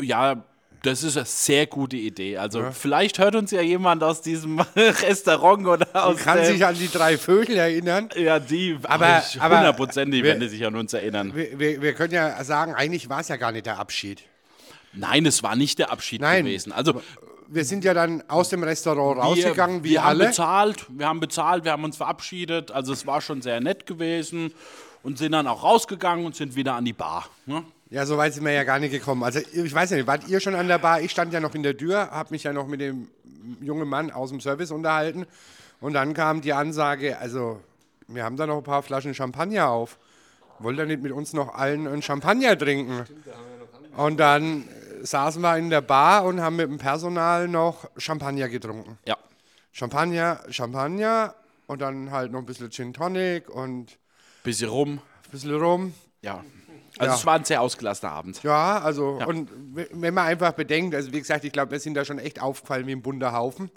ja, 0.00 0.44
das 0.82 1.02
ist 1.02 1.16
eine 1.16 1.26
sehr 1.26 1.66
gute 1.66 1.96
Idee. 1.96 2.36
Also 2.38 2.66
vielleicht 2.72 3.18
hört 3.18 3.34
uns 3.34 3.50
ja 3.50 3.60
jemand 3.60 4.02
aus 4.02 4.20
diesem 4.22 4.60
Restaurant 4.76 5.66
oder 5.66 5.86
aus 5.92 6.14
Und 6.16 6.20
kann 6.22 6.44
sich 6.44 6.64
an 6.64 6.74
die 6.74 6.88
drei 6.88 7.18
Vögel 7.18 7.56
erinnern. 7.56 8.08
ja, 8.16 8.38
die 8.38 8.78
Aber- 8.84 9.22
hundertprozentig 9.22 10.22
wir- 10.22 10.30
werden 10.30 10.40
die 10.40 10.48
sich 10.48 10.64
an 10.66 10.76
uns 10.76 10.92
erinnern. 10.92 11.34
Wir, 11.34 11.58
wir, 11.58 11.82
wir 11.82 11.94
können 11.94 12.14
ja 12.14 12.42
sagen, 12.44 12.74
eigentlich 12.74 13.08
war 13.08 13.20
es 13.20 13.28
ja 13.28 13.36
gar 13.36 13.52
nicht 13.52 13.66
der 13.66 13.78
Abschied. 13.78 14.22
Nein, 14.92 15.26
es 15.26 15.42
war 15.42 15.56
nicht 15.56 15.78
der 15.78 15.90
Abschied 15.92 16.20
Nein. 16.20 16.44
gewesen. 16.44 16.72
Also 16.72 17.02
Wir 17.48 17.64
sind 17.64 17.82
ja 17.84 17.94
dann 17.94 18.22
aus 18.28 18.48
dem 18.50 18.62
Restaurant 18.62 19.16
wir, 19.16 19.22
rausgegangen, 19.24 19.82
wie 19.84 19.90
wir 19.90 20.02
haben 20.04 20.08
alle. 20.20 20.26
bezahlt, 20.28 20.86
wir 20.90 21.06
haben 21.08 21.20
bezahlt, 21.20 21.64
wir 21.64 21.72
haben 21.72 21.84
uns 21.84 21.96
verabschiedet. 21.96 22.70
Also 22.70 22.92
es 22.92 23.06
war 23.06 23.20
schon 23.20 23.40
sehr 23.42 23.60
nett 23.60 23.86
gewesen 23.86 24.52
und 25.02 25.16
sind 25.18 25.32
dann 25.32 25.46
auch 25.46 25.62
rausgegangen 25.62 26.26
und 26.26 26.36
sind 26.36 26.56
wieder 26.56 26.74
an 26.74 26.84
die 26.84 26.92
Bar. 26.92 27.28
Ne? 27.46 27.62
Ja, 27.90 28.04
so 28.04 28.18
weit 28.18 28.34
sind 28.34 28.44
wir 28.44 28.52
ja 28.52 28.64
gar 28.64 28.78
nicht 28.78 28.90
gekommen. 28.90 29.22
Also 29.24 29.40
ich 29.40 29.74
weiß 29.74 29.92
nicht, 29.92 30.06
wart 30.06 30.28
ihr 30.28 30.40
schon 30.40 30.54
an 30.54 30.68
der 30.68 30.78
Bar? 30.78 31.00
Ich 31.00 31.10
stand 31.10 31.32
ja 31.32 31.40
noch 31.40 31.54
in 31.54 31.62
der 31.62 31.76
Tür, 31.76 32.10
habe 32.10 32.30
mich 32.32 32.42
ja 32.42 32.52
noch 32.52 32.66
mit 32.66 32.80
dem 32.80 33.08
jungen 33.60 33.88
Mann 33.88 34.10
aus 34.10 34.28
dem 34.30 34.40
Service 34.40 34.70
unterhalten. 34.70 35.26
Und 35.80 35.94
dann 35.94 36.12
kam 36.12 36.40
die 36.42 36.52
Ansage, 36.52 37.18
also 37.18 37.60
wir 38.06 38.24
haben 38.24 38.36
da 38.36 38.46
noch 38.46 38.58
ein 38.58 38.62
paar 38.62 38.82
Flaschen 38.82 39.14
Champagner 39.14 39.68
auf. 39.68 39.98
Wollt 40.58 40.78
ihr 40.78 40.86
nicht 40.86 41.02
mit 41.02 41.12
uns 41.12 41.32
noch 41.32 41.54
allen 41.54 41.86
einen 41.86 42.02
Champagner 42.02 42.58
trinken? 42.58 43.04
Und 43.96 44.18
dann 44.18 44.62
äh, 44.62 45.06
saßen 45.06 45.40
wir 45.40 45.56
in 45.56 45.70
der 45.70 45.80
Bar 45.80 46.24
und 46.24 46.40
haben 46.40 46.56
mit 46.56 46.68
dem 46.68 46.78
Personal 46.78 47.48
noch 47.48 47.88
Champagner 47.96 48.48
getrunken. 48.48 48.98
Ja. 49.06 49.16
Champagner, 49.72 50.40
Champagner 50.50 51.34
und 51.68 51.80
dann 51.80 52.10
halt 52.10 52.32
noch 52.32 52.40
ein 52.40 52.46
bisschen 52.46 52.70
Gin 52.70 52.92
Tonic 52.92 53.48
und 53.48 53.98
Bisschen 54.42 54.68
rum. 54.68 55.00
bisschen 55.30 55.54
Rum. 55.54 55.94
Ja. 56.22 56.44
Also 56.98 57.12
Ja. 57.12 57.14
es 57.18 57.26
war 57.26 57.34
ein 57.34 57.44
sehr 57.44 57.60
ausgelassener 57.62 58.12
Abend. 58.12 58.42
Ja, 58.42 58.80
also, 58.80 59.18
und 59.26 59.50
w- 59.76 59.86
wenn 59.92 60.14
man 60.14 60.26
einfach 60.26 60.52
bedenkt, 60.52 60.94
also 60.94 61.12
wie 61.12 61.18
gesagt, 61.20 61.44
ich 61.44 61.52
glaube, 61.52 61.72
wir 61.72 61.80
sind 61.80 61.94
da 61.94 62.04
schon 62.04 62.18
echt 62.18 62.40
aufgefallen 62.42 62.86
wie 62.86 62.92
ein 62.92 63.02
bunter 63.02 63.32
Haufen 63.32 63.70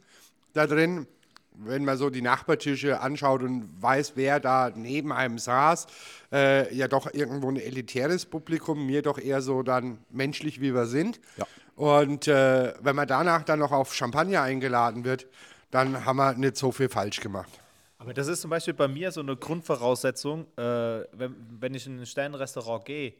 da 0.53 0.67
drin. 0.67 1.07
Wenn 1.53 1.83
man 1.83 1.97
so 1.97 2.09
die 2.09 2.21
Nachbartische 2.21 3.01
anschaut 3.01 3.43
und 3.43 3.69
weiß, 3.81 4.13
wer 4.15 4.39
da 4.39 4.71
neben 4.73 5.11
einem 5.11 5.37
saß, 5.37 5.85
äh, 6.31 6.73
ja 6.73 6.87
doch 6.87 7.13
irgendwo 7.13 7.49
ein 7.49 7.57
elitäres 7.57 8.25
Publikum, 8.25 8.85
mir 8.85 9.01
doch 9.01 9.19
eher 9.19 9.41
so 9.41 9.61
dann 9.61 9.97
menschlich, 10.09 10.61
wie 10.61 10.73
wir 10.73 10.85
sind. 10.85 11.19
Ja. 11.37 11.45
Und 11.75 12.27
äh, 12.29 12.73
wenn 12.81 12.95
man 12.95 13.07
danach 13.07 13.43
dann 13.43 13.59
noch 13.59 13.71
auf 13.73 13.93
Champagner 13.93 14.41
eingeladen 14.41 15.03
wird, 15.03 15.27
dann 15.71 16.05
haben 16.05 16.17
wir 16.17 16.33
nicht 16.33 16.55
so 16.57 16.71
viel 16.71 16.87
falsch 16.89 17.19
gemacht. 17.19 17.49
Aber 18.01 18.15
das 18.15 18.27
ist 18.27 18.41
zum 18.41 18.49
Beispiel 18.49 18.73
bei 18.73 18.87
mir 18.87 19.11
so 19.11 19.21
eine 19.21 19.37
Grundvoraussetzung, 19.37 20.47
äh, 20.57 20.61
wenn, 21.11 21.35
wenn 21.59 21.75
ich 21.75 21.85
in 21.85 21.99
ein 21.99 22.05
Sternenrestaurant 22.07 22.83
gehe, 22.83 23.13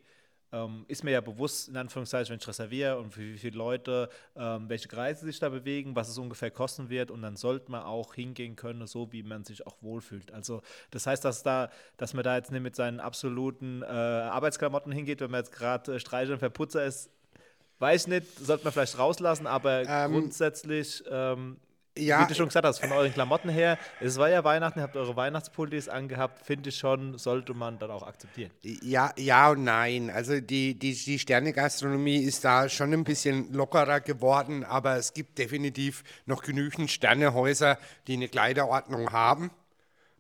ähm, 0.52 0.86
ist 0.88 1.04
mir 1.04 1.12
ja 1.12 1.22
bewusst, 1.22 1.70
in 1.70 1.78
Anführungszeichen, 1.78 2.32
wenn 2.32 2.40
ich 2.40 2.48
reserviere 2.48 2.98
und 2.98 3.14
für 3.14 3.22
wie 3.22 3.38
viele 3.38 3.60
Leute, 3.60 4.10
ähm, 4.36 4.68
welche 4.70 4.88
Kreise 4.88 5.28
sich 5.28 5.38
da 5.38 5.50
bewegen, 5.50 5.96
was 5.96 6.10
es 6.10 6.18
ungefähr 6.18 6.50
kosten 6.50 6.90
wird 6.90 7.12
und 7.12 7.22
dann 7.22 7.36
sollte 7.36 7.70
man 7.70 7.84
auch 7.84 8.16
hingehen 8.16 8.56
können, 8.56 8.88
so 8.88 9.12
wie 9.12 9.22
man 9.22 9.44
sich 9.44 9.68
auch 9.68 9.78
wohlfühlt. 9.82 10.34
Also 10.34 10.64
das 10.90 11.06
heißt, 11.06 11.24
dass, 11.24 11.44
da, 11.44 11.70
dass 11.98 12.16
man 12.16 12.24
da 12.24 12.36
jetzt 12.36 12.52
nicht 12.52 12.64
mit 12.64 12.76
seinen 12.76 13.00
absoluten 13.00 13.84
äh, 13.84 13.86
Arbeitsklamotten 13.86 14.92
hingeht, 14.92 15.22
wenn 15.22 15.30
man 15.30 15.42
jetzt 15.42 15.52
gerade 15.52 15.94
äh, 15.94 16.00
Streicher 16.00 16.34
und 16.34 16.40
Verputzer 16.40 16.84
ist, 16.84 17.12
weiß 17.78 18.08
nicht, 18.08 18.26
sollte 18.40 18.64
man 18.64 18.74
vielleicht 18.74 18.98
rauslassen, 18.98 19.46
aber 19.46 19.84
grundsätzlich 20.08 21.04
Ähm, 21.08 21.12
ähm, 21.12 21.58
Ja, 21.98 22.22
wie 22.22 22.28
du 22.28 22.36
schon 22.36 22.48
gesagt 22.48 22.66
hast, 22.66 22.80
von 22.80 22.92
euren 22.94 23.14
Klamotten 23.14 23.50
her, 23.50 23.78
es 24.00 24.18
war 24.18 24.30
ja 24.30 24.46
Weihnachten, 24.46 24.80
ihr 24.80 24.84
habt 24.84 24.96
eure 24.96 25.18
Weihnachtspullis 25.18 25.90
angehabt, 25.90 26.46
finde 26.46 26.70
ich 26.70 26.78
schon, 26.78 27.18
sollte 27.18 27.54
man 27.54 27.80
dann 27.80 27.92
auch 27.92 28.04
akzeptieren. 28.04 28.50
Ja, 28.62 29.12
ja 29.18 29.52
und 29.52 29.66
nein. 29.66 30.10
Also 30.10 30.40
die, 30.40 30.80
die, 30.80 30.94
die 30.94 31.20
Sternegastronomie 31.20 32.24
ist 32.24 32.46
da 32.46 32.70
schon 32.70 32.94
ein 32.94 33.04
bisschen 33.04 33.52
lockerer 33.52 34.00
geworden, 34.00 34.64
aber 34.64 34.96
es 34.96 35.14
gibt 35.14 35.38
definitiv 35.38 36.04
noch 36.26 36.44
genügend 36.44 36.90
Sternehäuser, 36.90 37.78
die 38.08 38.14
eine 38.14 38.30
Kleiderordnung 38.30 39.12
haben. 39.12 39.52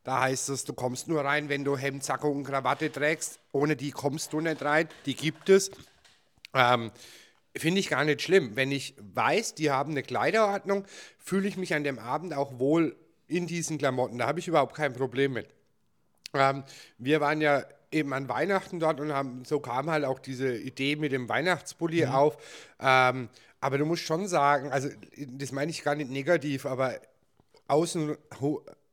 Da 0.03 0.21
heißt 0.21 0.49
es, 0.49 0.65
du 0.65 0.73
kommst 0.73 1.07
nur 1.07 1.23
rein, 1.23 1.47
wenn 1.47 1.63
du 1.63 1.77
Hemd, 1.77 2.03
Sakko 2.03 2.29
und 2.29 2.43
Krawatte 2.43 2.91
trägst. 2.91 3.39
Ohne 3.53 3.77
die 3.77 3.91
kommst 3.91 4.33
du 4.33 4.41
nicht 4.41 4.61
rein. 4.61 4.89
Die 5.05 5.15
gibt 5.15 5.47
es. 5.47 5.71
Ähm, 6.53 6.91
Finde 7.55 7.79
ich 7.79 7.89
gar 7.89 8.05
nicht 8.05 8.21
schlimm. 8.21 8.55
Wenn 8.55 8.71
ich 8.71 8.95
weiß, 8.97 9.55
die 9.55 9.71
haben 9.71 9.91
eine 9.91 10.03
Kleiderordnung, 10.03 10.85
fühle 11.17 11.47
ich 11.47 11.57
mich 11.57 11.73
an 11.73 11.83
dem 11.83 11.99
Abend 11.99 12.33
auch 12.33 12.59
wohl 12.59 12.95
in 13.27 13.47
diesen 13.47 13.77
Klamotten. 13.77 14.17
Da 14.17 14.27
habe 14.27 14.39
ich 14.39 14.47
überhaupt 14.47 14.75
kein 14.75 14.93
Problem 14.93 15.33
mit. 15.33 15.47
Ähm, 16.33 16.63
wir 16.97 17.19
waren 17.19 17.41
ja 17.41 17.63
eben 17.91 18.13
an 18.13 18.29
Weihnachten 18.29 18.79
dort 18.79 18.99
und 18.99 19.11
haben, 19.11 19.43
so 19.45 19.59
kam 19.59 19.89
halt 19.89 20.05
auch 20.05 20.19
diese 20.19 20.55
Idee 20.55 20.95
mit 20.95 21.11
dem 21.11 21.27
Weihnachtspulli 21.27 22.05
auf. 22.05 22.37
Ähm, 22.79 23.29
aber 23.59 23.77
du 23.77 23.85
musst 23.85 24.03
schon 24.03 24.27
sagen, 24.27 24.71
also 24.71 24.89
das 25.27 25.51
meine 25.51 25.71
ich 25.71 25.83
gar 25.83 25.95
nicht 25.95 26.09
negativ, 26.09 26.65
aber 26.65 26.99
außen 27.67 28.15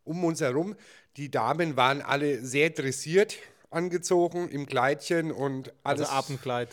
um 0.05 0.25
uns 0.25 0.41
herum, 0.41 0.75
die 1.17 1.31
Damen 1.31 1.77
waren 1.77 2.03
alle 2.03 2.45
sehr 2.45 2.71
dressiert 2.71 3.37
angezogen 3.71 4.49
im 4.49 4.67
Kleidchen 4.67 5.31
und 5.31 5.73
Also 5.85 6.05
alles. 6.05 6.11
Abendkleid. 6.11 6.69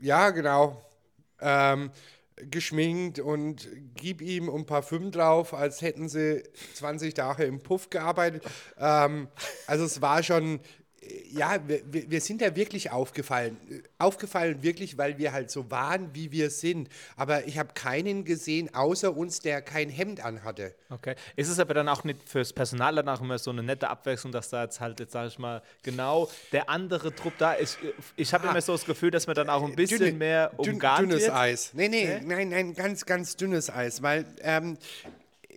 Ja, 0.00 0.30
genau. 0.30 0.82
Ähm, 1.40 1.90
geschminkt 2.50 3.18
und 3.18 3.68
gib 3.94 4.20
ihm 4.20 4.48
ein 4.48 4.66
Parfüm 4.66 5.10
drauf, 5.10 5.54
als 5.54 5.82
hätten 5.82 6.08
sie 6.08 6.42
20 6.74 7.14
Tage 7.14 7.44
im 7.44 7.60
Puff 7.60 7.90
gearbeitet. 7.90 8.44
Ähm, 8.78 9.28
also 9.66 9.84
es 9.84 10.00
war 10.00 10.22
schon, 10.22 10.60
ja, 11.30 11.58
wir, 11.66 11.80
wir 12.10 12.20
sind 12.20 12.42
da 12.42 12.54
wirklich 12.56 12.90
aufgefallen. 12.90 13.56
Aufgefallen 13.98 14.62
wirklich, 14.62 14.98
weil 14.98 15.18
wir 15.18 15.32
halt 15.32 15.50
so 15.50 15.70
waren, 15.70 16.14
wie 16.14 16.32
wir 16.32 16.50
sind. 16.50 16.88
Aber 17.16 17.46
ich 17.46 17.58
habe 17.58 17.70
keinen 17.74 18.24
gesehen, 18.24 18.74
außer 18.74 19.16
uns, 19.16 19.40
der 19.40 19.62
kein 19.62 19.88
Hemd 19.90 20.24
anhatte. 20.24 20.74
Okay. 20.90 21.14
Ist 21.36 21.48
es 21.48 21.58
aber 21.58 21.74
dann 21.74 21.88
auch 21.88 22.04
nicht 22.04 22.28
fürs 22.28 22.52
Personal 22.52 22.94
danach 22.94 23.20
immer 23.20 23.38
so 23.38 23.50
eine 23.50 23.62
nette 23.62 23.88
Abwechslung, 23.88 24.32
dass 24.32 24.50
da 24.50 24.64
jetzt 24.64 24.80
halt, 24.80 25.00
jetzt 25.00 25.12
sage 25.12 25.28
ich 25.28 25.38
mal, 25.38 25.62
genau 25.82 26.30
der 26.52 26.68
andere 26.68 27.14
Trupp 27.14 27.34
da 27.38 27.52
ist? 27.52 27.78
Ich 28.16 28.32
habe 28.34 28.46
immer 28.48 28.60
so 28.60 28.72
das 28.72 28.84
Gefühl, 28.84 29.10
dass 29.10 29.26
man 29.26 29.36
dann 29.36 29.48
auch 29.50 29.64
ein 29.64 29.74
bisschen 29.76 29.98
Dünne- 29.98 30.12
mehr 30.18 30.52
umgarnt 30.56 31.10
Dünnes 31.10 31.22
wird. 31.24 31.32
Eis. 31.34 31.70
Nee, 31.74 31.88
nee, 31.88 32.04
Nee? 32.06 32.20
nein, 32.24 32.48
nein, 32.48 32.74
ganz, 32.74 33.04
ganz 33.06 33.36
dünnes 33.36 33.70
Eis, 33.70 34.02
weil 34.02 34.24
ähm, 34.42 34.76
äh, 35.48 35.54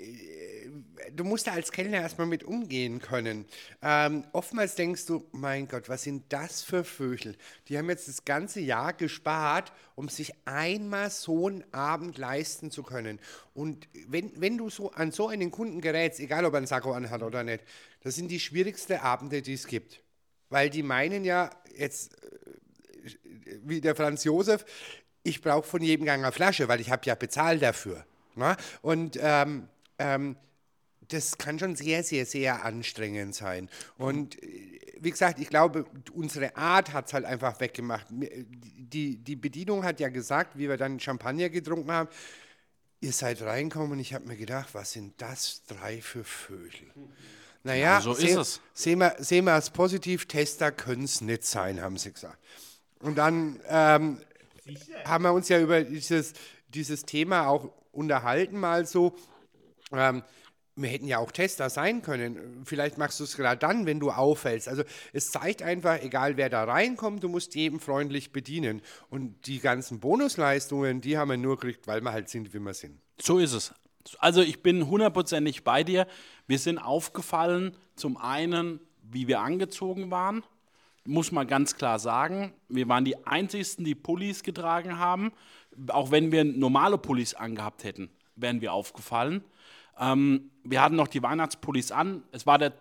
du 1.13 1.23
musst 1.23 1.47
da 1.47 1.51
als 1.51 1.71
Kellner 1.71 2.01
erstmal 2.01 2.27
mit 2.27 2.43
umgehen 2.43 2.99
können. 2.99 3.45
Ähm, 3.81 4.23
oftmals 4.33 4.75
denkst 4.75 5.05
du, 5.05 5.25
mein 5.31 5.67
Gott, 5.67 5.89
was 5.89 6.03
sind 6.03 6.25
das 6.29 6.63
für 6.63 6.83
Vögel? 6.83 7.35
Die 7.67 7.77
haben 7.77 7.89
jetzt 7.89 8.07
das 8.07 8.25
ganze 8.25 8.59
Jahr 8.59 8.93
gespart, 8.93 9.71
um 9.95 10.09
sich 10.09 10.33
einmal 10.45 11.09
so 11.09 11.47
einen 11.47 11.63
Abend 11.73 12.17
leisten 12.17 12.71
zu 12.71 12.83
können. 12.83 13.19
Und 13.53 13.87
wenn, 14.07 14.31
wenn 14.39 14.57
du 14.57 14.69
so 14.69 14.91
an 14.91 15.11
so 15.11 15.27
einen 15.27 15.51
Kunden 15.51 15.81
gerätst, 15.81 16.19
egal 16.19 16.45
ob 16.45 16.53
er 16.53 16.57
einen 16.57 16.67
Sakko 16.67 16.93
anhat 16.93 17.23
oder 17.23 17.43
nicht, 17.43 17.63
das 18.01 18.15
sind 18.15 18.29
die 18.29 18.39
schwierigsten 18.39 18.97
Abende, 18.97 19.41
die 19.41 19.53
es 19.53 19.67
gibt. 19.67 20.01
Weil 20.49 20.69
die 20.69 20.83
meinen 20.83 21.23
ja, 21.23 21.49
jetzt 21.77 22.15
wie 23.63 23.81
der 23.81 23.95
Franz 23.95 24.23
Josef, 24.23 24.65
ich 25.23 25.41
brauche 25.41 25.67
von 25.67 25.81
jedem 25.81 26.05
Gang 26.05 26.23
eine 26.23 26.31
Flasche, 26.31 26.67
weil 26.67 26.81
ich 26.81 26.91
habe 26.91 27.03
ja 27.05 27.15
bezahlt 27.15 27.61
dafür. 27.61 28.05
Ne? 28.35 28.55
Und 28.81 29.19
ähm, 29.21 29.67
ähm, 29.99 30.35
das 31.13 31.37
kann 31.37 31.59
schon 31.59 31.75
sehr, 31.75 32.03
sehr, 32.03 32.25
sehr 32.25 32.63
anstrengend 32.63 33.35
sein. 33.35 33.69
Und 33.97 34.41
äh, 34.43 34.79
wie 34.99 35.11
gesagt, 35.11 35.39
ich 35.39 35.49
glaube, 35.49 35.85
unsere 36.13 36.55
Art 36.55 36.93
hat 36.93 37.07
es 37.07 37.13
halt 37.13 37.25
einfach 37.25 37.59
weggemacht. 37.59 38.05
Die, 38.09 39.17
die 39.17 39.35
Bedienung 39.35 39.83
hat 39.83 39.99
ja 39.99 40.09
gesagt, 40.09 40.57
wie 40.57 40.69
wir 40.69 40.77
dann 40.77 40.99
Champagner 40.99 41.49
getrunken 41.49 41.91
haben, 41.91 42.09
ihr 42.99 43.11
seid 43.11 43.41
reinkommen 43.41 43.93
und 43.93 43.99
ich 43.99 44.13
habe 44.13 44.27
mir 44.27 44.37
gedacht, 44.37 44.69
was 44.73 44.91
sind 44.91 45.19
das 45.19 45.63
drei 45.65 46.01
für 46.01 46.23
Vögel? 46.23 46.91
Naja, 47.63 47.95
Ja, 47.95 48.01
so 48.01 48.13
ist 48.13 48.35
es. 48.35 48.61
Sehen 48.73 48.99
wir, 48.99 49.15
sehen 49.19 49.45
wir 49.45 49.55
es 49.55 49.69
positiv, 49.69 50.27
Tester 50.27 50.71
können 50.71 51.03
es 51.03 51.21
nicht 51.21 51.43
sein, 51.43 51.81
haben 51.81 51.97
sie 51.97 52.13
gesagt. 52.13 52.37
Und 52.99 53.17
dann 53.17 53.59
ähm, 53.67 54.21
haben 55.05 55.23
wir 55.23 55.33
uns 55.33 55.49
ja 55.49 55.59
über 55.59 55.81
dieses, 55.83 56.33
dieses 56.69 57.03
Thema 57.03 57.47
auch 57.47 57.71
unterhalten, 57.91 58.59
mal 58.59 58.85
so. 58.85 59.15
Ähm, 59.91 60.23
wir 60.75 60.89
hätten 60.89 61.07
ja 61.07 61.17
auch 61.17 61.31
Tester 61.31 61.69
sein 61.69 62.01
können. 62.01 62.61
Vielleicht 62.65 62.97
machst 62.97 63.19
du 63.19 63.25
es 63.25 63.35
gerade 63.35 63.59
dann, 63.59 63.85
wenn 63.85 63.99
du 63.99 64.11
auffällst. 64.11 64.67
Also 64.67 64.83
es 65.11 65.31
zeigt 65.31 65.61
einfach, 65.61 66.01
egal 66.01 66.37
wer 66.37 66.49
da 66.49 66.63
reinkommt, 66.63 67.23
du 67.23 67.29
musst 67.29 67.55
jedem 67.55 67.79
freundlich 67.79 68.31
bedienen. 68.31 68.81
Und 69.09 69.47
die 69.47 69.59
ganzen 69.59 69.99
Bonusleistungen, 69.99 71.01
die 71.01 71.17
haben 71.17 71.29
wir 71.29 71.37
nur 71.37 71.57
gekriegt, 71.57 71.87
weil 71.87 72.01
wir 72.01 72.11
halt 72.11 72.29
sind, 72.29 72.53
wie 72.53 72.59
wir 72.59 72.73
sind. 72.73 72.99
So 73.19 73.37
ist 73.37 73.53
es. 73.53 73.73
Also 74.17 74.41
ich 74.41 74.63
bin 74.63 74.87
hundertprozentig 74.87 75.63
bei 75.63 75.83
dir. 75.83 76.07
Wir 76.47 76.57
sind 76.57 76.77
aufgefallen, 76.77 77.75
zum 77.95 78.17
einen, 78.17 78.79
wie 79.03 79.27
wir 79.27 79.41
angezogen 79.41 80.09
waren, 80.09 80.43
muss 81.05 81.31
man 81.31 81.47
ganz 81.47 81.75
klar 81.75 81.99
sagen. 81.99 82.53
Wir 82.69 82.87
waren 82.87 83.05
die 83.05 83.25
einzigsten, 83.25 83.83
die 83.83 83.95
Pullis 83.95 84.43
getragen 84.43 84.99
haben. 84.99 85.31
Auch 85.87 86.11
wenn 86.11 86.31
wir 86.31 86.43
normale 86.43 86.97
Pullis 86.97 87.33
angehabt 87.33 87.83
hätten, 87.83 88.09
wären 88.35 88.61
wir 88.61 88.73
aufgefallen. 88.73 89.43
Ähm, 90.01 90.51
wir 90.63 90.81
hatten 90.81 90.95
noch 90.95 91.07
die 91.07 91.23
Weihnachtspullis 91.23 91.91
an. 91.91 92.23
Es 92.31 92.45
war 92.45 92.57
der 92.57 92.73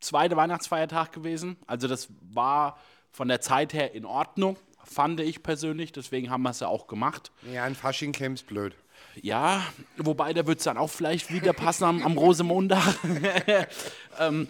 zweite 0.00 0.36
Weihnachtsfeiertag 0.36 1.12
gewesen. 1.12 1.56
Also 1.66 1.86
das 1.86 2.08
war 2.20 2.78
von 3.12 3.28
der 3.28 3.40
Zeit 3.40 3.72
her 3.74 3.94
in 3.94 4.04
Ordnung, 4.04 4.56
fand 4.84 5.20
ich 5.20 5.42
persönlich. 5.42 5.92
Deswegen 5.92 6.30
haben 6.30 6.42
wir 6.42 6.50
es 6.50 6.60
ja 6.60 6.68
auch 6.68 6.86
gemacht. 6.86 7.30
Ja, 7.52 7.64
ein 7.64 7.74
Fasching 7.74 8.12
käm's 8.12 8.42
blöd. 8.42 8.74
Ja, 9.20 9.62
wobei 9.96 10.32
da 10.32 10.46
wird 10.46 10.58
es 10.58 10.64
dann 10.64 10.78
auch 10.78 10.90
vielleicht 10.90 11.32
wieder 11.32 11.52
passen 11.52 11.84
am, 11.84 12.02
am 12.02 12.18
Rosemontag. 12.18 12.96
ähm, 14.18 14.48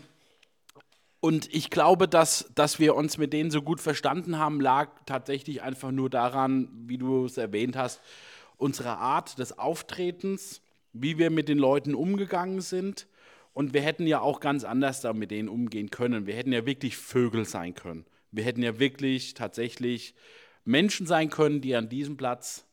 und 1.20 1.52
ich 1.52 1.70
glaube, 1.70 2.06
dass, 2.06 2.50
dass 2.54 2.78
wir 2.78 2.94
uns 2.94 3.18
mit 3.18 3.32
denen 3.32 3.50
so 3.50 3.62
gut 3.62 3.80
verstanden 3.80 4.38
haben, 4.38 4.60
lag 4.60 4.90
tatsächlich 5.06 5.62
einfach 5.62 5.90
nur 5.90 6.10
daran, 6.10 6.68
wie 6.86 6.98
du 6.98 7.24
es 7.24 7.36
erwähnt 7.36 7.76
hast, 7.76 8.00
unsere 8.56 8.98
Art 8.98 9.38
des 9.38 9.58
Auftretens, 9.58 10.60
wie 11.02 11.18
wir 11.18 11.30
mit 11.30 11.48
den 11.48 11.58
Leuten 11.58 11.94
umgegangen 11.94 12.60
sind. 12.60 13.06
Und 13.52 13.72
wir 13.72 13.80
hätten 13.80 14.06
ja 14.06 14.20
auch 14.20 14.40
ganz 14.40 14.64
anders 14.64 15.00
da 15.00 15.12
mit 15.12 15.30
denen 15.30 15.48
umgehen 15.48 15.90
können. 15.90 16.26
Wir 16.26 16.34
hätten 16.34 16.52
ja 16.52 16.66
wirklich 16.66 16.96
Vögel 16.96 17.46
sein 17.46 17.74
können. 17.74 18.04
Wir 18.30 18.44
hätten 18.44 18.62
ja 18.62 18.78
wirklich 18.78 19.34
tatsächlich 19.34 20.14
Menschen 20.64 21.06
sein 21.06 21.30
können, 21.30 21.60
die 21.60 21.74
an 21.74 21.88
diesem 21.88 22.16
Platz 22.16 22.66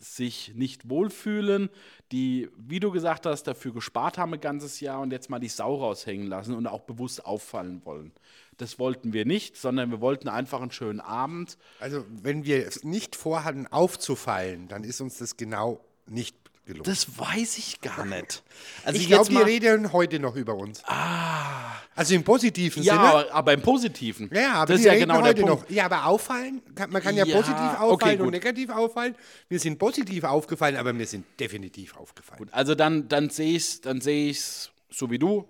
sich 0.00 0.52
nicht 0.54 0.88
wohlfühlen, 0.88 1.70
die, 2.12 2.48
wie 2.56 2.80
du 2.80 2.90
gesagt 2.90 3.26
hast, 3.26 3.44
dafür 3.44 3.72
gespart 3.72 4.18
haben 4.18 4.34
ein 4.34 4.40
ganzes 4.40 4.80
Jahr 4.80 5.00
und 5.00 5.12
jetzt 5.12 5.30
mal 5.30 5.38
die 5.38 5.48
Sau 5.48 5.76
raushängen 5.76 6.26
lassen 6.26 6.54
und 6.54 6.66
auch 6.66 6.82
bewusst 6.82 7.24
auffallen 7.24 7.84
wollen. 7.84 8.12
Das 8.56 8.78
wollten 8.78 9.12
wir 9.12 9.24
nicht, 9.24 9.56
sondern 9.56 9.90
wir 9.90 10.00
wollten 10.00 10.28
einfach 10.28 10.60
einen 10.60 10.70
schönen 10.70 11.00
Abend. 11.00 11.58
Also, 11.80 12.04
wenn 12.10 12.44
wir 12.44 12.66
es 12.66 12.84
nicht 12.84 13.16
vorhatten, 13.16 13.66
aufzufallen, 13.66 14.68
dann 14.68 14.84
ist 14.84 15.00
uns 15.00 15.18
das 15.18 15.36
genau 15.36 15.80
nicht 16.06 16.36
gelungen. 16.68 16.84
Das 16.84 17.18
weiß 17.18 17.58
ich 17.58 17.80
gar 17.80 18.04
nicht. 18.04 18.44
Also 18.84 19.00
ich 19.00 19.08
glaube, 19.08 19.28
die 19.28 19.36
reden 19.36 19.92
heute 19.92 20.20
noch 20.20 20.36
über 20.36 20.54
uns. 20.54 20.82
Ah. 20.84 21.72
Also 21.96 22.14
im 22.14 22.22
positiven 22.22 22.82
ja, 22.84 22.94
Sinne. 22.94 23.08
Aber, 23.08 23.34
aber 23.34 23.52
im 23.54 23.62
Positiven. 23.62 24.30
Ja, 24.32 24.52
aber 24.52 24.72
das 24.72 24.80
ist 24.80 24.86
ja 24.86 24.92
reden 24.92 25.08
genau 25.08 25.22
heute 25.22 25.34
der 25.34 25.42
Punkt. 25.42 25.68
noch. 25.68 25.76
Ja, 25.76 25.86
aber 25.86 26.06
auffallen, 26.06 26.62
man 26.90 27.02
kann 27.02 27.16
ja, 27.16 27.24
Ja, 27.24 27.36
positiv 27.36 27.58
okay, 27.60 27.76
auffallen 27.78 28.20
und 28.20 28.26
gut. 28.26 28.34
negativ 28.34 28.70
auffallen. 28.70 29.16
Wir 29.48 29.58
sind 29.58 29.78
positiv 29.78 30.22
aufgefallen, 30.22 30.76
aber 30.76 30.96
wir 30.96 31.06
sind 31.06 31.26
definitiv 31.40 31.96
aufgefallen. 31.96 32.38
Gut, 32.38 32.48
also 32.52 32.76
dann, 32.76 33.08
dann 33.08 33.30
sehe 33.30 33.56
ich 33.56 33.62
es 33.62 33.80
dann 33.80 34.00
seh 34.00 34.28
ich's 34.28 34.70
so 34.90 35.10
wie 35.10 35.18
du. 35.18 35.48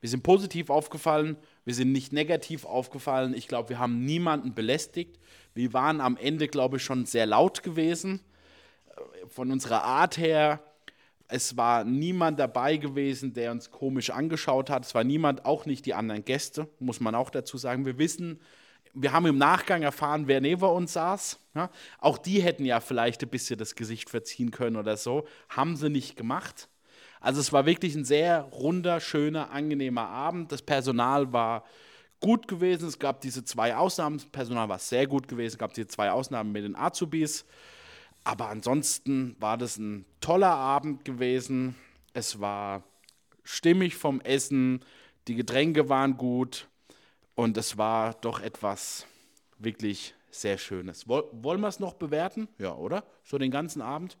Wir 0.00 0.08
sind 0.08 0.22
positiv 0.22 0.70
aufgefallen, 0.70 1.36
wir 1.64 1.74
sind 1.74 1.92
nicht 1.92 2.12
negativ 2.12 2.64
aufgefallen. 2.64 3.34
Ich 3.34 3.48
glaube, 3.48 3.68
wir 3.68 3.78
haben 3.78 4.04
niemanden 4.04 4.54
belästigt. 4.54 5.18
Wir 5.54 5.72
waren 5.72 6.00
am 6.00 6.16
Ende, 6.16 6.48
glaube 6.48 6.78
ich, 6.78 6.84
schon 6.84 7.06
sehr 7.06 7.26
laut 7.26 7.62
gewesen. 7.62 8.20
Von 9.28 9.50
unserer 9.50 9.84
Art 9.84 10.18
her. 10.18 10.60
Es 11.28 11.56
war 11.56 11.84
niemand 11.84 12.40
dabei 12.40 12.76
gewesen, 12.76 13.32
der 13.32 13.52
uns 13.52 13.70
komisch 13.70 14.10
angeschaut 14.10 14.68
hat. 14.68 14.84
Es 14.84 14.94
war 14.94 15.04
niemand, 15.04 15.44
auch 15.44 15.64
nicht 15.64 15.86
die 15.86 15.94
anderen 15.94 16.24
Gäste, 16.24 16.68
muss 16.80 16.98
man 16.98 17.14
auch 17.14 17.30
dazu 17.30 17.56
sagen. 17.56 17.86
Wir 17.86 17.98
wissen, 17.98 18.40
wir 18.94 19.12
haben 19.12 19.26
im 19.26 19.38
Nachgang 19.38 19.82
erfahren, 19.82 20.26
wer 20.26 20.40
neben 20.40 20.62
uns 20.62 20.94
saß. 20.94 21.38
Ja? 21.54 21.70
Auch 21.98 22.18
die 22.18 22.42
hätten 22.42 22.64
ja 22.64 22.80
vielleicht 22.80 23.22
ein 23.22 23.28
bisschen 23.28 23.58
das 23.58 23.76
Gesicht 23.76 24.10
verziehen 24.10 24.50
können 24.50 24.76
oder 24.76 24.96
so. 24.96 25.26
Haben 25.48 25.76
sie 25.76 25.88
nicht 25.88 26.16
gemacht. 26.16 26.68
Also 27.20 27.40
es 27.40 27.52
war 27.52 27.66
wirklich 27.66 27.94
ein 27.94 28.04
sehr 28.04 28.40
runder, 28.40 28.98
schöner, 28.98 29.50
angenehmer 29.50 30.08
Abend. 30.08 30.50
Das 30.52 30.62
Personal 30.62 31.32
war 31.32 31.64
gut 32.20 32.48
gewesen. 32.48 32.88
Es 32.88 32.98
gab 32.98 33.20
diese 33.20 33.44
zwei 33.44 33.76
Ausnahmen. 33.76 34.18
Das 34.18 34.26
Personal 34.26 34.68
war 34.68 34.78
sehr 34.78 35.06
gut 35.06 35.28
gewesen. 35.28 35.54
Es 35.54 35.58
gab 35.58 35.74
diese 35.74 35.86
zwei 35.86 36.10
Ausnahmen 36.10 36.52
mit 36.52 36.64
den 36.64 36.76
Azubis. 36.76 37.44
Aber 38.24 38.48
ansonsten 38.48 39.36
war 39.40 39.56
das 39.56 39.76
ein 39.76 40.04
toller 40.20 40.54
Abend 40.54 41.04
gewesen. 41.04 41.74
Es 42.12 42.40
war 42.40 42.82
stimmig 43.44 43.96
vom 43.96 44.20
Essen. 44.20 44.84
Die 45.28 45.34
Getränke 45.34 45.88
waren 45.88 46.16
gut. 46.16 46.68
Und 47.34 47.56
es 47.56 47.78
war 47.78 48.14
doch 48.14 48.40
etwas 48.40 49.06
wirklich 49.58 50.14
sehr 50.30 50.58
Schönes. 50.58 51.08
Woll, 51.08 51.24
wollen 51.32 51.60
wir 51.60 51.68
es 51.68 51.80
noch 51.80 51.94
bewerten? 51.94 52.48
Ja, 52.58 52.74
oder? 52.74 53.04
So 53.24 53.38
den 53.38 53.50
ganzen 53.50 53.82
Abend? 53.82 54.18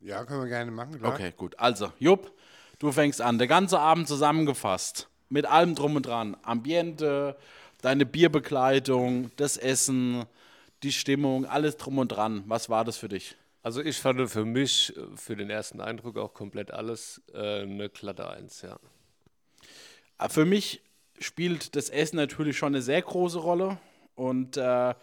Ja, 0.00 0.24
können 0.24 0.42
wir 0.42 0.48
gerne 0.48 0.70
machen, 0.70 0.98
klar. 0.98 1.12
Okay, 1.12 1.32
gut. 1.36 1.58
Also, 1.58 1.92
Jupp, 1.98 2.32
du 2.78 2.92
fängst 2.92 3.20
an. 3.20 3.38
Der 3.38 3.48
ganze 3.48 3.80
Abend 3.80 4.06
zusammengefasst. 4.06 5.08
Mit 5.28 5.44
allem 5.46 5.74
drum 5.74 5.96
und 5.96 6.06
dran. 6.06 6.36
Ambiente, 6.42 7.36
deine 7.82 8.06
Bierbekleidung, 8.06 9.30
das 9.36 9.56
Essen, 9.56 10.24
die 10.82 10.92
Stimmung, 10.92 11.44
alles 11.44 11.76
drum 11.76 11.98
und 11.98 12.08
dran. 12.08 12.44
Was 12.46 12.68
war 12.68 12.84
das 12.84 12.96
für 12.96 13.08
dich? 13.08 13.36
Also 13.62 13.82
ich 13.82 13.98
fand 13.98 14.30
für 14.30 14.44
mich, 14.44 14.94
für 15.16 15.36
den 15.36 15.50
ersten 15.50 15.80
Eindruck 15.80 16.16
auch 16.16 16.32
komplett 16.32 16.70
alles 16.70 17.20
äh, 17.34 17.62
eine 17.62 17.88
glatte 17.88 18.30
Eins, 18.30 18.62
ja. 18.62 18.78
Äh, 20.18 20.28
Für 20.28 20.44
mich 20.44 20.80
spielt 21.18 21.74
das 21.76 21.90
Essen 21.90 22.16
natürlich 22.16 22.56
schon 22.56 22.74
eine 22.74 22.82
sehr 22.82 23.02
große 23.02 23.38
Rolle. 23.38 23.78
Und 24.14 24.56
äh, 24.56 24.94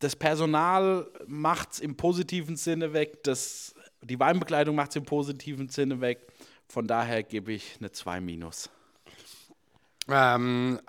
das 0.00 0.16
Personal 0.16 1.08
macht 1.26 1.72
es 1.72 1.80
im 1.80 1.96
positiven 1.96 2.56
Sinne 2.56 2.92
weg. 2.92 3.22
Das, 3.24 3.74
die 4.02 4.18
Weinbekleidung 4.18 4.74
macht 4.76 4.90
es 4.90 4.96
im 4.96 5.04
positiven 5.04 5.68
Sinne 5.68 6.00
weg. 6.00 6.26
Von 6.68 6.86
daher 6.86 7.22
gebe 7.22 7.52
ich 7.52 7.76
eine 7.78 7.92
2 7.92 8.20
minus. 8.20 8.70
Ähm, 10.08 10.80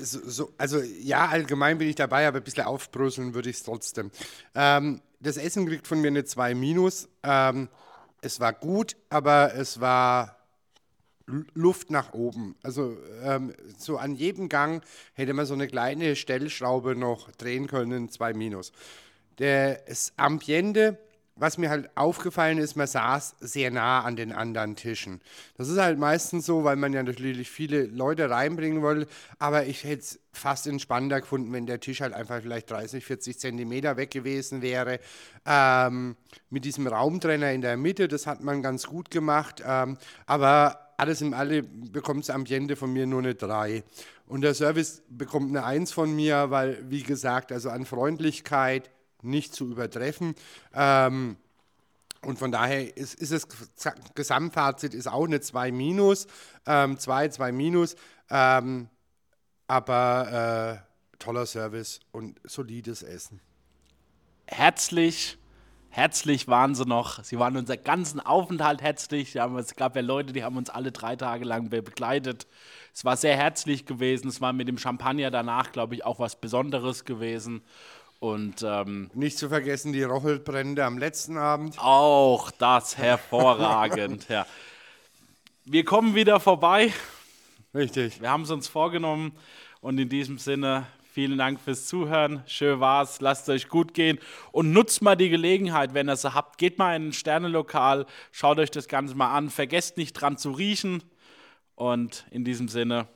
so, 0.00 0.20
so, 0.28 0.52
also 0.58 0.80
ja, 0.80 1.26
allgemein 1.26 1.78
bin 1.78 1.88
ich 1.88 1.96
dabei, 1.96 2.26
aber 2.26 2.38
ein 2.38 2.44
bisschen 2.44 2.64
aufbröseln 2.64 3.34
würde 3.34 3.50
ich 3.50 3.56
es 3.56 3.62
trotzdem. 3.62 4.10
Ähm, 4.54 5.00
das 5.20 5.36
Essen 5.36 5.66
kriegt 5.66 5.86
von 5.86 6.00
mir 6.00 6.08
eine 6.08 6.24
2 6.24 6.54
minus. 6.54 7.08
Ähm, 7.22 7.68
es 8.22 8.40
war 8.40 8.52
gut, 8.52 8.96
aber 9.10 9.54
es 9.54 9.80
war 9.80 10.36
Lu- 11.26 11.44
Luft 11.54 11.90
nach 11.90 12.12
oben. 12.12 12.56
Also 12.62 12.96
ähm, 13.22 13.52
so 13.78 13.98
an 13.98 14.14
jedem 14.14 14.48
Gang 14.48 14.84
hätte 15.14 15.34
man 15.34 15.46
so 15.46 15.54
eine 15.54 15.68
kleine 15.68 16.16
Stellschraube 16.16 16.96
noch 16.96 17.30
drehen 17.32 17.66
können, 17.66 18.08
2 18.10 18.32
minus. 18.34 18.72
Das 19.36 20.12
Ambiente, 20.16 20.98
was 21.36 21.58
mir 21.58 21.68
halt 21.68 21.90
aufgefallen 21.96 22.56
ist, 22.58 22.76
man 22.76 22.86
saß 22.86 23.36
sehr 23.40 23.70
nah 23.70 24.00
an 24.00 24.16
den 24.16 24.32
anderen 24.32 24.74
Tischen. 24.74 25.20
Das 25.56 25.68
ist 25.68 25.78
halt 25.78 25.98
meistens 25.98 26.46
so, 26.46 26.64
weil 26.64 26.76
man 26.76 26.94
ja 26.94 27.02
natürlich 27.02 27.50
viele 27.50 27.84
Leute 27.84 28.30
reinbringen 28.30 28.82
wollte, 28.82 29.06
aber 29.38 29.66
ich 29.66 29.84
hätte 29.84 30.00
es 30.00 30.20
fast 30.32 30.66
entspannender 30.66 31.20
gefunden, 31.20 31.52
wenn 31.52 31.66
der 31.66 31.80
Tisch 31.80 32.00
halt 32.00 32.14
einfach 32.14 32.40
vielleicht 32.40 32.70
30, 32.70 33.04
40 33.04 33.38
Zentimeter 33.38 33.98
weg 33.98 34.10
gewesen 34.10 34.62
wäre. 34.62 34.98
Ähm, 35.44 36.16
mit 36.48 36.64
diesem 36.64 36.86
Raumtrenner 36.86 37.52
in 37.52 37.60
der 37.60 37.76
Mitte, 37.76 38.08
das 38.08 38.26
hat 38.26 38.42
man 38.42 38.62
ganz 38.62 38.86
gut 38.86 39.10
gemacht, 39.10 39.62
ähm, 39.66 39.98
aber 40.24 40.80
alles 40.96 41.20
im 41.20 41.34
Alle 41.34 41.62
bekommt 41.62 42.26
das 42.26 42.34
Ambiente 42.34 42.76
von 42.76 42.92
mir 42.92 43.06
nur 43.06 43.18
eine 43.20 43.34
3. 43.34 43.84
Und 44.26 44.40
der 44.40 44.54
Service 44.54 45.02
bekommt 45.10 45.50
eine 45.50 45.64
1 45.64 45.92
von 45.92 46.14
mir, 46.16 46.50
weil, 46.50 46.82
wie 46.88 47.02
gesagt, 47.02 47.52
also 47.52 47.68
an 47.68 47.84
Freundlichkeit 47.84 48.90
nicht 49.22 49.54
zu 49.54 49.66
übertreffen. 49.70 50.34
Ähm, 50.74 51.36
und 52.22 52.38
von 52.38 52.52
daher 52.52 52.96
ist, 52.96 53.14
ist 53.14 53.32
das 53.32 53.48
Gesamtfazit 54.14 54.94
ist 54.94 55.06
auch 55.08 55.26
eine 55.26 55.40
2 55.40 55.72
minus, 55.72 56.26
2, 56.64 57.28
2 57.28 57.52
minus, 57.52 57.96
ähm, 58.30 58.88
aber 59.68 60.82
äh, 61.14 61.18
toller 61.18 61.46
Service 61.46 62.00
und 62.12 62.40
solides 62.44 63.02
Essen. 63.02 63.40
herzlich, 64.46 65.38
herzlich 65.88 66.48
waren 66.48 66.74
sie 66.74 66.84
noch. 66.84 67.22
Sie 67.24 67.38
waren 67.38 67.56
unser 67.56 67.76
ganzen 67.76 68.20
Aufenthalt 68.20 68.82
herzlich. 68.82 69.36
Haben, 69.36 69.56
es 69.58 69.74
gab 69.76 69.96
ja 69.96 70.02
Leute, 70.02 70.32
die 70.32 70.44
haben 70.44 70.56
uns 70.56 70.70
alle 70.70 70.92
drei 70.92 71.16
Tage 71.16 71.44
lang 71.44 71.70
be- 71.70 71.82
begleitet. 71.82 72.46
Es 72.94 73.04
war 73.04 73.16
sehr 73.16 73.36
herzlich 73.36 73.86
gewesen. 73.86 74.28
Es 74.28 74.40
war 74.40 74.52
mit 74.52 74.68
dem 74.68 74.78
Champagner 74.78 75.30
danach, 75.30 75.72
glaube 75.72 75.94
ich, 75.94 76.04
auch 76.04 76.18
was 76.18 76.40
Besonderes 76.40 77.04
gewesen. 77.04 77.62
Und 78.18 78.62
ähm, 78.62 79.10
Nicht 79.14 79.38
zu 79.38 79.48
vergessen 79.48 79.92
die 79.92 80.02
Rochelbrände 80.02 80.84
am 80.84 80.98
letzten 80.98 81.36
Abend. 81.36 81.78
auch 81.78 82.50
das 82.50 82.96
hervorragend. 82.96 84.28
ja. 84.28 84.46
Wir 85.64 85.84
kommen 85.84 86.14
wieder 86.14 86.40
vorbei. 86.40 86.92
Richtig. 87.74 88.20
Wir 88.20 88.30
haben 88.30 88.42
es 88.42 88.50
uns 88.50 88.68
vorgenommen. 88.68 89.32
Und 89.80 89.98
in 89.98 90.08
diesem 90.08 90.38
Sinne, 90.38 90.86
vielen 91.12 91.38
Dank 91.38 91.60
fürs 91.60 91.86
Zuhören. 91.86 92.42
Schön 92.46 92.80
war's. 92.80 93.20
Lasst 93.20 93.48
euch 93.48 93.68
gut 93.68 93.92
gehen. 93.92 94.18
Und 94.52 94.72
nutzt 94.72 95.02
mal 95.02 95.16
die 95.16 95.28
Gelegenheit, 95.28 95.92
wenn 95.92 96.08
ihr 96.08 96.16
sie 96.16 96.32
habt. 96.34 96.58
Geht 96.58 96.78
mal 96.78 96.96
in 96.96 97.08
ein 97.08 97.12
Sternelokal. 97.12 98.06
Schaut 98.32 98.58
euch 98.58 98.70
das 98.70 98.88
Ganze 98.88 99.14
mal 99.14 99.34
an. 99.34 99.50
Vergesst 99.50 99.98
nicht 99.98 100.14
dran 100.14 100.38
zu 100.38 100.52
riechen. 100.52 101.02
Und 101.74 102.24
in 102.30 102.44
diesem 102.44 102.68
Sinne, 102.68 103.06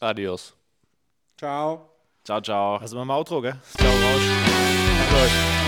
Adios. 0.00 0.56
Ciao. 1.38 1.88
Ciao, 2.24 2.40
ciao. 2.40 2.76
Also 2.76 2.96
mal 2.96 3.02
im 3.02 3.10
Outro, 3.10 3.40
gell? 3.40 3.56
Ciao 3.76 3.92
raus. 3.92 4.22
Euch. 5.22 5.59